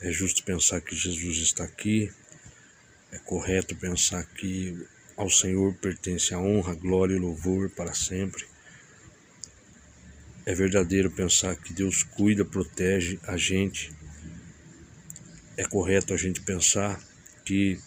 [0.00, 2.10] É justo pensar que Jesus está aqui.
[3.12, 4.76] É correto pensar que
[5.16, 8.44] ao Senhor pertence a honra, glória e louvor para sempre.
[10.44, 13.92] É verdadeiro pensar que Deus cuida, protege a gente.
[15.56, 17.00] É correto a gente pensar
[17.44, 17.78] que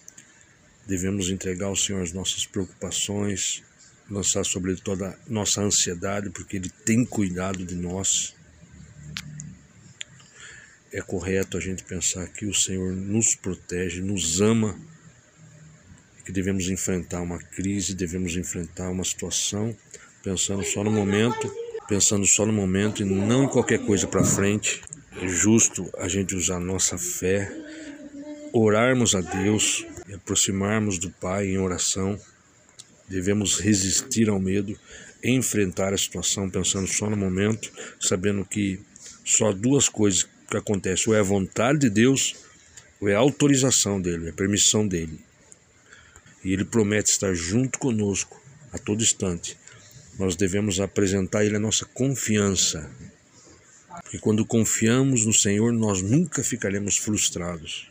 [0.87, 3.61] devemos entregar ao Senhor as nossas preocupações,
[4.09, 8.35] lançar sobre ele toda a nossa ansiedade, porque ele tem cuidado de nós.
[10.91, 14.79] É correto a gente pensar que o Senhor nos protege, nos ama,
[16.25, 19.75] que devemos enfrentar uma crise, devemos enfrentar uma situação
[20.23, 21.51] pensando só no momento,
[21.87, 24.81] pensando só no momento e não em qualquer coisa para frente.
[25.21, 27.51] É justo a gente usar nossa fé,
[28.51, 32.19] orarmos a Deus e aproximarmos do Pai em oração
[33.09, 34.77] Devemos resistir ao medo,
[35.23, 38.79] enfrentar a situação pensando só no momento, sabendo que
[39.25, 42.35] só duas coisas que acontecem: ou é a vontade de Deus,
[43.01, 45.19] ou é a autorização dele, é a permissão dele.
[46.43, 49.57] E ele promete estar junto conosco a todo instante.
[50.17, 52.89] Nós devemos apresentar a ele a nossa confiança.
[54.03, 57.89] Porque quando confiamos no Senhor, nós nunca ficaremos frustrados.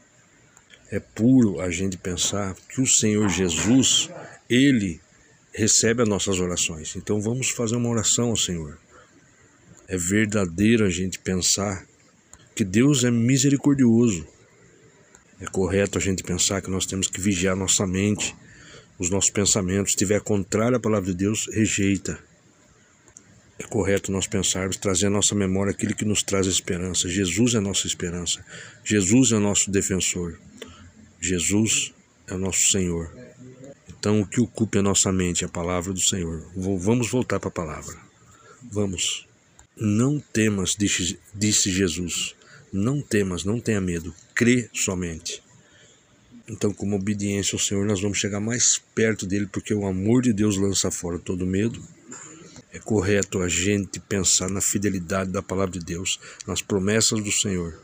[0.91, 4.09] É puro a gente pensar que o Senhor Jesus,
[4.49, 5.01] ele
[5.59, 6.95] recebe as nossas orações.
[6.95, 8.79] Então vamos fazer uma oração ao Senhor.
[9.89, 11.85] É verdadeiro a gente pensar
[12.55, 14.25] que Deus é misericordioso.
[15.41, 18.37] É correto a gente pensar que nós temos que vigiar nossa mente,
[18.99, 19.93] os nossos pensamentos.
[19.93, 22.19] Se estiver contrário à palavra de Deus, rejeita.
[23.59, 27.09] É correto nós pensarmos, trazer à nossa memória aquilo que nos traz esperança.
[27.09, 28.45] Jesus é a nossa esperança.
[28.85, 30.39] Jesus é o nosso defensor.
[31.21, 31.93] Jesus
[32.29, 33.28] é o nosso Senhor.
[33.99, 36.47] Então, o que ocupe a nossa mente é a palavra do Senhor.
[36.55, 37.97] Vamos voltar para a palavra.
[38.71, 39.27] Vamos.
[39.77, 42.35] Não temas, disse, disse Jesus.
[42.73, 44.15] Não temas, não tenha medo.
[44.35, 45.43] Crê somente.
[46.49, 50.33] Então, como obediência ao Senhor, nós vamos chegar mais perto dele, porque o amor de
[50.33, 51.83] Deus lança fora todo medo.
[52.73, 57.79] É correto a gente pensar na fidelidade da palavra de Deus, nas promessas do Senhor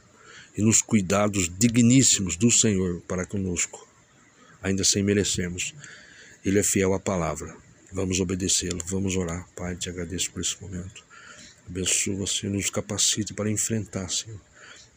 [0.57, 3.87] e nos cuidados digníssimos do Senhor para conosco,
[4.63, 5.75] ainda sem merecermos.
[6.45, 7.57] Ele é fiel à palavra.
[7.93, 9.49] Vamos obedecê-lo, vamos orar.
[9.57, 11.05] Pai, te agradeço por esse momento.
[11.67, 14.41] Abençoa, Senhor, nos capacite para enfrentar, Senhor,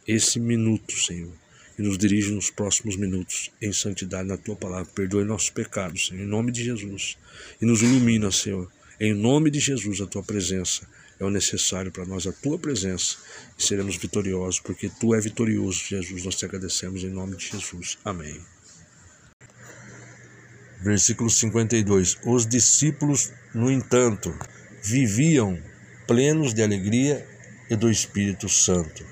[0.05, 1.31] esse minuto, Senhor,
[1.79, 4.91] e nos dirige nos próximos minutos em santidade na tua palavra.
[4.93, 7.17] Perdoe nossos pecados, Senhor, em nome de Jesus.
[7.61, 8.69] E nos ilumina, Senhor,
[8.99, 10.87] em nome de Jesus, a tua presença
[11.19, 13.17] é o necessário para nós, a tua presença,
[13.57, 16.23] e seremos vitoriosos, porque tu é vitorioso, Jesus.
[16.23, 17.97] Nós te agradecemos em nome de Jesus.
[18.03, 18.56] Amém.
[20.79, 22.19] Versículo 52.
[22.23, 24.33] Os discípulos, no entanto,
[24.83, 25.59] viviam
[26.05, 27.25] plenos de alegria
[27.69, 29.05] e do Espírito Santo.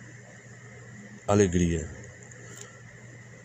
[1.27, 1.90] Alegria.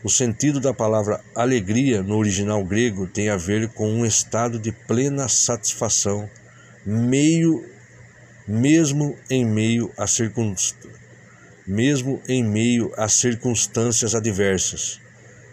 [0.03, 4.73] O sentido da palavra alegria no original grego tem a ver com um estado de
[4.73, 6.29] plena satisfação,
[6.87, 7.67] meio
[8.47, 10.95] mesmo em meio a circunstâncias,
[11.67, 15.01] mesmo em meio a circunstâncias adversas.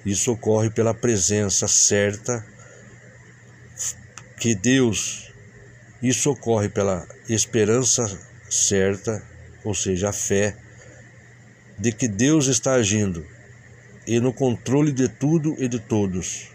[0.06, 2.46] Isso ocorre pela presença certa
[4.38, 5.34] que Deus,
[6.02, 9.24] isso ocorre pela esperança certa,
[9.64, 10.56] ou seja, a fé
[11.78, 13.26] de que Deus está agindo
[14.06, 16.50] e no controle de tudo e de todos.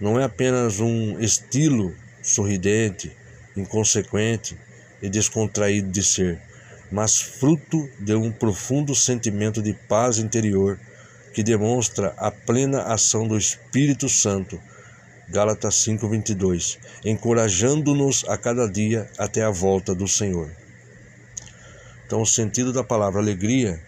[0.00, 3.16] Não é apenas um estilo sorridente,
[3.56, 4.58] inconsequente,
[5.00, 6.40] e descontraído de ser,
[6.90, 10.78] mas fruto de um profundo sentimento de paz interior
[11.32, 14.60] que demonstra a plena ação do Espírito Santo.
[15.28, 20.50] Gálatas 5:22, encorajando-nos a cada dia até a volta do Senhor.
[22.06, 23.82] Então, o sentido da palavra alegria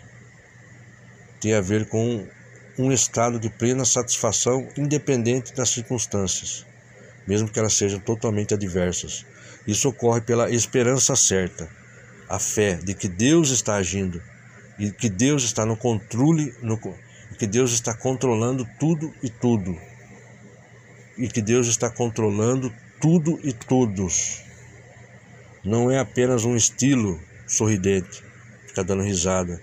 [1.40, 2.26] tem a ver com
[2.76, 6.66] um estado de plena satisfação independente das circunstâncias,
[7.26, 9.24] mesmo que elas sejam totalmente adversas.
[9.66, 11.68] Isso ocorre pela esperança certa,
[12.28, 14.20] a fé de que Deus está agindo
[14.78, 16.78] e que Deus está no controle, no,
[17.38, 19.78] que Deus está controlando tudo e tudo.
[21.18, 24.42] E que Deus está controlando tudo e todos.
[25.64, 28.24] Não é apenas um estilo sorridente,
[28.66, 29.60] ficar dando risada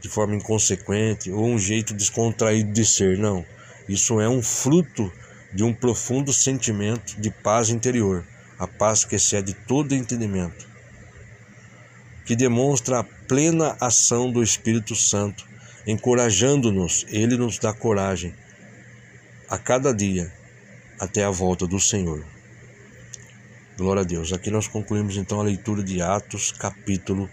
[0.00, 3.44] de forma inconsequente ou um jeito descontraído de ser, não.
[3.88, 5.12] Isso é um fruto
[5.52, 8.24] de um profundo sentimento de paz interior
[8.58, 10.66] a paz que excede todo entendimento,
[12.24, 15.46] que demonstra a plena ação do Espírito Santo,
[15.86, 18.34] encorajando-nos, ele nos dá coragem
[19.48, 20.32] a cada dia
[20.98, 22.24] até a volta do Senhor.
[23.76, 24.32] Glória a Deus.
[24.32, 27.28] Aqui nós concluímos então a leitura de Atos, capítulo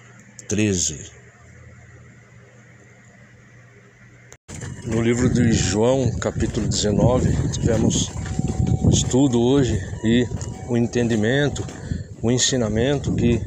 [0.47, 1.11] 13.
[4.85, 8.09] No livro de João, capítulo 19, tivemos
[8.91, 10.25] estudo hoje e
[10.67, 11.63] o entendimento,
[12.21, 13.39] o ensinamento que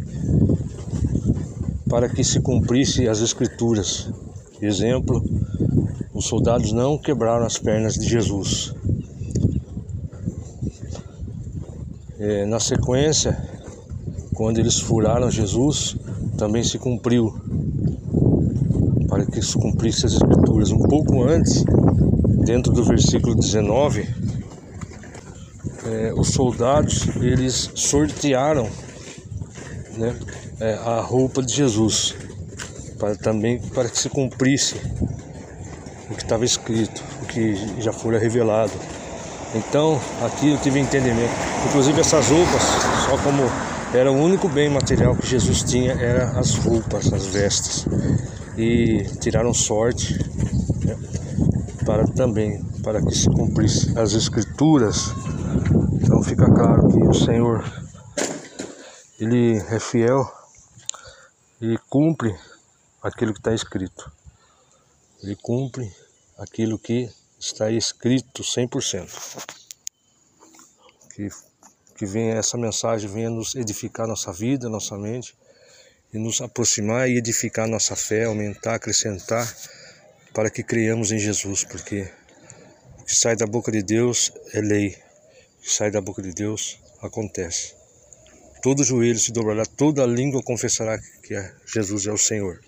[1.91, 4.09] para que se cumprisse as escrituras.
[4.61, 5.23] Exemplo,
[6.15, 8.73] os soldados não quebraram as pernas de Jesus.
[12.27, 13.37] É, na sequência,
[14.35, 15.95] quando eles furaram Jesus,
[16.39, 17.39] também se cumpriu
[19.07, 20.71] para que se cumprisse as escrituras.
[20.71, 21.63] Um pouco antes,
[22.47, 24.09] dentro do versículo 19,
[25.85, 28.71] é, os soldados eles sortearam
[29.99, 30.17] né,
[30.61, 32.15] é, a roupa de Jesus
[32.99, 34.77] para também para que se cumprisse
[36.11, 38.73] o que estava escrito, o que já fora revelado.
[39.55, 41.33] Então aqui eu tive entendimento.
[41.69, 42.63] Inclusive essas roupas,
[43.07, 43.43] só como
[43.95, 47.87] era o único bem material que Jesus tinha era as roupas, as vestes
[48.57, 50.15] e tiraram sorte
[50.85, 50.97] né,
[51.87, 55.13] para também para que se cumprisse as escrituras
[56.05, 57.65] então fica claro que o Senhor
[59.19, 60.31] ele é fiel
[61.61, 62.35] e cumpre
[63.03, 64.13] aquilo que está escrito.
[65.23, 65.91] Ele cumpre
[66.39, 67.11] aquilo que
[67.45, 69.45] está escrito 100%.
[71.15, 71.29] Que,
[71.97, 75.37] que venha essa mensagem venha nos edificar nossa vida, nossa mente
[76.13, 79.53] e nos aproximar e edificar nossa fé, aumentar, acrescentar
[80.33, 82.11] para que creiamos em Jesus, porque
[82.99, 84.91] o que sai da boca de Deus é lei
[85.63, 87.75] que sai da boca de Deus acontece.
[88.63, 92.59] Todo joelho se dobrará, toda língua confessará que é Jesus é o Senhor.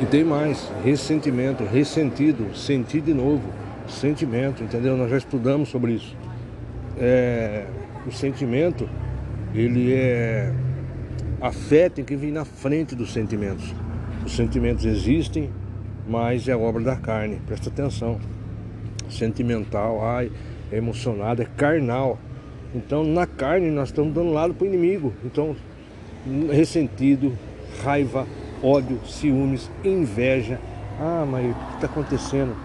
[0.00, 3.42] E tem mais, ressentimento, ressentido, sentir de novo,
[3.88, 4.94] sentimento, entendeu?
[4.94, 6.14] Nós já estudamos sobre isso.
[6.98, 7.64] É,
[8.06, 8.88] o sentimento,
[9.54, 10.52] ele é.
[11.40, 13.74] A fé tem que vir na frente dos sentimentos.
[14.24, 15.50] Os sentimentos existem,
[16.06, 18.18] mas é obra da carne, presta atenção.
[19.08, 20.30] Sentimental, ai,
[20.70, 22.18] é emocionado, é carnal.
[22.74, 25.14] Então, na carne, nós estamos dando lado para o inimigo.
[25.24, 25.56] Então,
[26.50, 27.32] ressentido,
[27.82, 28.26] raiva,
[28.62, 30.60] ódio, ciúmes, inveja.
[31.00, 32.56] Ah, mas o que está acontecendo?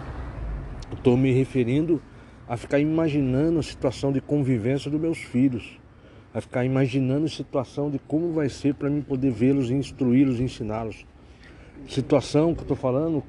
[0.94, 2.02] Estou me referindo
[2.48, 5.80] a ficar imaginando a situação de convivência dos meus filhos,
[6.34, 11.06] a ficar imaginando a situação de como vai ser para mim poder vê-los, instruí-los, ensiná-los.
[11.88, 13.24] Situação que eu estou falando,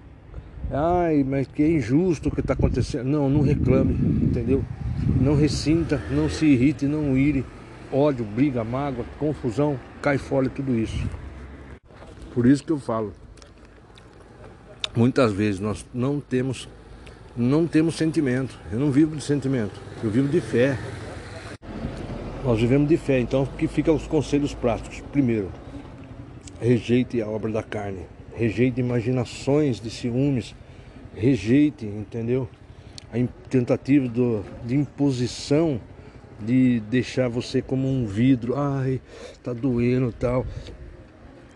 [0.70, 3.04] Ai, mas que é injusto o que está acontecendo.
[3.04, 4.64] Não, não reclame, entendeu?
[5.20, 7.44] Não ressinta, não se irrite, não ire.
[7.92, 11.06] ódio, briga, mágoa, confusão, cai fora tudo isso.
[12.34, 13.12] Por isso que eu falo.
[14.94, 16.68] Muitas vezes nós não temos
[17.36, 18.58] não temos sentimento.
[18.70, 20.78] Eu não vivo de sentimento, eu vivo de fé.
[22.44, 25.00] Nós vivemos de fé, então que fica os conselhos práticos.
[25.12, 25.50] Primeiro,
[26.60, 28.00] rejeite a obra da carne,
[28.34, 30.54] rejeite imaginações de ciúmes,
[31.14, 32.48] rejeite, entendeu?
[33.12, 35.80] A tentativa do, de imposição
[36.40, 39.00] de deixar você como um vidro, ai,
[39.42, 40.44] tá doendo tal.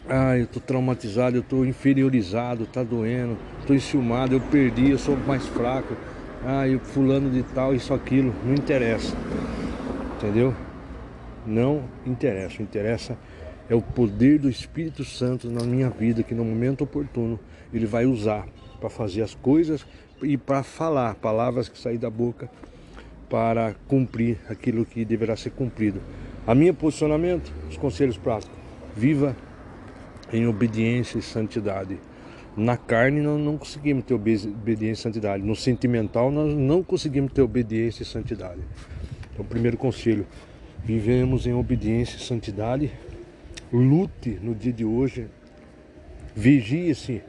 [0.09, 3.37] Ai, eu tô traumatizado, eu tô inferiorizado, tá doendo,
[3.67, 5.97] tô enciumado, eu perdi, eu sou mais fraco.
[6.45, 9.17] Ai, fulano de tal, isso, aquilo, não interessa.
[10.17, 10.55] Entendeu?
[11.47, 12.61] não interessa.
[12.61, 13.19] O interessa
[13.69, 17.39] é o poder do Espírito Santo na minha vida, que no momento oportuno
[17.73, 18.47] ele vai usar
[18.81, 19.87] para fazer as coisas
[20.23, 22.51] e para falar palavras que saem da boca
[23.31, 26.01] para cumprir aquilo que deverá ser cumprido.
[26.47, 28.57] A minha posicionamento, os conselhos práticos.
[28.97, 29.37] Viva
[30.33, 31.99] em obediência e santidade.
[32.57, 35.43] Na carne nós não conseguimos ter obediência e santidade.
[35.43, 38.61] No sentimental nós não conseguimos ter obediência e santidade.
[39.33, 40.27] Então, primeiro conselho,
[40.87, 42.93] Vivemos em obediência e santidade.
[43.73, 45.27] Lute no dia de hoje.
[46.33, 47.23] Vigie-se.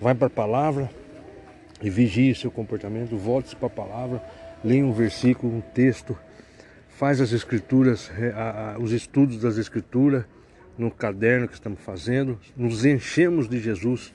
[0.00, 0.90] Vai para a palavra
[1.82, 3.18] e vigie seu comportamento.
[3.18, 4.22] Volte-se para a palavra.
[4.64, 6.16] Leia um versículo, um texto.
[6.88, 8.10] Faz as escrituras,
[8.80, 10.24] os estudos das escrituras
[10.78, 12.38] no caderno que estamos fazendo.
[12.56, 14.14] Nos enchemos de Jesus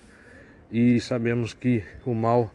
[0.72, 2.50] e sabemos que o mal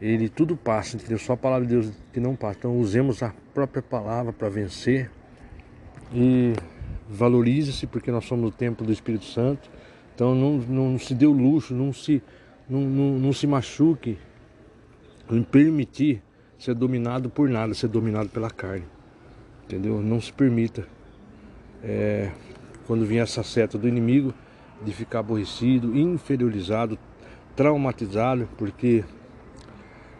[0.00, 1.18] ele tudo passa, entendeu?
[1.18, 2.58] Só a palavra de Deus que não passa.
[2.58, 5.10] Então usemos a própria palavra para vencer
[6.12, 6.52] e
[7.08, 9.70] valorize-se porque nós somos o templo do Espírito Santo.
[10.14, 12.22] Então não, não, se dê o luxo, não se,
[12.68, 14.18] não, não, não se machuque
[15.30, 16.22] em permitir
[16.58, 18.84] ser dominado por nada, ser dominado pela carne.
[19.64, 20.00] Entendeu?
[20.00, 20.86] Não se permita.
[21.82, 22.30] É,
[22.90, 24.34] quando vier essa seta do inimigo,
[24.84, 26.98] de ficar aborrecido, inferiorizado,
[27.54, 29.04] traumatizado, porque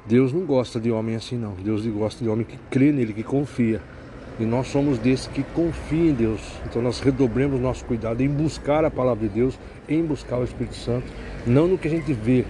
[0.07, 1.55] Deus não gosta de homem assim não.
[1.55, 3.83] Deus gosta de homem que crê nele, que confia.
[4.39, 6.41] E nós somos desses que confiam em Deus.
[6.65, 9.59] Então nós redobremos nosso cuidado em buscar a palavra de Deus,
[9.89, 11.13] em buscar o Espírito Santo,
[11.45, 12.45] não no que a gente vê,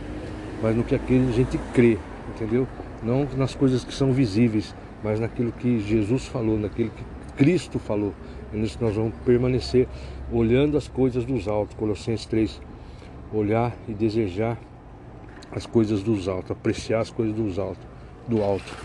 [0.63, 1.97] mas no que aquele a gente crê,
[2.37, 2.69] entendeu?
[3.03, 7.05] Não nas coisas que são visíveis, mas naquilo que Jesus falou, naquilo que
[7.39, 8.13] Cristo falou.
[8.53, 9.87] E nisso nós vamos permanecer
[10.33, 12.61] olhando as coisas dos altos, Colossenses 3,
[13.33, 14.59] olhar e desejar
[15.53, 17.83] as coisas dos altos, apreciar as coisas dos altos,
[18.29, 18.77] do alto.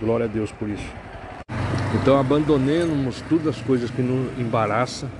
[0.00, 0.90] Glória a Deus por isso.
[2.00, 5.10] Então abandonemos todas as coisas que nos embaraça,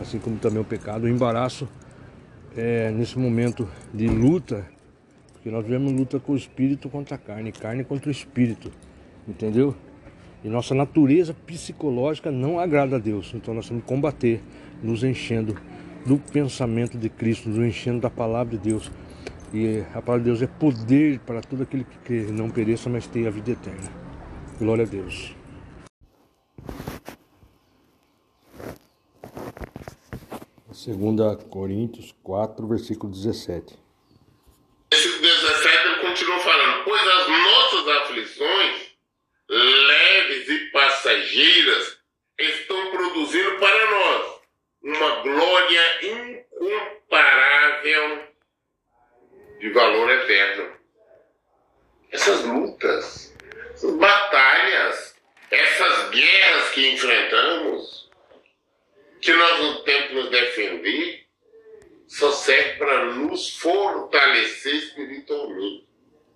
[0.00, 1.04] assim como também o pecado.
[1.04, 1.68] O embaraço
[2.56, 4.66] é nesse momento de luta,
[5.32, 8.70] porque nós vivemos luta com o espírito contra a carne, carne contra o espírito,
[9.26, 9.74] entendeu?
[10.44, 13.32] E nossa natureza psicológica não agrada a Deus.
[13.34, 14.42] Então nós temos que combater,
[14.82, 15.56] nos enchendo
[16.04, 18.90] do pensamento de Cristo, nos enchendo da palavra de Deus,
[19.52, 23.06] e a palavra de Deus é poder para todo aquele que crê, não pereça, mas
[23.06, 23.90] tenha a vida eterna.
[24.58, 25.34] Glória a Deus.
[30.72, 33.78] Segunda Coríntios 4, versículo 17.
[34.90, 38.91] Versículo 17 ele continua falando, pois as nossas aflições,
[39.52, 41.98] leves e passageiras,
[42.38, 44.40] estão produzindo para nós
[44.82, 46.06] uma glória
[46.58, 48.26] incomparável
[49.60, 50.72] de valor eterno.
[52.10, 53.36] Essas lutas,
[53.74, 55.14] essas batalhas,
[55.50, 58.10] essas guerras que enfrentamos,
[59.20, 61.26] que nós não temos que nos defender,
[62.08, 65.86] só serve para nos fortalecer espiritualmente,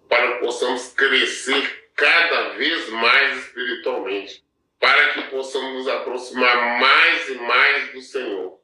[0.06, 4.44] para que possamos crescer cada vez mais espiritualmente,
[4.78, 8.60] para que possamos nos aproximar mais e mais do Senhor.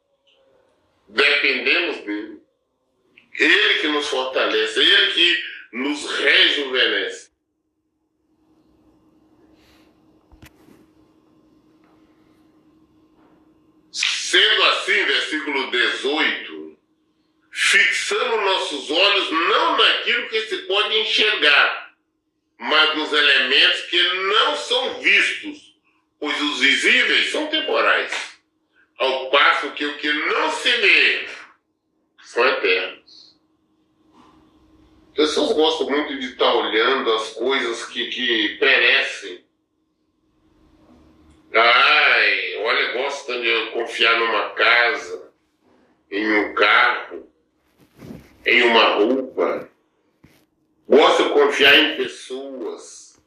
[1.09, 2.43] Dependemos dele.
[3.39, 7.33] Ele que nos fortalece, Ele que nos rejuvenesce.
[13.91, 16.79] Sendo assim, versículo 18,
[17.51, 21.82] fixamos nossos olhos não naquilo que se pode enxergar,
[22.63, 24.01] mas nos elementos que
[24.31, 25.77] não são vistos,
[26.21, 28.39] pois os visíveis são temporais,
[28.97, 31.29] ao passo que o que não se vê
[32.23, 33.37] são eternos.
[35.13, 39.45] Pessoas gostam muito de estar olhando as coisas que, que perecem.
[41.53, 45.33] Ai, olha, gostam de confiar numa casa,
[46.13, 47.29] em um carro,
[48.47, 49.72] em uma roupa.
[50.89, 53.21] Gostam de confiar em pessoas,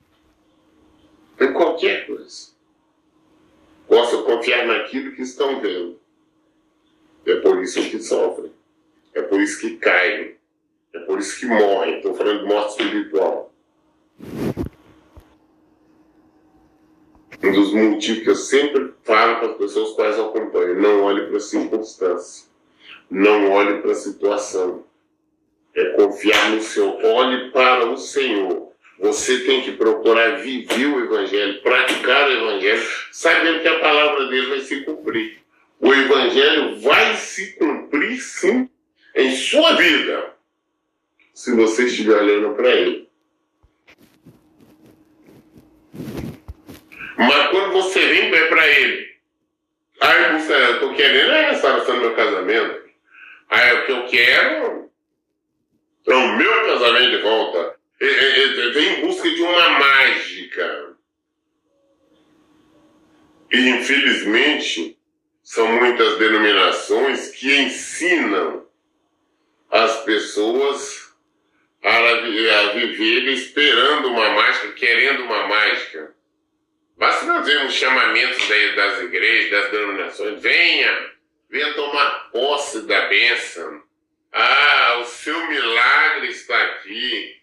[1.39, 2.53] em qualquer coisa.
[3.87, 5.99] possam confiar naquilo que estão vendo.
[7.25, 8.51] É por isso que sofrem.
[9.13, 10.35] É por isso que caem.
[10.93, 11.97] É por isso que morrem.
[11.97, 13.53] Estou falando de morte espiritual.
[17.43, 21.27] Um dos motivos que eu sempre falo para as pessoas quais eu acompanho: não olhe
[21.27, 22.47] para a circunstância,
[23.09, 24.83] não olhe para a situação.
[25.75, 27.03] É confiar no Senhor.
[27.03, 28.73] Olhe para o Senhor.
[28.97, 32.81] Você tem que procurar viver o Evangelho, praticar o Evangelho,
[33.11, 35.39] sabendo que a palavra dele vai se cumprir.
[35.79, 38.69] O Evangelho vai se cumprir, sim,
[39.13, 40.33] em sua vida,
[41.33, 43.09] se você estiver olhando para ele.
[47.17, 49.07] Mas quando você vem para ele,
[50.01, 52.85] aí você, eu estou querendo a restauração do meu casamento.
[53.49, 54.91] Aí o que eu quero
[56.07, 57.75] é o meu casamento de volta.
[57.99, 60.95] Vem em busca de uma mágica.
[63.51, 64.97] E infelizmente
[65.43, 68.65] são muitas denominações que ensinam
[69.69, 71.13] as pessoas
[71.83, 76.15] a, a viver esperando uma mágica, querendo uma mágica.
[76.97, 80.41] Basta nós vermos chamamentos das igrejas, das denominações.
[80.41, 81.11] Venha,
[81.49, 83.84] venha tomar posse da bênção.
[84.37, 87.37] Ah, o seu milagre está aqui.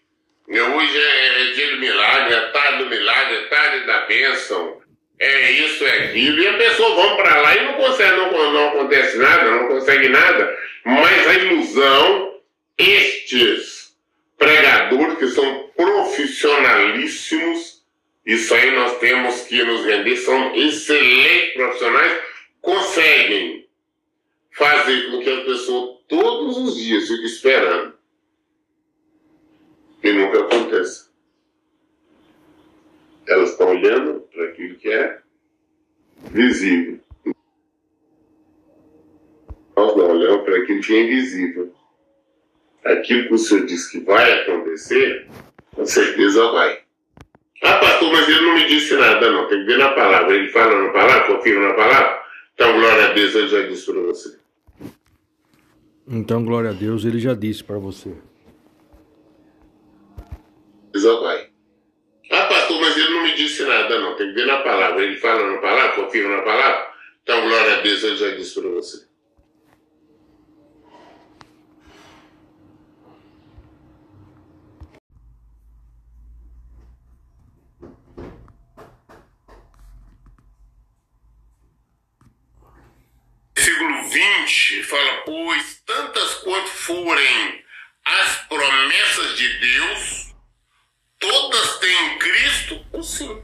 [0.47, 4.79] Hoje é, é dia do milagre, é tarde do milagre, é tarde da bênção.
[5.17, 6.39] É isso, é aquilo.
[6.39, 10.07] E a pessoa vão para lá e não consegue, não, não acontece nada, não consegue
[10.09, 10.55] nada.
[10.85, 12.35] Mas a ilusão,
[12.77, 13.97] estes
[14.37, 17.81] pregadores que são profissionalíssimos,
[18.23, 22.19] isso aí nós temos que nos render, são excelentes profissionais,
[22.61, 23.67] conseguem
[24.51, 27.93] fazer com que a pessoa todos os dias esperando.
[30.01, 31.09] E nunca acontece.
[33.27, 35.21] Elas estão olhando para aquilo que é
[36.31, 36.99] visível.
[39.75, 41.73] Nós não olhamos para aquilo que é invisível.
[42.83, 45.27] Aquilo que o Senhor diz que vai acontecer,
[45.73, 46.83] com certeza vai.
[47.63, 49.47] Ah, pastor, mas ele não me disse nada, não.
[49.47, 50.35] Tem que ver na palavra.
[50.35, 52.21] Ele fala na palavra, confia na palavra.
[52.53, 54.42] Então, glória a Deus, ele já disse para você.
[56.15, 58.15] Então, glória a Deus, ele já disse para você.
[60.93, 61.49] Vai.
[62.31, 64.15] Ah, pastor, mas ele não me disse nada, não.
[64.15, 65.03] Tem que ver na palavra.
[65.03, 66.93] Ele fala na palavra, confia na palavra.
[67.23, 69.07] Então, glória a Deus, ele já disse para você.
[83.55, 87.63] versículo 20 fala: Pois tantas quanto forem
[88.05, 90.35] as promessas de Deus,
[91.19, 93.41] todas têm em Cristo o sim.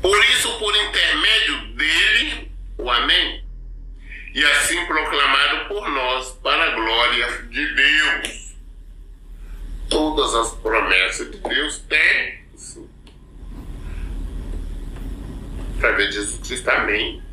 [0.00, 3.44] Por isso, por intermédio dele, o Amém.
[4.34, 8.54] E assim proclamado por nós para a glória de Deus.
[9.90, 12.88] Todas as promessas de Deus têm sim.
[15.76, 17.27] Através de Jesus Cristo, Amém.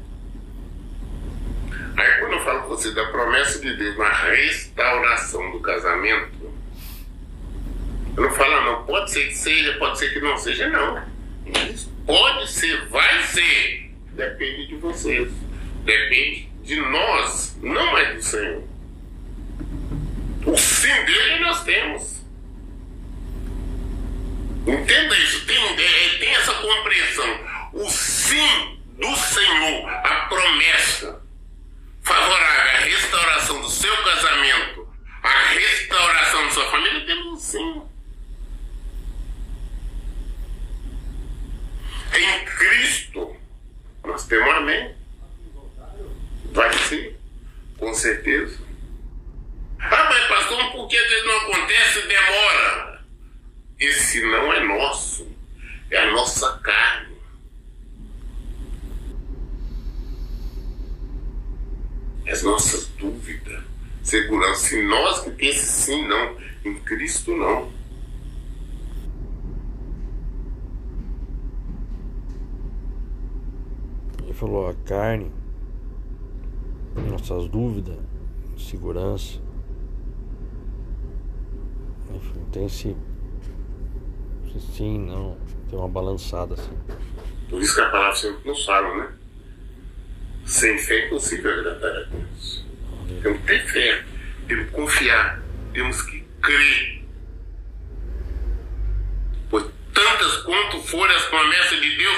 [1.98, 6.54] Aí quando eu falo com você da promessa de Deus na restauração do casamento,
[8.18, 11.02] eu não falo não, pode ser que seja, pode ser que não seja, não.
[12.06, 13.92] Pode ser, vai ser.
[14.12, 15.32] Depende de vocês.
[15.84, 18.64] Depende de nós, não mais do Senhor.
[20.46, 22.16] O sim dele nós temos.
[24.68, 27.40] Entenda isso, tem, é, tem essa compreensão.
[27.74, 31.25] O sim do Senhor, a promessa
[32.06, 34.88] favorável à restauração do seu casamento,
[35.24, 37.82] à restauração da sua família, sim.
[42.14, 43.36] Em Cristo,
[44.06, 44.96] nós temos amém.
[46.54, 47.20] Vai ser,
[47.78, 48.64] com certeza.
[49.80, 53.06] Ah, mas pastor, por que às vezes não acontece demora?
[53.78, 55.28] Esse não é nosso,
[55.92, 57.15] é a nossa carne.
[62.28, 63.64] As nossas dúvidas,
[64.04, 64.68] segurança.
[64.68, 66.36] Se nós que tem esse sim, não.
[66.64, 67.70] Em Cristo, não.
[74.24, 75.32] Ele falou a carne,
[77.10, 77.98] nossas dúvidas,
[78.58, 79.40] segurança.
[82.14, 82.96] Enfim, tem esse,
[84.48, 85.38] esse sim, não.
[85.70, 86.76] Tem uma balançada assim.
[87.50, 89.25] Por isso que a palavra sempre nos fala, né?
[90.46, 92.66] Sem fé é impossível agradar a Deus.
[93.22, 94.06] Temos que ter fé,
[94.48, 95.42] temos que confiar,
[95.74, 97.04] temos que crer.
[99.50, 102.18] Pois tantas quanto forem as promessas de Deus,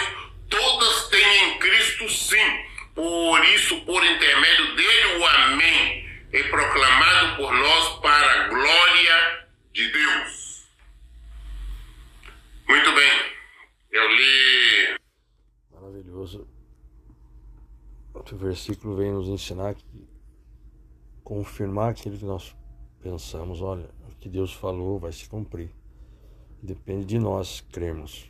[0.49, 2.65] todas têm em Cristo sim.
[2.93, 9.87] Por isso, por intermédio dele, o Amém é proclamado por nós para a glória de
[9.87, 10.67] Deus.
[12.67, 13.11] Muito bem,
[13.91, 14.99] eu li.
[15.71, 16.56] Maravilhoso.
[18.27, 19.85] Outro versículo vem nos ensinar que
[21.23, 22.53] confirmar aquilo que nós
[22.99, 25.73] pensamos, olha, o que Deus falou vai se cumprir.
[26.61, 28.29] Depende de nós crermos.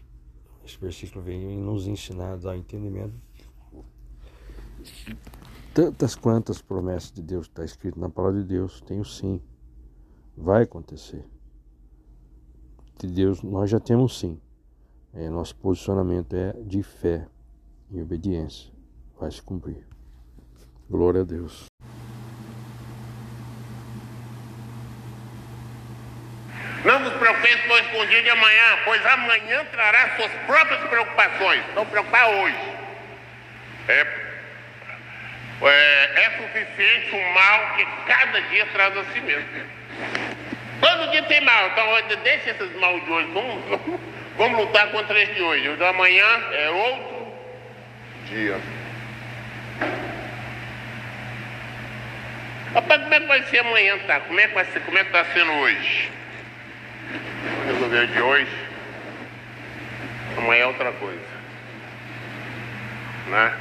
[0.63, 3.15] Esse versículo vem nos ensinar a dar entendimento.
[5.73, 9.41] Tantas quantas promessas de Deus está escrito na palavra de Deus, tem o sim.
[10.37, 11.25] Vai acontecer.
[12.99, 14.39] De Deus nós já temos sim.
[15.11, 17.27] É, nosso posicionamento é de fé
[17.89, 18.71] e obediência.
[19.19, 19.86] Vai se cumprir.
[20.89, 21.65] Glória a Deus.
[26.85, 27.59] Não vos preocupeis
[27.91, 31.61] com o dia de amanhã, pois amanhã trará suas próprias preocupações.
[31.75, 32.57] Não preocupar hoje.
[33.89, 34.07] É,
[35.61, 39.49] é, é suficiente o mal que cada dia traz a si mesmo.
[40.79, 43.31] Todo dia tem mal, então deixa esses mal de hoje.
[43.33, 43.99] Vamos, vamos,
[44.37, 45.67] vamos lutar contra esse de hoje.
[45.67, 47.27] O de amanhã é outro
[48.29, 48.76] dia.
[52.73, 54.19] Rapaz, como é que vai ser amanhã, tá?
[54.21, 54.79] Como é que vai ser?
[54.81, 56.11] Como é que tá sendo hoje?
[57.67, 58.67] Resolver de hoje.
[60.37, 61.37] Amanhã é outra coisa.
[63.27, 63.53] Né?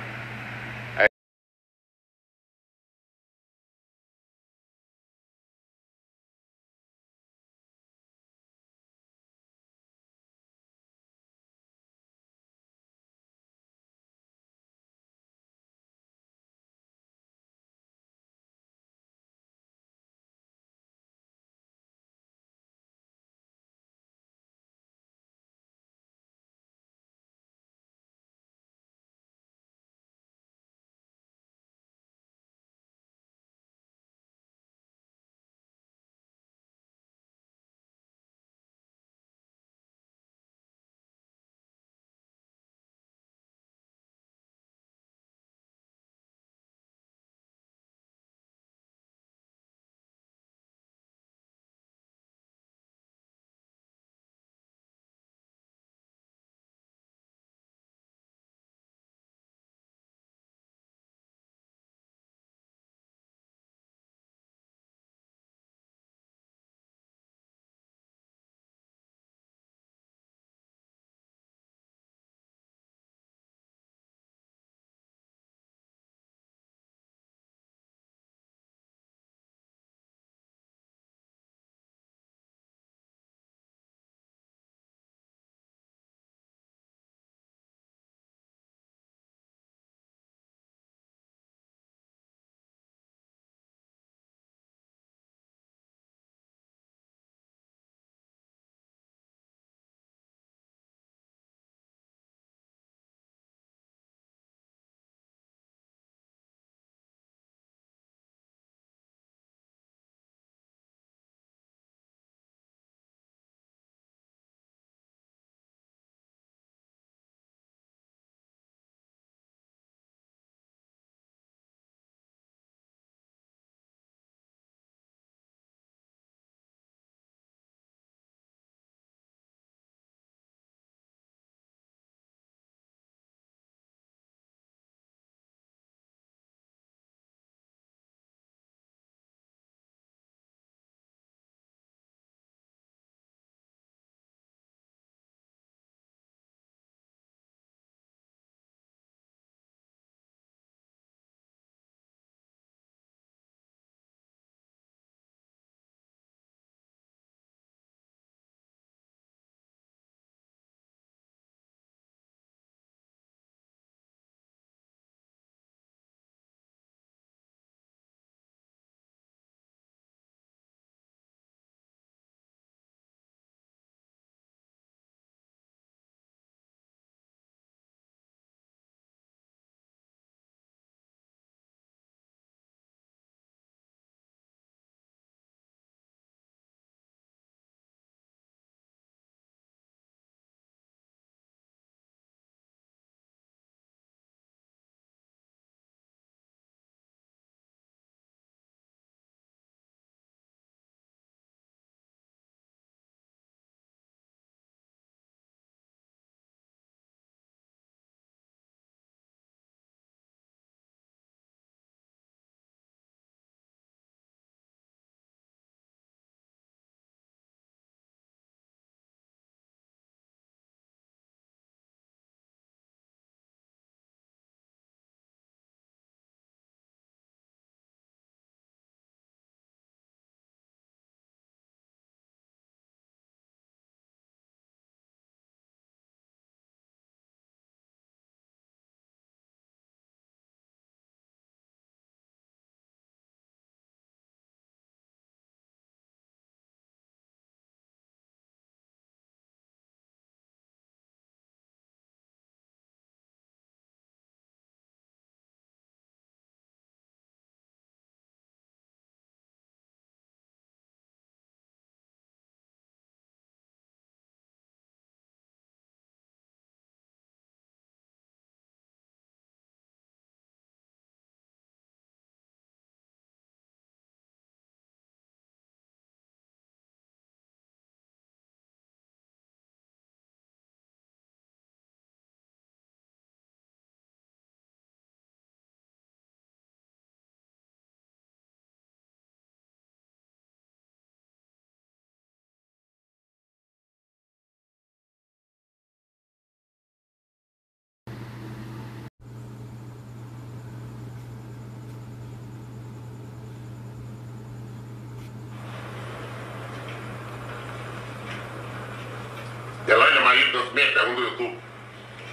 [310.36, 311.58] Marido das minhas perguntas do YouTube.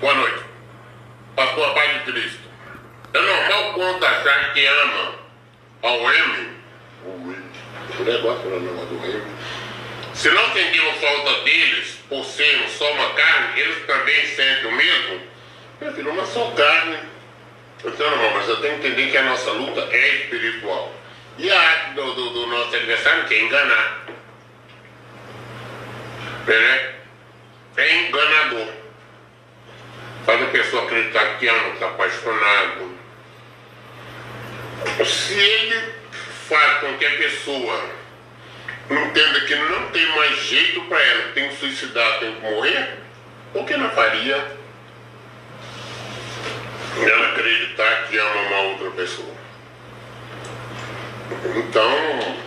[0.02, 0.44] Boa noite.
[1.36, 2.40] Pastor, a paz de Cristo.
[3.14, 5.16] É normal quanto achar que ama
[5.84, 6.50] ao M?
[7.06, 9.24] O negócio era o negócio do M.
[10.14, 15.22] Se não sentimos falta deles, por sermos só uma carne, eles também sentem o mesmo?
[15.82, 16.98] Meu filho, uma só carne.
[17.84, 20.94] Então, irmão, mas eu tenho que entender que a nossa luta é espiritual.
[21.38, 24.06] E a arte do, do, do nosso adversário que é enganar.
[26.48, 27.03] É,
[27.78, 28.68] é enganador.
[30.26, 32.98] Faz a pessoa acreditar que ama, está apaixonado.
[35.06, 35.94] Se ele
[36.48, 37.90] faz com que a pessoa
[38.90, 43.00] entenda que não tem mais jeito para ela, tem que suicidar, tem que morrer,
[43.52, 44.36] por que não faria
[47.02, 49.34] ela acreditar que ama uma outra pessoa?
[51.56, 52.38] Então,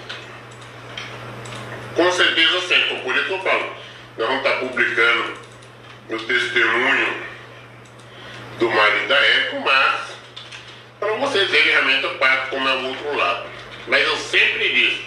[1.94, 3.74] com certeza sim, por isso eu falo,
[4.18, 5.34] nós vamos estar publicando
[6.08, 7.22] o testemunho
[8.58, 10.16] do marido da Érico, mas
[10.98, 13.46] para vocês verem realmente o pacto como é o outro lado.
[13.86, 15.04] Mas eu sempre disse,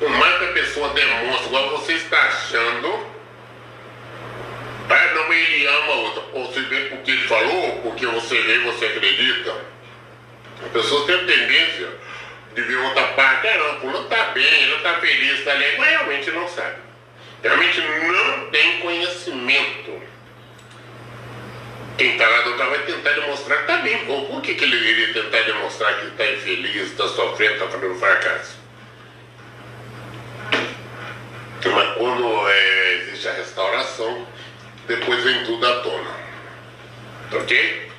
[0.00, 3.06] o mais que a pessoa demonstra, igual você está achando,
[4.90, 6.22] ah, não, ele ama outra.
[6.32, 9.54] Ou você vê porque ele falou, porque você vê você acredita.
[10.64, 11.88] A pessoa tem a tendência
[12.54, 15.90] de ver outra parte, ah não, fulano está bem, ele está feliz, está alegre, mas
[15.90, 16.91] realmente não sabe.
[17.42, 20.00] Realmente não tem conhecimento.
[21.98, 24.08] Quem está lá do outro vai tentar demonstrar que está bem.
[24.08, 27.94] Ou por que, que ele iria tentar demonstrar que está infeliz, está sofrendo, está fazendo
[27.98, 28.62] fracasso?
[31.64, 34.26] Mas quando é, existe a restauração,
[34.86, 36.16] depois vem tudo à tona.
[37.32, 37.91] Ok?